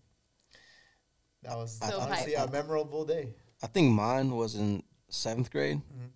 that 1.45 1.57
was 1.57 1.79
So 1.79 1.99
honestly 1.99 2.35
hype. 2.35 2.51
a 2.51 2.53
memorable 2.53 3.07
day. 3.07 3.35
I 3.63 3.69
think 3.69 3.91
mine 3.91 4.31
was 4.37 4.55
in 4.55 4.83
seventh 5.09 5.51
grade. 5.51 5.79
Mhm. 5.79 6.11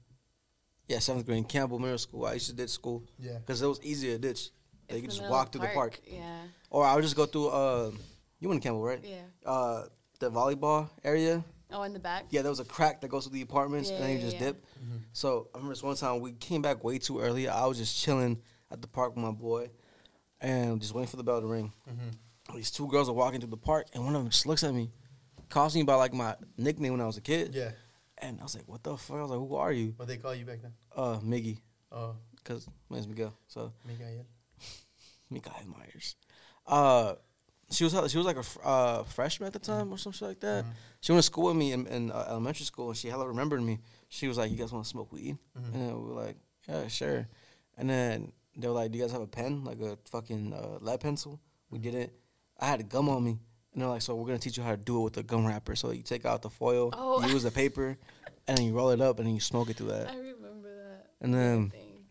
Yeah, 0.89 0.99
seventh 0.99 1.25
grade 1.25 1.39
in 1.39 1.45
Campbell 1.45 1.79
Middle 1.79 1.97
School. 1.97 2.27
I 2.27 2.35
used 2.35 2.49
to 2.51 2.53
ditch 2.55 2.69
school 2.69 3.03
Yeah. 3.19 3.39
because 3.39 3.63
it 3.63 3.67
was 3.67 3.81
easier 3.83 4.13
to 4.13 4.19
ditch. 4.19 4.51
They 4.89 4.97
It's 4.97 5.01
could 5.01 5.11
just 5.13 5.23
the 5.23 5.31
walk 5.31 5.51
through 5.53 5.63
the 5.63 5.69
park, 5.69 5.99
Yeah. 6.07 6.43
or 6.69 6.85
I 6.85 6.95
would 6.97 7.03
just 7.03 7.17
go 7.17 7.25
through. 7.25 7.49
Uh, 7.49 7.93
you 8.41 8.49
went 8.51 8.61
to 8.61 8.69
Campbell, 8.69 8.85
right? 8.85 9.03
Yeah. 9.03 9.23
Uh, 9.47 9.87
the 10.19 10.31
volleyball 10.31 10.91
area. 11.03 11.43
Oh, 11.71 11.83
in 11.83 11.93
the 11.93 11.99
back. 11.99 12.27
Yeah, 12.31 12.43
there 12.43 12.51
was 12.51 12.61
a 12.61 12.65
crack 12.65 13.01
that 13.01 13.09
goes 13.09 13.25
through 13.25 13.35
the 13.35 13.43
apartments, 13.43 13.91
and 13.91 14.03
then 14.03 14.11
you 14.11 14.19
just 14.19 14.37
yeah, 14.37 14.41
yeah. 14.41 14.47
dip. 14.53 14.65
So 15.13 15.49
I 15.55 15.59
remember 15.59 15.75
this 15.75 15.83
one 15.83 15.97
time 15.97 16.21
we 16.21 16.33
came 16.33 16.63
back 16.63 16.85
way 16.85 16.99
too 16.99 17.19
early. 17.21 17.49
I 17.49 17.67
was 17.67 17.79
just 17.79 18.01
chilling 18.01 18.41
at 18.71 18.81
the 18.81 18.89
park 18.89 19.15
with 19.17 19.25
my 19.25 19.33
boy, 19.33 19.71
and 20.41 20.81
just 20.81 20.95
waiting 20.95 21.09
for 21.09 21.17
the 21.17 21.25
bell 21.25 21.41
to 21.41 21.47
ring. 21.47 21.73
These 22.55 22.71
two 22.71 22.87
girls 22.87 23.09
are 23.09 23.13
walking 23.13 23.41
through 23.41 23.51
the 23.51 23.57
park, 23.57 23.89
and 23.93 24.05
one 24.05 24.15
of 24.15 24.23
them 24.23 24.31
just 24.31 24.47
looks 24.47 24.63
at 24.63 24.73
me, 24.73 24.91
calls 25.49 25.75
me 25.75 25.83
by 25.83 25.95
like 25.95 26.15
my 26.15 26.37
nickname 26.57 26.93
when 26.93 27.01
I 27.01 27.07
was 27.07 27.17
a 27.17 27.21
kid. 27.21 27.55
Yeah. 27.55 27.73
And 28.19 28.41
I 28.41 28.45
was 28.45 28.55
like, 28.55 28.67
"What 28.67 28.83
the 28.83 28.97
fuck?" 28.97 29.17
I 29.17 29.23
was 29.23 29.31
like, 29.31 29.41
"Who 29.41 29.57
are 29.57 29.73
you?" 29.73 29.93
What 29.97 30.09
they 30.09 30.17
call 30.17 30.35
you 30.35 30.47
back 30.47 30.63
then? 30.63 30.73
Uh, 30.95 31.19
Miggy, 31.19 31.59
Oh, 31.93 32.15
because 32.37 32.67
my 32.89 32.97
name's 32.97 33.09
Miguel. 33.09 33.37
So 33.49 33.73
Miguel. 33.87 34.25
Miguel 35.31 35.53
Myers. 35.67 36.17
Uh, 36.67 37.15
she 37.71 37.85
was 37.85 37.93
she 38.11 38.17
was 38.19 38.27
like 38.27 38.37
a 38.37 38.45
uh, 38.67 39.03
freshman 39.05 39.47
at 39.49 39.53
the 39.53 39.59
time 39.59 39.93
or 39.93 39.99
some 39.99 40.13
shit 40.13 40.29
like 40.29 40.41
that. 40.41 40.65
She 41.01 41.13
went 41.13 41.19
to 41.23 41.27
school 41.27 41.47
with 41.47 41.57
me 41.57 41.73
in, 41.73 41.87
in 41.87 42.11
uh, 42.11 42.27
elementary 42.31 42.65
school, 42.65 42.89
and 42.89 42.97
she 42.97 43.09
hella 43.09 43.27
remembered 43.27 43.63
me. 43.63 43.79
She 44.09 44.29
was 44.29 44.39
like, 44.39 44.51
"You 44.51 44.57
guys 44.57 44.73
want 44.73 44.85
to 44.85 44.89
smoke 44.91 45.13
weed?" 45.13 45.37
And 45.75 45.87
we 46.03 46.09
were 46.09 46.23
like, 46.23 46.37
"Yeah, 46.69 46.87
sure." 46.89 47.27
And 47.77 47.91
then 47.91 48.33
they 48.57 48.69
were 48.69 48.75
like, 48.75 48.93
"Do 48.93 48.99
you 48.99 49.05
guys 49.05 49.13
have 49.13 49.21
a 49.23 49.27
pen, 49.27 49.65
like 49.65 49.81
a 49.81 49.99
fucking 50.11 50.53
uh, 50.53 50.79
lead 50.81 51.01
pencil?" 51.01 51.41
We 51.71 51.79
didn't. 51.79 52.13
I 52.59 52.67
had 52.67 52.89
gum 52.89 53.09
on 53.09 53.23
me, 53.25 53.39
and 53.73 53.83
they're 53.83 53.89
like, 53.89 54.03
"So 54.03 54.15
we're 54.15 54.27
gonna 54.27 54.39
teach 54.39 54.57
you 54.57 54.63
how 54.63 54.71
to 54.71 54.77
do 54.77 55.01
it 55.01 55.05
with 55.05 55.17
a 55.19 55.23
gum 55.23 55.45
wrapper. 55.47 55.75
So 55.77 55.91
you 55.91 56.03
take 56.03 56.25
out 56.25 56.43
the 56.43 56.51
foil, 56.51 56.91
Oh. 56.93 57.21
you 57.25 57.33
use 57.33 57.43
the 57.43 57.51
paper, 57.51 57.99
and 58.47 58.57
then 58.59 58.65
you 58.67 58.73
roll 58.75 58.91
it 58.91 59.01
up, 59.01 59.19
and 59.19 59.27
then 59.27 59.35
you 59.35 59.41
smoke 59.41 59.69
it 59.71 59.77
through 59.77 59.89
that. 59.89 60.09
I 60.09 60.17
remember 60.17 60.69
that. 60.75 61.07
And 61.21 61.35
then 61.35 61.71
thing. 61.71 62.05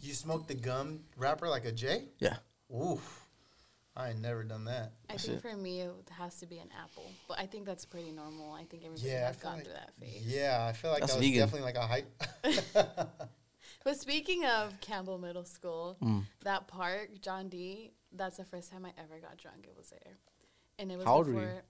You 0.00 0.14
smoked 0.14 0.48
the 0.48 0.54
gum 0.54 1.00
wrapper 1.16 1.48
like 1.48 1.64
a 1.64 1.72
J? 1.72 2.04
yeah, 2.18 2.36
Oof. 2.74 3.21
I 3.94 4.10
ain't 4.10 4.20
never 4.22 4.42
done 4.42 4.64
that. 4.64 4.92
I 5.10 5.16
think 5.18 5.42
for 5.42 5.54
me 5.54 5.82
it 5.82 5.92
has 6.18 6.36
to 6.36 6.46
be 6.46 6.58
an 6.58 6.68
apple, 6.82 7.10
but 7.28 7.38
I 7.38 7.44
think 7.46 7.66
that's 7.66 7.84
pretty 7.84 8.10
normal. 8.10 8.52
I 8.52 8.64
think 8.64 8.84
everybody 8.86 9.08
yeah, 9.08 9.26
has 9.26 9.36
gone 9.36 9.56
like- 9.56 9.64
through 9.64 9.74
that 9.74 9.90
phase. 10.00 10.22
Yeah, 10.26 10.66
I 10.68 10.72
feel 10.72 10.90
like 10.90 11.00
That's 11.00 11.12
that 11.12 11.18
was 11.18 11.26
vegan. 11.26 11.40
definitely 11.40 11.66
like 11.72 11.76
a 11.76 11.86
hype. 11.86 13.08
But 13.84 13.98
speaking 14.00 14.44
of 14.44 14.80
Campbell 14.80 15.18
Middle 15.18 15.44
School, 15.44 15.96
Mm. 16.00 16.24
that 16.44 16.68
park, 16.68 17.20
John 17.20 17.48
D. 17.48 17.90
That's 18.12 18.36
the 18.36 18.44
first 18.44 18.70
time 18.70 18.84
I 18.84 18.90
ever 19.00 19.18
got 19.18 19.36
drunk. 19.38 19.64
It 19.66 19.74
was 19.76 19.90
there, 19.90 20.18
and 20.78 20.92
it 20.92 20.96
was 20.98 21.04
How 21.06 21.14
old 21.16 21.26
were 21.26 21.32
you? 21.32 21.38
before. 21.40 21.62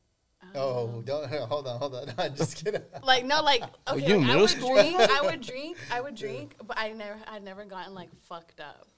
oh, 0.56 1.02
don't 1.06 1.30
hold 1.48 1.66
on, 1.66 1.78
hold 1.78 1.94
on. 1.94 2.06
No, 2.08 2.12
I'm 2.18 2.34
just 2.36 2.62
kidding. 2.62 2.82
Like 3.02 3.24
no, 3.24 3.42
like 3.42 3.60
Were 3.62 3.94
okay, 3.94 4.06
you 4.08 4.16
like, 4.16 4.24
I 4.24 4.26
middle 4.26 4.40
would 4.42 4.50
school? 4.50 4.74
drink, 4.74 4.96
I 5.00 5.20
would 5.22 5.40
drink, 5.40 5.76
I 5.90 6.00
would 6.02 6.14
drink, 6.14 6.56
but 6.66 6.76
I 6.78 6.92
never, 6.92 7.18
I'd 7.28 7.44
never 7.44 7.64
gotten 7.64 7.94
like 7.94 8.10
fucked 8.28 8.60
up. 8.60 8.88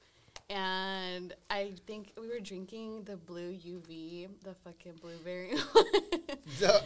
And 0.51 1.33
I 1.49 1.73
think 1.87 2.13
we 2.21 2.29
were 2.29 2.41
drinking 2.41 3.05
the 3.05 3.17
blue 3.17 3.53
UV, 3.53 4.29
the 4.45 4.55
fucking 4.63 4.95
blueberry. 5.01 5.53
Duh. 6.61 6.81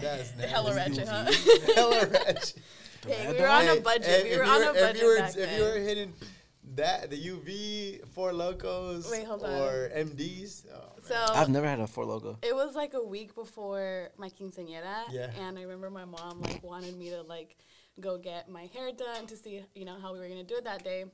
That's 0.00 0.34
nasty. 0.36 0.46
Hella 0.48 0.74
ratchet, 0.74 1.06
huh? 1.08 1.30
Hella 1.74 2.06
ratchet. 2.06 2.54
Hey, 3.04 3.32
we 3.32 3.40
were 3.40 3.48
on 3.48 3.66
a 3.66 3.80
budget. 3.80 4.04
hey, 4.06 4.30
we 4.30 4.38
were 4.38 4.44
you 4.44 4.50
on 4.50 4.62
a 4.62 4.70
if 4.70 4.74
budget 4.80 5.02
you 5.02 5.08
were, 5.08 5.16
back 5.18 5.30
If 5.30 5.34
then. 5.34 5.58
you 5.58 5.64
were 5.64 5.76
hitting 5.80 6.12
that, 6.76 7.10
the 7.10 7.16
UV, 7.18 8.06
Four 8.10 8.30
Lokos, 8.30 9.10
Wait, 9.10 9.26
hold 9.26 9.42
on. 9.42 9.50
or 9.60 9.90
MDs, 9.90 10.66
oh, 10.72 10.92
so 11.02 11.16
I've 11.34 11.48
never 11.48 11.66
had 11.66 11.80
a 11.80 11.88
Four 11.88 12.04
Loko. 12.04 12.36
It 12.44 12.54
was 12.54 12.76
like 12.76 12.94
a 12.94 13.02
week 13.02 13.34
before 13.34 14.10
my 14.18 14.28
quinceañera, 14.28 15.02
Yeah. 15.10 15.32
and 15.36 15.58
I 15.58 15.62
remember 15.62 15.90
my 15.90 16.04
mom 16.04 16.42
like 16.42 16.62
wanted 16.62 16.96
me 16.96 17.10
to 17.10 17.22
like 17.22 17.56
go 17.98 18.18
get 18.18 18.48
my 18.48 18.66
hair 18.72 18.92
done 18.92 19.26
to 19.26 19.36
see 19.36 19.64
you 19.74 19.84
know 19.84 19.98
how 20.00 20.12
we 20.12 20.20
were 20.20 20.28
gonna 20.28 20.44
do 20.44 20.54
it 20.54 20.62
that 20.64 20.84
day. 20.84 21.06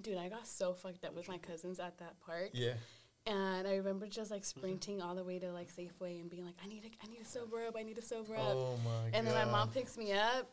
Dude, 0.00 0.16
I 0.18 0.28
got 0.28 0.46
so 0.46 0.72
fucked 0.72 1.04
up 1.04 1.14
with 1.14 1.28
my 1.28 1.38
cousins 1.38 1.78
at 1.78 1.98
that 1.98 2.14
park, 2.24 2.50
yeah. 2.52 2.72
and 3.26 3.66
I 3.68 3.76
remember 3.76 4.06
just 4.06 4.30
like 4.30 4.44
sprinting 4.44 5.00
all 5.02 5.14
the 5.14 5.22
way 5.24 5.38
to 5.38 5.52
like 5.52 5.68
Safeway 5.70 6.20
and 6.20 6.28
being 6.30 6.44
like, 6.44 6.56
I 6.64 6.66
need 6.66 6.84
a, 6.84 7.04
I 7.04 7.08
need 7.10 7.18
to 7.20 7.24
sober 7.30 7.64
up, 7.66 7.76
I 7.78 7.82
need 7.82 7.96
to 7.96 8.02
sober 8.02 8.34
up. 8.34 8.42
Oh 8.46 8.78
my 8.84 8.90
god. 8.90 9.10
and 9.14 9.26
then 9.26 9.34
my 9.34 9.44
mom 9.44 9.68
picks 9.70 9.96
me 9.96 10.12
up, 10.12 10.50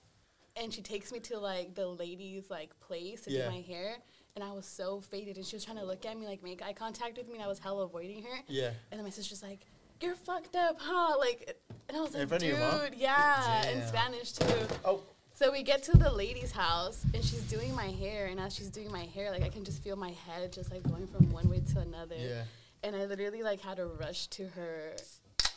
and 0.55 0.73
she 0.73 0.81
takes 0.81 1.11
me 1.11 1.19
to 1.21 1.39
like 1.39 1.73
the 1.75 1.87
ladies 1.87 2.49
like 2.49 2.77
place 2.79 3.21
to 3.21 3.31
Yeah. 3.31 3.45
do 3.45 3.51
my 3.51 3.61
hair. 3.61 3.95
And 4.35 4.43
I 4.43 4.51
was 4.51 4.65
so 4.67 5.01
faded, 5.01 5.37
and 5.37 5.45
she 5.45 5.55
was 5.55 5.65
trying 5.65 5.77
to 5.77 5.83
look 5.85 6.05
at 6.05 6.17
me, 6.17 6.27
like 6.27 6.43
make 6.43 6.61
eye 6.61 6.73
contact 6.73 7.17
with 7.17 7.27
me, 7.27 7.33
and 7.35 7.43
I 7.43 7.47
was 7.47 7.57
hella 7.59 7.85
avoiding 7.85 8.21
her. 8.23 8.37
Yeah. 8.47 8.67
And 8.91 8.99
then 8.99 9.03
my 9.03 9.09
sister's 9.09 9.41
like, 9.41 9.65
"You're 10.01 10.15
fucked 10.15 10.55
up, 10.55 10.77
huh?" 10.79 11.17
Like, 11.17 11.57
and 11.89 11.97
I 11.97 12.01
was 12.01 12.13
like, 12.13 12.29
"Dude, 12.39 12.93
yeah," 12.95 13.67
in 13.69 13.85
Spanish 13.87 14.31
too. 14.33 14.45
Oh. 14.85 15.01
So 15.39 15.53
we 15.53 15.63
get 15.63 15.83
to 15.83 15.97
the 15.97 16.11
lady's 16.11 16.51
house, 16.51 17.05
and 17.13 17.23
she's 17.23 17.43
doing 17.43 17.73
my 17.73 17.85
hair, 17.85 18.25
and 18.25 18.41
as 18.41 18.53
she's 18.53 18.67
doing 18.67 18.91
my 18.91 19.05
hair, 19.05 19.31
like 19.31 19.41
I 19.41 19.47
can 19.47 19.63
just 19.63 19.81
feel 19.81 19.95
my 19.95 20.11
head 20.27 20.51
just 20.51 20.69
like 20.69 20.83
going 20.83 21.07
from 21.07 21.31
one 21.31 21.47
way 21.49 21.61
to 21.71 21.79
another. 21.79 22.17
Yeah. 22.17 22.41
And 22.83 22.93
I 22.93 23.05
literally 23.05 23.41
like 23.41 23.61
had 23.61 23.77
to 23.77 23.85
rush 23.85 24.27
to 24.27 24.49
her, 24.49 24.97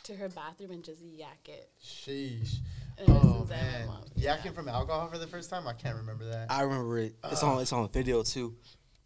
to 0.03 0.15
her 0.15 0.29
bathroom 0.29 0.71
and 0.71 0.85
just 0.85 1.01
yak 1.01 1.49
it. 1.49 1.69
Sheesh. 1.83 2.59
And 2.97 3.09
Oh 3.09 3.39
since 3.39 3.49
then, 3.49 3.59
my 3.59 3.71
man. 3.71 3.87
mom- 3.87 4.03
Yakking 4.17 4.55
from 4.55 4.69
alcohol 4.69 5.09
for 5.09 5.17
the 5.17 5.27
first 5.27 5.49
time? 5.49 5.67
I 5.67 5.73
can't 5.73 5.97
remember 5.97 6.23
that. 6.29 6.49
I 6.49 6.61
remember 6.61 6.99
it. 6.99 7.15
It's 7.25 7.43
on. 7.43 7.61
It's 7.61 7.73
on 7.73 7.89
video 7.89 8.23
too. 8.23 8.55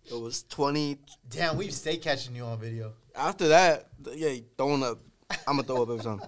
It 0.05 0.21
was 0.21 0.43
twenty. 0.43 0.99
Damn, 1.27 1.57
we 1.57 1.69
stay 1.69 1.97
catching 1.97 2.35
you 2.35 2.43
on 2.43 2.59
video. 2.59 2.93
After 3.15 3.47
that, 3.47 3.87
yeah, 4.13 4.35
throwing 4.55 4.83
up. 4.83 4.99
I'm 5.47 5.55
gonna 5.55 5.63
throw 5.63 5.81
up 5.81 5.89
every 5.89 6.03
time. 6.03 6.21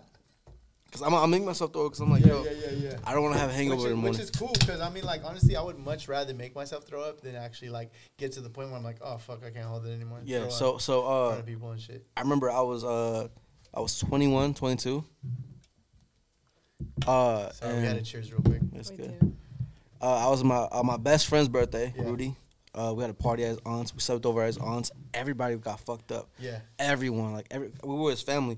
Cause 0.91 1.03
I'm, 1.03 1.13
I'm 1.13 1.29
making 1.29 1.45
myself 1.45 1.71
throw 1.71 1.85
up 1.85 1.91
because 1.91 1.99
I'm 1.99 2.09
like, 2.11 2.25
yo, 2.25 2.43
yeah, 2.43 2.51
yeah, 2.51 2.71
yeah. 2.71 2.97
I 3.05 3.13
don't 3.13 3.21
want 3.21 3.35
to 3.35 3.39
have 3.39 3.51
a 3.51 3.53
hangover 3.53 3.83
which, 3.83 3.91
in 3.91 3.97
is, 3.97 4.03
the 4.03 4.09
which 4.09 4.19
is 4.19 4.31
cool 4.31 4.55
because 4.59 4.81
I 4.81 4.89
mean, 4.89 5.03
like 5.03 5.21
honestly, 5.23 5.55
I 5.55 5.61
would 5.61 5.77
much 5.77 6.07
rather 6.07 6.33
make 6.33 6.55
myself 6.55 6.85
throw 6.87 7.03
up 7.03 7.21
than 7.21 7.35
actually 7.35 7.69
like 7.69 7.91
get 8.17 8.31
to 8.33 8.41
the 8.41 8.49
point 8.49 8.69
where 8.69 8.77
I'm 8.77 8.83
like, 8.83 8.97
oh 9.01 9.17
fuck, 9.17 9.43
I 9.45 9.51
can't 9.51 9.65
hold 9.67 9.85
it 9.85 9.91
anymore. 9.91 10.19
yeah. 10.25 10.39
throw 10.39 10.49
So 10.49 10.73
up 10.75 10.81
so 10.81 11.05
uh, 11.05 11.35
of 11.37 11.45
people 11.45 11.69
and 11.71 11.79
shit. 11.79 12.05
I 12.17 12.21
remember 12.21 12.49
I 12.49 12.61
was 12.61 12.83
uh, 12.83 13.27
I 13.73 13.79
was 13.81 13.99
21, 13.99 14.55
22. 14.55 15.03
Uh, 17.07 17.49
So 17.51 17.67
we 17.67 17.73
had 17.81 17.91
to 17.91 17.97
and 17.97 18.05
cheers 18.05 18.31
real 18.31 18.41
quick. 18.41 18.61
that's 18.71 18.89
We 18.91 18.97
good. 18.97 19.19
do. 19.19 19.35
Uh, 20.01 20.27
I 20.27 20.29
was 20.29 20.43
my 20.43 20.55
uh, 20.71 20.81
my 20.83 20.97
best 20.97 21.27
friend's 21.27 21.49
birthday, 21.49 21.93
Yeah. 21.95 22.03
Rudy. 22.03 22.35
Uh, 22.73 22.93
we 22.95 23.01
had 23.01 23.09
a 23.09 23.13
party 23.15 23.43
at 23.43 23.49
his 23.49 23.57
aunt's. 23.65 23.93
We 23.93 23.99
slept 23.99 24.25
over 24.25 24.41
at 24.43 24.47
his 24.47 24.57
aunt's. 24.59 24.91
Everybody 25.13 25.55
got 25.55 25.79
fucked 25.81 26.11
up. 26.11 26.29
Yeah. 26.39 26.59
Everyone, 26.77 27.33
like 27.33 27.47
every, 27.51 27.71
we 27.83 27.95
were 27.95 28.11
his 28.11 28.21
family. 28.21 28.57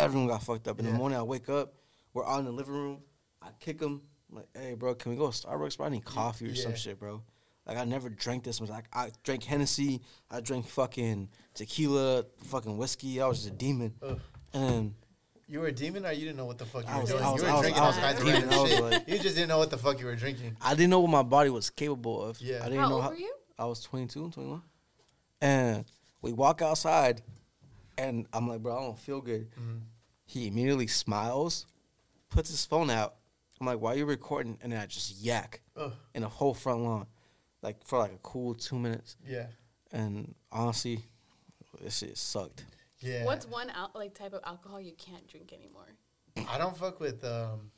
Everyone 0.00 0.28
got 0.28 0.42
fucked 0.42 0.68
up. 0.68 0.78
In 0.78 0.86
Yeah. 0.86 0.92
the 0.92 0.98
morning, 0.98 1.18
I 1.18 1.22
wake 1.22 1.48
up. 1.48 1.74
We're 2.12 2.26
out 2.26 2.40
in 2.40 2.44
the 2.46 2.52
living 2.52 2.74
room. 2.74 2.98
I 3.42 3.48
kick 3.60 3.80
him. 3.80 4.02
I'm 4.30 4.36
like, 4.36 4.48
hey, 4.54 4.74
bro, 4.74 4.94
can 4.94 5.10
we 5.12 5.16
go 5.18 5.30
to 5.30 5.36
Starbucks? 5.46 5.76
Bro, 5.76 5.86
I 5.86 5.88
need 5.90 6.04
coffee 6.04 6.46
or 6.50 6.54
some 6.54 6.74
shit, 6.74 6.98
bro. 6.98 7.22
Like 7.66 7.76
I 7.76 7.84
never 7.84 8.08
drank 8.08 8.42
this 8.44 8.60
much. 8.60 8.70
Like 8.70 8.86
I 8.92 9.10
drank 9.22 9.44
Hennessy. 9.44 10.00
I 10.30 10.40
drank 10.40 10.66
fucking 10.66 11.28
tequila, 11.54 12.24
fucking 12.44 12.76
whiskey. 12.76 13.20
I 13.20 13.26
was 13.28 13.38
just 13.42 13.52
a 13.54 13.56
demon. 13.56 13.94
Ugh. 14.02 14.18
And 14.52 14.94
You 15.46 15.60
were 15.60 15.66
a 15.66 15.72
demon, 15.72 16.06
or 16.06 16.12
you 16.12 16.20
didn't 16.26 16.36
know 16.36 16.46
what 16.46 16.58
the 16.58 16.64
fuck 16.64 16.84
you 16.84 16.88
I 16.90 16.94
were 16.96 17.00
was- 17.02 17.10
doing. 17.10 17.22
I 17.24 17.30
was- 17.32 17.42
you 17.42 17.46
were 17.46 17.52
I 17.52 17.54
was- 17.54 17.62
drinking 17.62 17.82
I 17.82 17.86
all 17.86 17.92
kinds 17.92 18.20
of 18.20 18.26
random 18.26 18.66
shit. 18.66 18.82
like- 18.84 19.08
you 19.08 19.18
just 19.18 19.34
didn't 19.34 19.48
know 19.48 19.58
what 19.58 19.70
the 19.70 19.78
fuck 19.78 19.98
you 20.00 20.06
were 20.06 20.14
drinking. 20.16 20.56
I 20.60 20.74
didn't 20.74 20.90
know 20.90 21.00
what 21.00 21.10
my 21.10 21.22
body 21.24 21.50
was 21.50 21.70
capable 21.70 22.22
of. 22.24 22.40
Yeah. 22.40 22.60
I 22.62 22.64
didn't 22.68 22.78
How 22.80 22.88
know 22.88 22.94
old 22.96 23.02
how. 23.04 23.10
were 23.10 23.16
you? 23.16 23.34
I 23.58 23.64
was 23.66 23.80
22, 23.82 24.30
21. 24.30 24.62
And 25.40 25.84
we 26.22 26.32
walk 26.32 26.62
outside, 26.62 27.22
and 27.98 28.26
I'm 28.32 28.48
like, 28.48 28.62
bro, 28.62 28.76
I 28.78 28.80
don't 28.82 28.98
feel 28.98 29.20
good. 29.20 29.50
Mm-hmm. 29.52 29.78
He 30.30 30.46
immediately 30.46 30.86
smiles, 30.86 31.66
puts 32.28 32.50
his 32.50 32.64
phone 32.64 32.88
out. 32.88 33.16
I'm 33.60 33.66
like, 33.66 33.80
why 33.80 33.94
are 33.94 33.96
you 33.96 34.06
recording? 34.06 34.56
And 34.62 34.70
then 34.72 34.80
I 34.80 34.86
just 34.86 35.20
yak 35.20 35.60
Ugh. 35.76 35.92
in 36.14 36.22
the 36.22 36.28
whole 36.28 36.54
front 36.54 36.82
lawn, 36.82 37.06
like 37.62 37.84
for 37.84 37.98
like 37.98 38.12
a 38.12 38.18
cool 38.22 38.54
two 38.54 38.78
minutes. 38.78 39.16
Yeah. 39.26 39.46
And 39.92 40.32
honestly, 40.52 41.00
this 41.82 41.98
shit 41.98 42.16
sucked. 42.16 42.64
Yeah. 43.00 43.24
What's 43.24 43.44
one 43.46 43.70
al- 43.70 43.90
like 43.94 44.14
type 44.14 44.32
of 44.32 44.40
alcohol 44.44 44.80
you 44.80 44.92
can't 44.92 45.26
drink 45.26 45.52
anymore? 45.52 45.88
I 46.48 46.58
don't 46.58 46.76
fuck 46.76 47.00
with 47.00 47.24
um. 47.24 47.72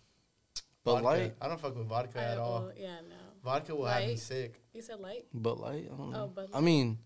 Bud 0.84 1.02
vodka. 1.02 1.04
Light? 1.06 1.34
I 1.40 1.48
don't 1.48 1.60
fuck 1.60 1.74
with 1.78 1.86
vodka 1.86 2.20
I- 2.20 2.32
at 2.32 2.38
all. 2.38 2.70
yeah, 2.76 2.96
no. 3.08 3.16
Vodka 3.42 3.74
will 3.74 3.86
have 3.86 4.06
me 4.06 4.16
sick. 4.16 4.60
You 4.74 4.82
said 4.82 5.00
light. 5.00 5.24
But 5.32 5.58
Light, 5.58 5.88
I 5.90 5.96
don't 5.96 6.10
know. 6.12 6.24
Oh, 6.24 6.26
Bud 6.28 6.50
I 6.52 6.60
mean, 6.60 6.98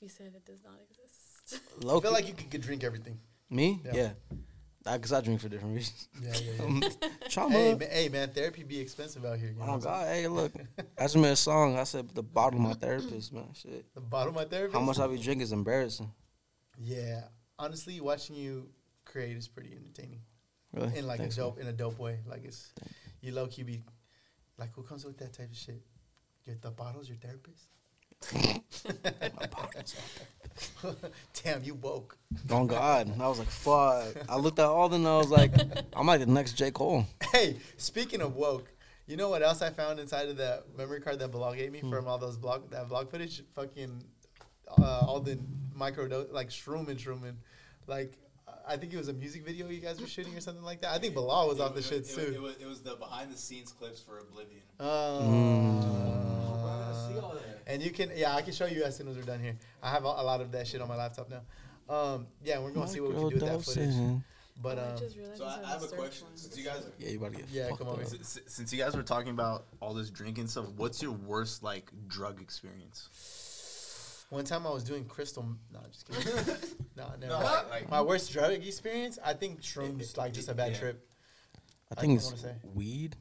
You 0.00 0.08
said 0.10 0.32
it 0.36 0.44
does 0.44 0.62
not 0.62 0.74
exist. 0.88 1.62
low 1.82 1.98
I 1.98 2.02
feel 2.02 2.12
like 2.12 2.28
you 2.28 2.34
could, 2.34 2.50
could 2.50 2.60
drink 2.60 2.84
everything. 2.84 3.18
me, 3.48 3.80
Yeah. 3.86 3.92
yeah. 3.94 4.10
Because 4.92 5.12
I 5.12 5.20
drink 5.20 5.40
for 5.40 5.48
different 5.48 5.74
reasons. 5.74 6.08
Yeah, 6.22 6.32
yeah, 6.34 6.52
yeah. 6.58 6.64
Um, 6.64 6.82
trauma. 7.28 7.52
hey, 7.54 7.74
man, 7.74 7.88
hey, 7.90 8.08
man, 8.08 8.30
therapy 8.30 8.62
be 8.62 8.78
expensive 8.78 9.24
out 9.24 9.38
here. 9.38 9.48
You 9.50 9.56
Oh 9.60 9.66
what 9.66 9.74
I'm 9.74 9.80
saying? 9.80 9.94
God! 9.94 10.06
Hey, 10.06 10.28
look, 10.28 10.52
I 10.98 11.02
just 11.02 11.16
made 11.16 11.30
a 11.32 11.36
song. 11.36 11.76
I 11.78 11.84
said 11.84 12.08
the 12.14 12.22
bottle 12.22 12.60
of 12.60 12.66
my 12.66 12.72
therapist, 12.74 13.32
man. 13.32 13.48
Shit, 13.54 13.84
The 13.94 14.00
bottom 14.00 14.30
of 14.30 14.34
my 14.36 14.44
therapy. 14.44 14.72
how 14.72 14.80
much 14.80 14.98
I 14.98 15.06
be 15.06 15.18
drinking 15.18 15.42
is 15.42 15.52
embarrassing. 15.52 16.10
Yeah, 16.78 17.22
honestly, 17.58 18.00
watching 18.00 18.36
you 18.36 18.68
create 19.04 19.36
is 19.36 19.48
pretty 19.48 19.72
entertaining 19.72 20.20
Really? 20.72 20.98
in 20.98 21.06
like 21.06 21.18
Thanks, 21.18 21.36
a 21.36 21.40
man. 21.40 21.48
dope 21.50 21.58
in 21.60 21.66
a 21.68 21.72
dope 21.72 21.98
way. 21.98 22.18
Like 22.26 22.44
it's 22.44 22.72
you 23.20 23.32
low 23.32 23.46
key 23.46 23.62
be 23.62 23.82
like 24.58 24.72
who 24.74 24.82
comes 24.82 25.04
with 25.04 25.16
that 25.18 25.32
type 25.32 25.50
of 25.50 25.56
shit? 25.56 25.82
Your 26.44 26.56
the 26.60 26.70
bottles, 26.70 27.08
your 27.08 27.18
therapist. 27.18 27.64
Damn, 31.42 31.62
you 31.64 31.74
woke. 31.74 32.16
Oh 32.50 32.64
God! 32.64 33.08
And 33.08 33.22
I 33.22 33.28
was 33.28 33.38
like, 33.38 33.48
fuck. 33.48 34.04
I 34.28 34.36
looked 34.36 34.58
at 34.58 34.64
all 34.66 34.92
and 34.92 35.06
I 35.06 35.16
was 35.18 35.30
like, 35.30 35.52
I'm 35.94 36.06
like 36.06 36.20
the 36.20 36.26
next 36.26 36.54
J 36.54 36.70
Cole. 36.70 37.06
Hey, 37.32 37.56
speaking 37.76 38.20
of 38.22 38.34
woke, 38.36 38.72
you 39.06 39.16
know 39.16 39.28
what 39.28 39.42
else 39.42 39.62
I 39.62 39.70
found 39.70 40.00
inside 40.00 40.28
of 40.28 40.36
that 40.38 40.64
memory 40.76 41.00
card 41.00 41.18
that 41.18 41.30
Bilal 41.30 41.54
gave 41.54 41.70
me 41.72 41.80
Hmm. 41.80 41.90
from 41.90 42.08
all 42.08 42.18
those 42.18 42.36
blog 42.36 42.70
that 42.70 42.88
vlog 42.88 43.10
footage? 43.10 43.42
Fucking 43.54 44.02
uh, 44.78 45.00
all 45.06 45.20
the 45.20 45.38
micro 45.74 46.26
like 46.30 46.48
shrooming 46.50 46.98
shrooming, 46.98 47.34
like. 47.86 48.12
I 48.68 48.76
think 48.76 48.92
it 48.92 48.96
was 48.96 49.06
a 49.06 49.12
music 49.12 49.44
video 49.44 49.68
you 49.68 49.80
guys 49.80 50.00
were 50.00 50.08
shooting 50.08 50.36
or 50.36 50.40
something 50.40 50.64
like 50.64 50.80
that. 50.80 50.90
I 50.92 50.98
think 50.98 51.14
Bilal 51.14 51.46
was 51.46 51.60
off 51.60 51.76
the 51.76 51.82
shit 51.82 51.98
it, 52.00 52.08
too. 52.12 52.32
It, 52.34 52.40
was, 52.42 52.56
it 52.56 52.66
was 52.66 52.80
the 52.80 52.96
behind 52.96 53.32
the 53.32 53.36
scenes 53.36 53.70
clips 53.70 54.00
for 54.00 54.18
Oblivion. 54.18 54.60
Uh, 54.80 55.20
and 57.66 57.82
you 57.82 57.90
can, 57.90 58.10
yeah, 58.14 58.34
I 58.34 58.42
can 58.42 58.52
show 58.52 58.66
you 58.66 58.84
as 58.84 58.96
soon 58.96 59.08
as 59.08 59.16
we're 59.16 59.22
done 59.22 59.40
here. 59.40 59.56
I 59.82 59.90
have 59.90 60.04
a, 60.04 60.08
a 60.08 60.24
lot 60.24 60.40
of 60.40 60.52
that 60.52 60.66
shit 60.66 60.80
on 60.80 60.88
my 60.88 60.96
laptop 60.96 61.28
now. 61.30 61.42
Um, 61.94 62.26
yeah, 62.44 62.58
we're 62.58 62.70
gonna 62.72 62.88
see 62.88 63.00
what 63.00 63.10
we 63.14 63.16
can 63.20 63.28
do 63.28 63.34
with 63.36 63.44
that 63.52 63.62
footage. 63.62 63.94
But 64.62 64.78
um, 64.78 64.96
just 64.98 65.16
So 65.36 65.44
I, 65.44 65.60
I 65.64 65.68
have 65.72 65.82
a 65.82 65.86
question. 65.88 66.28
Since 66.34 66.56
you 66.56 66.64
guys, 66.64 66.82
Yeah, 66.98 67.10
you 67.10 67.18
about 67.18 67.32
to 67.32 67.38
get 67.38 67.50
Yeah, 67.50 67.68
come 67.76 67.88
on, 67.88 67.96
up. 67.96 68.00
S- 68.00 68.14
s- 68.14 68.38
Since 68.46 68.72
you 68.72 68.78
guys 68.82 68.96
were 68.96 69.02
talking 69.02 69.30
about 69.30 69.66
all 69.80 69.92
this 69.92 70.08
drinking 70.08 70.46
stuff, 70.46 70.66
what's 70.76 71.02
your 71.02 71.12
worst 71.12 71.62
like 71.62 71.90
drug 72.08 72.40
experience? 72.40 74.24
one 74.30 74.44
time 74.44 74.66
I 74.66 74.70
was 74.70 74.82
doing 74.82 75.04
crystal. 75.04 75.46
No, 75.72 75.78
just 75.92 76.08
kidding. 76.08 76.56
no, 76.96 77.04
never. 77.20 77.26
No, 77.34 77.38
like- 77.38 77.70
like- 77.70 77.90
my 77.90 78.00
worst 78.00 78.32
drug 78.32 78.52
experience. 78.54 79.18
I 79.24 79.34
think 79.34 79.60
shrooms 79.60 80.16
like 80.16 80.32
just 80.32 80.48
a 80.48 80.54
bad 80.54 80.72
Yeah. 80.72 80.78
trip. 80.78 81.08
I 81.90 81.94
I 81.96 82.00
think 82.00 82.20
wanna 82.22 82.32
it's 82.34 82.42
say. 82.42 82.54
weed. 82.74 83.14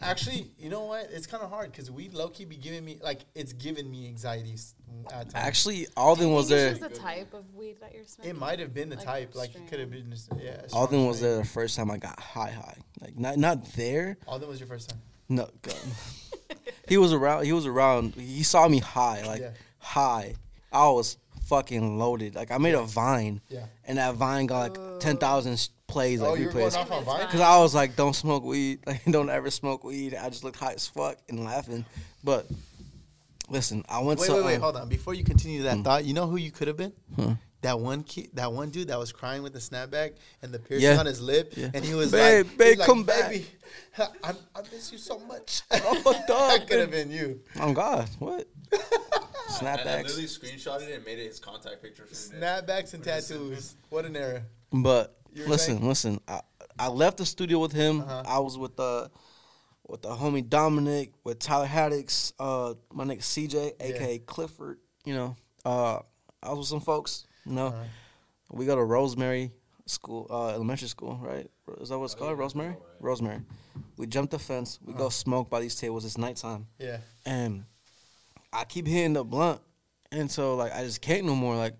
Actually, 0.00 0.50
you 0.58 0.68
know 0.68 0.84
what? 0.84 1.08
It's 1.12 1.26
kind 1.26 1.42
of 1.42 1.50
hard 1.50 1.70
because 1.70 1.90
weed 1.90 2.14
low 2.14 2.28
key 2.28 2.44
be 2.44 2.56
giving 2.56 2.84
me 2.84 2.98
like 3.02 3.20
it's 3.34 3.52
giving 3.52 3.90
me 3.90 4.06
anxieties. 4.08 4.74
At 5.06 5.30
times. 5.30 5.32
Actually, 5.34 5.86
Alden 5.96 6.32
was 6.32 6.48
there. 6.48 6.68
it's 6.68 6.80
just 6.80 6.92
the 6.92 6.98
type 6.98 7.32
of 7.32 7.54
weed 7.54 7.78
that 7.80 7.94
you're 7.94 8.04
smoking. 8.04 8.30
it 8.30 8.38
might 8.38 8.58
have 8.58 8.74
been 8.74 8.90
the 8.90 8.96
Like 8.96 9.04
type. 9.04 9.34
Like 9.34 9.54
it 9.54 9.66
could 9.68 9.80
have 9.80 9.90
been. 9.90 10.10
Just, 10.10 10.30
yeah. 10.40 10.60
Alden 10.72 10.98
strong 10.98 11.06
was 11.06 11.20
there 11.20 11.36
the 11.36 11.44
first 11.44 11.76
time 11.76 11.90
I 11.90 11.96
got 11.96 12.20
high, 12.20 12.50
high. 12.50 12.76
Like 13.00 13.18
not 13.18 13.38
not 13.38 13.64
there. 13.72 14.18
Alden 14.26 14.48
was 14.48 14.60
your 14.60 14.68
first 14.68 14.90
time. 14.90 15.00
No, 15.28 15.48
God. 15.62 15.74
he 16.88 16.98
was 16.98 17.12
around. 17.12 17.44
He 17.44 17.52
was 17.52 17.66
around. 17.66 18.14
He 18.14 18.42
saw 18.42 18.68
me 18.68 18.78
high, 18.78 19.22
like 19.26 19.40
Yeah. 19.40 19.50
high. 19.78 20.34
I 20.72 20.88
was 20.88 21.16
fucking 21.46 21.98
loaded. 21.98 22.34
Like 22.34 22.50
I 22.50 22.58
made 22.58 22.74
a 22.74 22.82
vine, 22.82 23.40
Yeah. 23.48 23.66
and 23.84 23.98
that 23.98 24.14
vine 24.14 24.46
got 24.46 24.58
like 24.58 24.78
oh. 24.78 24.98
ten 24.98 25.16
thousand 25.16 25.56
plays, 25.92 26.20
Oh, 26.22 26.30
like 26.30 26.40
you 26.40 26.46
were 26.46 26.52
going 26.52 26.70
replays. 26.70 26.76
off 26.76 26.90
on 26.90 27.04
Vine? 27.04 27.26
Cause 27.28 27.40
I 27.40 27.58
was 27.60 27.74
like, 27.74 27.94
don't 27.96 28.14
smoke 28.14 28.42
weed. 28.44 28.80
Like, 28.86 29.04
don't 29.04 29.30
ever 29.30 29.50
smoke 29.50 29.84
weed. 29.84 30.14
I 30.14 30.28
just 30.28 30.42
looked 30.44 30.58
high 30.58 30.72
as 30.72 30.86
fuck 30.88 31.18
and 31.28 31.44
laughing. 31.44 31.84
But 32.24 32.46
listen, 33.48 33.84
I 33.88 34.00
went 34.02 34.20
Wait, 34.20 34.26
to. 34.26 34.34
wait, 34.34 34.44
wait. 34.44 34.54
um, 34.56 34.62
Hold 34.62 34.76
on. 34.76 34.88
Before 34.88 35.14
you 35.14 35.24
continue 35.24 35.62
that 35.64 35.76
Hmm. 35.76 35.82
thought, 35.82 36.04
you 36.04 36.14
know 36.14 36.26
who 36.26 36.36
you 36.36 36.50
could 36.50 36.68
have 36.68 36.76
been? 36.76 36.92
Huh. 37.16 37.34
That 37.62 37.78
one 37.78 38.02
kid, 38.02 38.30
that 38.34 38.52
one 38.52 38.70
dude 38.70 38.88
that 38.88 38.98
was 38.98 39.12
crying 39.12 39.44
with 39.44 39.52
the 39.52 39.60
snapback 39.60 40.14
and 40.42 40.52
the 40.52 40.58
piercing 40.58 40.88
Yeah. 40.90 40.98
on 40.98 41.06
his 41.06 41.20
lip, 41.20 41.52
Yeah. 41.56 41.70
and 41.72 41.84
he 41.84 41.94
was 41.94 42.10
Babe, 42.10 42.44
like, 42.46 42.58
babe, 42.58 42.68
he's 42.70 42.78
like, 42.78 42.86
come 42.88 43.04
back." 43.04 43.30
"Baby, 43.30 43.46
I, 44.24 44.30
I 44.56 44.62
miss 44.72 44.90
you 44.90 44.98
so 44.98 45.20
much." 45.20 45.62
Oh, 45.70 46.02
dog. 46.26 46.50
that 46.58 46.66
could 46.68 46.80
have 46.80 46.90
been 46.90 47.12
you. 47.12 47.40
Oh 47.60 47.72
God, 47.72 48.08
what? 48.18 48.48
And 48.72 48.80
I 49.68 49.76
Snapbacks. 49.76 50.02
literally 50.04 50.24
screenshotted 50.24 50.88
it 50.88 50.96
and 50.96 51.04
made 51.04 51.20
it 51.20 51.26
his 51.28 51.38
contact 51.38 51.80
picture 51.82 52.04
for 52.04 52.08
the. 52.14 52.16
Snapbacks 52.16 52.94
and 52.94 53.04
tattoos. 53.04 53.76
What 53.90 54.06
an 54.06 54.16
era. 54.16 54.42
But 54.72 55.14
You 55.21 55.21
were 55.21 55.21
listen, 55.34 55.76
saying? 55.76 55.88
listen. 55.88 56.20
I, 56.28 56.40
I 56.78 56.88
left 56.88 57.18
the 57.18 57.26
studio 57.26 57.58
with 57.58 57.72
him. 57.72 58.00
Uh-huh. 58.00 58.22
I 58.26 58.38
was 58.38 58.56
with 58.58 58.76
the 58.76 59.10
with 59.88 60.02
the 60.02 60.08
homie 60.10 60.48
Dominic, 60.48 61.12
with 61.24 61.38
Tyler 61.38 61.66
Haddix, 61.66 62.32
uh, 62.38 62.74
my 62.92 63.04
nigga 63.04 63.18
CJ, 63.20 63.72
aka 63.80 64.18
Clifford. 64.20 64.78
You 65.04 65.14
know, 65.14 65.36
uh, 65.64 65.98
I 66.42 66.50
was 66.50 66.58
with 66.58 66.68
some 66.68 66.80
folks. 66.80 67.26
You 67.44 67.52
know, 67.52 67.66
Uh-huh. 67.66 67.82
we 68.52 68.64
go 68.66 68.76
to 68.76 68.84
Rosemary 68.84 69.50
School, 69.86 70.28
uh, 70.30 70.48
elementary 70.50 70.88
school, 70.88 71.18
right? 71.20 71.50
Is 71.80 71.88
that 71.88 71.98
what 71.98 72.04
it's 72.06 72.14
called? 72.14 72.38
Rosemary. 72.38 72.76
Rosemary. 73.00 73.40
We 73.96 74.06
jump 74.06 74.30
the 74.30 74.38
fence. 74.38 74.78
We 74.84 74.92
Uh-huh. 74.92 75.02
go 75.04 75.08
smoke 75.08 75.50
by 75.50 75.60
these 75.60 75.74
tables. 75.74 76.04
It's 76.04 76.16
nighttime 76.16 76.66
Yeah. 76.78 76.98
and 77.26 77.64
I 78.52 78.64
keep 78.64 78.86
hitting 78.86 79.14
the 79.14 79.24
blunt, 79.24 79.60
and 80.12 80.30
so 80.30 80.54
like 80.56 80.72
I 80.72 80.84
just 80.84 81.00
can't 81.00 81.24
no 81.26 81.34
more. 81.34 81.56
Like 81.56 81.74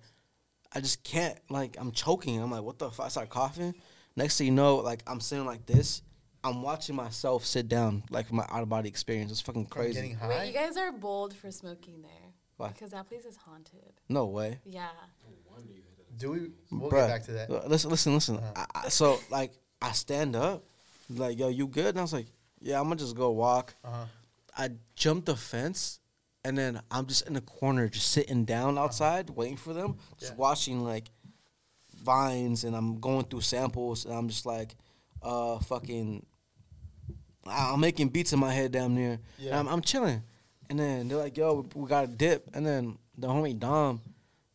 I 0.75 0.81
just 0.81 1.05
can't. 1.05 1.39
Like 1.49 1.77
I'm 1.79 1.93
choking. 1.93 2.41
I'm 2.41 2.51
like, 2.51 2.63
what 2.63 2.79
the? 2.79 2.91
fuck? 2.91 3.07
I 3.07 3.09
start 3.09 3.29
coughing. 3.29 3.75
Next 4.17 4.39
thing 4.39 4.47
you 4.47 4.53
know, 4.53 4.77
like 4.77 5.03
I'm 5.07 5.21
sitting 5.21 5.47
like 5.47 5.67
this. 5.67 6.03
I'm 6.45 6.63
watching 6.63 6.97
myself 6.97 7.45
sit 7.45 7.69
down, 7.69 8.03
like 8.11 8.33
my 8.33 8.45
out 8.51 8.63
of 8.63 8.69
body 8.69 8.89
experience. 8.89 9.31
It's 9.31 9.41
fucking 9.41 9.67
crazy. 9.67 9.95
Getting 9.95 10.19
Wait, 10.29 10.49
you 10.49 10.53
guys 10.53 10.77
are 10.77 10.91
bold 10.91 11.35
for 11.35 11.53
smoking 11.53 12.03
there. 12.03 12.33
Why? 12.57 12.69
Because 12.69 12.91
that 12.91 13.09
place 13.09 13.25
is 13.25 13.37
haunted. 13.37 13.93
No 14.09 14.27
way, 14.27 14.59
Yeah. 14.65 14.89
Do 16.17 16.31
we? 16.33 16.41
We'll 16.71 16.91
Bruh, 16.91 17.07
get 17.07 17.09
back 17.09 17.25
to 17.25 17.33
that. 17.33 17.69
Listen, 17.69 17.91
listen, 17.91 18.15
listen. 18.15 18.37
Uh-huh. 18.37 18.67
I, 18.75 18.87
I, 18.87 18.89
so 18.89 19.19
like 19.31 19.53
I 19.81 19.93
stand 19.93 20.37
up, 20.37 20.65
like 21.09 21.39
yo, 21.39 21.49
you 21.49 21.67
good? 21.67 21.87
And 21.87 21.99
I 21.99 22.03
was 22.03 22.13
like, 22.13 22.27
yeah, 22.61 22.79
I'm 22.79 22.85
gonna 22.85 22.97
just 22.97 23.17
go 23.17 23.31
walk. 23.31 23.75
Uh-huh. 23.83 24.05
I 24.57 24.71
jumped 24.95 25.27
the 25.27 25.37
fence, 25.37 26.01
and 26.45 26.57
then 26.59 26.81
I'm 26.91 27.07
just 27.07 27.27
in 27.27 27.35
the 27.35 27.41
corner, 27.41 27.89
just 27.89 28.11
sitting 28.13 28.45
down 28.45 28.79
outside, 28.79 29.31
waiting 29.31 29.57
for 29.57 29.73
them, 29.73 29.97
just 30.19 30.33
Yeah. 30.33 30.39
watching 30.39 30.83
like 30.85 31.11
vines, 32.03 32.65
and 32.65 32.75
I'm 32.75 32.99
going 33.01 33.25
through 33.27 33.43
samples, 33.43 34.05
and 34.05 34.15
I'm 34.15 34.29
just 34.29 34.45
like, 34.47 34.75
uh, 35.23 35.59
fucking, 35.61 36.27
I'm 37.47 37.81
making 37.81 38.09
beats 38.09 38.33
in 38.33 38.39
my 38.39 38.53
head 38.53 38.73
damn 38.73 38.95
near. 38.95 39.19
Yeah. 39.39 39.51
And 39.59 39.69
I'm, 39.69 39.75
I'm 39.75 39.81
chilling, 39.83 40.23
and 40.71 40.79
then 40.79 41.09
they're 41.09 41.19
like, 41.19 41.37
"Yo, 41.37 41.67
we 41.75 41.89
got 41.89 42.05
a 42.05 42.09
dip," 42.09 42.49
and 42.55 42.65
then 42.67 42.99
the 43.19 43.29
homie 43.29 43.59
Dom, 43.59 44.01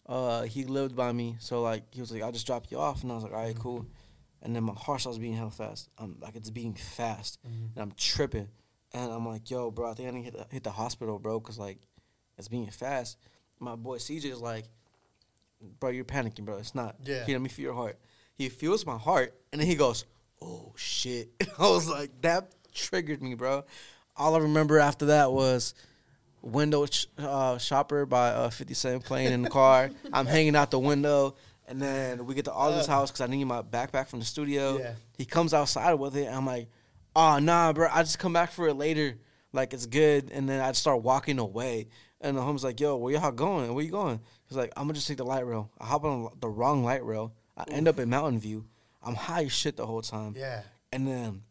uh, 0.08 0.44
he 0.44 0.64
lived 0.66 0.96
by 0.96 1.12
me, 1.12 1.36
so 1.40 1.62
like 1.62 1.84
he 1.94 2.02
was 2.02 2.12
like, 2.12 2.22
"I'll 2.22 2.32
just 2.32 2.48
drop 2.48 2.70
you 2.72 2.80
off," 2.80 3.04
and 3.04 3.12
I 3.12 3.16
was 3.16 3.24
like, 3.24 3.34
"All 3.34 3.40
right, 3.44 3.58
cool." 3.58 3.86
And 4.42 4.56
then 4.56 4.64
my 4.64 4.74
heart 4.74 5.02
starts 5.02 5.18
beating 5.18 5.36
hell 5.36 5.50
fast. 5.50 5.90
I'm 5.98 6.18
like, 6.22 6.36
it's 6.36 6.50
beating 6.52 6.76
fast, 6.76 7.40
and 7.44 7.72
I'm 7.78 7.92
tripping. 7.98 8.48
And 8.94 9.12
I'm 9.12 9.26
like, 9.28 9.50
yo, 9.52 9.70
bro, 9.72 9.92
I 9.92 9.94
think 9.94 10.08
I 10.08 10.12
need 10.12 10.20
to 10.20 10.32
hit 10.32 10.34
the, 10.50 10.54
hit 10.56 10.64
the 10.64 10.72
hospital, 10.72 11.20
bro, 11.20 11.40
because, 11.40 11.60
like, 11.60 11.78
it's 12.38 12.48
being 12.48 12.70
fast. 12.70 13.18
My 13.60 13.76
boy 13.76 13.98
CJ 13.98 14.26
is 14.32 14.40
like, 14.42 14.66
bro, 15.80 15.90
you're 15.90 16.06
panicking, 16.06 16.46
bro. 16.46 16.58
It's 16.58 16.74
not. 16.76 16.96
Yeah. 17.04 17.26
Here, 17.26 17.36
let 17.36 17.42
me 17.42 17.50
feel 17.50 17.64
your 17.66 17.74
heart. 17.74 17.98
He 18.36 18.50
feels 18.50 18.86
my 18.86 18.98
heart, 18.98 19.34
and 19.52 19.60
then 19.60 19.68
he 19.68 19.76
goes, 19.76 20.06
oh, 20.42 20.72
shit. 20.76 21.30
I 21.60 21.64
was 21.70 21.90
like, 21.90 22.12
that 22.22 22.52
triggered 22.74 23.22
me, 23.22 23.34
bro. 23.36 23.64
All 24.16 24.36
I 24.36 24.40
remember 24.40 24.80
after 24.80 25.08
that 25.08 25.32
was 25.32 25.74
window 26.42 26.86
sh- 26.86 27.08
uh, 27.18 27.58
shopper 27.58 28.06
by 28.06 28.30
uh, 28.30 28.50
50 28.50 28.74
Cent 28.74 29.04
playing 29.04 29.34
in 29.34 29.42
the 29.42 29.50
car. 29.50 29.90
I'm 30.14 30.26
hanging 30.28 30.56
out 30.56 30.72
the 30.72 30.80
window. 30.80 31.36
And 31.68 31.82
then 31.82 32.26
we 32.26 32.34
get 32.36 32.46
to 32.46 32.54
Alden's 32.54 32.88
Uh. 32.88 32.92
house 32.94 33.12
because 33.12 33.22
I 33.22 33.28
need 33.28 33.44
my 33.44 33.62
backpack 33.62 34.08
from 34.08 34.20
the 34.20 34.26
studio. 34.26 34.78
Yeah. 34.80 34.94
He 35.18 35.26
comes 35.26 35.54
outside 35.54 35.96
with 35.96 36.16
it, 36.16 36.26
and 36.28 36.36
I'm 36.36 36.46
like, 36.46 36.70
oh, 37.18 37.40
nah, 37.40 37.74
bro, 37.74 37.90
I 37.92 38.04
just 38.04 38.20
come 38.20 38.32
back 38.32 38.52
for 38.52 38.68
it 38.68 38.76
later. 38.76 39.18
Like, 39.52 39.74
it's 39.74 39.88
good. 39.88 40.30
And 40.32 40.48
then 40.48 40.62
I 40.62 40.70
just 40.70 40.82
start 40.82 41.02
walking 41.02 41.40
away. 41.40 41.88
And 42.22 42.38
the 42.38 42.42
homie's 42.42 42.64
like, 42.64 42.80
yo, 42.80 42.96
where 42.96 43.14
y'all 43.14 43.32
going? 43.32 43.74
Where 43.74 43.84
you 43.84 43.92
going? 43.92 44.20
He's 44.48 44.58
like, 44.58 44.72
I'm 44.78 44.84
going 44.84 44.94
to 44.94 45.00
just 45.00 45.08
take 45.08 45.18
the 45.18 45.26
light 45.26 45.46
rail. 45.46 45.72
I 45.80 45.86
hop 45.86 46.06
on 46.06 46.30
the 46.40 46.48
wrong 46.48 46.84
light 46.84 47.04
rail. 47.04 47.34
I 47.58 47.64
end 47.72 47.88
up 47.88 48.00
in 48.00 48.10
Mountain 48.10 48.40
View. 48.40 48.66
I'm 49.04 49.16
high 49.16 49.46
as 49.46 49.52
shit 49.52 49.78
the 49.78 49.86
whole 49.86 50.02
time. 50.02 50.36
Yeah. 50.38 50.62
And 50.92 51.08
then 51.08 51.42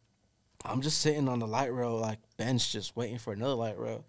I'm 0.64 0.82
just 0.82 1.00
sitting 1.00 1.28
on 1.28 1.40
the 1.40 1.46
light 1.46 1.72
rail, 1.72 1.96
like 1.96 2.18
bench, 2.36 2.72
just 2.72 2.96
waiting 2.96 3.18
for 3.18 3.32
another 3.32 3.54
light 3.54 3.78
rail. 3.78 4.04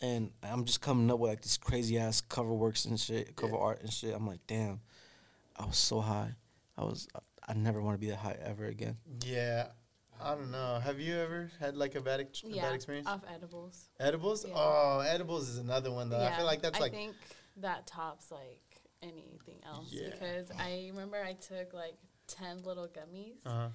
And 0.00 0.30
I'm 0.42 0.64
just 0.64 0.80
coming 0.80 1.10
up 1.10 1.18
with 1.18 1.30
like 1.30 1.42
these 1.42 1.58
crazy 1.58 1.98
ass 1.98 2.22
cover 2.22 2.52
works 2.52 2.86
and 2.86 2.98
shit, 2.98 3.36
cover 3.36 3.56
art 3.56 3.82
and 3.82 3.92
shit. 3.92 4.14
I'm 4.14 4.26
like, 4.26 4.40
damn, 4.46 4.80
I 5.56 5.66
was 5.66 5.76
so 5.76 6.00
high. 6.00 6.34
I 6.76 6.84
was, 6.84 7.06
I 7.46 7.54
never 7.54 7.80
want 7.80 7.94
to 7.94 8.00
be 8.00 8.10
that 8.10 8.18
high 8.18 8.36
ever 8.42 8.66
again. 8.66 8.96
Yeah. 9.24 9.68
I 10.24 10.34
don't 10.34 10.50
know. 10.50 10.80
Have 10.82 11.00
you 11.00 11.16
ever 11.18 11.50
had 11.60 11.76
like 11.76 11.94
a 11.94 12.00
bad, 12.00 12.20
ex- 12.20 12.42
a 12.44 12.48
Yeah. 12.48 12.62
bad 12.62 12.74
experience? 12.74 13.06
Off 13.06 13.22
edibles. 13.34 13.88
edibles? 14.00 14.44
Yeah. 14.46 14.54
Oh, 14.56 15.00
edibles 15.00 15.48
is 15.48 15.58
another 15.58 15.90
one 15.90 16.08
though. 16.10 16.20
I 16.22 16.36
feel 16.36 16.46
like 16.46 16.62
that's 16.62 16.78
I 16.78 16.80
like 16.82 16.92
I 16.92 16.96
think 16.96 17.14
that 17.58 17.86
tops 17.86 18.30
like 18.30 18.60
anything 19.02 19.58
else 19.66 19.88
Yeah. 19.90 20.10
because 20.10 20.50
I 20.58 20.88
remember 20.92 21.22
I 21.22 21.32
took 21.34 21.72
like 21.74 21.94
ten 22.28 22.62
little 22.62 22.86
gummies, 22.88 23.44
uh-huh. 23.44 23.68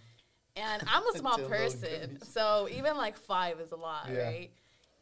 and 0.56 0.84
I'm 0.88 1.04
a 1.08 1.12
small 1.18 1.38
person, 1.40 2.20
so 2.24 2.68
even 2.72 2.96
like 2.98 3.18
five 3.18 3.60
is 3.60 3.72
a 3.72 3.76
lot, 3.76 4.08
Yeah. 4.10 4.20
right? 4.24 4.52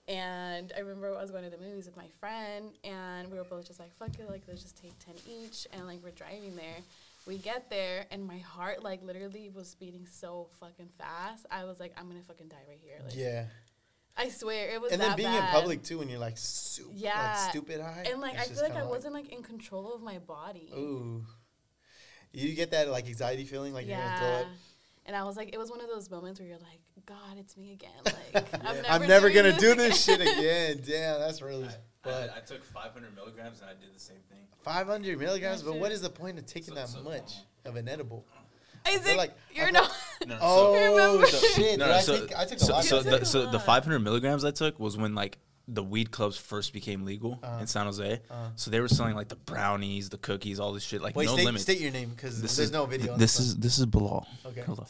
And 0.07 0.71
I 0.75 0.81
remember 0.81 1.15
I 1.17 1.21
was 1.21 1.31
going 1.31 1.43
to 1.45 1.49
the 1.49 1.57
movies 1.57 1.85
with 1.87 1.97
my 1.97 2.07
friend, 2.19 2.71
and 2.83 3.31
we 3.31 3.37
were 3.39 3.43
both 3.43 3.65
just 3.65 3.79
like, 3.79 3.91
"Fuck 3.97 4.19
it, 4.19 4.29
like 4.29 4.43
let's 4.47 4.61
just 4.61 4.77
take 4.77 4.93
ten 4.99 5.15
each," 5.27 5.65
and 5.73 5.87
like 5.87 6.03
we're 6.03 6.11
driving 6.11 6.55
there, 6.55 6.77
We 7.25 7.37
get 7.39 7.69
there, 7.69 8.05
and 8.11 8.25
my 8.25 8.37
heart 8.37 8.83
like 8.83 9.01
literally 9.01 9.49
was 9.49 9.73
beating 9.75 10.05
so 10.05 10.49
fucking 10.59 10.89
fast. 10.97 11.45
I 11.49 11.63
was 11.65 11.79
like, 11.79 11.93
I'm 11.97 12.07
gonna 12.07 12.21
fucking 12.21 12.49
die 12.49 12.63
right 12.67 12.79
here. 12.81 12.99
Like, 13.03 13.15
Yeah. 13.15 13.45
I 14.17 14.29
swear 14.29 14.69
it 14.69 14.79
was. 14.79 14.91
And 14.93 15.01
then 15.01 15.09
that 15.09 15.17
being 15.17 15.29
bad. 15.29 15.43
in 15.43 15.59
public 15.59 15.83
too, 15.83 15.97
when 15.97 16.07
you're 16.07 16.19
like, 16.19 16.37
super, 16.37 16.89
Yeah. 16.93 17.19
like 17.43 17.49
stupid 17.51 17.81
high. 17.81 18.05
and 18.09 18.21
like 18.21 18.37
I 18.37 18.43
feel 18.45 18.61
like 18.61 18.71
I 18.71 18.75
kinda 18.75 18.87
wasn't 18.89 19.13
like 19.13 19.29
in 19.29 19.43
control 19.43 19.93
of 19.93 20.01
my 20.01 20.19
body. 20.19 20.71
Ooh. 20.73 21.25
You 22.31 22.53
get 22.53 22.71
that 22.71 22.89
like 22.89 23.07
anxiety 23.07 23.45
feeling, 23.45 23.73
like 23.73 23.87
you're 23.87 23.97
gonna 23.97 24.17
throw 24.17 24.27
yeah. 24.27 24.39
up. 24.41 24.47
And 25.07 25.15
I 25.15 25.23
was 25.23 25.37
like, 25.37 25.53
it 25.53 25.57
was 25.57 25.69
one 25.69 25.81
of 25.81 25.87
those 25.87 26.09
moments 26.09 26.39
where 26.39 26.47
you're 26.49 26.57
like, 26.57 26.79
God, 27.05 27.37
it's 27.37 27.55
me 27.57 27.73
again. 27.73 27.91
Like, 28.33 28.53
I'm 28.53 28.75
never, 28.75 28.87
I'm 28.89 29.07
never 29.07 29.29
gonna 29.29 29.57
do 29.57 29.71
again." 29.73 29.77
this 29.89 30.03
shit 30.03 30.21
again. 30.21 30.81
Damn, 30.85 31.19
that's 31.19 31.41
really. 31.41 31.67
I, 32.05 32.09
But 32.09 32.33
I 32.37 32.39
took 32.41 32.63
500 32.63 33.15
milligrams 33.15 33.61
and 33.61 33.69
I 33.69 33.73
did 33.73 33.93
the 33.95 33.99
same 33.99 34.17
thing. 34.29 34.39
500 34.63 35.17
milligrams. 35.19 35.61
But 35.63 35.75
what 35.75 35.87
shit. 35.87 35.93
is 35.93 36.01
the 36.01 36.09
point 36.09 36.37
of 36.39 36.45
taking 36.45 36.69
So- 36.69 36.75
that 36.75 36.89
so- 36.89 37.01
much 37.03 37.33
of 37.65 37.75
an 37.75 37.87
edible? 37.87 38.25
Isaac, 38.87 39.17
like- 39.17 39.33
you're 39.53 39.65
feel 39.65 39.73
not. 39.73 39.91
No, 40.27 40.35
no, 40.35 40.39
Oh 40.43 40.73
Remember? 40.95 41.25
shit! 41.27 41.57
No, 41.57 41.63
dude, 41.65 41.79
no, 41.79 41.91
I, 41.91 41.99
so, 42.01 42.17
think, 42.17 42.37
I 42.37 42.45
took 42.45 42.61
a 42.61 42.65
lot. 42.71 42.83
so 42.83 42.97
of 42.99 43.03
the, 43.03 43.11
took 43.11 43.21
a 43.23 43.25
so 43.25 43.51
the 43.51 43.59
500 43.59 43.99
milligrams 43.99 44.45
I 44.45 44.51
took 44.51 44.79
was 44.79 44.95
when 44.95 45.15
like 45.15 45.39
the 45.67 45.81
weed 45.83 46.11
clubs 46.11 46.37
first 46.37 46.71
became 46.73 47.03
legal 47.05 47.39
Uh-huh. 47.41 47.57
in 47.61 47.65
San 47.65 47.87
Jose. 47.87 48.21
Uh-huh. 48.29 48.49
So 48.55 48.69
they 48.69 48.79
were 48.79 48.87
selling 48.87 49.15
like 49.15 49.29
the 49.29 49.35
brownies, 49.37 50.09
the 50.09 50.19
cookies, 50.19 50.59
all 50.59 50.71
this 50.73 50.83
shit, 50.83 51.01
like 51.01 51.15
Wait, 51.15 51.25
no 51.25 51.33
state, 51.33 51.45
limit. 51.45 51.61
state 51.61 51.79
your 51.79 51.91
name 51.91 52.09
because 52.15 52.39
there's 52.39 52.59
is 52.59 52.71
no 52.71 52.85
video. 52.85 53.13
on 53.13 53.17
This 53.19 53.37
this 53.37 53.47
is 53.47 53.57
this 53.57 53.79
is 53.79 53.87
Bilal. 53.87 54.27
Okay. 54.45 54.61
Hello. 54.61 54.85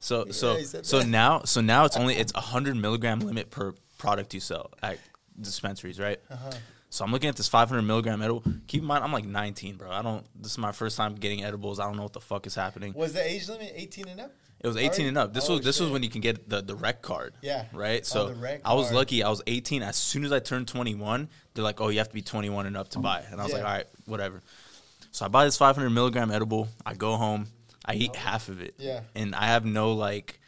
So 0.00 0.26
Yeah, 0.26 0.32
so 0.32 0.56
he 0.56 0.64
so 0.64 1.00
now 1.02 1.42
so 1.44 1.62
now 1.62 1.86
it's 1.86 1.96
only 1.96 2.16
it's 2.16 2.32
a 2.34 2.40
hundred 2.42 2.76
milligram 2.76 3.20
limit 3.20 3.50
per 3.50 3.72
product 3.96 4.34
you 4.34 4.40
sell 4.40 4.70
at 4.82 4.98
dispensaries, 5.40 5.98
right? 5.98 6.18
Uh-huh. 6.30 6.50
So 6.90 7.04
I'm 7.04 7.12
looking 7.12 7.28
at 7.28 7.36
this 7.36 7.48
500 7.48 7.82
milligram 7.82 8.22
edible. 8.22 8.42
Keep 8.66 8.80
in 8.82 8.86
mind, 8.86 9.04
I'm 9.04 9.12
like 9.12 9.26
19, 9.26 9.76
bro. 9.76 9.90
I 9.90 10.00
don't. 10.02 10.24
This 10.40 10.52
is 10.52 10.58
my 10.58 10.72
first 10.72 10.96
time 10.96 11.14
getting 11.16 11.44
edibles. 11.44 11.78
I 11.78 11.84
don't 11.84 11.96
know 11.96 12.04
what 12.04 12.14
the 12.14 12.20
fuck 12.20 12.46
is 12.46 12.54
happening. 12.54 12.94
Was 12.94 13.12
the 13.12 13.22
age 13.26 13.48
limit 13.48 13.72
18 13.76 14.08
and 14.08 14.20
up? 14.22 14.32
It 14.60 14.66
was 14.66 14.76
18 14.76 15.06
and 15.06 15.18
up. 15.18 15.32
This 15.34 15.48
Oh, 15.48 15.54
was 15.56 15.64
this 15.64 15.78
was 15.80 15.90
when 15.90 16.02
you 16.02 16.08
can 16.10 16.20
get 16.22 16.48
the 16.48 16.62
the 16.62 16.74
rec 16.74 17.02
card. 17.02 17.34
Yeah. 17.42 17.66
Right. 17.72 18.00
Oh, 18.00 18.04
So 18.04 18.32
rec 18.32 18.62
I 18.64 18.74
was 18.74 18.86
card. 18.86 18.96
lucky. 18.96 19.22
I 19.22 19.28
was 19.28 19.42
18. 19.46 19.82
As 19.82 19.96
soon 19.96 20.24
as 20.24 20.32
I 20.32 20.40
turned 20.40 20.66
21, 20.66 21.28
they're 21.54 21.62
like, 21.62 21.80
"Oh, 21.80 21.88
you 21.90 21.98
have 21.98 22.08
to 22.08 22.14
be 22.14 22.22
21 22.22 22.66
and 22.66 22.76
up 22.76 22.88
to 22.90 22.98
buy." 22.98 23.22
And 23.30 23.38
I 23.40 23.44
was 23.44 23.52
Yeah. 23.52 23.58
like, 23.58 23.66
"All 23.66 23.72
right, 23.76 23.86
whatever." 24.06 24.42
So 25.12 25.26
I 25.26 25.28
buy 25.28 25.44
this 25.44 25.56
500 25.58 25.90
milligram 25.90 26.30
edible. 26.30 26.68
I 26.84 26.94
go 26.94 27.16
home. 27.16 27.48
I 27.84 27.94
eat 27.94 28.16
half 28.16 28.48
of 28.48 28.60
it. 28.60 28.74
Yeah. 28.78 29.00
And 29.14 29.34
I 29.34 29.46
have 29.46 29.64
no 29.64 29.92
like. 29.92 30.40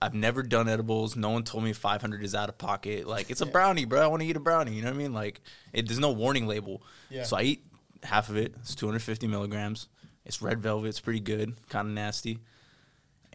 I've 0.00 0.14
never 0.14 0.42
done 0.42 0.68
edibles. 0.68 1.16
No 1.16 1.30
one 1.30 1.42
told 1.42 1.64
me 1.64 1.72
500 1.72 2.22
is 2.22 2.34
out 2.34 2.48
of 2.48 2.56
pocket. 2.58 3.06
Like 3.06 3.30
it's 3.30 3.40
a 3.42 3.46
Yeah. 3.46 3.50
brownie, 3.52 3.84
bro. 3.84 4.00
I 4.02 4.06
want 4.06 4.22
to 4.22 4.28
eat 4.28 4.36
a 4.36 4.40
brownie. 4.40 4.74
You 4.74 4.82
know 4.82 4.88
what 4.88 4.94
I 4.94 4.98
mean? 4.98 5.12
Like 5.12 5.40
it, 5.72 5.88
there's 5.88 5.98
no 5.98 6.12
warning 6.12 6.46
label. 6.46 6.82
Yeah. 7.10 7.24
So 7.24 7.36
I 7.36 7.42
eat 7.42 7.64
half 8.04 8.28
of 8.28 8.36
it. 8.36 8.54
It's 8.60 8.74
250 8.76 9.26
milligrams. 9.26 9.88
It's 10.24 10.40
red 10.40 10.60
velvet. 10.60 10.88
It's 10.88 11.00
pretty 11.00 11.20
good. 11.20 11.54
Kind 11.68 11.88
of 11.88 11.94
nasty. 11.94 12.38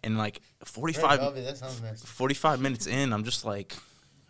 And 0.04 0.18
like 0.18 0.42
45, 0.66 1.04
Red 1.12 1.20
Velvet, 1.20 1.46
that 1.46 1.58
sounds 1.58 1.82
nice. 1.82 2.04
45 2.04 2.60
minutes 2.60 2.88
in, 2.88 3.14
I'm 3.14 3.24
just 3.24 3.46
like, 3.46 3.76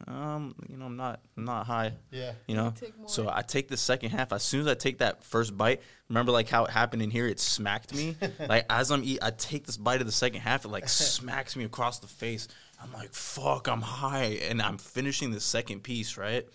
um, 0.07 0.55
you 0.67 0.77
know, 0.77 0.85
I'm 0.85 0.97
not, 0.97 1.21
I'm 1.37 1.45
not 1.45 1.65
high. 1.65 1.93
Yeah. 2.11 2.33
You 2.47 2.55
know, 2.55 2.73
so 3.05 3.29
I 3.31 3.41
take 3.41 3.67
the 3.67 3.77
second 3.77 4.11
half. 4.11 4.33
As 4.33 4.43
soon 4.43 4.61
as 4.61 4.67
I 4.67 4.73
take 4.73 4.97
that 4.99 5.23
first 5.23 5.57
bite, 5.57 5.81
remember 6.09 6.31
like 6.31 6.49
how 6.49 6.65
it 6.65 6.71
happened 6.71 7.01
in 7.01 7.09
here? 7.09 7.27
It 7.27 7.39
smacked 7.39 7.93
me. 7.93 8.15
like 8.49 8.65
as 8.69 8.91
I'm 8.91 9.03
eat, 9.03 9.19
I 9.21 9.31
take 9.31 9.65
this 9.65 9.77
bite 9.77 10.01
of 10.01 10.07
the 10.07 10.13
second 10.13 10.41
half. 10.41 10.65
It 10.65 10.69
like 10.69 10.89
smacks 10.89 11.55
me 11.55 11.63
across 11.63 11.99
the 11.99 12.07
face. 12.07 12.47
I'm 12.81 12.91
like, 12.91 13.13
fuck, 13.13 13.67
I'm 13.67 13.81
high, 13.81 14.39
and 14.49 14.61
I'm 14.61 14.77
finishing 14.77 15.31
the 15.31 15.39
second 15.39 15.83
piece, 15.83 16.17
right? 16.17 16.45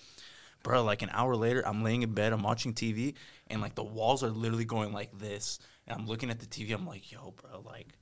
Bro, 0.63 0.85
like 0.85 1.01
an 1.01 1.11
hour 1.13 1.35
later, 1.35 1.67
I'm 1.67 1.83
laying 1.83 2.03
in 2.03 2.13
bed, 2.13 2.35
I'm 2.35 2.43
watching 2.43 2.75
TV, 2.75 3.15
and 3.47 3.63
like 3.63 3.75
the 3.75 3.85
walls 3.85 4.23
are 4.23 4.29
literally 4.29 4.67
going 4.67 4.93
like 4.93 5.19
this, 5.19 5.59
and 5.87 5.99
I'm 5.99 6.07
looking 6.07 6.29
at 6.29 6.39
the 6.39 6.47
TV. 6.47 6.75
I'm 6.75 6.87
like, 6.87 7.11
yo, 7.11 7.35
bro, 7.41 7.63
like. 7.65 7.95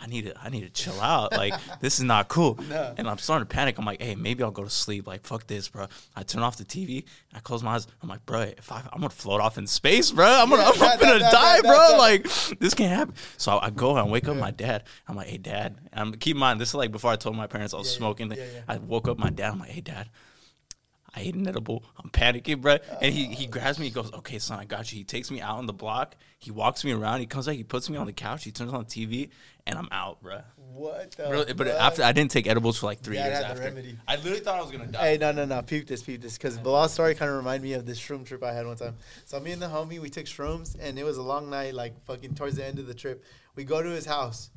I 0.00 0.06
need 0.06 0.26
to, 0.26 0.40
I 0.40 0.48
need 0.48 0.60
to 0.60 0.70
chill 0.70 1.00
out. 1.00 1.32
Like 1.32 1.54
this 1.80 1.98
is 1.98 2.04
not 2.04 2.28
cool. 2.28 2.58
No. 2.68 2.94
And 2.98 3.08
I'm 3.08 3.18
starting 3.18 3.48
to 3.48 3.52
panic. 3.54 3.78
I'm 3.78 3.84
like, 3.84 4.00
hey, 4.02 4.14
maybe 4.14 4.42
I'll 4.42 4.50
go 4.50 4.62
to 4.62 4.70
sleep. 4.70 5.06
Like, 5.06 5.24
fuck 5.24 5.46
this, 5.46 5.68
bro. 5.68 5.86
I 6.14 6.22
turn 6.22 6.42
off 6.42 6.56
the 6.58 6.64
TV. 6.64 7.04
I 7.34 7.40
close 7.40 7.62
my 7.62 7.74
eyes. 7.74 7.86
I'm 8.02 8.08
like, 8.08 8.24
bro, 8.26 8.42
if 8.42 8.70
I, 8.70 8.80
I'm 8.92 9.00
gonna 9.00 9.10
float 9.10 9.40
off 9.40 9.56
in 9.58 9.66
space, 9.66 10.12
bro. 10.12 10.26
I'm 10.26 10.50
gonna, 10.50 10.62
I'm 10.64 10.98
gonna 11.00 11.18
die, 11.32 11.60
bro. 11.62 11.94
Like, 11.98 12.24
this 12.60 12.74
can't 12.74 12.92
happen. 12.94 13.14
So 13.38 13.52
I, 13.52 13.66
I 13.66 13.70
go 13.70 13.96
and 13.96 14.10
wake 14.10 14.28
up 14.28 14.36
my 14.36 14.50
dad. 14.50 14.84
I'm 15.08 15.16
like, 15.16 15.28
hey, 15.28 15.38
dad. 15.38 15.76
I'm 15.92 16.12
keep 16.14 16.36
in 16.36 16.40
mind 16.40 16.60
this 16.60 16.68
is 16.70 16.74
like 16.74 16.92
before 16.92 17.10
I 17.10 17.16
told 17.16 17.34
my 17.36 17.46
parents 17.46 17.72
I 17.74 17.78
was 17.78 17.90
Yeah, 17.92 17.98
smoking. 17.98 18.30
yeah. 18.32 18.44
I 18.68 18.76
woke 18.78 19.08
up 19.08 19.18
my 19.18 19.30
dad. 19.30 19.52
I'm 19.52 19.58
like, 19.58 19.70
hey, 19.70 19.80
dad. 19.80 20.08
I 21.18 21.22
ate 21.22 21.34
an 21.34 21.48
edible. 21.48 21.82
I'm 21.96 22.10
panicking, 22.10 22.60
bro. 22.60 22.76
And 23.02 23.12
he, 23.12 23.24
he 23.24 23.46
grabs 23.46 23.78
me. 23.80 23.86
He 23.86 23.90
goes, 23.90 24.12
"Okay, 24.12 24.38
son, 24.38 24.60
I 24.60 24.64
got 24.64 24.92
you." 24.92 24.98
He 24.98 25.04
takes 25.04 25.32
me 25.32 25.40
out 25.40 25.58
on 25.58 25.66
the 25.66 25.72
block. 25.72 26.14
He 26.38 26.52
walks 26.52 26.84
me 26.84 26.92
around. 26.92 27.18
He 27.18 27.26
comes 27.26 27.46
back. 27.46 27.56
He 27.56 27.64
puts 27.64 27.90
me 27.90 27.96
on 27.96 28.06
the 28.06 28.12
couch. 28.12 28.44
He 28.44 28.52
turns 28.52 28.72
on 28.72 28.84
the 28.84 28.86
TV, 28.86 29.30
and 29.66 29.76
I'm 29.76 29.88
out, 29.90 30.22
bro. 30.22 30.42
What 30.56 31.10
the? 31.12 31.28
Really, 31.28 31.52
but 31.54 31.66
fuck? 31.66 31.80
after 31.80 32.02
I 32.04 32.12
didn't 32.12 32.30
take 32.30 32.46
edibles 32.46 32.78
for 32.78 32.86
like 32.86 33.00
three 33.00 33.16
Dad 33.16 33.32
years 33.32 33.44
after. 33.44 33.84
I 34.06 34.14
literally 34.14 34.38
thought 34.38 34.60
I 34.60 34.62
was 34.62 34.70
gonna 34.70 34.86
die. 34.86 35.10
Hey, 35.10 35.18
no, 35.18 35.32
no, 35.32 35.44
no. 35.44 35.60
Peep 35.62 35.88
this, 35.88 36.04
peep 36.04 36.22
this. 36.22 36.38
Because 36.38 36.56
Bilal's 36.56 36.92
story 36.92 37.16
kind 37.16 37.32
of 37.32 37.36
reminded 37.36 37.64
me 37.64 37.72
of 37.72 37.84
this 37.84 37.98
shroom 37.98 38.24
trip 38.24 38.44
I 38.44 38.52
had 38.52 38.64
one 38.64 38.76
time. 38.76 38.94
So 39.24 39.40
me 39.40 39.50
and 39.50 39.60
the 39.60 39.66
homie, 39.66 39.98
we 39.98 40.10
took 40.10 40.26
shrooms, 40.26 40.76
and 40.80 41.00
it 41.00 41.04
was 41.04 41.16
a 41.16 41.22
long 41.22 41.50
night, 41.50 41.74
like 41.74 42.00
fucking 42.04 42.36
towards 42.36 42.54
the 42.54 42.64
end 42.64 42.78
of 42.78 42.86
the 42.86 42.94
trip. 42.94 43.24
We 43.56 43.64
go 43.64 43.82
to 43.82 43.90
his 43.90 44.06
house. 44.06 44.50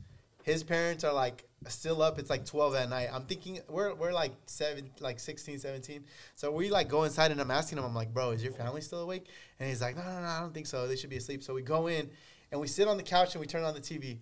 His 0.44 0.64
parents 0.64 1.04
are 1.04 1.14
like 1.14 1.46
still 1.68 2.02
up. 2.02 2.20
It's 2.20 2.30
like 2.30 2.46
12 2.46 2.76
at 2.76 2.90
night. 2.90 3.10
I'm 3.14 3.26
thinking 3.26 3.60
we're 3.70 3.94
we're 3.94 4.14
like 4.14 4.34
seven, 4.46 4.90
like 5.00 5.20
16, 5.20 5.60
17. 5.60 6.04
So 6.36 6.52
we 6.52 6.70
like 6.70 6.88
go 6.88 7.04
inside, 7.04 7.32
and 7.32 7.40
I'm 7.40 7.52
asking 7.52 7.78
him, 7.78 7.86
I'm 7.86 7.96
like, 7.96 8.14
bro, 8.14 8.32
is 8.32 8.44
your 8.44 8.54
family 8.54 8.82
still 8.82 9.02
awake? 9.02 9.28
And 9.60 9.70
he's 9.70 9.82
like, 9.82 9.96
no, 9.96 10.04
no, 10.04 10.22
no, 10.22 10.28
I 10.28 10.40
don't 10.40 10.54
think 10.54 10.68
so. 10.68 10.88
They 10.88 10.96
should 10.96 11.10
be 11.10 11.18
asleep. 11.18 11.44
So 11.44 11.54
we 11.54 11.62
go 11.62 11.88
in, 11.88 12.10
and 12.52 12.60
we 12.60 12.68
sit 12.68 12.88
on 12.88 12.98
the 12.98 13.04
couch, 13.04 13.36
and 13.36 13.42
we 13.42 13.48
turn 13.48 13.64
on 13.64 13.74
the 13.74 13.82
TV. 13.82 14.20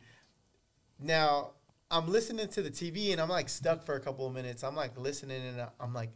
Now 1.00 1.52
I'm 1.92 2.08
listening 2.08 2.48
to 2.50 2.62
the 2.62 2.70
TV 2.70 3.12
and 3.14 3.20
I'm 3.22 3.30
like 3.30 3.50
stuck 3.50 3.84
for 3.84 3.96
a 3.96 4.00
couple 4.00 4.28
of 4.28 4.34
minutes. 4.34 4.64
I'm 4.64 4.76
like 4.76 4.98
listening 4.98 5.42
and 5.42 5.68
I'm 5.80 5.94
like, 5.94 6.12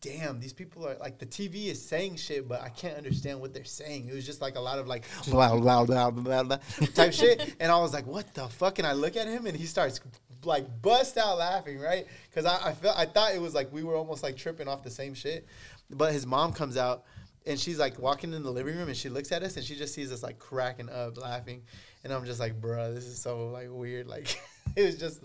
damn, 0.00 0.40
these 0.40 0.52
people 0.52 0.86
are 0.86 0.96
like 0.96 1.18
the 1.18 1.26
TV 1.26 1.66
is 1.66 1.84
saying 1.84 2.16
shit, 2.16 2.48
but 2.48 2.62
I 2.62 2.70
can't 2.70 2.96
understand 2.96 3.40
what 3.40 3.52
they're 3.52 3.64
saying. 3.64 4.08
It 4.08 4.14
was 4.14 4.24
just 4.24 4.40
like 4.40 4.56
a 4.56 4.60
lot 4.60 4.78
of 4.78 4.86
like 4.86 5.04
blah 5.28 5.56
blah 5.56 5.84
blah 5.84 6.10
blah 6.10 6.42
blah 6.42 6.58
type 6.94 7.12
shit, 7.12 7.54
and 7.60 7.70
I 7.70 7.78
was 7.78 7.92
like, 7.92 8.06
what 8.06 8.32
the 8.34 8.48
fuck? 8.48 8.78
And 8.78 8.86
I 8.86 8.92
look 8.92 9.16
at 9.16 9.26
him 9.26 9.46
and 9.46 9.56
he 9.56 9.66
starts 9.66 10.00
like 10.44 10.66
bust 10.80 11.18
out 11.18 11.38
laughing, 11.38 11.78
right? 11.78 12.06
Because 12.28 12.46
I 12.46 12.70
I 12.70 12.72
felt 12.72 12.96
I 12.98 13.06
thought 13.06 13.34
it 13.34 13.40
was 13.40 13.54
like 13.54 13.72
we 13.72 13.82
were 13.82 13.96
almost 13.96 14.22
like 14.22 14.36
tripping 14.36 14.68
off 14.68 14.82
the 14.82 14.90
same 14.90 15.14
shit, 15.14 15.46
but 15.90 16.12
his 16.12 16.26
mom 16.26 16.52
comes 16.52 16.76
out. 16.76 17.04
And 17.46 17.58
she's 17.58 17.78
like 17.78 17.98
walking 17.98 18.34
in 18.34 18.42
the 18.42 18.50
living 18.50 18.76
room 18.76 18.88
and 18.88 18.96
she 18.96 19.08
looks 19.08 19.32
at 19.32 19.42
us 19.42 19.56
and 19.56 19.64
she 19.64 19.74
just 19.74 19.94
sees 19.94 20.12
us 20.12 20.22
like 20.22 20.38
cracking 20.38 20.90
up 20.90 21.16
laughing. 21.16 21.62
And 22.04 22.12
I'm 22.12 22.26
just 22.26 22.38
like, 22.38 22.60
bruh, 22.60 22.94
this 22.94 23.06
is 23.06 23.18
so 23.18 23.48
like 23.48 23.68
weird. 23.70 24.06
Like 24.06 24.38
it 24.76 24.84
was 24.84 24.98
just 24.98 25.22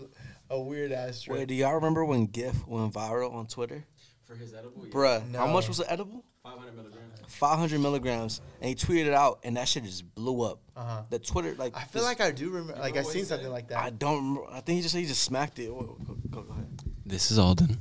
a 0.48 0.58
weird 0.58 0.92
ass 0.92 1.20
trip. 1.20 1.36
Wait, 1.36 1.48
do 1.48 1.54
y'all 1.54 1.74
remember 1.74 2.06
when 2.06 2.24
GIF 2.24 2.66
went 2.66 2.94
viral 2.94 3.34
on 3.34 3.46
Twitter? 3.46 3.84
For 4.26 4.34
his 4.34 4.52
edible, 4.54 4.84
yeah. 4.84 4.92
Bruh, 4.92 5.34
how 5.36 5.46
much 5.46 5.68
was 5.68 5.78
the 5.78 5.90
edible? 5.90 6.24
500 6.42 6.74
milligrams. 6.76 7.12
500 7.28 7.80
milligrams. 7.80 8.40
And 8.60 8.68
he 8.68 8.74
tweeted 8.74 9.06
it 9.06 9.14
out, 9.14 9.40
and 9.44 9.56
that 9.56 9.68
shit 9.68 9.84
just 9.84 10.12
blew 10.14 10.42
up. 10.42 10.60
Uh-huh. 10.76 11.02
The 11.10 11.18
Twitter, 11.18 11.54
like, 11.56 11.76
I 11.76 11.80
feel 11.84 12.02
just- 12.02 12.04
like 12.04 12.20
I 12.20 12.32
do 12.32 12.50
remember. 12.50 12.80
Like 12.80 12.96
I 12.96 13.02
what 13.02 13.12
seen 13.12 13.24
something 13.24 13.46
said? 13.46 13.52
like 13.52 13.72
I 13.72 13.90
don't 13.90 14.16
remember. 14.16 14.50
I 14.50 14.60
think 14.60 14.76
he 14.76 14.82
just 14.82 14.92
said 14.94 15.00
he 15.00 15.06
just 15.06 15.22
smacked 15.22 15.58
it. 15.58 15.72
Whoa, 15.72 15.96
Go, 16.06 16.14
go, 16.30 16.40
go 16.42 16.52
ahead. 16.52 16.66
This 17.04 17.30
is 17.30 17.38
Alden. 17.38 17.78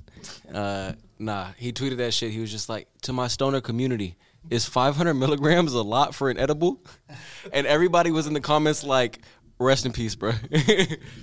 Uh, 0.54 0.94
nah, 1.18 1.48
he 1.58 1.72
tweeted 1.74 1.98
that 1.98 2.14
shit. 2.14 2.32
He 2.32 2.40
was 2.40 2.52
just 2.52 2.70
like, 2.70 2.88
to 3.04 3.14
my 3.14 3.28
stoner 3.28 3.60
community, 3.62 4.16
is 4.52 4.66
500 4.66 5.16
milligrams 5.16 5.74
a 5.74 5.82
lot 5.82 6.14
for 6.14 6.30
an 6.30 6.38
edible? 6.38 6.80
And 7.52 7.66
everybody 7.66 8.12
was 8.12 8.28
in 8.28 8.34
the 8.34 8.40
comments 8.42 8.84
like, 8.84 9.20
rest 9.60 9.86
in 9.88 9.94
peace, 9.94 10.14
bro. 10.16 10.34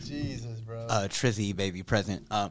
Jesus, 0.05 0.61
bro. 0.61 0.81
uh, 0.89 1.09
Trizzy 1.09 1.55
baby 1.55 1.83
present. 1.83 2.27
Uh, 2.31 2.49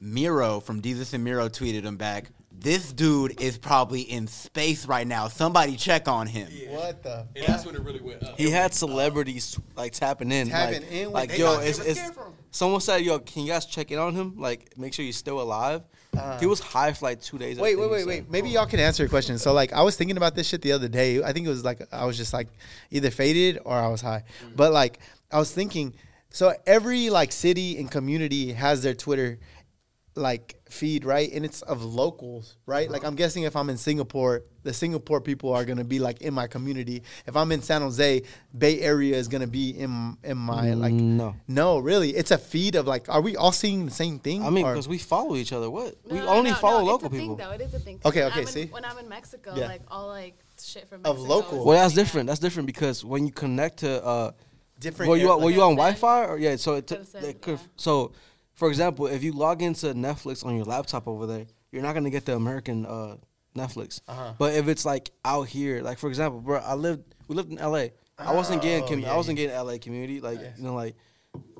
Miro 0.00 0.60
from 0.60 0.82
Jesus 0.82 1.12
and 1.12 1.24
Miro 1.24 1.48
tweeted 1.48 1.84
him 1.84 1.96
back. 1.96 2.30
This 2.56 2.92
dude 2.92 3.40
is 3.40 3.58
probably 3.58 4.02
in 4.02 4.26
space 4.28 4.86
right 4.86 5.06
now. 5.06 5.28
Somebody 5.28 5.76
check 5.76 6.06
on 6.08 6.26
him. 6.26 6.48
what 6.68 7.02
the? 7.02 7.26
and 7.34 7.46
that's 7.46 7.66
when 7.66 7.74
it 7.74 7.82
really 7.82 8.00
went 8.00 8.22
up. 8.22 8.38
He 8.38 8.48
had 8.48 8.72
celebrities 8.72 9.58
like 9.76 9.92
tapping 9.92 10.30
in, 10.30 10.48
Tapping 10.48 10.82
like, 10.82 10.92
in 10.92 11.04
with- 11.06 11.14
like 11.14 11.38
yo, 11.38 11.58
it's, 11.58 11.78
it's 11.80 11.98
care 12.00 12.12
from 12.12 12.26
him. 12.28 12.32
someone 12.52 12.80
said, 12.80 12.98
yo, 13.02 13.18
can 13.18 13.42
you 13.42 13.48
guys 13.52 13.66
check 13.66 13.90
in 13.90 13.98
on 13.98 14.14
him? 14.14 14.34
Like, 14.38 14.78
make 14.78 14.94
sure 14.94 15.04
he's 15.04 15.16
still 15.16 15.40
alive. 15.40 15.82
Uh, 16.16 16.38
he 16.38 16.46
was 16.46 16.60
high 16.60 16.92
for 16.92 17.06
like 17.06 17.20
two 17.20 17.38
days. 17.38 17.58
I 17.58 17.62
Wait, 17.62 17.76
wait, 17.76 17.90
wait, 17.90 18.06
wait. 18.06 18.30
Maybe 18.30 18.48
y'all 18.50 18.66
can 18.66 18.78
answer 18.78 19.04
a 19.04 19.08
question. 19.08 19.36
So, 19.36 19.52
like, 19.52 19.72
I 19.72 19.82
was 19.82 19.96
thinking 19.96 20.16
about 20.16 20.36
this 20.36 20.46
shit 20.46 20.62
the 20.62 20.70
other 20.70 20.86
day. 20.86 21.20
I 21.22 21.32
think 21.32 21.46
it 21.46 21.50
was 21.50 21.64
like 21.64 21.82
I 21.92 22.04
was 22.04 22.16
just 22.16 22.32
like 22.32 22.46
either 22.92 23.10
faded 23.10 23.58
or 23.64 23.74
I 23.76 23.88
was 23.88 24.00
high. 24.00 24.22
But 24.54 24.72
like, 24.72 25.00
I 25.32 25.40
was 25.40 25.50
thinking, 25.52 25.92
so 26.30 26.54
every 26.66 27.10
like 27.10 27.32
city 27.32 27.78
and 27.78 27.90
community 27.90 28.52
has 28.52 28.80
their 28.80 28.94
Twitter, 28.94 29.40
like 30.16 30.60
feed, 30.68 31.04
right? 31.04 31.32
And 31.32 31.44
it's 31.44 31.62
of 31.62 31.82
locals, 31.84 32.56
right? 32.66 32.88
Like 32.90 33.04
I'm 33.04 33.16
guessing 33.16 33.42
if 33.44 33.56
I'm 33.56 33.68
in 33.68 33.76
Singapore, 33.76 34.42
the 34.62 34.72
Singapore 34.72 35.20
people 35.20 35.52
are 35.52 35.64
gonna 35.64 35.84
be 35.84 35.98
like 35.98 36.22
in 36.22 36.32
my 36.34 36.46
community. 36.46 37.02
If 37.26 37.36
I'm 37.36 37.50
in 37.52 37.62
San 37.62 37.82
Jose, 37.82 38.22
Bay 38.56 38.80
Area 38.80 39.16
is 39.16 39.26
gonna 39.28 39.46
be 39.48 39.70
in 39.70 40.16
in 40.22 40.36
my 40.38 40.74
like. 40.74 40.92
no. 40.92 41.34
No, 41.48 41.78
really, 41.78 42.10
it's 42.14 42.30
a 42.30 42.38
feed 42.38 42.76
of 42.76 42.86
like. 42.86 43.08
Are 43.08 43.20
we 43.20 43.36
all 43.36 43.52
seeing 43.52 43.84
the 43.86 43.90
same 43.90 44.18
thing? 44.20 44.44
I 44.44 44.50
mean, 44.50 44.64
because 44.64 44.86
we 44.88 44.98
follow 44.98 45.34
each 45.36 45.52
other. 45.52 45.68
What? 45.68 45.96
we 46.08 46.18
No, 46.18 46.28
only 46.28 46.50
no, 46.50 46.56
follow 46.56 46.80
no, 46.80 46.86
local 46.86 47.06
it's 47.08 47.16
a 47.16 47.18
people. 47.18 47.36
Thing, 47.36 47.46
though. 47.46 47.52
It 47.52 47.60
is 47.60 47.74
a 47.74 47.78
thing. 47.80 47.98
'Cause 47.98 48.10
Okay, 48.12 48.24
okay, 48.24 48.34
I'm 48.34 48.40
in- 48.42 48.46
see? 48.46 48.66
when 48.66 48.84
I'm 48.84 48.98
in 48.98 49.08
Mexico, 49.08 49.54
Yeah. 49.56 49.66
like 49.66 49.82
all 49.88 50.06
like 50.08 50.34
shit 50.62 50.88
from 50.88 51.00
Of 51.04 51.16
Mexico 51.16 51.34
locals. 51.34 51.60
is 51.60 51.66
Well, 51.66 51.78
that's 51.82 51.94
different. 51.94 52.20
in. 52.22 52.26
That's 52.26 52.40
different 52.40 52.66
because 52.66 53.04
when 53.04 53.26
you 53.26 53.32
connect 53.32 53.78
to 53.80 54.04
uh, 54.04 54.30
different. 54.78 55.10
were 55.10 55.16
you 55.16 55.30
air- 55.30 55.36
were 55.38 55.46
like- 55.46 55.54
you 55.56 55.62
on 55.62 55.74
Wi-Fi 55.74 56.24
or 56.26 56.38
yeah? 56.38 56.54
So 56.56 56.74
it, 56.74 56.86
Gotta 56.86 57.28
it 57.28 57.42
could 57.42 57.58
yeah. 57.58 57.66
so, 57.76 58.12
for 58.54 58.68
example, 58.68 59.06
if 59.06 59.22
you 59.22 59.32
log 59.32 59.62
into 59.62 59.86
Netflix 59.94 60.44
on 60.44 60.56
your 60.56 60.64
laptop 60.64 61.06
over 61.08 61.26
there, 61.26 61.46
you're 61.72 61.82
not 61.82 61.94
gonna 61.94 62.10
get 62.10 62.24
the 62.24 62.34
American 62.36 62.86
uh, 62.86 63.16
Netflix. 63.56 64.00
Uh-huh. 64.08 64.32
But 64.38 64.54
if 64.54 64.68
it's 64.68 64.84
like 64.84 65.10
out 65.24 65.48
here, 65.48 65.82
like 65.82 65.98
for 65.98 66.08
example, 66.08 66.40
bro, 66.40 66.58
I 66.58 66.74
lived 66.74 67.02
we 67.28 67.34
lived 67.36 67.50
in 67.52 67.58
L.A. 67.58 67.92
I 68.18 68.32
wasn't 68.32 68.62
getting 68.62 68.84
Oh, 68.84 68.88
com- 68.88 68.98
yeah, 69.00 69.12
I 69.12 69.16
wasn't 69.16 69.38
yeah. 69.38 69.46
getting 69.46 69.56
L.A. 69.58 69.78
community 69.78 70.20
like 70.20 70.40
Yes. 70.40 70.58
you 70.58 70.64
know 70.64 70.74
like. 70.74 70.96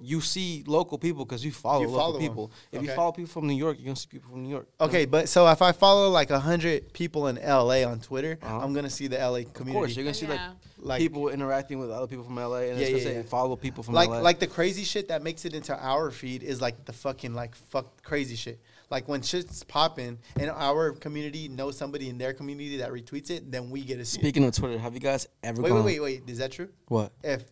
You 0.04 0.20
see 0.20 0.62
local 0.66 0.98
people 0.98 1.24
because 1.24 1.42
you 1.44 1.50
follow 1.50 1.80
You 1.80 1.86
local 1.88 2.00
follow 2.00 2.14
'em. 2.16 2.20
people. 2.20 2.50
If 2.72 2.82
you 2.82 2.90
follow 2.90 3.12
people 3.12 3.30
from 3.30 3.46
New 3.46 3.54
York, 3.56 3.78
you're 3.78 3.86
gonna 3.86 3.96
see 3.96 4.08
people 4.10 4.30
from 4.30 4.42
New 4.42 4.50
York. 4.50 4.68
Okay, 4.80 5.06
but 5.06 5.28
so 5.30 5.48
if 5.48 5.62
I 5.62 5.72
follow 5.72 6.10
like 6.10 6.28
hundred 6.30 6.92
people 6.92 7.28
in 7.28 7.38
LA 7.38 7.84
on 7.84 8.00
Twitter, 8.00 8.38
Uh-huh. 8.42 8.58
I'm 8.58 8.74
gonna 8.74 8.90
see 8.90 9.06
the 9.06 9.16
LA 9.18 9.44
community. 9.44 9.70
Of 9.70 9.74
course, 9.74 9.96
you're 9.96 10.04
gonna 10.04 10.12
see 10.14 10.26
like, 10.26 10.38
Yeah. 10.40 10.52
like 10.78 10.98
people 11.00 11.30
interacting 11.30 11.78
with 11.78 11.90
other 11.90 12.06
people 12.06 12.24
from 12.24 12.38
LA, 12.38 12.68
and 12.68 12.78
Yeah, 12.78 12.84
it's 12.86 12.90
gonna 12.90 12.98
yeah, 13.02 13.04
say 13.04 13.14
yeah. 13.16 13.22
follow 13.22 13.56
people 13.56 13.82
from 13.82 13.94
like 13.94 14.10
LA. 14.10 14.20
like 14.20 14.38
the 14.40 14.46
crazy 14.46 14.84
shit 14.84 15.08
that 15.08 15.22
makes 15.22 15.46
it 15.46 15.54
into 15.54 15.74
our 15.74 16.10
feed 16.10 16.42
is 16.42 16.60
like 16.60 16.84
the 16.84 16.92
fucking 16.92 17.32
like 17.34 17.54
fuck 17.54 18.02
crazy 18.02 18.36
shit. 18.36 18.60
Like 18.90 19.08
when 19.08 19.22
shit's 19.22 19.64
popping 19.64 20.18
and 20.38 20.50
our 20.50 20.92
community 20.92 21.48
knows 21.48 21.78
somebody 21.78 22.10
in 22.10 22.18
their 22.18 22.34
community 22.34 22.76
that 22.76 22.90
retweets 22.92 23.30
it, 23.30 23.50
then 23.50 23.70
we 23.70 23.80
get 23.82 23.96
to 23.96 24.04
see. 24.04 24.18
Speaking 24.18 24.44
of 24.44 24.54
Twitter, 24.54 24.78
have 24.78 24.92
you 24.92 25.00
guys 25.00 25.26
ever. 25.42 25.62
Wait, 25.62 25.70
gone? 25.70 25.84
wait, 25.84 26.00
wait, 26.00 26.20
wait. 26.20 26.30
Is 26.30 26.38
that 26.38 26.52
true? 26.52 26.68
What? 26.88 27.10
If 27.24 27.44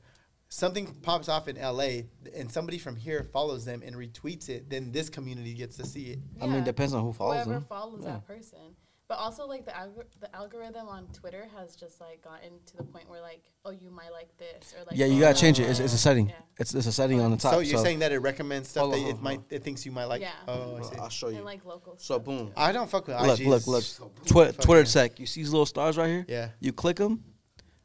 something 0.52 0.86
pops 1.02 1.28
off 1.30 1.48
in 1.48 1.56
LA 1.56 2.02
and 2.36 2.50
somebody 2.50 2.76
from 2.76 2.94
here 2.94 3.24
follows 3.32 3.64
them 3.64 3.82
and 3.84 3.96
retweets 3.96 4.50
it, 4.50 4.68
then 4.68 4.92
this 4.92 5.08
community 5.08 5.54
gets 5.54 5.76
to 5.78 5.86
see 5.86 6.10
it. 6.10 6.18
I 6.40 6.46
mean, 6.46 6.56
Yeah. 6.56 6.64
depends 6.64 6.92
on 6.92 7.02
who 7.02 7.12
follows 7.12 7.44
Whoever 7.44 7.52
them. 7.52 7.64
follows 7.64 8.00
Yeah. 8.04 8.12
that 8.12 8.26
person. 8.26 8.76
But 9.08 9.18
also, 9.18 9.46
like 9.46 9.66
the 9.66 9.72
algor- 9.72 10.06
the 10.20 10.34
algorithm 10.34 10.88
on 10.88 11.06
Twitter 11.08 11.46
has 11.56 11.74
just 11.76 12.00
like 12.00 12.22
gotten 12.22 12.50
to 12.66 12.76
the 12.76 12.82
point 12.82 13.10
where 13.10 13.20
like, 13.20 13.42
oh, 13.64 13.70
you 13.70 13.90
might 13.90 14.10
like 14.12 14.34
this 14.38 14.72
or 14.74 14.84
like. 14.84 14.96
Yeah, 14.96 15.06
you 15.06 15.16
oh, 15.16 15.20
gotta 15.20 15.38
change 15.38 15.58
it. 15.60 15.64
It's, 15.64 15.80
it's 15.80 15.92
a 15.92 15.98
setting. 15.98 16.28
Yeah. 16.28 16.34
It's, 16.58 16.74
it's 16.74 16.86
a 16.86 16.92
setting 16.92 17.20
on 17.20 17.30
the 17.30 17.36
top. 17.36 17.52
so 17.54 17.58
you're 17.60 17.82
saying 17.82 17.98
that 17.98 18.12
it 18.12 18.18
recommends 18.20 18.68
stuff 18.70 18.90
that 18.90 18.98
on, 18.98 19.06
it 19.06 19.20
might 19.20 19.40
it 19.50 19.62
thinks 19.64 19.84
you 19.84 19.92
might 19.92 20.06
like. 20.06 20.22
Yeah. 20.22 20.32
Oh, 20.48 20.76
I 20.76 20.82
see. 20.82 20.96
I'll 20.96 21.08
show 21.10 21.28
you. 21.28 21.36
And 21.36 21.44
like 21.44 21.64
local. 21.66 21.94
So 21.98 22.14
stuff, 22.14 22.24
boom. 22.24 22.46
too. 22.48 22.52
I 22.56 22.72
don't 22.72 22.88
fuck 22.88 23.06
with 23.06 23.20
Look, 23.20 23.40
IG. 23.40 23.46
look, 23.46 23.66
look. 23.66 23.82
So- 23.82 24.12
Twi- 24.26 24.52
Twitter 24.52 24.84
sec. 24.86 25.18
You 25.18 25.26
see 25.26 25.40
these 25.40 25.50
little 25.50 25.66
stars 25.66 25.96
right 25.98 26.08
here? 26.08 26.24
Yeah. 26.28 26.48
You 26.60 26.72
click 26.72 26.96
them, 26.96 27.22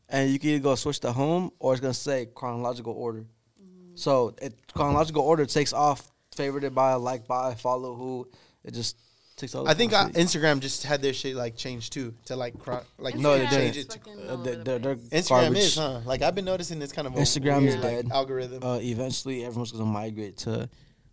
and 0.10 0.30
you 0.30 0.40
can 0.40 0.50
either 0.52 0.64
go 0.64 0.76
switch 0.76 1.00
to 1.02 1.12
home 1.12 1.52
or 1.60 1.74
it's 1.74 1.82
gonna 1.82 1.94
say 1.94 2.28
chronological 2.34 2.94
order. 2.94 3.26
Mm. 3.62 3.98
So 3.98 4.36
it 4.42 4.54
chronological 4.74 5.22
order 5.24 5.46
takes 5.46 5.74
off 5.74 6.12
favorited 6.36 6.74
by, 6.74 6.94
like 6.94 7.28
by, 7.28 7.56
follow 7.56 7.96
who. 7.96 8.28
It 8.64 8.74
just 8.74 8.98
takes 9.38 9.56
all. 9.56 9.68
I 9.68 9.74
think 9.74 9.92
the 9.92 9.98
uh. 10.00 10.10
Instagram 10.10 10.60
just 10.60 10.84
had 10.84 11.02
their 11.02 11.14
shit 11.14 11.36
like 11.36 11.56
changed 11.56 11.94
too 11.94 12.14
to 12.26 12.36
like 12.36 12.58
cro- 12.60 12.82
like 13.00 13.16
No, 13.16 13.38
they 13.38 13.46
Instagram 13.46 13.50
change 13.52 13.78
it. 13.78 13.90
To, 13.90 14.00
fucking 14.00 14.30
Uh, 14.30 14.36
they're- 14.38 14.56
they're- 14.64 14.80
they're. 14.80 14.96
Instagram 14.96 15.30
garbage. 15.42 15.58
is, 15.60 15.76
huh? 15.76 16.02
Like 16.06 16.22
I've 16.22 16.36
been 16.36 16.46
noticing 16.46 16.80
this 16.80 16.92
kind 16.92 17.08
of 17.08 17.16
a 17.16 17.18
Instagram 17.18 17.66
is 17.66 17.76
weird, 17.76 17.84
like, 17.84 17.96
dead. 17.96 18.12
algorithm. 18.12 18.64
Uh, 18.64 18.80
eventually, 18.80 19.46
everyone's 19.46 19.72
gonna 19.72 19.86
migrate 19.86 20.38
to 20.40 20.70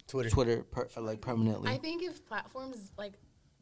Twitter. 0.08 0.30
Twitter, 0.30 0.62
per, 0.64 0.88
like 1.00 1.20
permanently. 1.20 1.70
I 1.70 1.78
think 1.78 2.02
if 2.02 2.26
platforms 2.26 2.92
like 2.98 3.12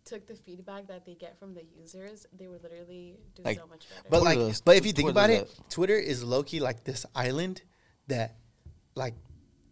took 0.04 0.26
the 0.26 0.34
feedback 0.34 0.86
that 0.88 1.04
they 1.06 1.14
get 1.14 1.38
from 1.38 1.54
the 1.54 1.64
users, 1.78 2.26
they 2.36 2.48
would 2.48 2.62
literally 2.62 3.16
do 3.34 3.42
Like, 3.44 3.58
so 3.58 3.66
much 3.66 3.88
better. 3.88 4.02
But 4.10 4.20
Twitter 4.20 4.24
like, 4.40 4.48
does- 4.48 4.60
but 4.60 4.76
if 4.76 4.86
you 4.86 4.92
think 4.92 5.06
Twitter 5.06 5.18
about 5.18 5.26
does 5.28 5.42
it, 5.58 5.60
Twitter 5.70 5.96
is 5.96 6.24
low 6.24 6.42
key 6.42 6.60
like 6.60 6.84
this 6.84 7.06
island 7.14 7.62
that, 8.08 8.36
like, 8.94 9.14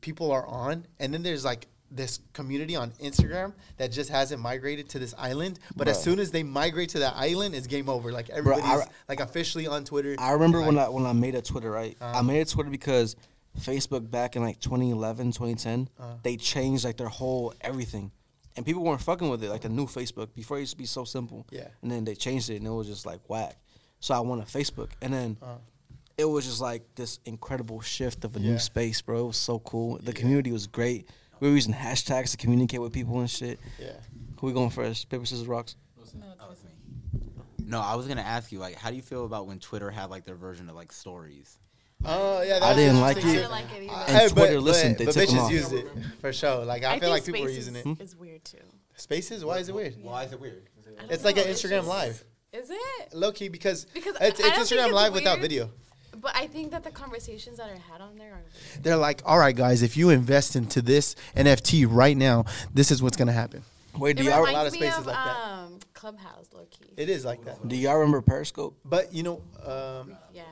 people 0.01 0.31
are 0.32 0.47
on, 0.47 0.86
and 0.98 1.12
then 1.12 1.23
there's 1.23 1.44
like 1.44 1.66
this 1.93 2.20
community 2.32 2.77
on 2.77 2.93
Instagram 3.02 3.52
that 3.77 3.90
just 3.90 4.09
hasn't 4.11 4.40
migrated 4.40 4.89
to 4.89 4.98
this 5.01 5.12
island. 5.19 5.59
But 5.77 5.89
as 5.89 5.98
Bruh. 5.98 6.02
soon 6.05 6.19
as 6.20 6.31
they 6.31 6.44
migrate 6.44 6.90
to 6.90 7.01
that 7.01 7.15
island, 7.16 7.55
it's 7.57 7.66
game 7.66 7.89
over. 7.89 8.12
Like 8.12 8.31
everybody's 8.31 8.65
I- 8.65 8.86
like 9.09 9.19
officially 9.20 9.66
on 9.66 9.85
Twitter. 9.85 10.15
I 10.19 10.31
remember 10.31 10.62
when 10.62 10.78
I 10.78 10.89
when 10.89 11.05
I 11.05 11.12
made 11.12 11.35
a 11.35 11.43
Twitter, 11.43 11.70
right? 11.70 11.97
I 12.01 12.05
Uh-huh. 12.12 12.23
made 12.23 12.40
a 12.40 12.44
Twitter 12.44 12.70
because 12.70 13.16
Facebook 13.59 14.09
back 14.09 14.36
in 14.36 14.43
like 14.43 14.61
2011, 14.61 15.32
2010, 15.32 15.89
Uh-huh. 15.98 16.15
they 16.23 16.36
changed 16.36 16.85
like 16.85 16.97
their 16.97 17.09
whole 17.09 17.52
everything. 17.61 18.12
And 18.56 18.66
people 18.66 18.82
weren't 18.82 19.01
fucking 19.01 19.28
with 19.31 19.43
it, 19.44 19.48
like 19.51 19.62
the 19.62 19.68
new 19.68 19.86
Facebook. 19.86 20.35
Before 20.35 20.56
it 20.56 20.60
used 20.60 20.72
to 20.72 20.78
be 20.78 20.86
so 20.86 21.05
simple. 21.05 21.47
Yeah. 21.51 21.68
And 21.82 21.90
then 21.90 22.05
they 22.05 22.14
changed 22.14 22.51
it 22.51 22.56
and 22.56 22.66
it 22.66 22.70
was 22.70 22.86
just 22.89 23.06
like 23.06 23.20
whack. 23.28 23.56
So 24.01 24.14
I 24.14 24.18
went 24.18 24.28
wanted 24.31 24.47
Facebook. 24.48 24.90
And 25.02 25.12
then 25.12 25.36
Uh-huh. 25.40 25.59
it 26.18 26.24
was 26.24 26.44
just 26.47 26.60
like 26.60 26.82
this 26.97 27.20
incredible 27.24 27.81
shift 27.81 28.24
of 28.24 28.35
a 28.36 28.40
Yeah. 28.40 28.52
new 28.52 28.59
space, 28.59 29.01
bro. 29.02 29.24
It 29.24 29.27
was 29.28 29.36
so 29.36 29.60
cool. 29.60 29.98
The 29.98 30.12
community 30.12 30.51
was 30.52 30.66
great. 30.66 31.09
We 31.39 31.48
were 31.48 31.55
using 31.55 31.72
hashtags 31.74 32.32
to 32.32 32.36
communicate 32.36 32.81
with 32.82 32.93
people 32.93 33.20
and 33.20 33.31
shit. 33.31 33.60
yeah. 33.78 33.93
Who 34.40 34.47
we 34.48 34.52
going 34.52 34.70
first? 34.70 35.09
Paper, 35.09 35.24
scissors, 35.27 35.47
rocks? 35.47 35.77
No, 37.64 37.81
I 37.81 37.94
was 37.94 38.09
gonna 38.09 38.20
ask 38.22 38.51
you 38.51 38.59
like, 38.59 38.74
how 38.74 38.90
do 38.90 38.97
you 38.97 39.02
feel 39.02 39.24
about 39.24 39.47
when 39.47 39.60
Twitter 39.60 39.93
had 39.93 40.10
like 40.10 40.24
their 40.24 40.35
version 40.35 40.68
of 40.68 40.74
like 40.74 40.90
stories? 40.93 41.60
Oh 42.05 42.43
yeah, 42.43 42.59
I 42.62 42.74
didn't 42.74 43.01
like 43.01 43.18
I 43.18 43.20
it. 43.20 43.24
didn't 43.24 43.51
like 43.51 43.64
it 43.77 43.82
either. 43.82 43.93
And 44.09 44.16
Hey, 44.16 44.28
Twitter 44.28 44.55
but, 44.55 44.62
listened, 44.62 44.97
but, 44.97 44.98
they 44.98 45.05
but 45.06 45.14
took 45.14 45.28
'em 45.31 45.36
bitches 45.36 45.44
off. 45.44 45.52
used 45.52 45.72
it 45.74 45.86
for 46.20 46.32
sure. 46.32 46.64
Like 46.64 46.85
I, 46.85 46.94
I, 46.94 47.01
feel 47.01 47.10
like 47.10 47.24
people 47.24 47.43
were 47.43 47.51
using 47.51 47.74
Spaces 47.74 48.01
it. 48.01 48.02
is 48.05 48.16
weird 48.16 48.44
too. 48.44 48.59
Spaces? 48.97 49.44
Why 49.44 49.59
is 49.59 49.68
it 49.68 49.74
weird? 49.74 49.97
Why 50.02 50.24
is 50.24 50.32
it 50.32 50.40
weird? 50.40 50.62
It's 51.09 51.24
like 51.24 51.36
an 51.39 51.44
Instagram 51.44 51.86
Live, 51.86 52.22
Is 52.52 52.68
it? 52.70 53.14
low 53.14 53.32
key, 53.32 53.48
because 53.48 53.85
Because 53.86 54.16
it's, 54.20 54.40
I- 54.40 54.44
I 54.44 54.48
it's 54.60 54.70
Instagram 54.72 54.86
it's 54.86 54.93
Live 54.94 55.14
without 55.14 55.40
video. 55.40 55.70
But 56.20 56.36
I 56.36 56.47
think 56.48 56.72
that 56.72 56.85
the 56.85 56.90
conversations 56.90 57.56
that 57.59 57.70
are 57.70 57.77
had 57.90 58.01
on 58.02 58.16
there 58.16 58.32
are. 58.32 58.43
weird. 58.43 58.82
They're 58.82 58.97
like, 58.97 59.22
all 59.24 59.39
right, 59.39 59.56
guys, 59.56 59.82
if 59.82 59.97
you 59.97 60.10
invest 60.10 60.56
into 60.56 60.82
this 60.82 61.16
NFT 61.36 61.86
right 61.89 62.16
now, 62.16 62.44
this 62.74 62.90
is 62.90 63.02
what's 63.02 63.16
gonna 63.16 63.32
happen. 63.32 63.62
Wait, 63.97 64.16
do 64.16 64.22
It 64.22 64.27
y'all, 64.27 64.48
a 64.48 64.52
lot 64.52 64.66
of 64.66 64.72
spaces 64.72 64.98
of 64.98 65.06
like 65.06 65.16
that. 65.16 65.36
um, 65.36 65.78
Clubhouse, 65.94 66.47
low 66.52 66.66
key. 66.70 66.93
It 66.97 67.09
is 67.09 67.24
like 67.24 67.44
that. 67.44 67.66
do 67.66 67.74
y'all 67.77 67.94
remember 67.97 68.20
Periscope? 68.20 68.77
But 68.85 69.12
you 69.14 69.22
know, 69.22 69.43
um, 69.64 70.16
Yeah. 70.35 70.43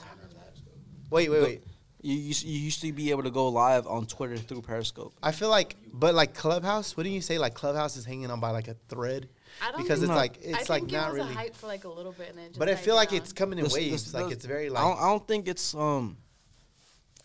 Wait, 1.11 1.29
wait, 1.31 1.43
wait. 1.43 1.63
You 2.01 2.15
used, 2.15 2.45
you 2.45 2.59
used 2.59 2.81
to 2.83 2.93
be 2.93 3.11
able 3.11 3.25
to 3.25 3.31
go 3.31 3.49
live 3.49 3.87
on 3.89 4.07
Twitter 4.07 4.37
through 4.37 4.63
Periscope. 4.63 5.15
I 5.21 5.33
feel 5.33 5.49
like, 5.49 5.75
but 5.93 6.15
like 6.15 6.33
Clubhouse, 6.33 6.97
wouldn't 6.97 7.13
you 7.13 7.21
say 7.21 7.39
like 7.39 7.55
Clubhouse 7.55 7.97
is 7.97 8.05
hanging 8.05 8.31
on 8.31 8.39
by 8.39 8.51
like 8.51 8.69
a 8.69 8.77
thread? 8.89 9.29
I 9.61 9.73
don't 9.73 9.83
Because 9.83 9.99
think 9.99 10.03
it's 10.03 10.09
No. 10.11 10.15
like 10.17 10.39
I 10.57 10.61
it's 10.61 10.71
like 10.71 10.83
think 10.83 10.93
not 10.93 11.09
it 11.09 11.13
was 11.15 11.19
really. 11.23 11.33
a 11.33 11.37
hype 11.37 11.57
for 11.57 11.67
like 11.67 11.83
a 11.85 11.89
little 11.89 12.13
bit 12.13 12.29
and 12.29 12.39
then 12.39 12.47
just 12.51 12.59
But 12.61 12.69
I 12.69 12.77
feel 12.77 12.95
like 12.95 13.11
down. 13.11 13.19
it's 13.19 13.33
coming 13.33 13.59
in 13.59 13.65
This- 13.65 13.75
waves. 13.75 14.05
this- 14.05 14.15
like 14.15 14.27
this- 14.27 14.35
it's 14.35 14.45
very 14.45 14.67
I 14.67 14.71
like. 14.71 14.83
don't, 14.85 14.99
I 14.99 15.09
don't 15.09 15.27
think 15.27 15.49
it's 15.49 15.75
um, 15.75 16.17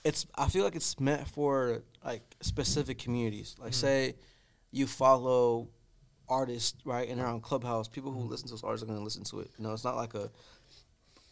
it's 0.04 0.26
I 0.36 0.50
feel 0.50 0.64
like 0.64 0.76
it's 0.76 1.00
meant 1.00 1.28
for 1.28 1.84
like 2.04 2.24
specific 2.42 2.98
communities. 2.98 3.52
Mm-hmm. 3.54 3.64
Like 3.66 3.74
say, 3.76 4.16
you 4.72 4.88
follow 4.88 5.68
artists 6.28 6.76
right, 6.84 7.08
and 7.10 7.20
they're 7.20 7.28
on 7.28 7.42
Clubhouse. 7.42 7.88
People 7.88 8.12
Mm-hmm. 8.12 8.22
who 8.22 8.28
listen 8.28 8.48
to 8.48 8.54
those 8.54 8.64
artists 8.64 8.84
are 8.84 8.88
gonna 8.88 9.04
listen 9.04 9.24
to 9.26 9.42
it. 9.42 9.52
You 9.58 9.66
know, 9.66 9.74
it's 9.74 9.84
not 9.84 9.96
like 9.96 10.16
a 10.16 10.32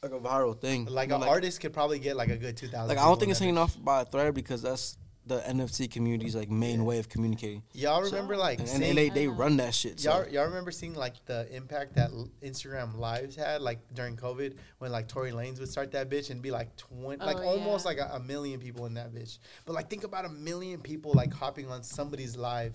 like 0.03 0.13
a 0.13 0.19
viral 0.19 0.59
thing. 0.59 0.85
Like 0.85 1.09
You 1.09 1.15
an 1.15 1.21
know, 1.21 1.29
artist 1.29 1.61
could 1.61 1.73
probably 1.73 1.99
get 1.99 2.15
like 2.15 2.29
a 2.29 2.37
good 2.37 2.57
two 2.57 2.67
thousand. 2.67 2.89
Like 2.89 2.97
I 2.97 3.03
don't 3.07 3.19
think 3.19 3.29
it's 3.29 3.39
hanging 3.39 3.57
off 3.57 3.77
by 3.83 4.01
a 4.01 4.05
thread 4.05 4.33
because 4.33 4.61
that's 4.63 4.97
the 5.27 5.39
NFT 5.41 5.91
community's 5.91 6.35
like 6.35 6.49
main 6.49 6.85
way 6.85 6.97
of 6.97 7.07
communicating. 7.07 7.61
Y'all 7.73 8.01
remember 8.01 8.35
like 8.35 8.57
And, 8.57 8.67
seeing, 8.67 8.83
and 8.83 8.97
they, 8.97 9.09
they 9.09 9.27
run 9.27 9.57
that 9.57 9.75
shit. 9.75 9.99
So. 9.99 10.09
y'all 10.09 10.27
y'all 10.27 10.45
remember 10.45 10.71
seeing 10.71 10.95
like 10.95 11.23
the 11.25 11.47
impact 11.55 11.93
that 11.95 12.09
Instagram 12.41 12.97
lives 12.97 13.35
had 13.35 13.61
like 13.61 13.77
during 13.93 14.17
COVID 14.17 14.55
when 14.79 14.91
like 14.91 15.07
Tory 15.07 15.31
Lanez 15.31 15.59
would 15.59 15.69
start 15.69 15.91
that 15.91 16.09
bitch 16.09 16.31
and 16.31 16.41
be 16.41 16.49
like 16.49 16.75
twenty 16.77 17.21
oh, 17.21 17.25
like 17.27 17.37
Oh, 17.37 17.43
almost 17.43 17.85
like 17.85 17.99
a, 17.99 18.09
a 18.13 18.19
million 18.19 18.59
people 18.59 18.87
in 18.87 18.95
that 18.95 19.13
bitch. 19.13 19.37
But 19.65 19.73
like 19.73 19.87
think 19.87 20.03
about 20.03 20.25
a 20.25 20.29
million 20.29 20.81
people 20.81 21.13
like 21.13 21.31
hopping 21.31 21.69
on 21.69 21.83
somebody's 21.83 22.35
live. 22.35 22.73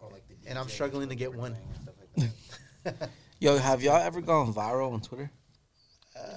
Or 0.00 0.10
like 0.10 0.26
the 0.26 0.34
And 0.50 0.58
I'm 0.58 0.66
struggling 0.66 1.08
to 1.08 1.14
get 1.14 1.32
one. 1.32 1.56
like. 2.84 2.94
Yo, 3.40 3.56
have 3.56 3.80
y'all 3.80 4.02
ever 4.02 4.20
gone 4.20 4.52
viral 4.52 4.92
on 4.92 5.00
Twitter? 5.00 5.30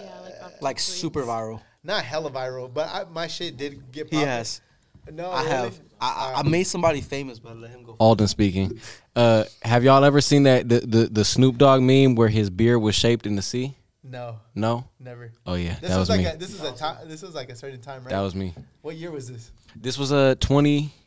Yeah, 0.02 0.44
like, 0.44 0.62
Like 0.62 0.80
super 0.80 1.24
viral. 1.24 1.62
Not 1.84 2.04
hella 2.04 2.30
viral, 2.32 2.72
but 2.72 2.88
I, 2.90 3.06
my 3.12 3.28
shit 3.28 3.58
did 3.58 3.92
get. 3.92 4.08
He 4.10 4.16
poppin'. 4.18 4.28
has. 4.28 4.62
No, 5.12 5.32
I 5.32 5.40
really? 5.44 5.50
have. 5.56 5.80
I, 6.00 6.34
I, 6.36 6.40
I 6.40 6.44
made 6.44 6.64
somebody 6.66 7.02
famous, 7.02 7.40
but 7.40 7.52
I 7.52 7.56
let 7.56 7.72
him 7.72 7.84
go. 7.84 7.96
Alden 8.00 8.28
speaking. 8.28 8.80
Uh, 9.16 9.46
have 9.64 9.84
y'all 9.84 10.04
ever 10.04 10.22
seen 10.22 10.44
that 10.44 10.70
the, 10.70 10.80
the 10.82 10.98
the 11.12 11.26
Snoop 11.26 11.58
Dogg 11.58 11.82
meme 11.82 12.16
where 12.16 12.28
his 12.28 12.50
beard 12.52 12.82
was 12.82 12.94
shaped 12.96 13.26
in 13.26 13.36
the 13.36 13.42
sea? 13.42 13.76
No, 14.04 14.40
No. 14.56 14.88
never. 15.00 15.32
Oh 15.46 15.54
yeah, 15.54 15.76
This 15.80 15.90
that 15.92 15.98
was, 15.98 15.98
was, 16.00 16.10
like 16.10 16.20
me. 16.22 16.26
a, 16.26 16.36
this 16.38 16.52
was 16.52 16.62
a 16.64 16.76
time. 16.76 16.98
This 17.08 17.22
was 17.22 17.34
like 17.36 17.50
a 17.50 17.56
certain 17.56 17.80
time, 17.82 18.02
right? 18.04 18.10
that 18.10 18.20
was 18.22 18.34
me. 18.36 18.54
what 18.82 18.96
year 18.96 19.12
was 19.12 19.28
this? 19.28 19.52
This 19.76 19.98
was 19.98 20.12
a 20.12 20.36
20, 20.36 20.82
15? 20.82 21.01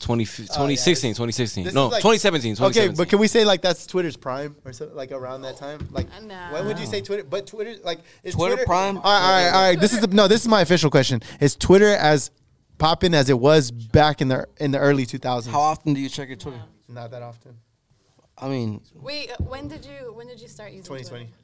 20 0.00 0.24
2016, 0.24 1.12
2016. 1.12 1.64
This 1.64 1.74
No, 1.74 1.86
is 1.86 1.92
like- 1.92 2.02
2017, 2.02 2.52
Okay, 2.52 2.56
2017. 2.58 2.96
but 2.96 3.08
can 3.08 3.18
we 3.18 3.28
say 3.28 3.44
like 3.44 3.62
that's 3.62 3.86
Twitter's 3.86 4.16
prime 4.16 4.56
or 4.64 4.72
something 4.72 4.96
like 4.96 5.12
around 5.12 5.42
that 5.42 5.56
time? 5.56 5.86
Like 5.90 6.06
Uh, 6.16 6.20
no. 6.20 6.48
when 6.52 6.66
would 6.66 6.78
you 6.78 6.86
say 6.86 7.00
Twitter? 7.00 7.24
But 7.24 7.46
Twitter 7.46 7.76
like 7.84 8.00
is 8.22 8.34
Twitter 8.34 8.54
Twitter 8.54 8.66
prime? 8.66 8.96
All 8.98 9.02
right, 9.02 9.20
all 9.20 9.30
right, 9.30 9.48
all 9.54 9.62
right. 9.70 9.80
This 9.80 9.92
is 9.92 10.00
the, 10.00 10.06
no. 10.08 10.28
This 10.28 10.40
is 10.42 10.48
my 10.48 10.60
official 10.62 10.90
question. 10.90 11.22
Is 11.40 11.54
Twitter 11.56 11.88
as 11.94 12.30
popping 12.78 13.14
as 13.14 13.28
it 13.28 13.38
was 13.38 13.70
back 13.70 14.20
in 14.20 14.28
the 14.28 14.46
in 14.58 14.70
the 14.70 14.78
early 14.78 15.04
2000s? 15.06 15.48
How 15.50 15.60
often 15.60 15.94
do 15.94 16.00
you 16.00 16.08
check 16.08 16.28
your 16.28 16.36
Twitter? 16.36 16.62
Not 16.88 17.10
that 17.10 17.22
often. 17.22 17.56
I 18.40 18.48
mean, 18.48 18.80
Wait, 18.94 19.30
uh, 19.32 19.36
when 19.44 19.66
did 19.68 19.84
you 19.84 20.12
when 20.14 20.26
did 20.28 20.40
you 20.40 20.48
start 20.48 20.70
using 20.70 20.84
2020. 20.84 21.24
Twitter? 21.24 21.36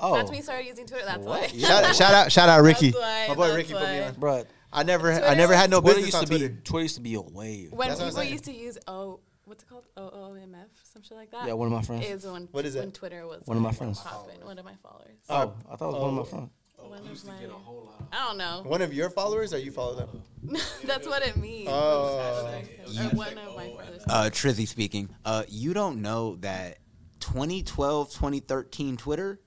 oh, 0.00 0.14
That's 0.16 0.28
when 0.28 0.36
you 0.38 0.42
started 0.42 0.66
using 0.66 0.86
Twitter. 0.86 1.04
That's 1.06 1.24
why. 1.24 1.46
Shout, 1.46 1.94
shout 1.94 2.12
out, 2.14 2.32
shout 2.32 2.48
out, 2.48 2.62
Ricky. 2.62 2.90
That's 2.90 3.00
why, 3.02 3.26
My 3.28 3.34
boy 3.34 3.46
that's 3.46 3.56
Ricky 3.56 3.72
put 3.72 3.82
me 3.82 4.00
why. 4.00 4.06
on. 4.08 4.14
bro. 4.14 4.44
I 4.72 4.82
never, 4.82 5.12
I 5.12 5.18
Twitter 5.18 5.34
never 5.36 5.54
had 5.56 5.70
no 5.70 5.80
Twitter 5.80 5.96
business 6.00 6.14
used 6.14 6.16
on 6.16 6.22
to 6.24 6.28
Twitter. 6.28 6.48
be 6.54 6.60
Twitter 6.62 6.82
used 6.82 6.94
to 6.96 7.00
be 7.00 7.14
a 7.14 7.20
wave. 7.20 7.72
When 7.72 7.88
That's 7.88 8.00
what 8.00 8.06
I'm 8.06 8.10
people 8.10 8.22
saying. 8.22 8.32
used 8.32 8.44
to 8.44 8.52
use 8.52 8.78
oh, 8.86 9.20
what's 9.44 9.62
it 9.62 9.68
called? 9.68 9.84
OOMF, 9.96 10.66
some 10.92 11.02
shit 11.02 11.16
like 11.16 11.30
that. 11.30 11.46
Yeah, 11.46 11.54
one 11.54 11.66
of 11.66 11.72
my 11.72 11.82
friends. 11.82 12.06
Is 12.06 12.24
when 12.26 12.48
What 12.52 12.64
is 12.66 12.74
it? 12.76 12.80
when 12.80 12.92
Twitter 12.92 13.26
was 13.26 13.42
One 13.46 13.56
of 13.56 13.62
my 13.62 13.70
like, 13.70 13.78
friends. 13.78 14.00
popping. 14.00 14.44
One 14.44 14.58
of 14.58 14.64
my 14.64 14.74
followers. 14.82 15.18
Oh, 15.30 15.54
I 15.70 15.76
thought 15.76 15.88
it 15.90 15.92
was 15.92 16.02
one 16.02 16.10
of 16.10 16.14
my 16.16 16.24
friends. 16.24 16.50
one 16.76 16.98
of 16.98 17.24
my. 17.26 18.16
I 18.16 18.26
don't 18.26 18.38
know. 18.38 18.62
One 18.66 18.82
of 18.82 18.92
your 18.92 19.10
followers, 19.10 19.52
or 19.54 19.58
you 19.58 19.70
follow 19.72 19.94
them? 19.96 20.22
That's 20.84 21.06
what 21.06 21.22
it 21.26 21.36
means. 21.36 21.68
Oh. 21.70 22.18
Or 22.86 23.08
one 23.16 23.28
of 23.28 23.56
my 23.56 23.68
followers. 23.68 24.02
Uh, 24.08 24.30
Trizzy 24.30 24.66
speaking. 24.68 25.08
Uh, 25.24 25.44
you 25.48 25.72
don't 25.74 26.02
know 26.02 26.36
that 26.36 26.78
2012, 27.20 28.10
2013 28.12 28.96
Twitter, 28.96 29.40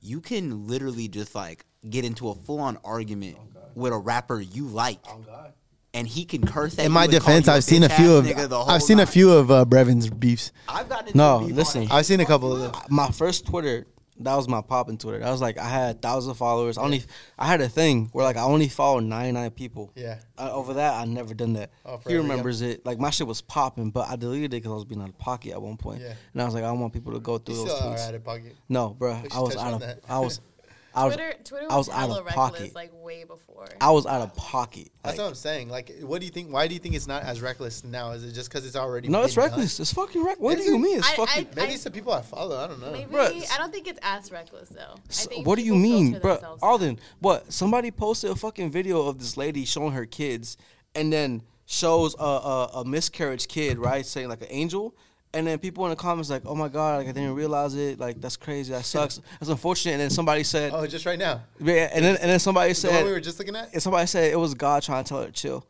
you 0.00 0.20
can 0.20 0.66
literally 0.66 1.08
just 1.08 1.34
like 1.34 1.64
get 1.88 2.04
into 2.04 2.28
a 2.28 2.34
full 2.34 2.60
on 2.60 2.78
argument 2.84 3.38
with 3.74 3.92
a 3.92 3.98
rapper 3.98 4.40
you 4.40 4.66
like, 4.66 4.98
Oh 5.08 5.18
God. 5.26 5.52
and 5.94 6.06
he 6.06 6.24
can 6.24 6.46
curse 6.46 6.74
at 6.74 6.80
In 6.80 6.84
you 6.86 6.90
my 6.94 7.04
and 7.04 7.12
call 7.12 7.20
defense, 7.20 7.46
you 7.46 7.52
a 7.52 7.56
I've 7.56 7.64
seen 7.64 7.82
a 7.82 7.88
bitch 7.88 7.96
few 7.96 8.12
ass 8.12 8.18
of, 8.18 8.24
nigga 8.26 8.48
the 8.48 8.58
whole 8.58 8.70
I've 8.70 8.82
seen 8.82 8.98
a 8.98 9.02
night. 9.02 9.08
few 9.08 9.32
of 9.32 9.50
uh, 9.50 9.64
Brevin's 9.64 10.08
beefs. 10.10 10.52
I've 10.68 10.88
gotten 10.88 11.06
into 11.08 11.18
No, 11.18 11.40
beef 11.40 11.50
on 11.50 11.56
listen. 11.56 11.82
it. 11.84 11.92
I've 11.92 12.06
seen 12.06 12.20
a 12.20 12.26
couple 12.26 12.52
of 12.52 12.60
them. 12.72 12.82
My 12.88 13.08
first 13.10 13.46
Twitter, 13.46 13.86
that 14.22 14.36
was 14.36 14.48
my 14.48 14.60
popping 14.60 14.98
Twitter. 14.98 15.18
That 15.20 15.30
was 15.30 15.40
like 15.40 15.56
I 15.56 15.66
had 15.66 15.96
a 15.96 15.98
thousand 15.98 16.34
followers. 16.34 16.76
I 16.76 16.82
only, 16.82 17.02
I 17.38 17.46
had 17.46 17.62
a 17.62 17.70
thing 17.70 18.10
where 18.12 18.22
like 18.22 18.36
I 18.36 18.42
only 18.42 18.68
followed 18.68 19.04
ninety 19.04 19.32
nine 19.32 19.50
people. 19.50 19.92
Yeah. 19.96 20.18
Uh, 20.36 20.52
over 20.52 20.74
that, 20.74 20.92
I 20.92 21.06
never 21.06 21.32
done 21.32 21.54
that. 21.54 21.70
Oh, 21.86 21.96
he 21.96 22.02
forever, 22.02 22.16
yeah. 22.16 22.28
remembers 22.28 22.60
it. 22.60 22.84
Like 22.84 22.98
my 22.98 23.08
shit 23.08 23.26
was 23.26 23.40
popping, 23.40 23.90
but 23.90 24.10
I 24.10 24.16
deleted 24.16 24.46
it 24.52 24.58
because 24.58 24.72
I 24.72 24.74
was 24.74 24.84
being 24.84 25.00
out 25.00 25.08
of 25.08 25.16
pocket 25.16 25.52
at 25.52 25.62
one 25.62 25.78
point. 25.78 26.02
Yeah. 26.02 26.12
And 26.34 26.42
I 26.42 26.44
was 26.44 26.52
like, 26.52 26.64
I 26.64 26.66
don't 26.66 26.80
want 26.80 26.92
people 26.92 27.14
to 27.14 27.18
go 27.20 27.32
You 27.34 27.38
through 27.38 27.54
those 27.56 27.76
still 27.76 27.88
are 27.88 27.94
tweets. 27.96 28.08
out 28.08 28.14
of 28.14 28.24
pocket. 28.24 28.56
No, 28.68 28.90
bro, 28.90 29.22
should 29.22 29.32
I 29.32 29.40
was 29.40 29.54
touch 29.54 29.64
out 29.64 29.72
of. 29.72 29.80
that. 29.80 30.00
I 30.06 30.18
was, 30.18 30.40
I 30.94 31.04
was, 31.06 31.14
Twitter, 31.16 31.34
Twitter 31.44 31.66
I 31.70 31.76
was, 31.76 31.86
was 31.88 31.96
out 31.96 32.02
of 32.04 32.08
hella 32.10 32.22
pocket. 32.24 32.52
reckless, 32.54 32.74
like 32.74 32.90
way 32.94 33.24
before. 33.24 33.66
I 33.80 33.90
was 33.92 34.06
out 34.06 34.22
of 34.22 34.34
pocket. 34.34 34.88
That's 35.04 35.16
Like, 35.16 35.24
what 35.24 35.28
I'm 35.30 35.34
saying. 35.36 35.68
Like, 35.68 35.92
what 36.02 36.18
do 36.20 36.26
you 36.26 36.32
think? 36.32 36.52
Why 36.52 36.66
do 36.66 36.74
you 36.74 36.80
think 36.80 36.94
it's 36.94 37.06
not 37.06 37.22
as 37.22 37.40
reckless 37.40 37.84
now? 37.84 38.10
Is 38.12 38.24
it 38.24 38.32
just 38.32 38.48
because 38.50 38.66
it's 38.66 38.74
already? 38.76 39.08
no, 39.08 39.22
it's 39.22 39.34
been 39.34 39.42
done? 39.42 39.50
reckless. 39.50 39.78
It's 39.80 39.92
fucking 39.92 40.24
reckless. 40.24 40.42
What 40.42 40.58
Is 40.58 40.66
do 40.66 40.72
you 40.72 40.78
mean? 40.78 40.98
It's 40.98 41.08
I- 41.08 41.12
I- 41.12 41.16
fucking. 41.26 41.46
Maybe 41.54 41.72
it's 41.74 41.84
the 41.84 41.90
people 41.90 42.12
I 42.12 42.22
follow. 42.22 42.58
I 42.58 42.66
don't 42.66 42.80
know. 42.80 42.90
Maybe 42.92 43.12
Bruh, 43.12 43.52
I 43.54 43.58
don't 43.58 43.72
think 43.72 43.86
it's 43.86 44.00
as 44.02 44.32
reckless 44.32 44.68
though. 44.70 44.94
I 44.96 45.12
So, 45.12 45.28
think 45.30 45.46
what 45.46 45.56
do 45.58 45.64
you 45.64 45.74
mean, 45.74 46.12
filter 46.20 46.38
bro? 46.40 46.58
Alden, 46.62 46.98
what? 47.20 47.52
Somebody 47.52 47.90
posted 47.90 48.30
a 48.30 48.34
fucking 48.36 48.70
video 48.72 49.06
of 49.06 49.18
this 49.18 49.36
lady 49.36 49.64
showing 49.64 49.92
her 49.92 50.06
kids, 50.06 50.56
and 50.94 51.12
then 51.12 51.42
shows 51.66 52.16
a, 52.18 52.22
a, 52.24 52.70
a 52.80 52.84
miscarriage 52.84 53.46
kid, 53.46 53.78
right, 53.78 54.04
saying 54.04 54.28
like 54.28 54.40
an 54.42 54.48
angel, 54.50 54.92
and 55.32 55.46
then 55.46 55.58
people 55.58 55.84
in 55.84 55.90
the 55.90 55.96
comments 55.96 56.28
like, 56.30 56.42
"Oh 56.44 56.54
my 56.54 56.68
god, 56.68 56.98
like 56.98 57.08
I 57.08 57.12
didn't 57.12 57.34
realize 57.34 57.74
it. 57.74 57.98
Like 58.00 58.20
that's 58.20 58.36
crazy. 58.36 58.72
That 58.72 58.84
sucks. 58.84 59.20
That's 59.40 59.50
unfortunate." 59.50 59.92
And 59.92 60.00
then 60.00 60.10
somebody 60.10 60.42
said, 60.44 60.72
Oh, 60.74 60.86
just 60.86 61.06
right 61.06 61.18
now. 61.18 61.42
yeah, 61.60 61.88
and 61.92 62.04
then 62.04 62.16
and 62.16 62.30
then 62.30 62.38
somebody 62.38 62.72
The 62.72 62.88
one 62.88 62.94
said, 62.96 63.04
we 63.04 63.10
were 63.12 63.20
just 63.20 63.38
looking 63.38 63.54
at. 63.56 63.72
and 63.72 63.82
somebody 63.82 64.06
said 64.06 64.32
it 64.32 64.36
was 64.36 64.54
God 64.54 64.82
trying 64.82 65.04
to 65.04 65.08
tell 65.08 65.20
her 65.20 65.26
to 65.26 65.32
chill. 65.32 65.66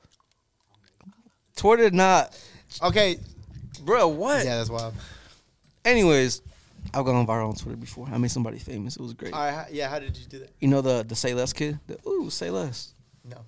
Twitter 1.56 1.84
did 1.84 1.94
not, 1.94 2.38
Okay. 2.82 3.18
bro. 3.82 4.08
What? 4.08 4.44
Yeah, 4.44 4.56
that's 4.56 4.70
wild. 4.70 4.94
Anyways, 5.84 6.42
I've 6.94 7.04
gone 7.04 7.26
viral 7.26 7.48
on 7.48 7.54
Twitter 7.54 7.76
before. 7.76 8.08
I 8.10 8.18
made 8.18 8.30
somebody 8.30 8.58
famous. 8.58 8.96
It 8.96 9.02
was 9.02 9.12
great. 9.14 9.32
All 9.32 9.40
right. 9.40 9.52
how- 9.54 9.66
Yeah. 9.70 9.88
How 9.88 9.98
did 9.98 10.16
you 10.16 10.24
do 10.26 10.38
that? 10.40 10.50
You 10.60 10.68
know 10.68 10.80
the 10.80 11.04
the 11.06 11.14
say 11.14 11.34
less 11.34 11.52
kid. 11.52 11.78
The, 11.86 11.98
Ooh, 12.08 12.30
say 12.30 12.50
less. 12.50 12.94
No. 13.24 13.38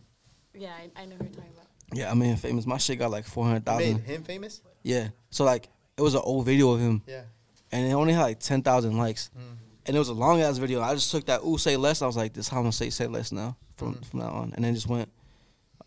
Yeah, 0.54 0.72
I, 0.74 1.02
I 1.02 1.06
know 1.06 1.16
who 1.16 1.24
you're 1.24 1.32
talking 1.32 1.50
about. 1.54 1.66
Yeah, 1.94 2.10
I 2.10 2.14
made 2.14 2.26
him 2.28 2.36
famous. 2.36 2.66
My 2.66 2.78
shit 2.78 2.98
got 2.98 3.10
like 3.10 3.24
four 3.24 3.44
hundred 3.46 3.64
thousand. 3.64 3.94
Made 3.96 4.04
him 4.04 4.22
famous. 4.24 4.60
Yeah. 4.82 5.08
So 5.30 5.44
like 5.44 5.68
it 6.02 6.04
was 6.04 6.14
an 6.14 6.20
old 6.24 6.44
video 6.46 6.72
of 6.72 6.80
him 6.80 7.02
Yeah. 7.06 7.22
and 7.70 7.86
it 7.88 7.92
only 7.94 8.12
had 8.12 8.22
like 8.22 8.40
ten 8.40 8.62
thousand 8.62 8.96
likes. 8.98 9.30
Mm. 9.38 9.56
And 9.86 9.96
it 9.96 9.98
was 9.98 10.08
a 10.08 10.14
long 10.14 10.40
ass 10.40 10.58
video. 10.58 10.80
I 10.80 10.94
just 10.94 11.10
took 11.10 11.26
that 11.26 11.40
ooh 11.44 11.58
say 11.58 11.76
less 11.76 12.00
and 12.00 12.04
I 12.04 12.08
was 12.08 12.16
like, 12.16 12.32
this 12.32 12.48
how 12.48 12.58
I'm 12.58 12.64
gonna 12.64 12.72
say 12.72 12.90
say 12.90 13.06
less 13.06 13.32
now 13.32 13.56
from 13.76 13.94
Mm. 13.94 14.04
from 14.06 14.18
now 14.20 14.28
on. 14.30 14.52
And 14.54 14.64
then 14.64 14.74
just 14.74 14.88
went 14.88 15.08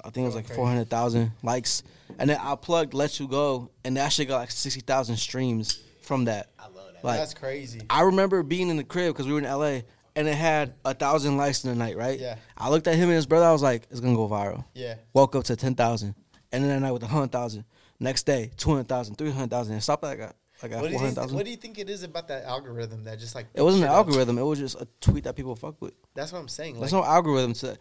I 0.04 0.10
think 0.10 0.24
it 0.24 0.28
was 0.28 0.36
like 0.36 0.48
four 0.48 0.68
hundred 0.68 0.90
thousand 0.90 1.32
likes. 1.44 1.84
And 2.20 2.30
then 2.30 2.38
I 2.42 2.56
plugged 2.56 2.94
Let 2.94 3.20
You 3.20 3.28
Go 3.28 3.70
and 3.84 3.98
that 3.98 4.10
shit 4.14 4.28
got 4.28 4.38
like 4.38 4.52
sixty 4.52 4.82
thousand 4.82 5.18
streams 5.18 5.82
from 6.02 6.26
that. 6.26 6.50
I 6.60 6.64
love 6.68 6.94
that. 6.94 7.04
Like 7.04 7.20
that's 7.20 7.34
crazy. 7.34 7.82
I 7.90 8.02
remember 8.02 8.42
being 8.44 8.70
in 8.70 8.78
the 8.78 8.84
crib 8.84 9.14
because 9.14 9.26
we 9.28 9.34
were 9.34 9.40
in 9.40 9.46
LA 9.46 9.82
and 10.16 10.28
it 10.28 10.36
had 10.36 10.76
a 10.86 10.94
thousand 10.94 11.36
likes 11.38 11.64
in 11.66 11.72
the 11.72 11.76
night, 11.76 11.98
right? 11.98 12.20
Yeah. 12.20 12.36
I 12.58 12.70
looked 12.70 12.88
at 12.88 12.96
him 12.96 13.10
and 13.10 13.16
his 13.16 13.26
brother, 13.26 13.46
I 13.48 13.52
was 13.52 13.62
like, 13.64 13.88
it's 13.92 14.00
gonna 14.00 14.16
go 14.16 14.30
viral. 14.30 14.64
Yeah. 14.74 14.96
Woke 15.14 15.36
up 15.36 15.44
to 15.46 15.56
10,000. 15.56 16.16
And 16.52 16.64
then 16.64 16.70
that 16.70 16.80
night 16.80 16.92
with 16.94 17.02
100,000. 17.02 17.66
Next 17.99 18.23
day, 18.23 18.51
200,000, 18.57 19.15
300,000. 19.15 19.73
And 19.73 19.84
stopped 19.84 20.03
at 20.03 20.19
like, 20.19 20.19
like 20.19 20.72
at 20.72 20.81
What 20.81 20.88
do, 20.88 20.93
you 20.93 20.99
think, 20.99 21.15
400,000. 21.15 21.35
what 21.35 21.45
do 21.45 21.51
you 21.51 21.57
think 21.57 21.80
it 21.80 21.89
is 21.89 22.03
about 22.03 22.27
that 22.27 22.43
algorithm 22.43 23.03
that 23.05 23.19
just 23.19 23.35
like? 23.35 23.47
It 23.53 23.61
wasn't 23.61 23.84
an 23.84 23.89
up? 23.89 24.07
algorithm. 24.07 24.38
It 24.38 24.43
was 24.43 24.59
just 24.59 24.80
a 24.81 24.88
tweet 24.99 25.23
that 25.23 25.35
people 25.35 25.55
fuck 25.55 25.81
with. 25.81 25.93
That's 26.13 26.31
what 26.31 26.39
I'm 26.39 26.47
saying. 26.47 26.80
There's 26.80 26.91
Like, 26.91 27.03
no 27.03 27.07
algorithm 27.07 27.53
to. 27.53 27.77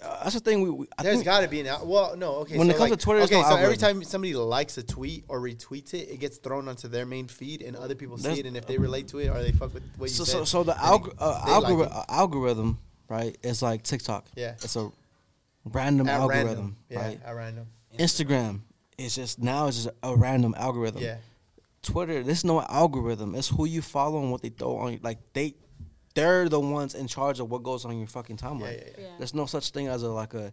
Uh, 0.00 0.24
that's 0.24 0.34
the 0.34 0.40
thing. 0.40 0.62
We, 0.62 0.70
we 0.70 0.86
I 0.98 1.02
there's 1.02 1.22
got 1.22 1.42
to 1.42 1.48
be 1.48 1.60
an 1.60 1.66
al- 1.66 1.86
well, 1.86 2.16
no, 2.16 2.36
okay. 2.36 2.58
When 2.58 2.66
so 2.66 2.74
it 2.74 2.78
comes 2.78 2.90
like, 2.90 2.98
to 2.98 3.04
Twitter, 3.04 3.20
okay, 3.22 3.40
no 3.40 3.48
so 3.48 3.56
every 3.56 3.76
time 3.76 4.02
somebody 4.02 4.34
likes 4.34 4.76
a 4.78 4.82
tweet 4.82 5.24
or 5.28 5.40
retweets 5.40 5.94
it, 5.94 6.08
it 6.10 6.18
gets 6.18 6.38
thrown 6.38 6.66
onto 6.66 6.88
their 6.88 7.06
main 7.06 7.28
feed, 7.28 7.62
and 7.62 7.76
other 7.76 7.94
people 7.94 8.18
see 8.18 8.40
it, 8.40 8.46
and 8.46 8.56
if 8.56 8.66
they 8.66 8.78
relate 8.78 9.08
to 9.08 9.18
it 9.18 9.28
or 9.28 9.40
they 9.42 9.52
fuck 9.52 9.72
with 9.74 9.84
what 9.98 10.08
you 10.08 10.16
so, 10.16 10.24
said, 10.24 10.38
so, 10.38 10.44
so 10.44 10.62
the 10.64 10.72
alg- 10.72 11.14
uh, 11.20 11.60
like 11.60 11.92
uh, 11.92 12.04
algorithm, 12.08 12.78
right, 13.08 13.36
is 13.42 13.62
like 13.62 13.82
TikTok. 13.82 14.26
Yeah. 14.34 14.52
It's 14.62 14.74
a 14.76 14.90
random 15.66 16.08
at 16.08 16.20
algorithm, 16.20 16.46
random, 16.46 16.76
yeah, 16.88 16.98
right? 16.98 17.20
at 17.24 17.36
random, 17.36 17.66
Instagram 17.96 18.60
is 19.02 19.14
just 19.14 19.38
now 19.40 19.66
it's 19.68 19.84
just 19.84 19.96
a 20.02 20.16
random 20.16 20.54
algorithm. 20.56 21.02
yeah. 21.02 21.16
Twitter, 21.82 22.22
there's 22.22 22.44
no 22.44 22.62
algorithm. 22.62 23.34
It's 23.34 23.48
who 23.48 23.64
you 23.64 23.82
follow 23.82 24.20
and 24.20 24.30
what 24.30 24.40
they 24.40 24.50
throw 24.50 24.76
on 24.76 24.92
you. 24.92 25.00
Like 25.02 25.18
they, 25.32 25.56
they're 26.14 26.48
the 26.48 26.60
ones 26.60 26.94
in 26.94 27.08
charge 27.08 27.40
of 27.40 27.50
what 27.50 27.64
goes 27.64 27.84
on 27.84 27.98
your 27.98 28.06
fucking 28.06 28.36
timeline. 28.36 28.78
Yeah, 28.78 29.02
yeah. 29.02 29.08
There's 29.18 29.34
no 29.34 29.46
such 29.46 29.70
thing 29.70 29.88
as 29.88 30.02
a 30.02 30.08
like 30.08 30.34
a. 30.34 30.52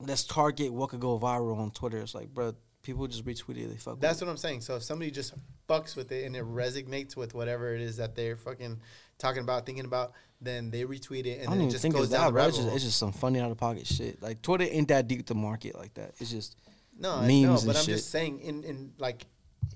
Let's 0.00 0.24
target 0.24 0.72
what 0.72 0.90
could 0.90 1.00
go 1.00 1.18
viral 1.18 1.58
on 1.58 1.72
Twitter. 1.72 1.98
It's 1.98 2.14
like, 2.14 2.32
bro, 2.32 2.54
people 2.82 3.06
just 3.06 3.24
retweet 3.24 3.58
it. 3.58 3.68
They 3.68 3.76
fuck. 3.76 4.00
That's 4.00 4.20
what 4.20 4.30
I'm 4.30 4.36
saying. 4.36 4.62
So 4.62 4.76
if 4.76 4.82
somebody 4.82 5.10
just 5.10 5.34
fucks 5.68 5.96
with 5.96 6.10
it 6.12 6.24
and 6.24 6.34
it 6.36 6.44
resonates 6.44 7.16
with 7.16 7.34
whatever 7.34 7.74
it 7.74 7.80
is 7.80 7.96
that 7.96 8.14
they're 8.14 8.36
fucking 8.36 8.80
talking 9.18 9.42
about, 9.42 9.66
thinking 9.66 9.84
about, 9.84 10.12
then 10.40 10.70
they 10.70 10.84
retweet 10.84 11.20
it 11.20 11.26
it. 11.26 11.30
I 11.30 11.32
and 11.32 11.44
don't 11.46 11.50
then 11.50 11.58
it 11.58 11.62
even 11.64 11.70
just 11.70 11.82
think 11.82 11.94
goes 11.94 12.04
it's 12.04 12.12
down 12.12 12.26
that, 12.26 12.32
bro. 12.32 12.46
It's 12.46 12.56
just, 12.56 12.68
it's 12.68 12.84
just 12.84 12.96
some 12.98 13.12
funny 13.12 13.40
out 13.40 13.50
of 13.50 13.58
pocket 13.58 13.86
shit. 13.86 14.22
Like 14.22 14.40
Twitter 14.40 14.66
ain't 14.70 14.88
that 14.88 15.08
deep 15.08 15.26
to 15.26 15.34
market 15.34 15.76
like 15.76 15.94
that. 15.94 16.12
It's 16.18 16.30
just 16.30 16.56
No, 16.98 17.14
I 17.16 17.26
memes 17.26 17.42
know, 17.42 17.54
and 17.56 17.66
but 17.66 17.76
I'm 17.76 17.84
shit. 17.84 17.94
just 17.96 18.10
saying 18.10 18.40
in 18.40 18.64
in 18.64 18.92
like 18.98 19.26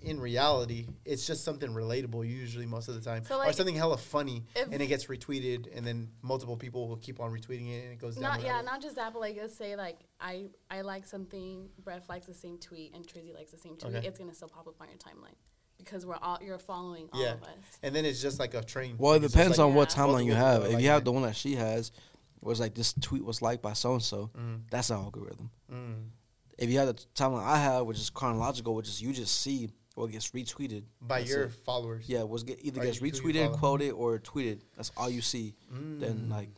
in 0.03 0.19
reality, 0.19 0.89
it's 1.05 1.27
just 1.27 1.44
something 1.44 1.70
relatable 1.70 2.27
usually 2.28 2.66
most 2.66 2.89
of 2.89 2.94
the 2.94 3.01
time, 3.01 3.24
So, 3.24 3.40
or 3.40 3.53
something 3.53 3.74
hella 3.77 3.97
funny, 3.97 4.44
and 4.57 4.81
it 4.82 4.86
gets 4.89 5.05
retweeted, 5.07 5.69
and 5.77 5.86
then 5.86 6.09
multiple 6.23 6.57
people 6.57 6.89
will 6.89 6.97
keep 6.97 7.20
on 7.20 7.31
retweeting 7.31 7.69
it, 7.70 7.85
and 7.85 7.93
it 7.93 7.99
goes 8.01 8.15
down. 8.16 8.23
Not 8.24 8.40
the 8.40 8.47
yeah, 8.47 8.62
not 8.62 8.82
just 8.82 8.97
that, 8.97 9.12
but 9.12 9.20
like 9.20 9.36
let's 9.40 9.57
say 9.57 9.77
like 9.77 9.99
I 10.20 10.47
I 10.70 10.81
like 10.81 11.07
something, 11.07 11.69
Brett 11.85 12.09
likes 12.09 12.27
the 12.27 12.35
same 12.35 12.59
tweet, 12.59 12.94
and 12.94 13.07
Trizzy 13.07 13.32
likes 13.35 13.53
the 13.53 13.59
same 13.59 13.77
tweet. 13.77 13.94
Okay. 13.94 14.07
It's 14.09 14.19
gonna 14.19 14.35
still 14.35 14.49
pop 14.49 14.66
up 14.66 14.81
on 14.81 14.89
your 14.89 14.97
timeline 14.99 15.36
because 15.78 16.05
we're 16.07 16.16
all 16.16 16.39
you're 16.43 16.59
following 16.59 17.09
all 17.12 17.23
Yeah. 17.23 17.35
of 17.35 17.43
us. 17.43 17.51
and 17.82 17.94
then 17.94 18.05
it's 18.05 18.20
just 18.23 18.40
like 18.40 18.55
a 18.55 18.62
train. 18.65 18.97
well, 18.99 19.12
it 19.12 19.23
It's 19.23 19.32
depends 19.32 19.59
like- 19.59 19.66
on 19.69 19.74
what 19.74 19.90
timeline 19.90 20.24
you 20.24 20.35
have. 20.35 20.65
If 20.65 20.73
like 20.74 20.82
you 20.82 20.89
have 20.89 21.03
it. 21.03 21.05
the 21.05 21.12
one 21.12 21.23
that 21.23 21.36
she 21.36 21.55
has, 21.57 21.93
where 22.40 22.51
it's 22.53 22.61
like 22.61 22.74
this 22.74 22.93
tweet 23.01 23.24
was 23.24 23.40
liked 23.43 23.62
by 23.62 23.74
so 23.74 23.93
and 23.93 24.03
so, 24.03 24.31
Mm, 24.36 24.62
that's 24.70 24.90
an 24.90 24.97
algorithm. 24.97 25.51
mm. 25.73 26.09
If 26.58 26.70
you 26.70 26.78
have 26.78 26.88
the 26.88 26.94
timeline 27.14 27.44
I 27.44 27.56
have, 27.58 27.86
which 27.86 27.98
is 27.98 28.10
chronological, 28.10 28.74
which 28.74 28.88
is 28.88 29.00
you 29.02 29.12
just 29.12 29.40
see 29.40 29.70
what 29.94 30.10
gets 30.10 30.30
retweeted 30.30 30.84
by 31.00 31.20
your 31.20 31.44
it. 31.44 31.52
followers. 31.66 32.08
Yeah, 32.08 32.22
was 32.22 32.42
get 32.44 32.58
either 32.62 32.80
Or 32.80 32.84
gets 32.84 33.00
you- 33.00 33.10
who 33.10 33.28
you 33.28 33.34
retweeted, 33.34 33.52
quoted, 33.58 33.90
or 33.92 34.18
tweeted. 34.18 34.60
That's 34.76 34.90
all 34.96 35.10
you 35.10 35.20
see. 35.20 35.54
Mm. 35.72 36.00
Then 36.00 36.28
like, 36.30 36.48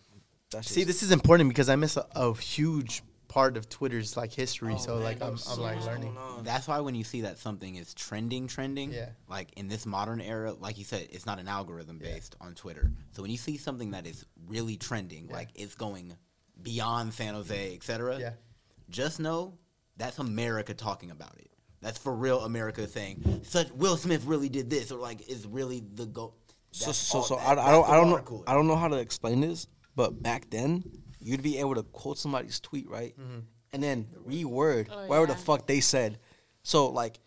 that's 0.51 0.71
See, 0.71 0.85
this 0.85 1.03
is 1.03 1.11
important 1.11 1.49
because 1.49 1.69
I 1.69 1.77
miss 1.77 1.97
a, 1.97 2.07
a 2.15 2.33
huge 2.35 3.03
part 3.27 3.57
of 3.57 3.69
Twitter's 3.69 4.17
like 4.17 4.33
history. 4.33 4.75
Oh, 4.75 4.79
so 4.79 4.95
man, 4.95 5.03
like 5.05 5.21
I'm, 5.23 5.31
there's 5.31 5.49
I'm 5.49 5.59
like 5.61 5.85
learning. 5.85 6.17
That's 6.45 6.69
why 6.69 6.79
when 6.79 6.95
you 6.95 7.03
see 7.03 7.23
that 7.23 7.39
something 7.39 7.75
is 7.75 7.93
trending, 7.95 8.47
trending, 8.47 8.93
Yeah. 8.93 9.09
like 9.29 9.53
in 9.57 9.67
this 9.67 9.85
modern 9.87 10.21
era, 10.21 10.53
like 10.53 10.79
you 10.79 10.85
said, 10.85 11.09
it's 11.11 11.27
not 11.27 11.41
an 11.41 11.49
algorithm 11.49 12.01
Yeah. 12.01 12.13
based 12.13 12.37
on 12.41 12.55
Twitter. 12.55 12.93
So 13.11 13.23
when 13.23 13.33
you 13.33 13.37
see 13.39 13.57
something 13.57 13.91
that 13.93 14.07
is 14.07 14.25
really 14.47 14.77
trending, 14.77 15.27
Yeah. 15.29 15.35
like 15.35 15.49
it's 15.57 15.75
going 15.75 16.15
beyond 16.63 17.13
San 17.15 17.35
Jose, 17.35 17.75
etc., 17.75 18.19
Yeah. 18.21 18.33
just 18.89 19.19
know 19.19 19.59
that's 19.97 20.19
America 20.19 20.75
talking 20.75 21.11
about 21.11 21.37
it. 21.39 21.51
That's 21.81 21.99
for 21.99 22.15
real 22.15 22.41
America 22.41 22.87
saying 22.89 23.43
such 23.45 23.71
Will 23.73 23.97
Smith 23.97 24.25
really 24.25 24.49
did 24.49 24.71
this, 24.71 24.91
or 24.91 24.99
like 24.99 25.29
is 25.29 25.47
really 25.47 25.83
the 25.95 26.07
go. 26.07 26.35
so 26.73 26.93
so 26.93 27.23
so. 27.23 27.37
that- 27.37 27.59
I, 27.59 27.69
I 27.69 27.71
don't 27.73 27.89
I 27.89 27.97
don't 27.97 28.11
know 28.11 28.19
cooler. 28.19 28.45
I 28.47 28.55
don't 28.55 28.67
know 28.67 28.77
how 28.77 28.89
to 28.89 28.97
explain 28.97 29.41
this, 29.41 29.67
but 29.95 30.23
back 30.23 30.49
then 30.51 30.83
you'd 31.21 31.43
be 31.43 31.59
able 31.59 31.75
to 31.75 31.83
quote 31.83 32.19
somebody's 32.19 32.59
tweet 32.61 32.89
right, 32.89 33.15
Mm-hmm. 33.19 33.39
and 33.75 33.83
then 33.83 34.07
reword 34.29 34.89
Oh, 34.91 35.07
whatever 35.07 35.27
the 35.27 35.35
fuck 35.37 35.67
they 35.67 35.81
said. 35.81 36.19
So 36.63 36.89
like 36.89 37.19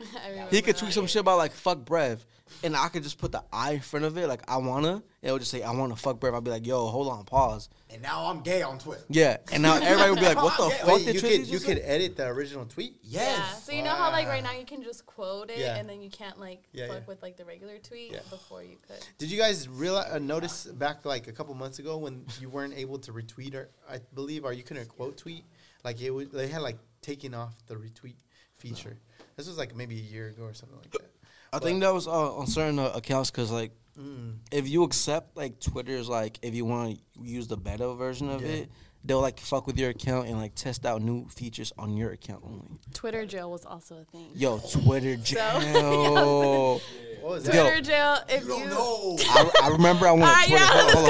he 0.50 0.62
could 0.62 0.76
tweet 0.76 0.92
some 0.92 1.06
shit 1.06 1.20
about 1.20 1.38
like 1.38 1.52
fuck 1.52 1.78
Brev, 1.78 2.18
and 2.62 2.76
I 2.76 2.88
could 2.88 3.02
just 3.02 3.18
put 3.18 3.32
the 3.32 3.42
I 3.52 3.72
in 3.72 3.80
front 3.80 4.04
of 4.04 4.16
it, 4.16 4.28
like 4.28 4.42
I 4.48 4.56
wanna, 4.58 4.92
and 4.94 5.02
it 5.22 5.32
would 5.32 5.40
just 5.40 5.50
say 5.50 5.62
I 5.62 5.70
wanna 5.72 5.96
fuck 5.96 6.20
Brev. 6.20 6.34
I'd 6.36 6.44
be 6.44 6.50
like, 6.50 6.66
yo, 6.66 6.86
hold 6.86 7.08
on, 7.08 7.24
pause. 7.24 7.68
And 7.90 8.02
now 8.02 8.26
I'm 8.26 8.40
gay 8.40 8.62
on 8.62 8.78
Twitter. 8.78 9.02
Yeah, 9.08 9.36
and 9.52 9.62
now 9.62 9.74
everybody 9.76 10.10
would 10.10 10.18
be 10.20 10.26
like, 10.26 10.36
what 10.42 10.56
the 10.56 10.70
fuck 10.76 10.86
Wait, 10.88 11.04
did 11.06 11.14
you 11.16 11.20
Trizzy 11.20 11.30
could 11.30 11.38
just 11.40 11.52
you 11.52 11.58
say? 11.58 11.74
could 11.74 11.82
edit 11.84 12.16
the 12.16 12.26
original 12.26 12.64
tweet. 12.66 12.96
Yes. 13.02 13.38
Yeah. 13.38 13.54
So 13.58 13.72
you 13.72 13.82
know 13.82 13.90
how 13.90 14.10
like 14.10 14.26
right 14.28 14.42
now 14.42 14.52
you 14.52 14.64
can 14.66 14.82
just 14.82 15.06
quote 15.06 15.50
it 15.50 15.58
Yeah. 15.58 15.76
and 15.76 15.88
then 15.88 16.00
you 16.02 16.10
can't 16.10 16.38
like 16.38 16.62
Yeah, 16.72 16.88
fuck 16.88 16.96
yeah. 16.98 17.02
with 17.06 17.22
like 17.22 17.36
the 17.36 17.44
regular 17.44 17.78
tweet 17.78 18.12
Yeah. 18.12 18.20
before 18.30 18.62
you 18.62 18.76
could. 18.86 19.04
Did 19.18 19.30
you 19.30 19.38
guys 19.38 19.68
realize 19.68 20.10
uh, 20.12 20.18
notice 20.18 20.64
back 20.66 21.04
like 21.04 21.28
a 21.28 21.32
couple 21.32 21.54
months 21.54 21.78
ago 21.78 21.96
when 21.98 22.24
you 22.40 22.48
weren't 22.48 22.74
able 22.76 22.98
to 23.00 23.12
retweet 23.12 23.54
or 23.54 23.68
I 23.88 24.00
believe 24.14 24.44
or 24.44 24.52
you 24.52 24.62
couldn't 24.62 24.88
quote 24.88 25.16
tweet 25.16 25.44
like 25.84 26.00
it 26.00 26.10
was 26.10 26.28
they 26.30 26.48
had 26.48 26.62
like 26.62 26.78
taken 27.02 27.34
off 27.34 27.54
the 27.66 27.74
retweet 27.74 28.16
feature. 28.56 28.98
This 29.36 29.46
was 29.48 29.58
like 29.58 29.74
maybe 29.76 29.96
a 29.98 30.02
year 30.02 30.28
ago 30.28 30.44
or 30.44 30.54
something 30.54 30.78
like 30.78 30.90
that. 30.92 31.10
I 31.54 31.58
think 31.60 31.80
that 31.82 31.92
was 31.94 32.06
uh, 32.08 32.34
on 32.36 32.46
certain 32.46 32.78
uh, 32.78 32.92
accounts 32.94 33.30
because 33.30 33.50
like 33.50 33.72
Mm. 33.96 34.38
if 34.50 34.68
you 34.68 34.82
accept 34.82 35.36
like 35.36 35.60
Twitter's 35.60 36.08
like 36.08 36.40
if 36.42 36.52
you 36.52 36.64
want 36.64 36.98
to 36.98 37.22
use 37.22 37.46
the 37.46 37.56
beta 37.56 37.94
version 37.94 38.28
of 38.28 38.42
Yeah. 38.42 38.48
it, 38.48 38.68
they'll 39.04 39.20
like 39.20 39.38
fuck 39.38 39.68
with 39.68 39.78
your 39.78 39.90
account 39.90 40.26
and 40.26 40.36
like 40.36 40.56
test 40.56 40.84
out 40.84 41.00
new 41.00 41.28
features 41.28 41.72
on 41.78 41.96
your 41.96 42.10
account 42.10 42.42
only. 42.44 42.66
Twitter 42.92 43.24
jail 43.24 43.52
was 43.52 43.64
also 43.64 43.98
a 43.98 44.04
thing. 44.06 44.30
Yo, 44.34 44.58
Twitter 44.58 45.16
So- 45.24 45.34
jail. 45.60 46.80
What 47.20 47.30
was 47.34 47.44
that? 47.44 47.52
Twitter 47.52 47.80
jail. 47.82 48.18
If 48.28 48.42
you, 48.42 48.64
No. 48.66 49.16
I, 49.20 49.50
I 49.62 49.68
remember 49.68 50.08
I 50.08 50.12
went. 50.12 50.24
Alright, 50.24 50.48
Twitter. 50.48 50.64
yeah, 50.64 50.70
hold, 50.72 50.88
this 50.88 50.96
on, 50.96 51.06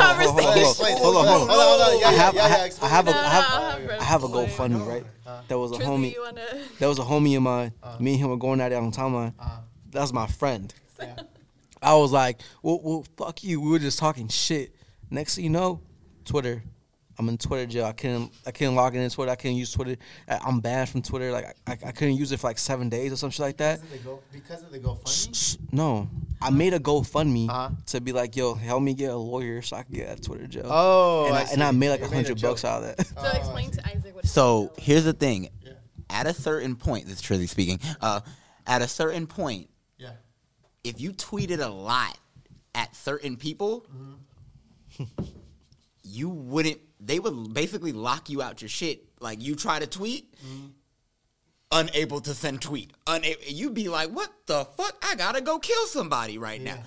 hold, 0.98 1.16
on, 1.16 1.26
hold, 1.26 1.26
on, 1.26 1.26
hold, 1.26 1.48
on, 1.48 1.48
hold 1.48 1.80
on, 1.80 2.04
I 2.04 2.12
have, 2.12 2.34
yeah, 2.34 2.42
I 2.42 2.48
yeah, 2.48 2.56
have, 2.56 2.82
I 2.82 2.88
have, 2.88 3.08
a, 3.08 3.10
No, 3.12 3.18
I 3.18 3.28
have, 3.30 3.44
I'll 3.48 4.00
I 4.00 4.04
have 4.04 4.24
a 4.24 4.28
GoFundMe, 4.28 4.86
right? 4.86 5.04
There 5.48 5.58
was 5.58 5.72
a 5.72 5.76
Trizzy, 5.76 5.84
homie. 5.86 6.12
you 6.12 6.20
wanna? 6.22 6.42
There 6.78 6.88
was 6.90 6.98
a 6.98 7.02
homie 7.02 7.34
of 7.36 7.42
mine. 7.42 7.72
Uh. 7.82 7.96
Me 7.98 8.12
and 8.12 8.20
him 8.20 8.28
were 8.28 8.36
going 8.36 8.60
at 8.60 8.72
it 8.72 8.74
on 8.74 8.92
timeline. 8.92 9.32
Uh, 9.38 9.60
That 9.94 10.00
was 10.02 10.12
my 10.12 10.26
friend. 10.26 10.72
yeah. 11.00 11.16
I 11.82 11.94
was 11.96 12.12
like, 12.12 12.40
well, 12.62 12.80
well, 12.82 13.04
fuck 13.16 13.42
you. 13.44 13.60
We 13.60 13.70
were 13.70 13.78
just 13.78 13.98
talking 13.98 14.28
shit. 14.28 14.74
Next 15.10 15.34
thing 15.36 15.44
you 15.44 15.50
know, 15.50 15.80
Twitter. 16.24 16.62
I'm 17.16 17.28
in 17.28 17.38
Twitter 17.38 17.64
jail. 17.66 17.84
I 17.84 17.92
couldn't. 17.92 18.32
I 18.44 18.50
couldn't 18.50 18.74
log 18.74 18.96
in 18.96 19.08
Twitter. 19.08 19.30
I 19.30 19.36
couldn't 19.36 19.56
use 19.56 19.70
Twitter. 19.70 19.94
I, 20.28 20.38
I'm 20.44 20.58
banned 20.60 20.88
from 20.88 21.00
Twitter. 21.02 21.30
Like 21.30 21.54
I, 21.66 21.72
I 21.72 21.92
couldn't 21.92 22.16
use 22.16 22.32
it 22.32 22.40
for 22.40 22.48
like 22.48 22.58
seven 22.58 22.88
days 22.88 23.12
or 23.12 23.16
some 23.16 23.30
shit 23.30 23.40
like 23.46 23.56
that. 23.58 23.80
Because 23.82 23.92
of 23.92 23.92
the 23.92 23.98
go 24.08 24.22
because 24.32 24.62
of 24.64 24.72
the 24.72 24.78
GoFundMe. 24.80 25.58
No, 25.72 26.08
I 26.42 26.50
made 26.50 26.74
a 26.74 26.80
GoFundMe 26.80 27.48
Uh-huh. 27.48 27.70
to 27.86 28.00
be 28.00 28.10
like, 28.12 28.34
yo, 28.34 28.54
help 28.54 28.82
me 28.82 28.94
get 28.94 29.12
a 29.12 29.16
lawyer 29.16 29.62
so 29.62 29.76
I 29.76 29.84
can 29.84 29.94
get 29.94 30.08
out 30.08 30.14
of 30.14 30.22
Twitter 30.22 30.46
jail. 30.48 30.66
Oh, 30.68 31.26
and 31.26 31.36
I, 31.36 31.42
and 31.52 31.62
I 31.62 31.70
made 31.70 31.90
like 31.90 32.00
You 32.00 32.06
a 32.06 32.10
made 32.10 32.16
hundred 32.26 32.40
bucks 32.42 32.64
out 32.64 32.82
of 32.82 32.96
that. 32.96 33.06
So 33.20 33.30
explain 33.38 33.70
to 33.72 33.86
Isaac 33.86 34.12
what. 34.16 34.26
So 34.26 34.72
here's 34.78 35.04
the 35.04 35.12
thing. 35.12 35.50
Yeah. 35.62 35.72
At 36.10 36.26
a 36.26 36.34
certain 36.34 36.74
point, 36.74 37.06
this 37.06 37.20
is 37.20 37.22
Trizzy 37.22 37.48
speaking. 37.48 37.78
Uh, 38.00 38.20
at 38.66 38.82
a 38.82 38.88
certain 38.88 39.28
point, 39.28 39.68
Yeah. 39.68 39.73
If 40.85 41.01
you 41.01 41.12
tweeted 41.12 41.65
a 41.65 41.69
lot 41.69 42.16
at 42.74 42.94
certain 42.94 43.36
people, 43.36 43.86
you 46.02 46.28
wouldn't. 46.28 46.78
They 47.01 47.19
would 47.19 47.52
basically 47.52 47.93
lock 47.93 48.31
you 48.31 48.43
out 48.43 48.62
your 48.62 48.69
shit. 48.69 49.05
Like 49.20 49.43
you 49.43 49.56
try 49.56 49.78
to 49.78 49.86
tweet, 49.86 50.35
unable 51.73 52.20
to 52.20 52.35
send 52.35 52.62
tweet. 52.62 52.93
Unable. 53.06 53.43
You'd 53.47 53.74
be 53.74 53.89
like, 53.89 54.11
"What 54.11 54.31
the 54.47 54.65
fuck? 54.77 54.97
I 55.02 55.15
gotta 55.16 55.40
go 55.40 55.59
kill 55.59 55.86
somebody 55.86 56.39
right 56.39 56.61
now." 56.61 56.82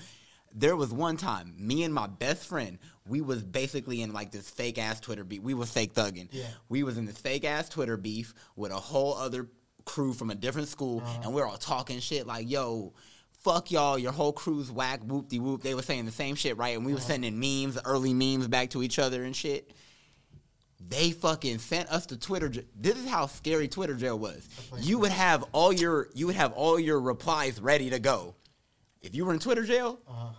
There 0.54 0.76
was 0.76 0.92
one 0.92 1.18
time, 1.18 1.54
me 1.60 1.84
and 1.84 1.94
my 1.94 2.08
best 2.08 2.46
friend, 2.46 2.80
we 3.08 3.22
was 3.22 3.44
basically 3.44 4.02
in 4.02 4.14
like 4.14 4.32
this 4.32 4.50
fake 4.50 4.80
ass 4.80 5.00
Twitter 5.00 5.24
beef. 5.24 5.42
We 5.42 5.54
was 5.54 5.70
fake 5.70 5.94
thugging. 5.94 6.30
Yeah. 6.32 6.46
We 6.70 6.84
was 6.84 6.98
in 6.98 7.06
this 7.06 7.18
fake 7.18 7.46
ass 7.46 7.70
Twitter 7.70 7.98
beef 7.98 8.34
with 8.56 8.72
a 8.72 8.76
whole 8.76 9.16
other 9.16 9.50
crew 9.86 10.14
from 10.14 10.30
a 10.30 10.36
different 10.36 10.68
school, 10.68 11.00
uh-huh. 11.00 11.22
and 11.24 11.34
we're 11.34 11.46
all 11.46 11.58
talking 11.58 12.00
shit 12.00 12.28
like, 12.28 12.50
"Yo." 12.50 12.94
Fuck 13.48 13.72
y'all, 13.72 13.98
your 13.98 14.12
whole 14.12 14.34
crew's 14.34 14.70
whack, 14.70 15.00
whoop 15.06 15.30
de 15.30 15.40
whoop. 15.40 15.64
They 15.64 15.74
were 15.74 15.82
saying 15.82 16.04
the 16.04 16.12
same 16.12 16.36
shit, 16.36 16.58
right? 16.58 16.76
And 16.76 16.86
we 16.86 16.92
were 16.92 16.98
uh-huh. 16.98 17.08
sending 17.08 17.40
memes, 17.40 17.80
early 17.86 18.14
memes 18.14 18.46
back 18.50 18.72
to 18.72 18.84
each 18.84 19.00
other 19.00 19.24
and 19.24 19.34
shit. 19.34 19.72
They 20.86 21.12
fucking 21.12 21.60
sent 21.60 21.88
us 21.88 22.08
to 22.08 22.18
Twitter. 22.18 22.52
This 22.76 22.98
is 22.98 23.08
how 23.08 23.28
scary 23.28 23.70
Twitter 23.70 23.94
jail 23.94 24.20
was. 24.20 24.46
You 24.82 25.00
would 25.00 25.12
have 25.12 25.46
all 25.54 25.72
your 25.72 26.10
you 26.14 26.28
would 26.28 26.36
have 26.36 26.52
all 26.52 26.78
your 26.78 27.00
replies 27.00 27.62
ready 27.62 27.90
to 27.92 28.00
go. 28.00 28.36
If 29.02 29.16
you 29.16 29.24
were 29.24 29.32
in 29.32 29.40
Twitter 29.40 29.64
jail, 29.64 30.02
uh-huh. 30.06 30.34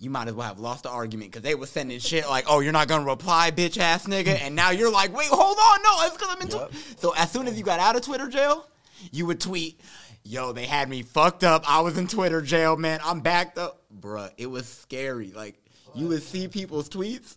you 0.00 0.10
might 0.10 0.26
as 0.26 0.34
well 0.34 0.48
have 0.48 0.58
lost 0.58 0.82
the 0.82 0.90
argument 0.90 1.30
because 1.30 1.44
they 1.44 1.54
were 1.54 1.66
sending 1.66 2.00
shit 2.00 2.28
like, 2.28 2.46
"Oh, 2.48 2.58
you're 2.58 2.72
not 2.72 2.88
gonna 2.88 3.08
reply, 3.08 3.52
bitch 3.52 3.78
ass 3.78 4.08
nigga," 4.08 4.40
and 4.42 4.56
now 4.56 4.70
you're 4.70 4.90
like, 4.90 5.16
"Wait, 5.16 5.28
hold 5.28 5.56
on, 5.56 5.82
no, 5.84 6.06
it's 6.06 6.16
because 6.16 6.34
I'm 6.34 6.42
in." 6.42 6.48
Twi-" 6.48 6.68
So 6.96 7.14
as 7.16 7.30
soon 7.30 7.46
as 7.46 7.56
you 7.56 7.62
got 7.62 7.78
out 7.78 7.94
of 7.94 8.02
Twitter 8.02 8.26
jail, 8.26 8.66
you 9.12 9.26
would 9.26 9.40
tweet, 9.40 9.80
"Yo, 10.24 10.52
they 10.52 10.66
had 10.66 10.88
me 10.88 11.02
fucked 11.02 11.44
up. 11.44 11.64
I 11.70 11.80
was 11.80 11.96
in 11.98 12.06
Twitter 12.08 12.40
jail, 12.42 12.76
man. 12.76 13.00
I'm 13.04 13.20
backed 13.20 13.58
up, 13.58 13.82
bruh. 14.00 14.30
It 14.38 14.46
was 14.46 14.66
scary. 14.66 15.32
Like 15.32 15.56
you 15.94 16.08
would 16.08 16.22
see 16.22 16.48
people's 16.48 16.88
tweets." 16.88 17.36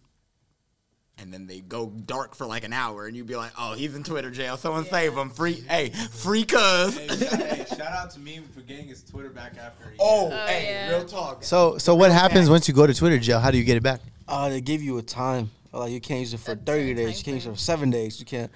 And 1.19 1.33
then 1.33 1.47
they 1.47 1.61
go 1.61 1.87
dark 1.87 2.35
for 2.35 2.45
like 2.45 2.63
an 2.63 2.73
hour, 2.73 3.07
and 3.07 3.17
you'd 3.17 3.25
be 3.25 3.35
like, 3.35 3.51
"Oh, 3.57 3.73
he's 3.73 3.95
in 3.95 4.03
Twitter 4.03 4.29
jail. 4.29 4.55
Someone 4.55 4.85
save 4.85 5.13
him. 5.17 5.31
Free, 5.31 5.63
hey, 5.67 5.89
free 5.89 6.43
cuz." 6.45 6.95
Hey, 6.95 7.07
shout, 7.07 7.41
hey, 7.41 7.65
shout 7.69 7.81
out 7.81 8.11
to 8.11 8.19
me 8.19 8.39
for 8.53 8.61
getting 8.61 8.87
his 8.87 9.01
Twitter 9.03 9.29
back 9.31 9.53
after. 9.57 9.93
Oh, 9.99 10.27
Oh, 10.31 10.45
hey, 10.45 10.65
yeah. 10.65 10.89
real 10.89 11.05
talk. 11.05 11.43
So 11.43 11.79
so 11.79 11.95
what 11.95 12.11
happens 12.11 12.49
once 12.51 12.67
you 12.67 12.73
go 12.75 12.85
to 12.85 12.93
Twitter 12.93 13.17
jail? 13.17 13.39
How 13.39 13.49
do 13.49 13.57
you 13.57 13.63
get 13.63 13.77
it 13.77 13.83
back? 13.83 14.01
Uh, 14.27 14.49
they 14.49 14.61
give 14.61 14.83
you 14.83 14.99
a 14.99 15.01
time. 15.01 15.49
Like 15.73 15.91
you 15.91 15.99
can't 15.99 16.19
use 16.19 16.33
it 16.35 16.39
for 16.39 16.51
A 16.51 16.55
thirty 16.55 16.93
days. 16.93 17.17
You 17.17 17.23
can't 17.23 17.35
use 17.35 17.47
it 17.47 17.49
for 17.51 17.55
seven 17.57 17.89
days. 17.89 18.19
You 18.19 18.25
can't. 18.27 18.51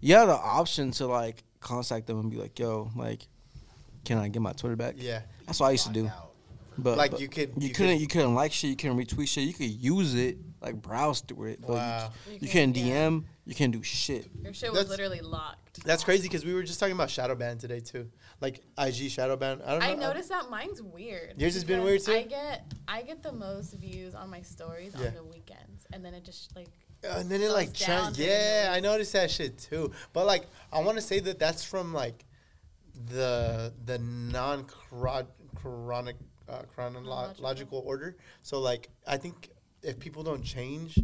You 0.00 0.16
have 0.16 0.26
the 0.28 0.34
option 0.34 0.90
to 0.92 1.06
like 1.06 1.44
contact 1.60 2.08
them 2.08 2.18
and 2.18 2.30
be 2.32 2.36
like, 2.36 2.58
"Yo, 2.58 2.90
like, 2.96 3.26
can 4.04 4.18
I 4.18 4.28
get 4.28 4.42
my 4.42 4.52
Twitter 4.52 4.76
back?" 4.76 4.94
Yeah. 4.98 5.22
That's 5.46 5.60
what 5.60 5.66
I 5.68 5.72
used 5.72 5.86
to 5.86 5.92
do. 5.92 6.10
But 6.78 6.96
Like, 6.96 7.10
but 7.10 7.20
you 7.20 7.28
could- 7.28 7.52
you, 7.58 7.68
you 7.68 7.74
couldn't 7.74 7.96
could- 7.96 8.00
you 8.00 8.06
couldn't 8.08 8.34
like 8.34 8.50
shit. 8.52 8.70
You 8.70 8.76
couldn't 8.76 8.96
retweet 8.96 9.28
shit. 9.28 9.44
You 9.46 9.52
could 9.52 9.68
use 9.70 10.14
it 10.14 10.38
like 10.62 10.80
browse 10.80 11.20
through 11.20 11.48
it. 11.48 11.60
But 11.60 11.70
Wow. 11.72 12.12
you, 12.26 12.32
You 12.32 12.38
you 12.42 12.48
can- 12.48 12.72
can't 12.72 12.76
yeah. 12.86 13.08
DM. 13.08 13.24
You 13.44 13.54
can't 13.54 13.72
do 13.72 13.82
shit. 13.82 14.30
Your 14.42 14.54
shit 14.54 14.70
was 14.70 14.78
That's- 14.78 14.88
literally 14.88 15.20
locked. 15.20 15.84
That's 15.84 16.02
crazy 16.04 16.22
because 16.22 16.44
we 16.46 16.54
were 16.54 16.62
just 16.62 16.80
talking 16.80 16.94
about 16.94 17.10
shadow 17.10 17.34
ban 17.34 17.58
today 17.58 17.80
too. 17.80 18.10
Like 18.40 18.62
IG 18.78 19.10
shadow 19.10 19.36
ban. 19.36 19.60
I 19.66 19.72
don't 19.72 19.80
know. 19.80 19.86
I 19.86 19.94
noticed 19.94 20.30
that 20.30 20.48
mine's 20.48 20.80
weird. 20.80 21.34
Yours 21.38 21.52
has 21.54 21.64
been 21.64 21.82
weird, 21.82 22.02
too? 22.04 22.12
I 22.14 22.22
get 22.22 22.72
I 22.88 23.02
get 23.02 23.22
the 23.22 23.32
most 23.32 23.74
views 23.74 24.14
on 24.14 24.30
my 24.30 24.40
stories 24.40 24.94
Yeah. 24.98 25.08
on 25.08 25.14
the 25.14 25.24
weekends, 25.24 25.84
and 25.92 26.02
then 26.04 26.14
it 26.14 26.24
just 26.24 26.56
like 26.56 26.68
Uh, 27.04 27.16
and 27.18 27.28
then 27.30 27.42
it 27.42 27.50
like 27.50 27.76
down 27.76 28.12
trend. 28.12 28.16
during 28.16 28.30
the 28.30 28.34
Yeah, 28.34 28.72
I 28.72 28.80
noticed 28.80 29.12
that 29.12 29.30
shit 29.30 29.58
too. 29.58 29.92
But 30.14 30.24
like, 30.24 30.46
I 30.72 30.80
want 30.80 30.96
to 30.96 31.02
say 31.02 31.18
that 31.20 31.38
that's 31.38 31.64
from 31.64 31.92
like 31.92 32.24
the 33.08 33.72
the 33.84 33.98
non 33.98 34.64
chronic 34.64 36.16
uh, 36.48 36.62
chronological 36.74 37.34
Chronological. 37.34 37.82
order. 37.86 38.16
So 38.42 38.60
like, 38.60 38.88
I 39.06 39.16
think 39.16 39.50
if 39.82 39.98
people 39.98 40.22
don't 40.22 40.42
change 40.42 40.98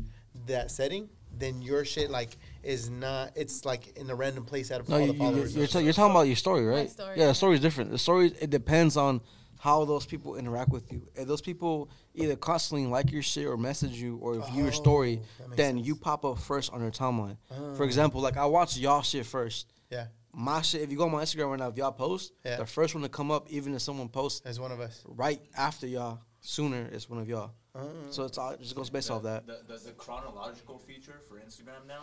that 0.47 0.71
setting, 0.71 1.09
then 1.37 1.63
your 1.63 1.85
shit 1.85 2.11
like 2.11 2.37
is 2.63 2.91
not. 2.91 3.33
It's 3.37 3.65
like 3.65 3.97
in 3.97 4.11
a 4.11 4.15
random 4.15 4.45
place 4.45 4.71
out 4.71 4.81
of 4.81 4.89
No, 4.89 4.97
all 4.97 5.01
you, 5.03 5.07
the 5.09 5.13
you, 5.15 5.19
followers. 5.19 5.57
you're, 5.57 5.67
ta- 5.67 5.79
you're 5.81 5.93
talking 5.93 6.11
about 6.11 6.27
your 6.27 6.37
story, 6.37 6.67
right? 6.67 6.91
story, 6.91 7.15
yeah, 7.17 7.23
yeah. 7.23 7.29
the 7.29 7.35
story 7.35 7.55
is 7.55 7.61
different. 7.61 7.91
The 7.91 7.99
story 7.99 8.33
it 8.41 8.51
depends 8.51 8.97
on 8.97 9.21
how 9.61 9.85
those 9.85 10.07
people 10.07 10.37
interact 10.37 10.71
with 10.71 10.93
you. 10.93 11.03
If 11.17 11.27
those 11.27 11.41
people 11.41 11.91
either 12.15 12.37
constantly 12.37 12.87
like 12.87 13.11
your 13.11 13.23
shit 13.23 13.45
or 13.47 13.57
message 13.57 13.93
you 13.93 14.17
or 14.19 14.35
view 14.51 14.63
your 14.65 14.73
story, 14.73 15.21
Oh, 15.21 15.27
that 15.43 15.49
makes 15.49 15.57
then 15.57 15.75
sense. 15.77 15.87
you 15.89 15.97
pop 15.97 16.25
up 16.25 16.39
first 16.39 16.73
on 16.73 16.81
their 16.81 16.93
timeline. 16.93 17.37
For 17.77 17.83
Oh. 17.83 17.87
example, 17.87 18.21
like 18.21 18.37
I 18.37 18.47
watch 18.47 18.77
y'all 18.77 19.03
shit 19.03 19.27
first. 19.27 19.67
yeah, 19.91 20.07
My 20.33 20.63
shit. 20.63 20.83
If 20.83 20.91
you 20.91 20.99
go 20.99 21.05
on 21.07 21.13
my 21.13 21.23
Instagram 21.23 21.51
right 21.51 21.59
now, 21.59 21.69
if 21.69 21.77
y'all 21.77 21.93
post, 21.93 22.33
Yeah. 22.45 22.57
the 22.57 22.67
first 22.67 22.95
one 22.95 23.03
to 23.03 23.09
come 23.09 23.31
up, 23.31 23.49
even 23.51 23.75
if 23.75 23.83
someone 23.83 24.09
posts 24.09 24.43
as 24.45 24.61
one 24.61 24.71
of 24.73 24.81
us. 24.81 25.03
right 25.07 25.41
after 25.57 25.87
y'all, 25.87 26.21
sooner 26.41 26.89
is 26.93 27.09
one 27.11 27.19
of 27.21 27.29
y'all. 27.29 27.53
Uh, 27.79 27.83
So 28.11 28.25
it's 28.25 28.39
all, 28.39 28.51
it 28.53 28.61
just 28.63 28.75
goes 28.75 28.89
based 28.91 29.11
off 29.11 29.23
that. 29.25 29.47
The, 29.47 29.59
the, 29.69 29.79
the 29.79 29.91
chronological 29.93 30.79
feature 30.87 31.21
for 31.29 31.37
Instagram 31.37 31.87
now. 31.87 32.01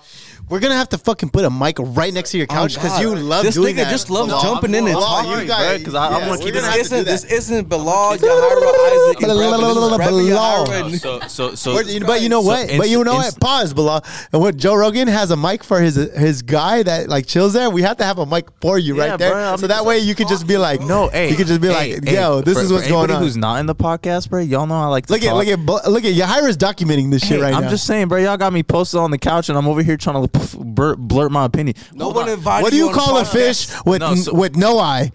We're 0.49 0.59
gonna 0.59 0.75
have 0.75 0.89
to 0.89 0.97
fucking 0.99 1.29
put 1.29 1.43
a 1.45 1.49
mic 1.49 1.77
right 1.79 2.13
next 2.13 2.31
to 2.31 2.37
your 2.37 2.45
couch 2.47 2.75
because 2.75 2.91
God. 2.91 3.01
you 3.01 3.15
love 3.15 3.43
This 3.43 3.55
doing 3.55 3.73
nigga 3.75 3.83
that. 3.85 3.91
just 3.91 4.09
loves 4.11 4.29
Bilal. 4.29 4.41
jumping 4.43 4.75
in 4.75 4.85
and 4.85 4.93
Bilal, 4.93 5.23
talking, 5.23 5.41
you 5.41 5.47
guys, 5.47 5.81
bruh, 5.81 5.85
'cause 5.85 5.95
I- 5.95 6.07
I 6.09 6.27
wanna 6.27 6.41
keep 6.43 6.53
gonna 6.53 6.67
This 6.67 6.75
have 6.75 6.75
to 6.75 6.89
do 6.89 6.95
isn't, 6.95 7.05
this 7.05 7.23
isn't 7.25 7.69
Bilal, 7.69 8.17
Yahira, 8.17 8.19
Isaac, 8.19 9.19
Bilal. 9.19 9.35
Brevin. 9.35 9.77
This 9.77 9.77
is 9.81 9.97
Brevin, 9.97 10.29
Yahira, 10.29 10.85
and- 10.85 11.01
So 11.01 11.19
so 11.27 11.55
so. 11.55 11.73
But, 11.73 12.21
you- 12.21 12.29
know 12.29 12.41
what? 12.41 12.69
but 12.77 12.87
you 12.89 13.03
know 13.03 13.15
what? 13.15 13.39
Pause, 13.39 13.73
Bilal. 13.73 14.03
And 14.31 14.41
what 14.41 14.57
Joe 14.57 14.75
Rogan 14.75 15.07
has 15.07 15.31
a 15.31 15.35
mic 15.37 15.63
for 15.63 15.81
his 15.81 15.95
his 15.95 16.41
guy 16.43 16.83
that 16.83 17.09
like 17.09 17.25
chills 17.25 17.53
there. 17.53 17.69
We 17.69 17.81
have 17.81 17.97
to 17.97 18.03
have 18.03 18.19
a 18.19 18.25
mic 18.25 18.45
for 18.61 18.77
you 18.77 18.97
right 18.97 19.17
there, 19.17 19.57
so 19.57 19.67
that 19.67 19.83
way 19.85 19.99
you 19.99 20.13
can 20.15 20.27
just 20.27 20.45
be 20.47 20.57
like, 20.57 20.81
No, 20.81 21.07
hey, 21.09 21.29
you 21.31 21.35
can 21.35 21.47
just 21.47 21.61
be 21.61 21.69
like, 21.69 22.05
yo, 22.09 22.41
this 22.41 22.57
is 22.57 22.71
what's 22.71 22.87
going 22.87 23.09
anybody 23.09 23.13
on. 23.13 23.21
Who's 23.23 23.35
not 23.37 23.59
in 23.59 23.65
the 23.65 23.75
podcast, 23.75 24.29
bro? 24.29 24.39
Y'all 24.41 24.67
know 24.67 24.75
I 24.79 24.85
like 24.87 25.07
to 25.07 25.13
look 25.13 25.23
at 25.23 25.35
look 25.35 25.47
at 25.47 25.59
Bl- 25.64 25.64
look 25.65 26.05
at 26.05 26.13
Yahira's 26.13 26.57
documenting 26.57 27.11
this 27.11 27.21
shit 27.21 27.37
Hey, 27.37 27.41
right 27.43 27.53
I'm 27.53 27.63
now. 27.63 27.69
just 27.69 27.85
saying, 27.87 28.07
bro. 28.07 28.19
Y'all 28.19 28.37
got 28.37 28.53
me 28.53 28.63
posted 28.63 28.99
on 28.99 29.11
the 29.11 29.17
couch, 29.17 29.49
and 29.49 29.57
I'm 29.57 29.67
over 29.67 29.81
here 29.83 29.97
trying 29.97 30.21
to 30.21 30.27
pff, 30.27 30.57
blurt, 30.75 30.99
blurt 30.99 31.31
my 31.31 31.45
opinion. 31.45 31.75
No 31.93 32.09
one 32.09 32.29
invited 32.29 32.63
what 32.63 32.71
do 32.71 32.77
you 32.77 32.87
on 32.87 32.93
the 32.93 32.99
call 32.99 33.17
a 33.17 33.25
fish 33.25 33.67
with 33.85 34.01
No, 34.01 34.15
so- 34.15 34.33
with 34.33 34.55
no 34.55 34.79
eye? 34.79 35.11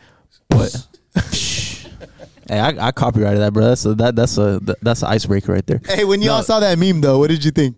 What? 0.49 0.87
hey, 2.49 2.59
I, 2.59 2.89
I 2.89 2.93
copyrighted 2.93 3.41
that, 3.41 3.53
bro. 3.53 3.65
That's 3.67 3.85
a 3.85 3.95
that 3.97 4.17
that's 4.17 4.39
a 4.39 4.59
that, 4.63 4.77
that's 4.83 5.03
an 5.03 5.09
icebreaker 5.09 5.53
right 5.53 5.67
there. 5.67 5.81
Hey, 5.87 6.05
when 6.05 6.23
y'all 6.23 6.39
No. 6.39 6.43
saw 6.43 6.61
that 6.61 6.79
meme 6.79 7.01
though, 7.01 7.19
what 7.19 7.31
did 7.31 7.45
you 7.45 7.51
think? 7.51 7.77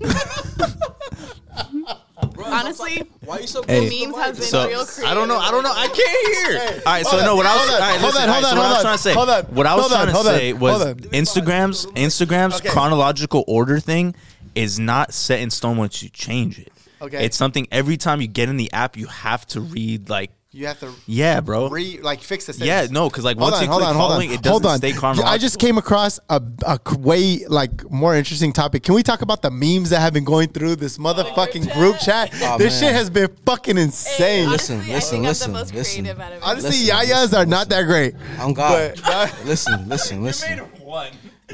honestly, 2.54 3.02
Why 3.24 3.36
are 3.36 3.40
you 3.40 3.46
so 3.46 3.60
the 3.62 3.72
Hey, 3.72 4.04
memes 4.06 4.16
have 4.16 4.34
been 4.34 4.44
so 4.44 4.66
real 4.68 4.84
creative. 4.84 5.04
I 5.10 5.14
don't 5.14 5.28
know. 5.28 5.38
I 5.38 5.50
don't 5.50 5.62
know. 5.62 5.72
I 5.74 5.86
can't 5.88 6.34
hear. 6.34 6.82
all 6.86 6.92
right. 6.92 7.04
So 7.04 7.10
hold 7.10 7.22
no. 7.24 7.30
on, 7.32 7.36
What 7.38 7.46
I 7.46 7.54
was. 7.54 7.60
hold 7.68 7.70
on, 7.70 7.74
all 7.74 7.80
right, 7.80 8.00
hold 8.00 8.14
listen, 8.14 8.22
on, 8.22 8.28
all 8.28 8.34
right, 8.34 8.44
hold 8.44 8.44
so 8.44 8.50
on, 8.50 8.56
what 8.56 8.64
I 8.64 8.68
was 8.68 8.74
hold 8.74 8.82
trying 8.82 8.92
on, 8.92 8.96
to 8.96 9.02
say. 9.02 9.14
hold 9.14 9.28
on, 9.30 9.44
What 9.54 9.66
I 9.66 9.74
was 9.74 9.82
hold 9.82 9.92
on, 9.92 9.98
trying 9.98 10.06
to 10.06 10.12
hold 10.14 10.26
on, 10.26 10.34
say 10.34 10.52
was 10.52 10.72
hold 10.82 10.88
on. 10.88 10.94
Instagram's 11.10 11.86
Instagram's 11.86 12.56
Okay. 12.60 12.68
chronological 12.68 13.44
order 13.46 13.80
thing 13.80 14.14
is 14.54 14.78
not 14.78 15.12
set 15.12 15.40
in 15.40 15.50
stone 15.50 15.76
once 15.76 16.02
you 16.02 16.08
change 16.10 16.58
it. 16.58 16.72
Okay. 17.02 17.24
It's 17.24 17.36
something 17.36 17.66
every 17.72 17.96
time 17.96 18.20
you 18.20 18.28
get 18.28 18.48
in 18.48 18.56
the 18.56 18.72
app, 18.72 18.96
you 18.96 19.06
have 19.06 19.46
to 19.48 19.60
read 19.60 20.08
like. 20.08 20.30
You 20.54 20.68
have 20.68 20.78
to 20.80 20.92
Yeah, 21.06 21.40
bro. 21.40 21.68
re 21.68 21.98
like 22.00 22.20
fix 22.20 22.46
the 22.46 22.64
yeah, 22.64 22.86
no, 22.88 23.08
because 23.08 23.24
like 23.24 23.36
Hold 23.38 23.50
once 23.50 23.56
on, 23.56 23.62
you 23.64 23.68
hold 23.70 23.80
click 23.82 23.88
on, 23.88 23.96
hold 23.96 24.10
following, 24.10 24.28
on. 24.28 24.34
it 24.36 24.42
doesn't 24.42 24.52
hold 24.62 24.66
on. 24.66 24.78
stay 24.78 24.92
chronological. 24.92 25.28
I 25.28 25.36
just 25.36 25.58
came 25.58 25.78
across 25.78 26.20
a 26.30 26.40
way 27.00 27.44
like 27.48 27.90
more 27.90 28.14
interesting 28.14 28.52
topic. 28.52 28.84
Can 28.84 28.94
we 28.94 29.02
talk 29.02 29.22
about 29.22 29.42
the 29.42 29.50
memes 29.50 29.90
that 29.90 29.98
have 29.98 30.12
been 30.12 30.22
going 30.22 30.50
through 30.50 30.76
this 30.76 30.96
motherfucking 30.96 31.74
group 31.74 31.98
chat? 31.98 32.30
Oh, 32.40 32.56
this 32.56 32.80
man. 32.80 32.90
shit 32.90 32.94
has 32.94 33.10
been 33.10 33.28
fucking 33.44 33.76
insane. 33.76 34.48
Listen, 34.48 34.76
Honestly, 34.76 34.94
listen, 34.94 34.94
I 34.94 35.00
think 35.00 35.24
listen, 35.24 35.46
I'm 35.46 35.52
the 35.54 35.58
most 35.58 35.74
listen. 35.74 36.02
creative 36.04 36.20
out 36.20 36.32
of 36.34 36.42
Honestly, 36.44 36.70
Listen, 36.70 36.96
yayas 36.96 37.20
listen, 37.22 37.38
are 37.40 37.46
not 37.46 37.68
that 37.70 37.82
great. 37.86 38.14
I'm 38.38 38.52
God. 38.52 38.92
But 39.04 39.08
uh, 39.12 39.28
listen, 39.44 39.88
listen, 39.88 40.22
listen. 40.22 40.58
one. 40.80 41.10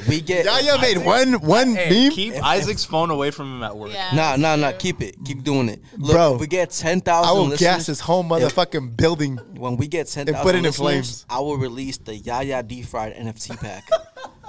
We 0.09 0.21
get 0.21 0.45
Yaya 0.45 0.81
made 0.81 0.99
one 0.99 1.33
one 1.41 1.75
meme. 1.75 2.13
Keep 2.13 2.35
Isaac's 2.45 2.85
phone 2.85 3.11
away 3.11 3.33
from 3.33 3.57
him 3.57 3.63
at 3.65 3.77
work. 3.77 3.93
Yeah, 3.93 4.11
Nah, 4.15 4.37
nah, 4.37 4.55
nah. 4.55 4.71
Keep 4.73 5.03
it. 5.03 5.17
Keep 5.25 5.43
doing 5.43 5.69
it. 5.69 5.83
Look, 5.99 6.13
Bro, 6.13 6.35
if 6.37 6.41
we 6.41 6.47
get 6.47 6.71
ten 6.71 6.99
I 6.99 7.01
thousand 7.01 7.51
will 7.51 7.57
gas 7.57 7.87
this 7.87 7.99
whole 7.99 8.23
motherfucking 8.23 8.97
building. 8.97 9.37
when 9.55 9.77
we 9.77 9.89
get 9.89 10.07
ten 10.07 10.29
and 10.29 10.37
put 10.37 10.55
it 10.55 10.59
in 10.59 10.63
listeners, 10.65 10.77
flames. 10.77 11.27
I 11.29 11.41
will 11.41 11.57
release 11.57 11.99
the 11.99 12.15
Yaya 12.17 12.63
deep 12.63 12.87
fried 12.87 13.15
NFT 13.17 13.61
pack. 13.61 13.89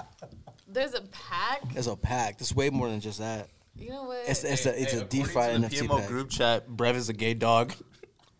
There's 0.67 0.93
a 0.93 1.01
pack. 1.01 1.61
It's 1.75 1.87
a 1.87 1.95
pack. 1.97 2.39
It's 2.39 2.55
way 2.55 2.69
more 2.69 2.87
than 2.87 3.01
just 3.01 3.19
that. 3.19 3.49
You 3.75 3.89
know 3.89 4.03
what? 4.03 4.19
It's 4.27 4.43
it's 4.43 4.65
a 4.67 4.79
it's 4.81 4.93
a 4.93 5.03
deep 5.05 5.25
fried 5.27 5.55
According 5.55 5.69
to 5.69 5.75
NFT 5.75 5.87
PMO 5.87 5.99
pack. 5.99 6.07
group 6.07 6.29
chat, 6.29 6.69
Brev 6.69 6.93
is 6.95 7.09
a 7.09 7.13
gay 7.13 7.33
dog. 7.33 7.73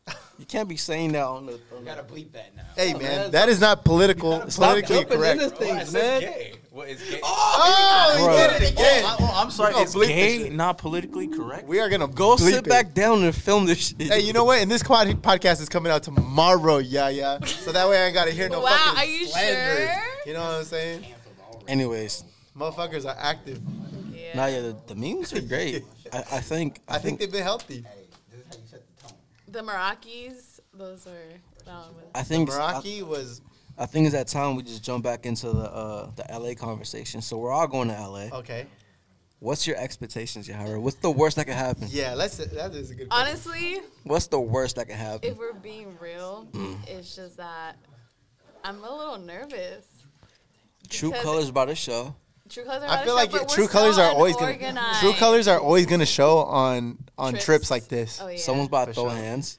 You 0.40 0.48
can't 0.48 0.68
be 0.68 0.76
saying 0.76 1.11
that 1.11 1.22
on 1.23 1.45
the. 1.45 1.60
On 1.78 1.86
the 1.86 1.91
bleep 1.91 2.32
that 2.32 2.56
now. 2.56 2.64
Hey 2.76 2.95
Oh, 2.95 2.98
man, 2.98 3.02
man, 3.03 3.32
that 3.32 3.48
is 3.48 3.61
not 3.61 3.86
political. 3.86 4.49
Stop 4.49 4.69
politically 4.72 4.95
jumping 5.02 5.18
correct. 5.19 5.41
into 5.44 5.56
things, 5.56 5.94
man. 5.94 6.34
What 6.72 6.88
is 6.88 7.02
gay? 7.02 7.19
Oh, 7.22 7.53
oh 7.57 8.18
he 8.18 8.23
Bro. 8.23 8.38
did 8.38 8.61
it 8.64 8.73
oh, 8.77 8.81
again. 8.81 9.03
Oh, 9.06 9.18
oh 9.19 9.41
I'm 9.43 9.52
sorry. 9.52 9.73
We're 9.73 9.81
It's 9.81 9.93
gonna 9.93 10.07
this 10.07 10.43
gay, 10.43 10.49
not 10.49 10.77
politically 10.77 11.27
correct. 11.27 11.68
We 11.68 11.81
are 11.81 11.89
gonna 11.89 12.07
Go 12.07 12.38
bleep 12.38 12.49
sit 12.49 12.56
it. 12.60 12.69
back 12.69 12.93
down 12.93 13.23
and 13.23 13.35
film 13.35 13.65
this 13.65 13.89
shit. 13.89 14.03
Hey, 14.03 14.22
you 14.22 14.31
know 14.31 14.45
what? 14.45 14.61
And 14.61 14.72
this 14.72 14.81
quad 14.81 15.07
podcast 15.22 15.60
is 15.60 15.68
coming 15.68 15.91
out 15.91 16.03
tomorrow, 16.03 16.77
yeah, 16.77 17.10
yeah. 17.10 17.43
So 17.43 17.73
that 17.73 17.89
way 17.89 18.02
I 18.02 18.06
ain't 18.06 18.14
gotta 18.14 18.31
hear 18.31 18.48
no 18.48 18.60
wow, 18.64 18.69
fucking 18.69 18.99
are 18.99 19.06
you 19.06 19.26
slanders. 19.27 19.89
sure? 19.89 20.03
You 20.26 20.34
know 20.34 20.39
what 20.39 20.52
I'm 20.52 20.64
saying? 20.64 21.06
Anyways, 21.68 22.23
Motherfuckers 22.57 23.06
are 23.06 23.18
active. 23.19 23.60
Yeah. 24.14 24.35
nah, 24.35 24.45
yeah, 24.45 24.61
the, 24.61 24.77
the 24.88 24.95
memes 24.95 25.34
are 25.34 25.41
great. 25.41 25.84
I, 26.14 26.19
I 26.19 26.39
think. 26.39 26.80
I 26.88 26.99
think 26.99 27.19
they've 27.19 27.31
been 27.31 27.43
healthy. 27.43 27.85
The 29.48 29.60
Meraki's, 29.60 30.61
those 30.73 31.06
are. 31.06 31.65
That 31.65 31.73
one 31.73 31.95
was. 31.95 32.06
I 32.15 32.23
think. 32.23 32.49
I, 32.49 32.53
Meraki 32.53 33.03
was 33.03 33.41
I 33.77 33.85
think 33.85 34.06
it's 34.06 34.15
that 34.15 34.27
time 34.27 34.56
we 34.56 34.64
just 34.64 34.84
jump 34.84 35.03
back 35.03 35.26
into 35.26 35.48
the 35.52 35.72
uh, 35.72 36.11
the 36.15 36.26
LA 36.38 36.53
conversation. 36.53 37.22
So 37.22 37.38
we're 37.38 37.52
all 37.52 37.68
going 37.68 37.88
to 37.89 37.93
LA. 37.95 38.38
okay. 38.39 38.68
What's 39.39 39.65
your 39.65 39.76
expectations, 39.77 40.48
Yahira? 40.48 40.80
What's 40.80 40.98
the 40.98 41.10
worst 41.10 41.35
that 41.38 41.45
could 41.45 41.56
happen? 41.56 41.88
Yeah, 41.89 42.14
let's. 42.14 42.38
That 42.38 42.76
is 42.76 42.91
a 42.91 42.95
good. 42.95 43.10
question. 43.10 43.27
Honestly, 43.27 43.80
What's 44.03 44.27
the 44.27 44.39
worst 44.39 44.76
that 44.76 44.85
could 44.88 44.95
happen? 44.98 45.31
if 45.31 45.38
we're 45.38 45.53
being 45.53 45.98
real, 45.99 46.48
it's 46.88 47.15
just 47.15 47.38
that 47.38 47.76
I'm 48.64 48.84
a 48.84 48.95
little 48.95 49.18
nervous. 49.18 49.84
True 50.89 51.11
colors 51.11 51.49
about 51.49 51.65
to 51.69 51.76
show. 51.76 52.15
True 52.49 52.65
colors 52.65 52.84
are 52.84 52.89
I 52.89 52.95
not 52.98 53.06
feel 53.06 53.14
a 53.14 53.15
like 53.15 53.31
show, 53.31 53.38
it- 53.38 53.49
true 53.49 53.68
colors 53.68 53.98
are 53.98 54.11
always 54.11 54.35
gonna. 54.35 54.93
True 54.99 55.14
colors 55.14 55.48
are 55.48 55.60
always 55.60 55.85
gonna 55.88 56.06
show 56.06 56.39
on 56.39 56.99
on 57.18 57.31
trips, 57.34 57.45
Trips. 57.45 57.72
like 57.72 57.88
this. 57.88 58.19
Oh, 58.22 58.27
yeah. 58.27 58.38
Someone's 58.38 58.68
about 58.68 58.85
to 58.89 58.93
For 58.93 59.02
throw 59.02 59.10
sure. 59.10 59.18
hands. 59.18 59.57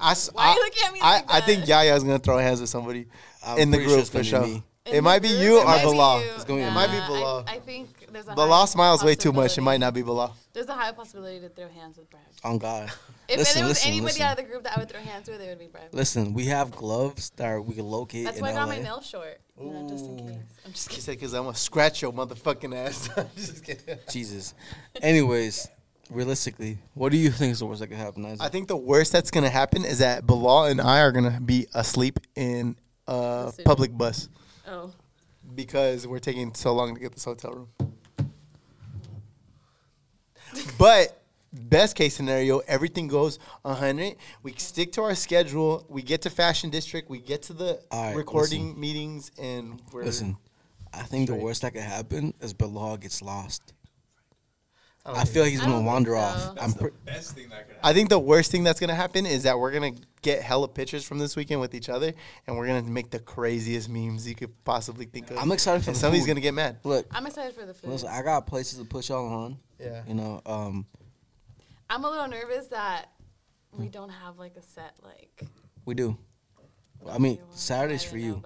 I, 0.00 0.12
s- 0.12 0.30
Why 0.32 0.48
are 0.48 0.54
you 0.54 0.60
I- 0.60 0.64
looking 0.64 0.82
at 0.86 0.92
me 0.92 1.00
I, 1.02 1.12
like 1.16 1.24
I 1.28 1.40
think 1.40 1.66
that? 1.66 1.68
Yaya's 1.86 2.02
gonna 2.04 2.18
throw 2.18 2.38
hands 2.38 2.60
with 2.60 2.70
somebody 2.70 3.06
I'm 3.46 3.58
in 3.58 3.70
the 3.70 3.76
pretty 3.78 3.90
sure 3.90 3.98
group 4.02 4.08
for 4.08 4.24
sure. 4.24 4.42
me. 4.42 4.62
It 4.84 5.02
might 5.02 5.20
be 5.20 5.28
you 5.28 5.58
or 5.58 5.64
might 5.64 5.82
Bilal. 5.82 6.22
you. 6.22 6.30
It's 6.34 6.44
gonna 6.44 6.58
be 6.58 6.62
yeah. 6.62 6.70
It 6.70 6.74
might 6.74 6.90
be 6.92 6.96
I- 6.98 7.06
Bilal. 7.08 7.44
I, 7.48 7.58
think 7.58 8.06
there's 8.12 8.28
a 8.28 8.34
Bilal 8.34 8.60
high 8.60 8.64
smiles 8.66 9.02
way 9.02 9.14
too 9.16 9.32
much. 9.32 9.36
It 9.36 9.36
possibility- 9.48 9.60
might 9.64 9.80
not 9.80 9.94
be 9.94 10.02
Bilal. 10.02 10.36
There's 10.52 10.68
a 10.68 10.74
high 10.74 10.92
possibility 10.92 11.40
to 11.40 11.48
throw 11.48 11.68
hands 11.68 11.98
with 11.98 12.08
Brad. 12.08 12.22
On 12.44 12.56
God. 12.58 12.90
If 13.28 13.38
Listen, 13.38 13.60
there 13.62 13.68
was 13.68 13.78
listen, 13.78 13.88
anybody 13.90 14.04
listen. 14.12 14.22
out 14.22 14.38
of 14.38 14.44
the 14.44 14.50
group 14.50 14.62
that 14.62 14.76
I 14.76 14.80
would 14.80 14.88
throw 14.88 15.00
hands 15.00 15.28
with, 15.28 15.40
it 15.40 15.48
would 15.48 15.58
be 15.58 15.66
Brad. 15.66 15.92
Listen, 15.92 16.32
we 16.32 16.44
have 16.46 16.70
gloves 16.70 17.30
that 17.36 17.46
are, 17.46 17.60
we 17.60 17.74
can 17.74 17.84
locate 17.84 18.24
That's 18.24 18.36
in 18.38 18.42
why 18.42 18.50
I 18.50 18.54
got 18.54 18.68
LA. 18.68 18.76
my 18.76 18.80
nails 18.82 19.06
short. 19.06 19.40
You 19.60 19.70
know, 19.70 19.88
just 19.88 20.04
in 20.06 20.18
case. 20.18 20.36
I'm 20.64 20.72
just 20.72 20.84
She 20.84 20.88
kidding. 20.90 21.02
said, 21.02 21.10
"Because 21.16 21.32
I'm 21.34 21.44
gonna 21.44 21.56
scratch 21.56 22.00
your 22.02 22.12
motherfucking 22.12 22.74
ass." 22.76 23.08
Just 23.36 23.64
kidding. 23.64 23.98
Jesus. 24.10 24.54
Anyways, 25.02 25.66
realistically, 26.10 26.78
what 26.94 27.12
do 27.12 27.18
you 27.18 27.30
think 27.30 27.52
is 27.52 27.58
the 27.60 27.66
worst 27.66 27.80
that 27.80 27.88
could 27.88 27.96
happen? 27.96 28.24
Isaac? 28.24 28.40
I 28.42 28.48
think 28.48 28.68
the 28.68 28.76
worst 28.76 29.12
that's 29.12 29.30
gonna 29.30 29.50
happen 29.50 29.84
is 29.84 29.98
that 29.98 30.26
Bilal 30.26 30.64
and 30.66 30.80
I 30.80 31.00
are 31.00 31.12
gonna 31.12 31.40
be 31.40 31.66
asleep 31.74 32.20
in 32.34 32.76
a 33.06 33.52
The 33.56 33.62
public 33.64 33.96
bus 33.96 34.28
Oh. 34.68 34.92
because 35.54 36.06
we're 36.06 36.18
taking 36.18 36.54
so 36.54 36.74
long 36.74 36.94
to 36.94 37.00
get 37.00 37.12
this 37.12 37.24
hotel 37.24 37.52
room. 37.52 37.68
But 40.78 41.22
best 41.52 41.96
case 41.96 42.14
scenario, 42.14 42.58
everything 42.60 43.08
goes 43.08 43.38
100. 43.62 44.16
We 44.42 44.52
stick 44.54 44.92
to 44.92 45.02
our 45.02 45.14
schedule. 45.14 45.84
We 45.88 46.02
get 46.02 46.22
to 46.22 46.30
Fashion 46.30 46.70
District. 46.70 47.10
We 47.10 47.18
get 47.18 47.42
to 47.44 47.52
the 47.52 47.80
All 47.90 48.04
right, 48.04 48.16
recording 48.16 48.78
meetings, 48.78 49.30
and 49.38 49.80
we're 49.92 50.04
Listen, 50.04 50.36
I 50.94 51.02
think 51.02 51.28
the 51.28 51.34
worst 51.34 51.62
that 51.62 51.72
could 51.74 51.82
happen 51.82 52.32
is 52.40 52.52
Bilal 52.54 52.96
gets 52.98 53.20
lost. 53.22 53.74
I 55.06 55.20
I 55.20 55.24
feel 55.24 55.42
like 55.42 55.52
he's 55.52 55.60
gonna 55.60 55.80
wander 55.80 56.12
think 56.14 56.24
off. 56.24 56.40
so. 56.42 56.54
I'm 56.60 56.72
pre- 56.72 56.90
Best 57.04 57.34
thing 57.36 57.48
that 57.50 57.68
could 57.68 57.76
I 57.82 57.92
think 57.92 58.08
the 58.08 58.18
worst 58.18 58.50
thing 58.50 58.64
that's 58.64 58.80
gonna 58.80 58.94
happen 58.94 59.24
is 59.26 59.44
that 59.44 59.58
we're 59.58 59.70
gonna 59.72 59.92
get 60.22 60.42
hella 60.42 60.66
pictures 60.68 61.04
from 61.04 61.18
this 61.18 61.36
weekend 61.36 61.60
with 61.60 61.74
each 61.74 61.88
other, 61.88 62.12
and 62.46 62.56
we're 62.56 62.66
gonna 62.66 62.82
make 62.82 63.10
the 63.10 63.18
craziest 63.20 63.88
memes 63.88 64.28
you 64.28 64.34
could 64.34 64.52
possibly 64.64 65.06
think 65.06 65.30
of. 65.30 65.38
I'm 65.38 65.52
excited 65.52 65.84
for 65.84 65.90
and 65.90 65.96
the 65.96 66.00
somebody's 66.00 66.24
food. 66.24 66.30
gonna 66.32 66.40
get 66.40 66.54
mad. 66.54 66.78
look. 66.84 67.06
I'm 67.12 67.26
excited 67.26 67.54
for 67.54 67.64
the 67.64 67.74
food. 67.74 67.90
Listen, 67.90 68.08
I 68.08 68.22
got 68.22 68.46
places 68.46 68.78
to 68.78 68.84
push 68.84 69.08
y'all 69.10 69.26
on. 69.26 69.58
Yeah. 69.78 70.02
You 70.08 70.14
know, 70.14 70.40
um, 70.46 70.86
I'm 71.88 72.04
a 72.04 72.10
little 72.10 72.28
nervous 72.28 72.66
that 72.68 73.10
we 73.72 73.88
don't 73.88 74.08
have 74.10 74.38
like 74.38 74.56
a 74.56 74.62
set 74.62 74.94
like. 75.04 75.42
we 75.84 75.94
do. 75.94 76.16
I 77.08 77.18
mean, 77.18 77.38
Saturday's 77.50 78.04
know 78.04 78.10
for 78.10 78.18
you. 78.18 78.42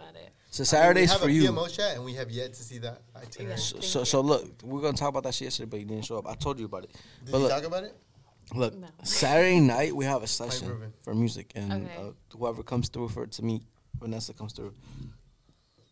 About 0.51 0.55
it. 0.55 0.56
So 0.56 0.64
Saturday's 0.64 1.14
for 1.14 1.28
you. 1.28 1.68
chat, 1.68 1.97
and 1.97 2.05
we 2.05 2.14
have 2.14 2.31
yet 2.31 2.55
to 2.55 2.62
see 2.62 2.78
that 2.78 3.02
itinerary. 3.16 3.52
Yeah. 3.59 3.64
So, 3.64 3.81
so, 3.81 4.05
so 4.05 4.20
look, 4.20 4.48
we're 4.62 4.81
gonna 4.81 4.97
talk 4.97 5.09
about 5.09 5.22
that 5.24 5.35
shit 5.35 5.47
yesterday, 5.47 5.68
but 5.70 5.81
you 5.81 5.86
didn't 5.86 6.05
show 6.05 6.18
up. 6.18 6.27
I 6.28 6.35
told 6.35 6.59
you 6.59 6.66
about 6.66 6.85
it. 6.85 6.90
but 7.24 7.32
you 7.32 7.39
look, 7.39 7.51
talk 7.51 7.64
about 7.64 7.85
it? 7.85 7.97
look, 8.55 8.74
No. 8.77 8.89
Saturday 9.05 9.60
night 9.60 9.94
we 9.94 10.05
have 10.05 10.22
a 10.22 10.27
session 10.27 10.93
for 11.02 11.14
music, 11.14 11.52
and 11.55 11.72
Okay. 11.72 11.97
uh, 11.97 12.36
whoever 12.36 12.62
comes 12.62 12.89
through 12.89 13.09
for 13.09 13.27
to 13.27 13.43
meet 13.44 13.62
Vanessa 14.01 14.32
comes 14.35 14.52
through. 14.52 14.74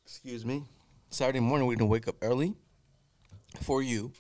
Excuse 0.04 0.44
me. 0.44 0.64
Saturday 1.10 1.40
morning 1.40 1.66
we're 1.66 1.76
gonna 1.76 1.90
wake 1.90 2.08
up 2.08 2.16
early 2.22 2.54
for 3.62 3.82
you. 3.82 4.12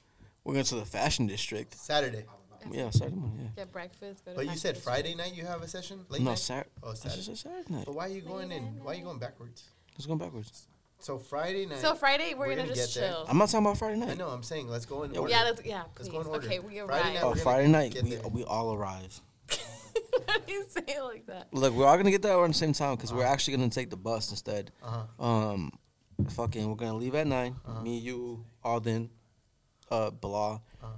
We're 0.44 0.54
going 0.54 0.64
to 0.66 0.76
the 0.76 0.86
fashion 0.86 1.26
district. 1.26 1.74
Saturday. 1.74 2.24
Yeah, 2.70 2.90
Saturday 2.90 3.16
morning. 3.16 3.38
Yeah. 3.42 3.64
Get 3.64 3.72
breakfast. 3.72 4.24
Go 4.24 4.32
to 4.32 4.36
But 4.36 4.46
you 4.46 4.56
said 4.56 4.74
District. 4.74 4.84
Friday 4.84 5.14
night 5.14 5.34
you 5.34 5.44
have 5.44 5.62
a 5.62 5.68
session? 5.68 6.04
Late 6.08 6.22
no, 6.22 6.30
night? 6.30 6.38
Saturday. 6.38 6.70
Oh, 6.82 6.94
Saturday. 6.94 7.22
said 7.22 7.38
Saturday 7.38 7.74
night. 7.74 7.84
But 7.86 7.94
why 7.94 8.06
are 8.06 8.12
you 8.12 8.20
going 8.20 8.50
in? 8.50 8.62
Why 8.82 8.92
are 8.92 8.94
you 8.94 9.04
going 9.04 9.18
backwards? 9.18 9.64
Let's 9.98 10.06
go 10.06 10.14
backwards. 10.16 10.68
So 11.00 11.18
Friday 11.18 11.66
night. 11.66 11.78
So 11.78 11.94
Friday 11.94 12.34
we're, 12.34 12.46
We're 12.46 12.56
gonna, 12.56 12.62
gonna 12.68 12.74
just 12.74 12.94
get 12.94 13.00
there. 13.02 13.10
chill. 13.12 13.26
I'm 13.28 13.38
not 13.38 13.48
talking 13.48 13.66
about 13.66 13.78
Friday 13.78 13.96
night. 13.98 14.10
I 14.10 14.14
know. 14.14 14.28
I'm 14.28 14.42
saying 14.42 14.68
let's 14.68 14.86
go 14.86 15.02
in 15.02 15.12
Yeah, 15.14 15.20
order. 15.20 15.30
Yeah, 15.32 15.42
let's 15.44 15.64
yeah, 15.64 15.82
Let's 15.96 16.08
go 16.08 16.20
in 16.20 16.26
order. 16.26 16.46
Okay, 16.46 16.58
we 16.60 16.78
Friday 16.78 16.80
arrive. 16.80 17.04
night, 17.14 17.18
Oh, 17.22 17.28
we're 17.28 17.32
gonna 17.34 17.42
Friday 17.42 17.68
night 17.68 18.02
we 18.02 18.16
we 18.30 18.44
all 18.44 18.74
arrive. 18.74 19.20
Why 20.26 20.36
do 20.46 20.52
you 20.52 20.64
say 20.68 20.82
it 20.86 21.02
like 21.02 21.26
that? 21.26 21.48
Look, 21.52 21.74
we're 21.74 21.86
all 21.86 21.96
gonna 21.96 22.10
get 22.10 22.22
there 22.22 22.36
around 22.36 22.50
the 22.50 22.58
same 22.58 22.72
time 22.72 22.96
because 22.96 23.12
we're 23.12 23.24
actually 23.24 23.56
gonna 23.56 23.70
take 23.70 23.90
the 23.90 23.96
bus 23.96 24.30
instead. 24.30 24.70
Uh-huh. 24.82 25.24
Um, 25.24 25.72
fucking, 26.30 26.68
we're 26.68 26.74
gonna 26.76 26.96
leave 26.96 27.14
at 27.14 27.26
9 27.26 27.56
Uh-huh. 27.66 27.80
Me, 27.82 27.98
you, 27.98 28.44
Alden, 28.64 29.10
uh, 29.90 30.10
Bilal. 30.10 30.62
Uh-huh. 30.82 30.92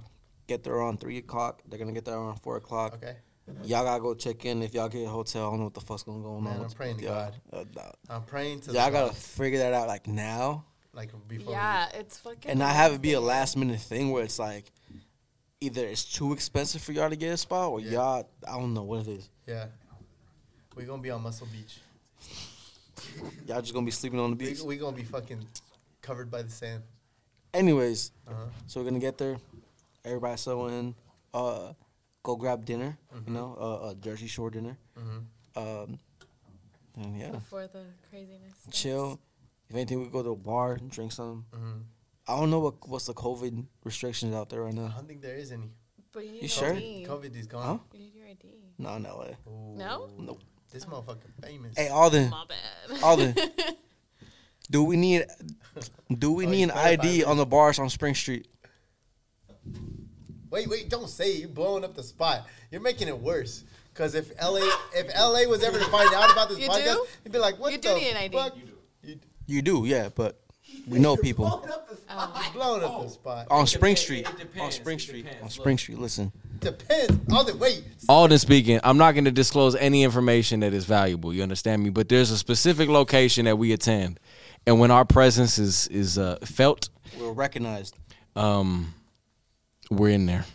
Get 0.47 0.63
there 0.63 0.73
around 0.73 0.99
three 0.99 1.17
o'clock. 1.17 1.61
They're 1.67 1.79
gonna 1.79 1.93
get 1.93 2.05
there 2.05 2.17
around 2.17 2.37
four 2.41 2.57
o'clock. 2.57 2.95
Okay. 2.95 3.15
Y'all 3.63 3.83
gotta 3.83 4.01
go 4.01 4.13
check 4.13 4.45
in. 4.45 4.61
If 4.61 4.73
y'all 4.73 4.87
get 4.89 5.05
a 5.05 5.09
hotel, 5.09 5.47
I 5.47 5.49
don't 5.51 5.59
know 5.59 5.65
what 5.65 5.73
the 5.73 5.81
fuck's 5.81 6.03
gonna 6.03 6.21
go 6.23 6.35
on. 6.35 6.43
Man, 6.43 6.61
I'm 6.61 6.69
praying 6.69 6.97
to 6.97 7.03
y'all. 7.03 7.13
God. 7.13 7.35
Uh, 7.51 7.63
nah. 7.75 8.15
I'm 8.15 8.23
praying 8.23 8.61
to 8.61 8.67
the 8.67 8.73
y'all 8.73 8.91
gotta 8.91 9.07
gods, 9.07 9.27
figure 9.27 9.59
that 9.59 9.73
out 9.73 9.87
like 9.87 10.07
now, 10.07 10.63
like 10.93 11.09
before. 11.27 11.53
Yeah, 11.53 11.89
it's 11.93 12.17
fucking. 12.19 12.49
and 12.49 12.59
not 12.59 12.75
have 12.75 12.93
it 12.93 13.01
be 13.01 13.13
a 13.13 13.19
last 13.21 13.57
minute 13.57 13.79
thing 13.81 14.11
where 14.11 14.23
it's 14.23 14.39
like 14.39 14.71
either 15.59 15.85
it's 15.85 16.05
too 16.05 16.31
expensive 16.33 16.81
for 16.81 16.91
y'all 16.93 17.09
to 17.09 17.15
get 17.15 17.33
a 17.33 17.37
spot, 17.37 17.69
or 17.71 17.79
Yeah. 17.81 17.91
y'all 17.91 18.29
I 18.47 18.51
don't 18.57 18.73
know 18.73 18.83
what 18.83 19.01
it 19.01 19.09
is. 19.09 19.29
Yeah. 19.47 19.65
We're 20.75 20.85
gonna 20.87 21.01
be 21.01 21.11
on 21.11 21.21
Muscle 21.21 21.47
Beach. 21.51 21.79
Y'all 23.47 23.61
just 23.61 23.73
gonna 23.73 23.85
be 23.85 23.91
sleeping 23.91 24.19
on 24.19 24.31
the 24.31 24.35
We 24.45 24.51
beach. 24.51 24.61
we 24.61 24.77
gonna 24.77 24.95
be 24.95 25.03
fucking 25.03 25.45
covered 26.01 26.31
by 26.31 26.43
the 26.43 26.49
sand. 26.49 26.83
Anyways, 27.53 28.11
Uh-huh. 28.27 28.45
so 28.67 28.79
we're 28.79 28.85
gonna 28.85 28.99
get 28.99 29.17
there. 29.17 29.37
Everybody 30.05 30.37
settle 30.37 30.67
in. 30.69 30.95
Uh, 31.33 31.73
go 32.23 32.35
grab 32.35 32.65
dinner. 32.65 32.97
Mm-hmm. 33.15 33.27
You 33.27 33.33
know, 33.39 33.57
uh, 33.59 33.89
a 33.89 33.95
Jersey 33.95 34.27
Shore 34.27 34.49
dinner. 34.49 34.77
Um, 35.55 35.99
and 36.95 37.17
yeah, 37.19 37.31
before 37.31 37.67
the 37.67 37.83
craziness. 38.09 38.53
starts. 38.61 38.81
chill. 38.81 39.19
If 39.69 39.75
anything, 39.75 40.01
we 40.01 40.07
go 40.07 40.21
to 40.23 40.31
a 40.31 40.35
bar 40.35 40.73
and 40.73 40.89
drink 40.91 41.11
some. 41.11 41.45
Mm-hmm. 41.55 41.79
I 42.27 42.37
don't 42.39 42.49
know 42.51 42.59
what 42.59 42.87
what's 42.87 43.05
the 43.05 43.13
COVID 43.13 43.65
restrictions 43.83 44.33
out 44.35 44.49
there 44.49 44.61
right 44.63 44.73
now. 44.73 44.91
I 44.93 44.97
don't 44.97 45.07
think 45.07 45.21
there 45.21 45.35
is 45.35 45.51
any. 45.51 45.71
But 46.13 46.25
you, 46.25 46.41
You 46.41 46.47
sure? 46.47 46.73
ID. 46.73 47.05
COVID 47.07 47.35
is 47.35 47.47
Huh? 47.51 47.57
gone. 47.59 47.79
You 47.93 47.99
need 47.99 48.13
your 48.15 48.27
ID. 48.27 48.53
No, 48.77 48.97
no 48.97 49.17
way. 49.19 49.35
No? 49.47 50.09
Nope. 50.19 50.39
This 50.71 50.85
motherfucker 50.85 51.29
famous. 51.41 51.73
Hey, 51.77 51.87
Alden. 51.89 52.29
My 52.29 52.45
bad. 52.47 53.03
Alden. 53.03 53.35
Do 54.69 54.83
we 54.85 54.95
need 54.95 55.25
do 56.17 56.31
we 56.31 56.45
Oh, 56.45 56.49
need 56.49 56.63
an 56.63 56.71
ID 56.71 57.25
on 57.25 57.35
the 57.35 57.45
bars 57.45 57.77
on 57.79 57.89
Spring 57.89 58.15
Street? 58.15 58.47
Wait, 60.51 60.67
wait, 60.69 60.89
don't 60.89 61.09
say 61.09 61.31
it. 61.31 61.39
You're 61.39 61.49
blowing 61.49 61.83
up 61.83 61.95
the 61.95 62.03
spot. 62.03 62.45
You're 62.71 62.81
making 62.81 63.07
it 63.07 63.17
worse. 63.17 63.63
Cause 63.93 64.15
if 64.15 64.31
LA 64.41 64.59
if 64.95 65.07
LA 65.17 65.49
was 65.49 65.63
ever 65.63 65.77
to 65.79 65.85
find 65.85 66.13
out 66.13 66.31
about 66.31 66.47
this 66.49 66.59
You 66.59 66.69
podcast, 66.69 66.93
do? 66.93 67.05
he'd 67.23 67.31
be 67.33 67.39
like, 67.39 67.59
"What 67.59 67.71
You 67.73 67.77
the 67.77 67.89
do 67.89 67.95
need 67.95 68.09
an 68.11 68.17
ID. 68.17 68.37
fuck?" 68.37 68.55
You 68.55 68.63
do. 69.15 69.19
You 69.47 69.61
do, 69.61 69.83
yeah, 69.85 70.09
but 70.15 70.39
we 70.87 70.97
know 70.97 71.17
people 71.17 71.45
Oh. 71.45 72.51
Blowing 72.53 72.83
up 72.83 73.01
the 73.03 73.09
spot. 73.09 73.47
on 73.51 73.67
Spring 73.67 73.93
It 73.93 73.97
Street. 73.99 74.25
depends, 74.37 74.57
On 74.59 74.67
it 74.69 74.71
Spring 74.73 74.99
Street. 74.99 75.23
depends. 75.23 75.41
On 75.41 75.47
Look. 75.47 75.51
Spring 75.51 75.77
Street. 75.77 75.99
Listen, 75.99 76.31
Depends. 76.59 77.33
All 77.33 77.43
the 77.43 77.55
wait. 77.55 77.83
Alden 78.07 78.37
speaking, 78.39 78.79
I'm 78.83 78.97
not 78.97 79.13
going 79.13 79.25
to 79.25 79.31
disclose 79.31 79.75
any 79.75 80.03
information 80.03 80.59
that 80.61 80.73
is 80.73 80.85
valuable. 80.85 81.33
You 81.33 81.41
understand 81.43 81.83
me? 81.83 81.89
But 81.89 82.07
there's 82.07 82.29
a 82.31 82.37
specific 82.37 82.87
location 82.87 83.45
that 83.45 83.57
we 83.57 83.71
attend, 83.73 84.19
and 84.67 84.79
when 84.79 84.91
our 84.91 85.03
presence 85.05 85.57
is 85.59 85.87
is 85.87 86.17
uh, 86.17 86.37
felt, 86.45 86.89
we're 87.19 87.31
recognized. 87.31 87.95
um, 88.37 88.93
we're 89.91 90.09
in 90.09 90.25
there 90.25 90.45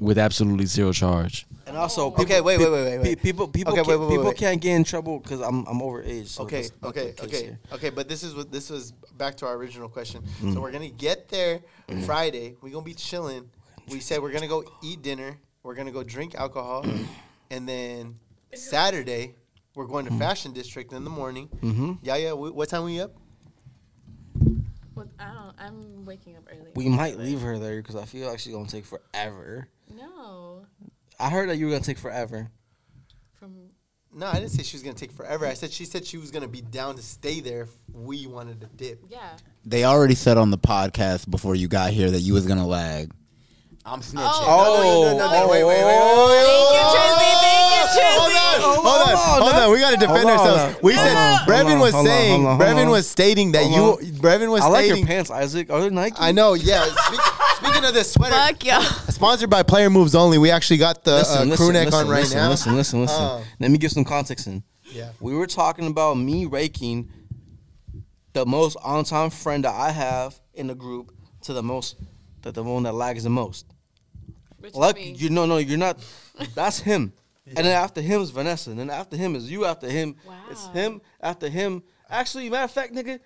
with 0.00 0.18
absolutely 0.18 0.66
zero 0.66 0.92
charge. 0.92 1.46
And 1.66 1.76
also, 1.76 2.08
Okay, 2.12 2.24
people- 2.24 2.44
wait, 2.44 2.58
wait, 2.58 2.70
wait, 2.70 2.84
wait, 2.84 2.98
wait. 2.98 3.22
People, 3.22 3.48
people, 3.48 3.72
Okay, 3.72 3.82
can't, 3.82 3.88
wait, 3.88 3.96
wait, 4.06 4.10
people 4.10 4.24
wait. 4.26 4.36
can't 4.36 4.60
get 4.60 4.74
in 4.76 4.84
trouble 4.84 5.18
because 5.18 5.40
I'm, 5.40 5.66
I'm 5.66 5.80
overage. 5.80 6.28
So 6.28 6.44
Okay, 6.44 6.68
okay, 6.82 7.14
okay, 7.22 7.42
here. 7.42 7.58
okay. 7.72 7.90
But 7.90 8.08
this 8.08 8.22
is 8.22 8.34
what 8.34 8.52
this 8.52 8.70
was 8.70 8.92
back 9.18 9.36
to 9.38 9.46
our 9.46 9.54
original 9.54 9.88
question. 9.88 10.22
Mm. 10.42 10.54
So 10.54 10.60
we're 10.60 10.70
gonna 10.72 10.88
get 10.90 11.28
there 11.28 11.60
Friday. 12.04 12.56
We're 12.60 12.70
gonna 12.70 12.84
be 12.84 12.94
chilling. 12.94 13.48
We 13.88 14.00
said 14.00 14.20
we're 14.22 14.32
gonna 14.32 14.48
go 14.48 14.64
eat 14.82 15.02
dinner. 15.02 15.38
We're 15.62 15.74
gonna 15.74 15.90
go 15.92 16.02
drink 16.04 16.34
alcohol, 16.36 16.86
and 17.50 17.68
then 17.68 18.16
Saturday 18.54 19.34
we're 19.74 19.86
going 19.86 20.06
to 20.06 20.10
Mm. 20.12 20.18
Fashion 20.18 20.52
District 20.52 20.92
in 20.92 21.04
the 21.04 21.10
morning. 21.10 21.48
Mm-hmm. 21.62 21.92
Yeah, 22.02 22.16
yeah. 22.16 22.30
wh- 22.32 22.54
What 22.56 22.68
time 22.70 22.82
are 22.82 22.86
we 22.86 23.00
up? 23.00 23.12
What, 24.96 25.08
I 25.18 25.32
don't. 25.34 25.54
I'm 25.58 26.04
waking 26.06 26.36
up 26.36 26.44
early. 26.50 26.70
We 26.74 26.88
might 26.88 27.18
leave 27.18 27.42
her 27.42 27.58
there 27.58 27.76
because 27.82 27.96
I 27.96 28.06
feel 28.06 28.28
like 28.30 28.38
she's 28.38 28.54
gonna 28.54 28.66
take 28.66 28.86
forever. 28.86 29.68
no. 29.94 30.64
I 31.20 31.30
heard 31.30 31.48
that 31.50 31.56
you 31.56 31.66
were 31.66 31.72
gonna 31.72 31.84
take 31.84 31.98
forever. 31.98 32.50
From 33.34 33.54
No, 34.14 34.26
I 34.26 34.34
didn't 34.34 34.50
say 34.50 34.62
she 34.62 34.76
was 34.76 34.82
gonna 34.82 34.94
take 34.94 35.12
forever. 35.12 35.46
I 35.46 35.52
said 35.54 35.70
she 35.70 35.84
said 35.84 36.06
she 36.06 36.16
was 36.16 36.30
gonna 36.30 36.48
be 36.48 36.62
down 36.62 36.96
to 36.96 37.02
stay 37.02 37.40
there 37.40 37.62
if 37.62 37.70
we 37.92 38.26
wanted 38.26 38.60
to 38.62 38.66
dip. 38.68 39.00
yeah. 39.08 39.36
They 39.66 39.84
already 39.84 40.14
said 40.14 40.38
on 40.38 40.50
the 40.50 40.58
podcast 40.58 41.28
before 41.30 41.54
you 41.54 41.68
got 41.68 41.90
here 41.90 42.10
that 42.10 42.20
you 42.20 42.32
was 42.34 42.46
gonna 42.46 42.66
lag. 42.66 43.12
I'm 43.88 44.00
snitching. 44.00 44.18
Oh, 44.18 45.14
no, 45.14 45.16
no, 45.16 45.30
no, 45.30 45.42
no, 45.42 45.48
wait, 45.48 45.62
wait, 45.62 45.84
wait, 45.84 45.96
Hold 48.18 48.32
on, 48.32 48.60
hold 48.60 49.08
on, 49.08 49.42
hold 49.42 49.54
on. 49.54 49.70
We 49.70 49.78
gotta 49.78 49.96
defend 49.96 50.28
ourselves. 50.28 50.82
We 50.82 50.94
said 50.94 51.14
Brevin 51.46 51.78
was 51.78 51.92
saying, 51.92 52.42
Brevin 52.42 52.90
was 52.90 53.08
stating 53.08 53.52
that 53.52 53.70
you, 53.70 53.98
Brevin 54.18 54.50
was. 54.50 54.62
I 54.62 54.66
like 54.66 54.88
your 54.88 55.06
pants, 55.06 55.30
Isaac. 55.30 55.70
Are 55.70 55.80
they 55.80 55.90
Nike? 55.90 56.16
I 56.18 56.32
know. 56.32 56.54
Yeah. 56.54 56.84
Speaking 57.54 57.84
of 57.84 57.94
this 57.94 58.12
sweater, 58.12 58.34
Fuck 58.34 58.64
yeah. 58.64 58.80
sponsored 58.80 59.50
by 59.50 59.62
Player 59.62 59.88
Moves 59.88 60.16
Only. 60.16 60.38
We 60.38 60.50
actually 60.50 60.78
got 60.78 61.04
the 61.04 61.18
listen, 61.18 61.52
uh, 61.52 61.56
crew 61.56 61.72
neck 61.72 61.92
on 61.92 62.08
right 62.08 62.20
listen, 62.22 62.38
now. 62.38 62.50
Listen, 62.50 62.74
listen, 62.74 63.00
listen. 63.02 63.22
Uh, 63.22 63.44
Let 63.60 63.70
me 63.70 63.78
give 63.78 63.92
some 63.92 64.04
context 64.04 64.48
in. 64.48 64.64
Yeah. 64.82 65.10
We 65.20 65.34
were 65.34 65.46
talking 65.46 65.86
about 65.86 66.14
me 66.14 66.46
raking 66.46 67.08
the 68.32 68.44
most 68.44 68.76
on 68.82 69.04
time 69.04 69.30
friend 69.30 69.64
that 69.64 69.74
I 69.74 69.92
have 69.92 70.38
in 70.54 70.66
the 70.66 70.74
group 70.74 71.12
to 71.42 71.52
the 71.52 71.62
most 71.62 71.96
that 72.42 72.54
the 72.54 72.62
one 72.62 72.82
that 72.82 72.94
lags 72.94 73.22
the 73.24 73.30
most. 73.30 73.66
Which 74.60 74.74
Like 74.74 75.20
you, 75.20 75.30
no, 75.30 75.46
no, 75.46 75.58
you're 75.58 75.78
not. 75.78 75.98
That's 76.54 76.80
him. 76.80 77.12
And 77.46 77.58
then 77.58 77.66
after 77.66 78.00
him 78.00 78.20
is 78.22 78.30
Vanessa. 78.30 78.70
And 78.70 78.78
then 78.78 78.90
after 78.90 79.16
him 79.16 79.36
is 79.36 79.50
you. 79.50 79.64
After 79.64 79.88
him, 79.88 80.16
it's 80.50 80.66
him. 80.68 81.00
After 81.20 81.48
him, 81.48 81.82
actually, 82.10 82.50
matter 82.50 82.64
of 82.64 82.72
fact, 82.72 82.92
nigga, 82.92 83.20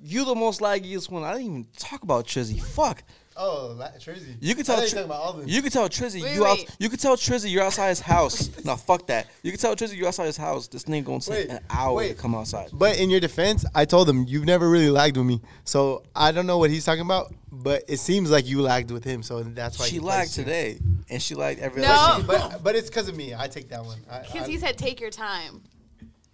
you 0.00 0.24
the 0.24 0.34
most 0.34 0.60
laggiest 0.60 1.10
one. 1.10 1.24
I 1.24 1.32
didn't 1.32 1.46
even 1.46 1.66
talk 1.76 2.02
about 2.02 2.26
Trizzy. 2.26 2.62
Fuck. 2.62 3.02
Oh, 3.36 3.74
La- 3.78 3.88
Trizzy. 3.92 4.36
You 4.40 4.54
can 4.54 4.64
tell. 4.64 4.76
thought 4.76 4.84
you 4.84 4.90
Tri- 4.90 5.00
about 5.02 5.48
you 5.48 5.62
can 5.62 5.70
tell 5.70 5.88
Trizzy. 5.88 6.22
Wait, 6.22 6.34
you 6.34 6.44
out, 6.46 6.58
wait. 6.58 6.76
You 6.78 6.88
can 6.88 6.98
tell 6.98 7.16
Trizzy 7.16 7.50
you're 7.50 7.62
outside 7.62 7.88
his 7.88 8.00
house. 8.00 8.50
no, 8.64 8.76
fuck 8.76 9.06
that. 9.06 9.26
You 9.42 9.50
can 9.50 9.60
tell 9.60 9.74
Trizzy 9.74 9.96
you're 9.96 10.08
outside 10.08 10.26
his 10.26 10.36
house. 10.36 10.68
This 10.68 10.84
nigga 10.84 11.04
gonna 11.04 11.20
take 11.20 11.48
Wait, 11.48 11.50
an 11.50 11.60
hour 11.70 11.94
wait. 11.94 12.08
to 12.08 12.14
come 12.14 12.34
outside. 12.34 12.68
But 12.72 12.98
in 12.98 13.10
your 13.10 13.20
defense, 13.20 13.64
I 13.74 13.84
told 13.84 14.08
him 14.08 14.24
you've 14.28 14.44
never 14.44 14.68
really 14.68 14.90
lagged 14.90 15.16
with 15.16 15.26
me, 15.26 15.40
so 15.64 16.02
I 16.14 16.32
don't 16.32 16.46
know 16.46 16.58
what 16.58 16.70
he's 16.70 16.84
talking 16.84 17.02
about. 17.02 17.32
But 17.54 17.84
it 17.86 17.98
seems 17.98 18.30
like 18.30 18.46
you 18.46 18.62
lagged 18.62 18.90
with 18.90 19.04
him, 19.04 19.22
so 19.22 19.42
that's 19.42 19.78
why 19.78 19.86
She 19.86 19.94
he 19.94 20.00
lagged 20.00 20.32
today, 20.34 20.78
and 21.10 21.20
she 21.22 21.34
lagged 21.34 21.60
every 21.60 21.82
No. 21.82 21.88
other. 21.90 22.20
She- 22.22 22.26
but 22.26 22.62
but 22.62 22.76
it's 22.76 22.88
because 22.88 23.08
of 23.08 23.16
me. 23.16 23.34
I 23.34 23.46
take 23.48 23.68
that 23.68 23.84
one. 23.84 23.98
Because 24.32 24.46
he 24.46 24.56
said, 24.58 24.78
"Take 24.78 25.00
your 25.00 25.10
time," 25.10 25.62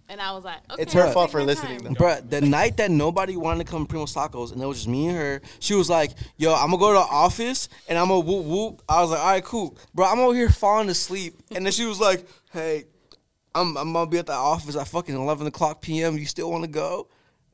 and 0.09 0.19
I 0.19 0.31
was 0.33 0.43
like, 0.43 0.57
"Okay." 0.71 0.81
It's 0.81 0.93
her 0.93 1.03
I'll 1.03 1.13
fault 1.13 1.31
for 1.31 1.41
listening, 1.43 1.79
time. 1.79 1.93
though. 1.93 2.03
Bruh, 2.03 2.29
the 2.29 2.41
night 2.41 2.77
that 2.77 2.91
nobody 2.91 3.37
wanted 3.37 3.65
to 3.65 3.71
come 3.71 3.85
to 3.85 3.93
Primo's 3.93 4.13
Tacos 4.13 4.51
and 4.51 4.61
it 4.61 4.65
was 4.65 4.77
just 4.77 4.87
me 4.89 5.07
and 5.07 5.17
her, 5.17 5.41
she 5.59 5.75
was 5.75 5.89
like, 5.89 6.11
"Yo, 6.37 6.53
I'm 6.53 6.71
gonna 6.71 6.77
go 6.77 6.87
to 6.89 6.93
the 6.99 6.99
office 6.99 7.69
and 7.87 7.97
I'm 7.97 8.07
gonna 8.09 8.19
whoop 8.21 8.45
whoop." 8.45 8.81
I 8.89 9.01
was 9.01 9.11
like, 9.11 9.19
"All 9.19 9.27
right, 9.27 9.43
cool, 9.43 9.77
bro. 9.93 10.05
I'm 10.05 10.19
over 10.19 10.33
here 10.35 10.49
falling 10.49 10.89
asleep," 10.89 11.39
and 11.55 11.65
then 11.65 11.71
she 11.71 11.85
was 11.85 11.99
like, 11.99 12.27
"Hey, 12.51 12.85
I'm 13.55 13.77
I'm 13.77 13.93
gonna 13.93 14.09
be 14.09 14.17
at 14.17 14.25
the 14.25 14.33
office 14.33 14.75
at 14.75 14.87
fucking 14.87 15.15
11 15.15 15.47
o'clock 15.47 15.81
p.m. 15.81 16.17
You 16.17 16.25
still 16.25 16.51
want 16.51 16.63
to 16.63 16.69
go?" 16.69 17.07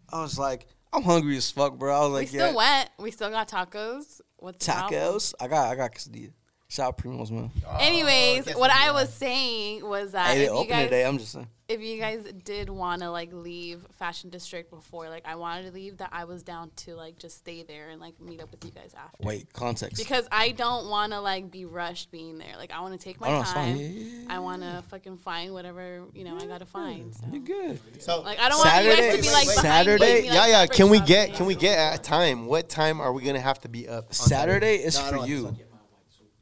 I 0.09 0.21
was 0.21 0.39
like, 0.39 0.67
"I'm 0.93 1.03
hungry 1.03 1.35
as 1.37 1.51
fuck, 1.51 1.77
bro." 1.77 1.93
I 1.95 1.99
was 1.99 2.09
like, 2.09 2.13
We 2.13 2.19
like, 2.19 2.27
still 2.29 2.47
"Yeah, 2.47 2.55
went. 2.55 2.89
We 2.99 3.11
still 3.11 3.29
got 3.29 3.49
tacos. 3.49 4.21
What's 4.37 4.65
tacos. 4.65 5.33
I 5.39 5.47
got 5.47 5.71
I 5.71 5.75
got 5.75 5.93
quesadilla. 5.93 6.31
Shout 6.67 6.87
out 6.87 6.97
Primo's 6.97 7.31
man. 7.31 7.51
Oh, 7.67 7.77
Anyways, 7.79 8.45
guess 8.45 8.55
what 8.55 8.71
I 8.71 8.91
was 8.91 9.13
saying 9.13 9.87
was 9.87 10.11
that 10.13 10.35
Hey, 10.35 10.45
if 10.45 10.51
you 10.51 10.65
guys, 10.67 10.85
today. 10.85 11.05
I'm 11.05 11.19
just 11.19 11.31
saying. 11.33 11.47
if 11.69 11.79
you 11.79 11.99
guys 11.99 12.25
did 12.43 12.69
want 12.71 13.01
to 13.03 13.11
like 13.11 13.31
leave 13.31 13.85
Fashion 13.99 14.31
District 14.31 14.71
before, 14.71 15.07
like 15.09 15.25
I 15.27 15.35
wanted 15.35 15.67
to 15.67 15.71
leave, 15.71 15.97
that 15.97 16.09
I 16.11 16.25
was 16.25 16.41
down 16.41 16.71
to 16.77 16.95
like 16.95 17.19
just 17.19 17.37
stay 17.37 17.61
there 17.61 17.89
and 17.91 18.01
like 18.01 18.19
meet 18.19 18.41
up 18.41 18.49
with 18.51 18.65
you 18.65 18.71
guys 18.71 18.95
after. 18.97 19.23
Wait, 19.23 19.53
context. 19.53 19.97
Because 19.97 20.27
I 20.31 20.51
don't 20.51 20.89
want 20.89 21.11
to 21.13 21.21
like 21.21 21.51
be 21.51 21.65
rushed 21.65 22.09
being 22.09 22.39
there. 22.39 22.57
Like 22.57 22.71
I 22.73 22.81
want 22.81 22.99
to 22.99 23.03
take 23.03 23.21
my 23.21 23.27
Oh, 23.29 23.37
no, 23.37 23.43
time. 23.43 23.75
Yeah, 23.77 23.85
yeah, 23.87 24.09
yeah. 24.23 24.25
I 24.35 24.39
want 24.39 24.63
to 24.63 24.83
fucking 24.89 25.17
find 25.19 25.53
whatever 25.53 26.01
you 26.15 26.23
know 26.23 26.35
I 26.35 26.47
gotta 26.47 26.65
find. 26.65 27.13
So. 27.15 27.27
You 27.31 27.39
good? 27.41 27.79
so 28.01 28.21
Like 28.21 28.39
I 28.39 28.49
don't 28.49 28.57
want 28.57 28.83
you 28.85 28.91
guys 28.91 29.15
to 29.17 29.21
be 29.21 29.31
like 29.31 29.47
Saturday- 29.49 30.03
me, 30.03 30.17
and 30.17 30.27
like, 30.29 30.35
yeah, 30.49 30.61
yeah. 30.61 30.65
Can 30.65 30.89
we 30.89 30.99
get 30.99 31.35
can 31.35 31.45
we 31.45 31.53
get 31.53 31.93
a 31.93 32.01
time? 32.01 32.47
What 32.47 32.69
time 32.69 32.99
are 32.99 33.13
we 33.13 33.21
gonna 33.21 33.39
have 33.39 33.59
to 33.61 33.69
be 33.69 33.87
up? 33.87 34.05
on 34.07 34.13
Saturday 34.13 34.77
is 34.77 34.97
No, 34.97 35.03
for 35.05 35.15
don't- 35.17 35.27
you. 35.29 35.55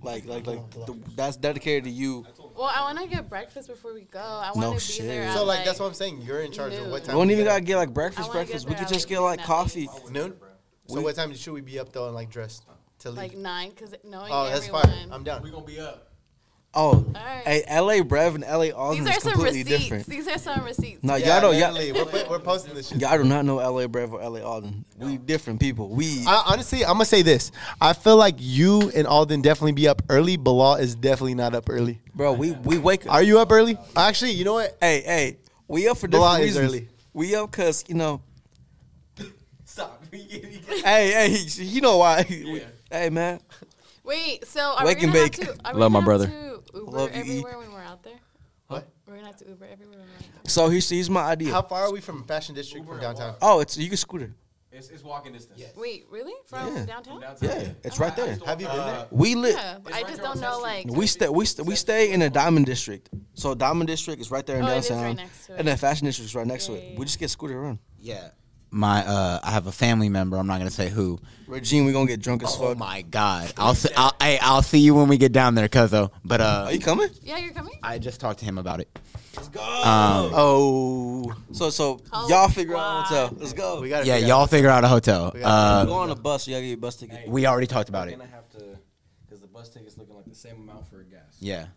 Like, 0.03 0.25
like, 0.25 0.45
like, 0.45 0.69
the, 0.71 0.99
that's 1.15 1.37
dedicated 1.37 1.85
to 1.85 1.89
you. 1.89 2.25
Well, 2.55 2.71
I 2.73 2.81
want 2.81 2.99
to 2.99 3.07
get 3.07 3.29
breakfast 3.29 3.69
before 3.69 3.93
we 3.93 4.01
go. 4.01 4.19
I 4.19 4.51
No 4.55 4.69
want 4.69 4.79
to 4.79 4.87
be 4.87 4.93
shit. 4.93 5.07
there. 5.07 5.31
So 5.33 5.45
like 5.45 5.59
like 5.59 5.65
that's 5.65 5.79
what 5.79 5.87
I'm 5.87 5.93
saying. 5.93 6.21
You're 6.21 6.41
in 6.41 6.51
charge 6.51 6.73
of 6.73 6.87
what 6.87 7.03
time. 7.05 7.15
We 7.15 7.21
don't 7.21 7.31
even 7.31 7.45
gotta 7.45 7.61
get 7.61 7.77
like 7.77 7.93
breakfast, 7.93 8.31
breakfast. 8.31 8.67
We 8.67 8.75
could 8.75 8.87
just 8.87 9.05
like, 9.05 9.09
get 9.09 9.19
like 9.19 9.43
coffee. 9.43 9.87
noon. 10.11 10.35
So 10.87 11.01
what 11.01 11.15
time 11.15 11.33
should 11.33 11.53
we 11.53 11.61
be 11.61 11.79
up 11.79 11.91
though 11.93 12.07
and 12.07 12.15
like 12.15 12.29
dressed 12.29 12.65
to 12.99 13.09
leave? 13.09 13.17
like 13.17 13.37
nine, 13.37 13.69
because 13.69 13.95
knowing 14.03 14.31
oh, 14.31 14.49
that's 14.49 14.67
everyone. 14.67 14.83
fine. 14.83 15.11
I'm 15.11 15.23
down. 15.23 15.41
We 15.41 15.49
gonna 15.51 15.65
be 15.65 15.79
up. 15.79 16.12
Oh, 16.75 17.05
right. 17.13 17.43
hey, 17.45 17.63
LA 17.69 18.01
Brev 18.03 18.33
and 18.33 18.43
LA 18.43 18.71
Alden 18.75 19.03
These 19.03 19.11
is 19.11 19.17
are 19.17 19.21
some 19.21 19.31
completely 19.33 19.63
receipts. 19.63 19.83
different. 19.83 20.05
These 20.07 20.27
are 20.27 20.37
some 20.39 20.63
receipts. 20.63 21.03
No, 21.03 21.15
Yeah, 21.15 21.27
y'all 21.39 21.41
don't. 21.51 21.57
Y'all, 21.59 21.71
literally, 21.71 22.23
we're, 22.23 22.29
we're 22.31 22.39
posting 22.39 22.73
this 22.73 22.87
shit. 22.89 22.99
y'all 22.99 23.15
do 23.17 23.23
not 23.23 23.45
know 23.45 23.57
LA 23.57 23.85
Brev 23.85 24.11
or 24.11 24.27
LA 24.27 24.39
Alden. 24.41 24.83
We 24.97 25.17
different 25.17 25.59
people. 25.59 25.89
We 25.89 26.23
I, 26.25 26.43
honestly, 26.47 26.83
I'm 26.83 26.93
gonna 26.93 27.05
say 27.05 27.21
this. 27.21 27.51
I 27.79 27.93
feel 27.93 28.17
like 28.17 28.35
you 28.39 28.91
and 28.95 29.05
Alden 29.05 29.41
definitely 29.43 29.73
be 29.73 29.87
up 29.87 30.01
early. 30.09 30.35
Bilal 30.35 30.75
is 30.77 30.95
definitely 30.95 31.35
not 31.35 31.53
up 31.53 31.69
early. 31.69 32.01
bro, 32.15 32.33
we 32.33 32.51
we 32.53 32.79
wake 32.79 33.05
up. 33.05 33.13
Are 33.13 33.21
you 33.23 33.37
up 33.39 33.51
early? 33.51 33.77
Actually, 33.95 34.31
you 34.31 34.43
know 34.43 34.53
what? 34.53 34.75
Hey, 34.81 35.01
hey, 35.05 35.37
we 35.67 35.87
up 35.87 35.97
for 35.99 36.07
Bilal 36.07 36.37
different 36.37 36.49
is 36.49 36.57
reasons. 36.59 36.71
early. 36.73 36.87
We 37.13 37.35
up 37.35 37.51
because 37.51 37.83
you 37.87 37.93
know. 37.95 38.21
Stop. 39.65 40.03
Hey, 40.13 41.11
hey, 41.11 41.37
you 41.57 41.81
know 41.81 41.97
why? 41.97 42.25
We- 42.29 42.63
hey, 42.91 43.09
man. 43.09 43.39
Wait, 44.03 44.45
so 44.45 44.59
are 44.77 44.85
Wake 44.85 44.97
we 44.99 45.05
and 45.05 45.13
gonna 45.13 45.25
bake. 45.29 45.43
have 45.43 45.55
to? 45.57 45.65
Are 45.65 45.73
we 45.73 45.79
Love 45.79 45.91
my 45.93 46.01
brother. 46.01 46.27
Have 46.27 46.35
to 46.35 46.52
Uber 46.73 46.91
Love 46.91 47.09
you, 47.15 47.17
E. 47.17 47.19
everywhere 47.21 47.57
when 47.59 47.71
we're 47.71 47.81
out 47.83 48.03
there. 48.03 48.19
What? 48.67 48.87
We're 49.07 49.15
gonna 49.15 49.27
have 49.27 49.37
to 49.37 49.47
Uber 49.47 49.65
everywhere 49.71 49.97
we're 49.97 50.03
out 50.03 50.19
there. 50.43 50.49
So 50.49 50.69
here's 50.69 50.89
here's 50.89 51.09
my 51.09 51.21
idea. 51.23 51.51
How 51.51 51.61
far 51.61 51.83
are 51.83 51.91
we 51.93 52.01
from 52.01 52.23
Fashion 52.23 52.55
District 52.55 52.85
from 52.87 52.99
downtown? 52.99 53.35
Oh, 53.41 53.59
it's 53.59 53.77
you 53.77 53.87
can 53.87 53.97
scooter. 53.97 54.33
It's, 54.75 54.89
it's 54.89 55.03
walking 55.03 55.33
distance. 55.33 55.61
Wait, 55.77 56.05
really? 56.09 56.33
From 56.47 56.75
Yeah. 56.75 56.85
downtown? 56.85 57.21
Downtown. 57.21 57.47
Yeah, 57.47 57.67
it's 57.83 57.99
right 57.99 58.15
there. 58.15 58.35
Have 58.47 58.59
you 58.59 58.65
been 58.65 58.75
there? 58.77 59.05
We 59.11 59.35
live. 59.35 59.53
Yeah, 59.53 59.77
but 59.83 59.93
I 59.93 59.97
right 59.97 60.07
just 60.07 60.19
there 60.21 60.27
on 60.31 60.37
don't 60.37 60.41
know 60.41 60.57
10th 60.57 60.61
like. 60.63 60.87
We 60.97 61.05
stay 61.05 61.29
we 61.29 61.45
st- 61.45 61.67
we 61.67 61.75
stay 61.75 62.11
in 62.11 62.21
the 62.21 62.29
Diamond 62.31 62.65
District. 62.65 63.07
So 63.35 63.53
Diamond 63.53 63.87
District 63.87 64.19
is 64.19 64.31
right 64.31 64.43
there 64.43 64.57
in 64.57 64.65
Oh, 64.65 64.69
it 64.73 64.77
is 64.79 64.87
downtown, 64.87 65.05
right 65.05 65.15
next 65.17 65.45
to 65.45 65.53
it. 65.53 65.59
and 65.59 65.67
then 65.67 65.77
Fashion 65.77 66.05
District 66.05 66.25
is 66.27 66.33
right 66.33 66.47
next 66.47 66.69
Yeah, 66.69 66.75
to 66.77 66.81
it. 66.81 66.91
yeah, 66.93 66.99
We 66.99 67.05
just 67.05 67.19
get 67.19 67.29
scooter 67.29 67.59
around. 67.59 67.77
Yeah. 67.99 68.29
My 68.73 69.05
uh, 69.05 69.39
I 69.43 69.51
have 69.51 69.67
a 69.67 69.71
family 69.71 70.09
member. 70.09 70.37
I'm 70.37 70.47
not 70.47 70.57
gonna 70.57 70.71
say 70.71 70.89
who. 70.89 71.19
Regine, 71.47 71.85
we 71.85 71.91
gonna 71.93 72.07
get 72.07 72.21
drunk 72.21 72.41
as 72.43 72.55
Oh 72.59 72.69
fuck. 72.69 72.77
my 72.77 73.03
god. 73.03 73.53
I'll 73.57 73.75
see. 73.75 73.89
I'll, 73.95 74.15
hey, 74.19 74.39
I'll 74.41 74.61
see 74.63 74.79
you 74.79 74.95
when 74.95 75.07
we 75.07 75.17
get 75.17 75.31
down 75.31 75.53
there, 75.55 75.67
cuzzo. 75.67 76.09
But 76.25 76.41
uh, 76.41 76.63
Are 76.67 76.73
you 76.73 76.79
coming? 76.79 77.09
Yeah, 77.21 77.37
you're 77.37 77.53
coming. 77.53 77.73
I 77.83 77.99
just 77.99 78.19
talked 78.19 78.39
to 78.39 78.45
him 78.45 78.57
about 78.57 78.79
it. 78.81 78.89
Let's 79.35 79.49
go. 79.49 79.61
Um, 79.61 80.31
Oh, 80.33 81.33
so 81.51 81.69
so 81.69 81.99
Hope 82.11 82.29
y'all 82.29 82.47
figure 82.49 82.75
out 82.75 83.05
squad. 83.05 83.19
hotel. 83.27 83.37
Let's 83.39 83.53
go. 83.53 83.81
we 83.81 83.89
got 83.89 84.05
yeah, 84.05 84.17
y'all 84.17 84.47
figure 84.47 84.69
out 84.69 84.83
a 84.83 84.87
hotel. 84.87 85.31
We 85.33 85.41
Go 85.41 85.45
Uh, 85.45 85.85
on 85.91 86.09
a 86.09 86.15
bus. 86.15 86.47
You 86.47 86.53
gotta 86.55 86.61
get 86.63 86.69
your 86.69 86.77
bus 86.77 86.95
ticket. 86.95 87.27
we 87.27 87.45
already 87.45 87.67
talked 87.67 87.89
about 87.89 88.07
it. 88.07 88.11
Gonna 88.17 88.25
have 88.31 88.49
to, 88.51 88.77
because 89.25 89.39
the 89.41 89.47
bus 89.47 89.69
tickets 89.69 89.97
looking 89.97 90.15
like 90.15 90.25
the 90.25 90.33
same 90.35 90.55
amount 90.55 90.87
for 90.89 91.01
a 91.01 91.05
gas. 91.05 91.35
Yeah. 91.39 91.67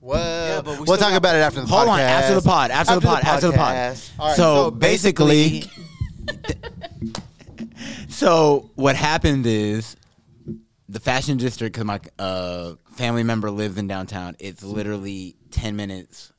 Well, 0.00 0.62
but 0.62 0.80
we 0.80 0.86
we'll 0.86 0.96
talk 0.96 1.12
about 1.14 1.36
it 1.36 1.40
after 1.40 1.60
the 1.60 1.66
Hold 1.68 1.86
podcast. 1.86 1.92
on, 1.92 2.00
after 2.00 2.34
the 2.34 2.42
pod, 2.42 2.70
after, 2.72 2.94
the 2.96 3.00
pod, 3.00 3.22
after 3.24 3.46
the 3.46 3.52
pod. 3.56 3.76
podcast. 3.76 4.10
All 4.18 4.26
right, 4.28 4.36
so, 4.36 4.70
basically, 4.72 5.64
so 8.08 8.70
what 8.74 8.96
happened 8.96 9.46
is 9.46 9.96
the 10.88 11.00
fashion 11.00 11.38
district, 11.38 11.74
because 11.74 11.84
my 11.86 12.00
uh, 12.18 12.74
family 12.92 13.22
member 13.22 13.50
lives 13.50 13.78
in 13.78 13.86
downtown. 13.86 14.36
It's 14.38 14.62
literally 14.62 15.36
ten 15.50 15.76
minutes, 15.76 16.32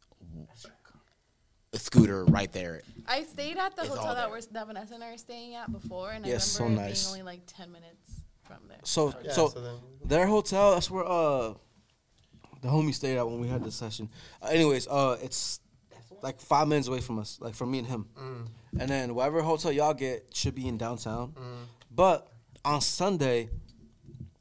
a 1.74 1.80
scooter 1.80 2.26
right 2.26 2.52
there. 2.52 2.82
I 3.08 3.24
stayed 3.24 3.58
at 3.58 3.76
the 3.76 3.84
It's 3.84 3.96
hotel 3.96 4.14
that 4.16 4.26
there. 4.26 4.30
we're 4.30 4.42
that 4.52 4.68
Vanessa 4.68 4.94
and 4.94 5.04
I 5.04 5.12
were 5.12 5.18
staying 5.18 5.56
at 5.56 5.72
before, 5.72 6.12
and 6.12 6.26
Yeah, 6.26 6.36
I 6.36 6.38
so 6.38 6.66
remember 6.66 6.84
it 6.84 6.86
nice. 6.90 7.04
being 7.04 7.10
only 7.22 7.24
like 7.24 7.42
ten 7.48 7.72
minutes 7.72 8.12
from 8.44 8.58
there. 8.68 8.78
So 8.84 9.14
Yeah, 9.24 9.32
so, 9.32 9.50
so 9.50 9.62
then- 9.62 9.76
their 10.06 10.28
hotel 10.28 10.74
that's 10.74 10.92
where 10.92 11.06
uh 11.06 11.54
the 12.62 12.68
homie 12.70 12.94
stayed 12.94 13.18
at 13.18 13.28
when 13.28 13.40
we 13.42 13.48
had 13.48 13.64
this 13.64 13.76
session. 13.76 14.10
Uh, 14.42 14.48
anyways, 14.48 14.88
uh 14.88 15.18
it's 15.22 15.60
like 16.24 16.40
five 16.40 16.68
minutes 16.68 16.88
away 16.88 17.02
from 17.02 17.20
us, 17.20 17.38
like 17.42 17.54
from 17.54 17.70
me 17.70 17.80
and 17.80 17.88
him. 17.88 18.06
Mm. 18.18 18.48
And 18.80 18.90
then 18.90 19.14
whatever 19.14 19.42
hotel 19.42 19.72
y'all 19.72 19.94
get 19.94 20.26
should 20.34 20.56
be 20.56 20.68
in 20.68 20.78
downtown. 20.78 21.34
Mm. 21.38 21.66
But 21.92 22.28
on 22.66 22.82
Sunday, 22.82 23.50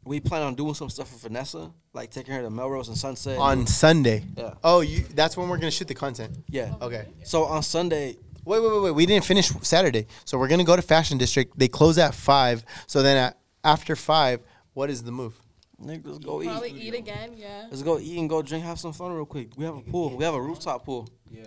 we 0.05 0.21
plan 0.21 0.43
on 0.43 0.55
doing 0.55 0.75
some 0.75 0.89
stuff 0.89 1.13
with 1.13 1.23
Vanessa, 1.23 1.73
like 1.93 2.11
taking 2.11 2.33
her 2.35 2.43
to 2.43 2.51
Melrose 2.51 2.89
and 2.89 2.97
Sunset. 2.97 3.37
on 3.39 3.67
Sunday. 3.67 4.25
Yeah. 4.37 4.55
Oh, 4.63 4.81
you. 4.81 5.01
That's 5.15 5.37
when 5.37 5.49
we're 5.49 5.59
gonna 5.59 5.73
shoot 5.73 5.89
the 5.89 5.95
content. 5.95 6.39
yeah. 6.49 6.75
Okay. 6.81 7.07
So 7.25 7.45
on 7.45 7.63
Sunday, 7.63 8.17
Wait, 8.45 8.61
wait, 8.61 8.73
wait, 8.73 8.83
wait. 8.83 8.91
We 8.91 9.07
didn't 9.07 9.25
finish 9.25 9.51
Saturday, 9.63 10.09
so 10.25 10.37
we're 10.37 10.49
gonna 10.49 10.65
go 10.65 10.75
to 10.75 10.83
Fashion 10.83 11.17
District. 11.17 11.57
They 11.57 11.69
close 11.69 11.97
at 11.97 12.13
five. 12.13 12.65
So 12.89 13.01
then 13.01 13.17
at, 13.17 13.39
after 13.63 13.95
five, 13.95 14.41
what 14.75 14.91
is 14.91 15.05
the 15.05 15.13
move? 15.13 15.39
nigga, 15.85 16.07
let's 16.07 16.19
go 16.25 16.43
eat. 16.43 16.47
Probably 16.47 16.71
eat 16.71 16.95
again, 16.95 17.35
yeah. 17.37 17.67
Let's 17.71 17.83
go 17.83 17.99
eat 17.99 18.19
and 18.19 18.29
go 18.29 18.43
drink, 18.43 18.65
have 18.65 18.79
some 18.79 18.93
fun 18.93 19.13
real 19.13 19.27
quick. 19.27 19.49
We 19.57 19.65
have 19.65 19.77
a 19.77 19.81
pool. 19.81 20.17
We 20.17 20.25
have 20.25 20.35
a 20.35 20.41
rooftop 20.41 20.85
pool. 20.85 21.09
Yeah. 21.31 21.45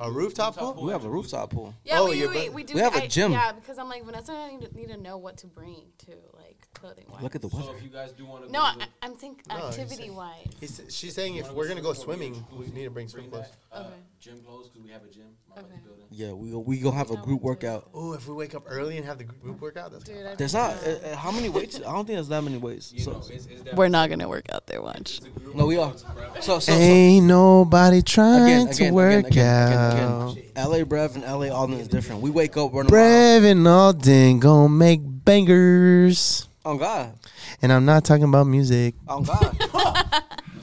A 0.00 0.10
rooftop 0.10 0.56
pool? 0.56 0.74
We 0.84 0.92
have 0.92 1.04
a 1.04 1.08
rooftop 1.08 1.50
pool. 1.50 1.74
Yeah, 1.84 2.00
Oh, 2.00 2.10
we, 2.10 2.16
your 2.18 2.28
we, 2.28 2.34
brother- 2.34 2.50
we 2.52 2.64
do. 2.64 2.74
We 2.74 2.80
have 2.80 2.94
a 2.96 3.04
I- 3.04 3.06
gym. 3.06 3.32
Yeah, 3.32 3.52
because 3.52 3.78
I'm 3.78 3.88
like 3.88 4.04
Vanessa. 4.04 4.32
and 4.32 4.40
I 4.42 4.50
need 4.56 4.70
to, 4.70 4.76
need 4.76 4.88
to 4.88 4.96
know 4.96 5.16
what 5.16 5.38
to 5.38 5.46
bring 5.46 5.84
to 6.06 6.12
like 6.34 6.68
clothing 6.74 7.06
wise. 7.10 7.22
Look 7.22 7.34
at 7.34 7.40
the 7.42 7.48
So 7.48 7.56
weather. 7.58 7.72
if 7.78 7.82
you 7.82 7.88
guys 7.88 8.12
do 8.12 8.26
want 8.26 8.44
to 8.46 8.52
No, 8.52 8.60
I, 8.60 8.74
I'm 9.02 9.14
thinking 9.14 9.42
No, 9.48 9.56
he's 9.56 9.64
activity 9.78 9.96
saying- 10.02 10.14
wise. 10.16 10.46
He's, 10.60 10.80
she's 10.90 11.14
saying 11.14 11.36
if 11.36 11.50
we're 11.52 11.66
gonna 11.68 11.80
go 11.80 11.94
swimming, 11.94 12.44
we 12.52 12.66
need 12.66 12.84
to 12.84 12.90
bring 12.90 13.08
swim 13.08 13.30
bring 13.30 13.42
clothes. 13.42 13.52
uh, 13.72 13.78
Okay. 13.80 13.94
Gym 14.26 14.40
clothes 14.44 14.68
because 14.68 14.82
we 14.84 14.90
have 14.90 15.04
a 15.04 15.08
gym. 15.08 15.22
My 15.48 15.62
Okay. 15.62 15.66
brother's 15.68 15.82
building. 15.84 16.04
Yeah, 16.10 16.32
we 16.32 16.50
go, 16.50 16.58
we 16.58 16.78
gonna 16.78 16.96
have 16.96 17.12
a 17.12 17.16
group 17.16 17.42
workout. 17.42 17.88
Oh, 17.94 18.12
if 18.14 18.26
we 18.26 18.34
wake 18.34 18.54
up 18.56 18.64
early 18.68 18.96
and 18.96 19.06
have 19.06 19.18
the 19.18 19.24
group 19.24 19.60
workout, 19.60 19.92
that's 19.92 20.02
Dude, 20.04 20.26
I 20.26 20.34
There's 20.34 20.52
not 20.52 20.70
uh, 20.84 20.90
uh, 21.12 21.16
how 21.16 21.30
many 21.30 21.48
weights? 21.48 21.78
I 21.78 21.82
don't 21.92 22.06
think 22.06 22.16
there's 22.16 22.26
that 22.28 22.42
many 22.42 22.56
weights. 22.58 22.92
You 22.92 23.04
So, 23.04 23.10
know, 23.12 23.18
it's, 23.18 23.30
it's 23.46 23.72
we're 23.74 23.88
not 23.88 24.10
gonna 24.10 24.28
work 24.28 24.46
out 24.52 24.66
there 24.66 24.82
much. 24.82 25.18
it's 25.18 25.26
a 25.26 25.30
group 25.30 25.54
no, 25.54 25.66
we 25.66 25.76
are. 25.78 25.94
So, 26.40 26.58
so, 26.58 26.58
so 26.58 26.72
Ain't 26.72 27.26
nobody 27.26 28.02
trying 28.02 28.42
again, 28.42 28.68
to 28.74 28.90
work 28.90 29.26
again, 29.26 29.46
again, 29.46 30.08
out. 30.08 30.32
again, 30.32 30.42
again. 30.56 30.70
LA 30.70 30.78
Brev 30.84 31.14
and 31.14 31.22
LA 31.24 31.54
Alden 31.56 31.78
is 31.78 31.86
different. 31.86 32.20
We 32.20 32.30
wake 32.30 32.56
up, 32.56 32.72
we're 32.72 32.80
in 32.82 32.88
a 32.88 32.90
mile. 32.90 33.00
Brev 33.00 33.44
and 33.50 33.68
Alden 33.68 34.40
gonna 34.40 34.68
make 34.68 35.00
bangers. 35.04 36.48
Oh 36.64 36.76
God, 36.76 37.14
And 37.62 37.72
I'm 37.72 37.84
not 37.84 38.04
talking 38.04 38.24
about 38.24 38.48
music. 38.48 38.96
oh 39.06 39.20
God, 39.22 39.56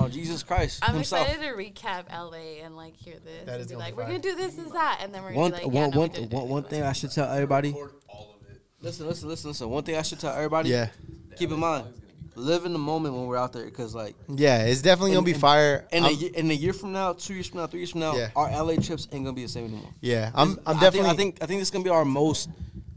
oh 0.00 0.08
Jesus 0.08 0.42
Christ 0.42 0.80
I'm 0.82 0.94
Himself. 0.94 1.26
excited 1.28 1.42
to 1.46 1.54
recap 1.54 2.04
LA 2.12 2.62
and 2.64 2.76
like 2.76 2.94
hear 2.96 3.14
this 3.24 3.44
That 3.46 3.52
and 3.54 3.60
is 3.62 3.66
be 3.68 3.72
gonna 3.74 3.84
like, 3.84 3.94
be 3.94 3.98
we're 3.98 4.06
gonna 4.06 4.18
do 4.18 4.34
this, 4.34 4.54
this, 4.54 4.70
that, 4.72 4.98
and 5.02 5.14
then 5.14 5.22
we're 5.22 5.32
One, 5.32 5.50
gonna 5.52 5.62
be 5.62 5.66
like, 5.68 5.74
yeah, 5.74 5.80
one, 5.80 5.90
no, 5.90 5.96
we 5.96 6.00
one, 6.00 6.08
didn't 6.10 6.32
one, 6.32 6.46
do 6.46 6.52
one 6.52 6.64
it. 6.64 6.70
thing 6.70 6.82
I 6.82 6.92
should 6.92 7.12
tell 7.12 7.30
everybody. 7.30 7.72
all 7.72 8.36
of 8.40 8.48
it. 8.50 8.60
Listen, 8.80 9.06
listen, 9.06 9.28
listen, 9.28 9.50
listen. 9.50 9.70
One 9.70 9.82
thing 9.84 9.96
I 9.96 10.02
should 10.02 10.20
tell 10.20 10.34
everybody. 10.34 10.70
Yeah. 10.70 10.88
Keep 11.36 11.50
in 11.52 11.58
mind, 11.60 11.86
live 12.34 12.64
in 12.66 12.72
the 12.72 12.78
moment 12.78 13.14
when 13.14 13.26
we're 13.26 13.36
out 13.36 13.52
there, 13.52 13.64
because 13.64 13.94
like 13.94 14.14
Yeah, 14.28 14.64
it's 14.64 14.82
definitely 14.82 15.12
gonna 15.12 15.24
be 15.24 15.32
And- 15.32 15.40
fire. 15.40 15.86
in 15.92 16.04
a, 16.04 16.06
I'm- 16.08 16.16
ye- 16.18 16.32
in 16.34 16.50
a 16.50 16.54
year 16.54 16.72
from 16.72 16.92
now, 16.92 17.12
two 17.14 17.34
years 17.34 17.46
from 17.46 17.60
now, 17.60 17.66
three 17.66 17.80
years 17.80 17.90
from 17.90 18.00
now, 18.00 18.14
Yeah. 18.16 18.30
our 18.36 18.48
LA 18.50 18.76
trips 18.76 19.08
ain't 19.12 19.24
gonna 19.24 19.32
be 19.34 19.42
the 19.42 19.48
same 19.48 19.64
anymore. 19.66 19.90
yeah, 20.00 20.30
I'm, 20.34 20.58
I'm 20.66 20.76
I 20.76 20.80
definitely. 20.80 21.00
Think, 21.00 21.06
I 21.08 21.14
think 21.16 21.42
I 21.42 21.46
think 21.46 21.60
this 21.60 21.68
is 21.68 21.72
gonna 21.72 21.84
be 21.84 21.90
our 21.90 22.04
most 22.04 22.48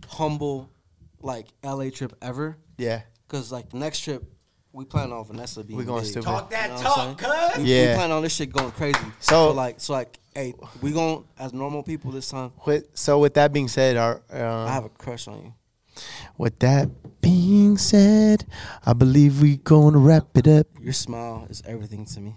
humble, 0.08 0.70
like 1.22 1.48
LA 1.64 1.90
trip 1.90 2.14
ever. 2.22 2.58
yeah, 2.78 3.02
Cause 3.28 3.52
like 3.52 3.70
the 3.70 3.78
next 3.78 4.00
trip, 4.02 4.24
we 4.72 4.86
plan 4.86 5.12
on 5.12 5.26
Vanessa 5.26 5.64
being. 5.64 5.78
We 5.78 5.86
going 5.86 6.02
big. 6.04 6.12
stupid. 6.12 6.26
Talk 6.26 6.50
that 6.52 6.70
You 6.70 6.76
know 6.76 6.82
talk, 6.84 7.18
cuz. 7.18 7.58
We, 7.58 7.64
we 7.64 7.94
plan 7.96 8.12
on 8.12 8.22
this 8.24 8.36
shit 8.36 8.52
going 8.52 8.72
crazy. 8.72 9.00
So- 9.20 9.50
So, 9.50 9.52
like 9.54 9.80
so 9.80 9.94
like 9.94 10.20
hey, 10.36 10.54
we 10.82 10.92
going 10.92 11.24
as 11.38 11.54
normal 11.54 11.84
people 11.84 12.12
this 12.12 12.30
time. 12.30 12.52
with, 12.66 12.86
so 12.94 13.20
with 13.20 13.34
that 13.34 13.52
being 13.52 13.68
said, 13.68 13.98
our 13.98 14.22
I 14.32 14.40
um, 14.42 14.68
have 14.70 14.86
a 14.86 14.90
crush 14.90 15.28
on 15.28 15.38
you. 15.44 15.54
with 16.38 16.60
that 16.60 16.88
being 17.22 17.78
said, 17.78 18.46
I 18.86 18.94
believe 18.94 19.42
we 19.42 19.58
gonna 19.58 19.98
wrap 19.98 20.28
it 20.36 20.48
up. 20.48 20.68
Your 20.80 20.94
smile 20.94 21.48
is 21.50 21.62
everything 21.66 22.06
to 22.06 22.20
me. 22.22 22.36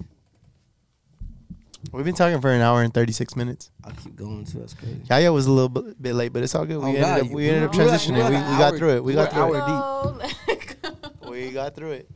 We've 1.93 2.05
been 2.05 2.15
talking 2.15 2.41
for 2.41 2.51
an 2.51 2.61
hour 2.63 2.83
and 2.83 2.95
thirty 2.95 3.13
six 3.13 3.35
minutes. 3.37 3.71
I 3.85 3.91
keep 3.91 4.17
going 4.17 4.45
too. 4.45 4.61
That's 4.61 4.73
crazy. 4.73 5.01
Yaya 5.11 5.33
was 5.33 5.47
a 5.47 5.53
little 5.53 5.69
bit, 5.69 6.01
bit 6.01 6.15
late, 6.15 6.33
but 6.33 6.43
it's 6.43 6.55
all 6.55 6.65
good. 6.65 6.79
We 6.79 6.85
Oh, 6.85 6.89
ended 6.89 7.03
God, 7.03 7.21
up, 7.21 7.27
we 7.29 7.49
ended 7.49 7.65
up 7.65 7.73
we 7.75 7.79
we 7.79 7.85
were 7.85 7.91
transitioning. 7.91 8.19
like 8.19 8.31
We, 8.31 8.37
an 8.37 8.51
we 8.53 8.57
got 8.59 8.73
hour- 8.73 8.79
through 8.79 8.91
it. 8.97 9.05
We 9.05 9.13
we 9.13 9.15
got 9.15 9.33
through 9.33 9.43
an 9.43 9.57
it. 9.57 9.63
hour 9.63 10.03
Oh, 10.05 10.17
let 10.19 10.77
go. 11.23 11.31
We 11.31 11.51
got 11.51 11.75
through 11.77 11.91
it. 11.93 12.11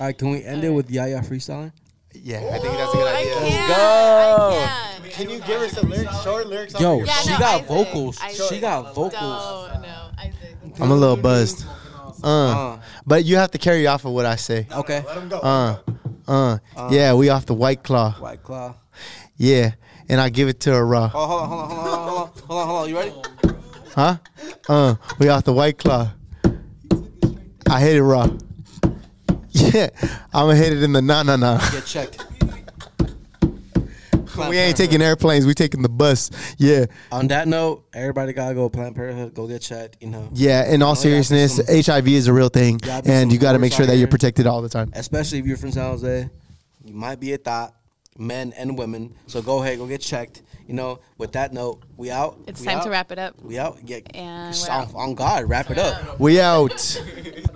All 0.00 0.06
right, 0.06 0.16
can 0.18 0.30
we 0.30 0.42
end 0.44 0.64
it 0.64 0.70
with 0.70 0.90
Yaya 0.90 1.20
freestyling? 1.20 1.72
Yeah, 2.14 2.38
I 2.38 2.58
think 2.58 2.74
that's 2.76 2.92
a 2.92 2.96
good 2.96 3.06
I 3.08 3.20
idea. 3.20 3.34
can't. 3.34 3.68
go. 3.68 3.74
I 3.74 4.98
can't. 5.02 5.12
Can 5.12 5.30
you 5.30 5.38
give 5.40 5.60
her 5.60 5.68
some 5.68 5.88
lyrics, 5.90 6.22
short 6.22 6.46
lyrics? 6.46 6.78
Yo, 6.80 7.02
Yeah, 7.02 7.12
she 7.14 7.30
no, 7.30 7.38
got 7.38 7.54
Isaac, 7.54 7.66
vocals. 7.68 8.20
Isaac. 8.20 8.48
She 8.48 8.60
got 8.60 8.94
vocals. 8.94 9.12
No, 9.22 9.80
no, 9.80 10.10
Isaac. 10.18 10.56
I'm 10.80 10.90
a 10.90 10.94
little 10.96 11.16
buzzed. 11.16 11.64
Uh, 12.24 12.26
Uh, 12.26 12.80
but 13.06 13.24
you 13.24 13.36
have 13.36 13.50
to 13.52 13.58
carry 13.58 13.86
off 13.86 14.04
of 14.04 14.12
what 14.12 14.26
I 14.26 14.36
say. 14.36 14.66
okay. 14.72 15.04
Uh, 15.08 15.76
uh, 16.28 16.58
yeah, 16.90 17.14
we 17.14 17.28
off 17.30 17.46
the 17.46 17.54
white 17.54 17.82
claw. 17.82 18.12
White 18.12 18.42
Claw. 18.42 18.74
Yeah, 19.36 19.72
and 20.08 20.20
I 20.20 20.28
give 20.28 20.48
it 20.48 20.60
to 20.60 20.72
her 20.72 20.86
raw. 20.86 21.10
Oh, 21.14 21.26
hold 21.26 21.42
on, 21.42 21.48
hold 21.48 21.62
on, 21.62 21.68
hold 21.68 21.88
on, 21.88 21.88
hold 21.88 22.08
on, 22.08 22.08
hold 22.08 22.28
on, 22.28 22.46
hold 22.46 22.60
on, 22.60 22.68
hold 22.68 22.82
on. 22.82 22.88
You 22.88 22.96
ready? 22.98 23.12
Huh? 23.94 24.16
Uh, 24.68 24.94
we 25.18 25.28
off 25.28 25.44
the 25.44 25.52
white 25.52 25.78
claw. 25.78 26.12
I 27.68 27.80
hit 27.80 27.96
it 27.96 28.02
raw. 28.02 28.28
Yeah, 29.74 29.88
I'm 30.34 30.46
gonna 30.48 30.56
hit 30.56 30.72
it 30.72 30.82
in 30.82 30.92
the 30.92 31.00
na 31.02 31.22
na 31.22 31.36
na. 31.36 31.58
Get 31.70 31.86
checked. 31.86 32.24
We 34.48 34.56
ain't 34.56 34.78
taking 34.78 35.02
airplanes. 35.02 35.44
We 35.44 35.52
taking 35.52 35.82
the 35.82 35.90
bus. 35.90 36.30
Yeah, 36.56 36.86
On 37.10 37.28
that 37.28 37.46
note, 37.48 37.84
everybody 37.92 38.32
gotta 38.32 38.54
go 38.54 38.66
Planned 38.70 38.96
Parenthood. 38.96 39.34
Go 39.34 39.46
get 39.46 39.60
checked. 39.60 39.98
You 40.00 40.08
know, 40.08 40.30
yeah. 40.32 40.72
In 40.72 40.80
all 40.82 40.92
Oh, 40.92 40.94
yeah, 40.94 41.00
seriousness, 41.00 41.56
some- 41.56 41.66
HIV 41.68 42.08
is 42.08 42.28
a 42.28 42.32
real 42.32 42.48
thing, 42.48 42.78
Gotta 42.78 43.02
be 43.02 43.10
and 43.12 43.24
some 43.24 43.30
you 43.30 43.38
got 43.38 43.52
to 43.52 43.58
force 43.58 43.60
make 43.60 43.72
sure 43.74 43.82
out 43.84 43.88
that 43.88 43.92
you're 43.96 43.98
here. 44.06 44.06
protected 44.08 44.46
all 44.46 44.62
the 44.62 44.70
time. 44.70 44.90
especially 44.94 45.38
if 45.38 45.44
you're 45.46 45.58
from 45.58 45.70
San 45.72 45.84
Jose, 45.84 46.30
you 46.82 46.94
might 46.94 47.20
be 47.20 47.34
a 47.34 47.36
thought, 47.38 47.74
men 48.18 48.54
and 48.56 48.78
women. 48.78 49.14
So 49.26 49.42
go 49.42 49.62
ahead, 49.62 49.76
go 49.76 49.86
get 49.86 50.00
checked. 50.00 50.40
You 50.66 50.74
know. 50.74 51.00
With 51.18 51.32
that 51.32 51.52
note, 51.52 51.82
we 51.98 52.10
out. 52.10 52.38
It's 52.46 52.60
We 52.60 52.66
time 52.68 52.78
out. 52.78 52.84
to 52.84 52.90
wrap 52.90 53.12
it 53.12 53.18
up. 53.18 53.34
We 53.42 53.58
out. 53.58 53.78
Yeah. 53.84 53.98
And 54.14 54.54
Just 54.54 54.66
we're 54.66 54.74
on, 54.74 54.82
out. 54.88 54.94
on 54.94 55.14
God, 55.14 55.44
wrap 55.48 55.70
it 55.70 55.76
up. 55.78 56.18
We 56.18 56.40
out. 56.40 57.00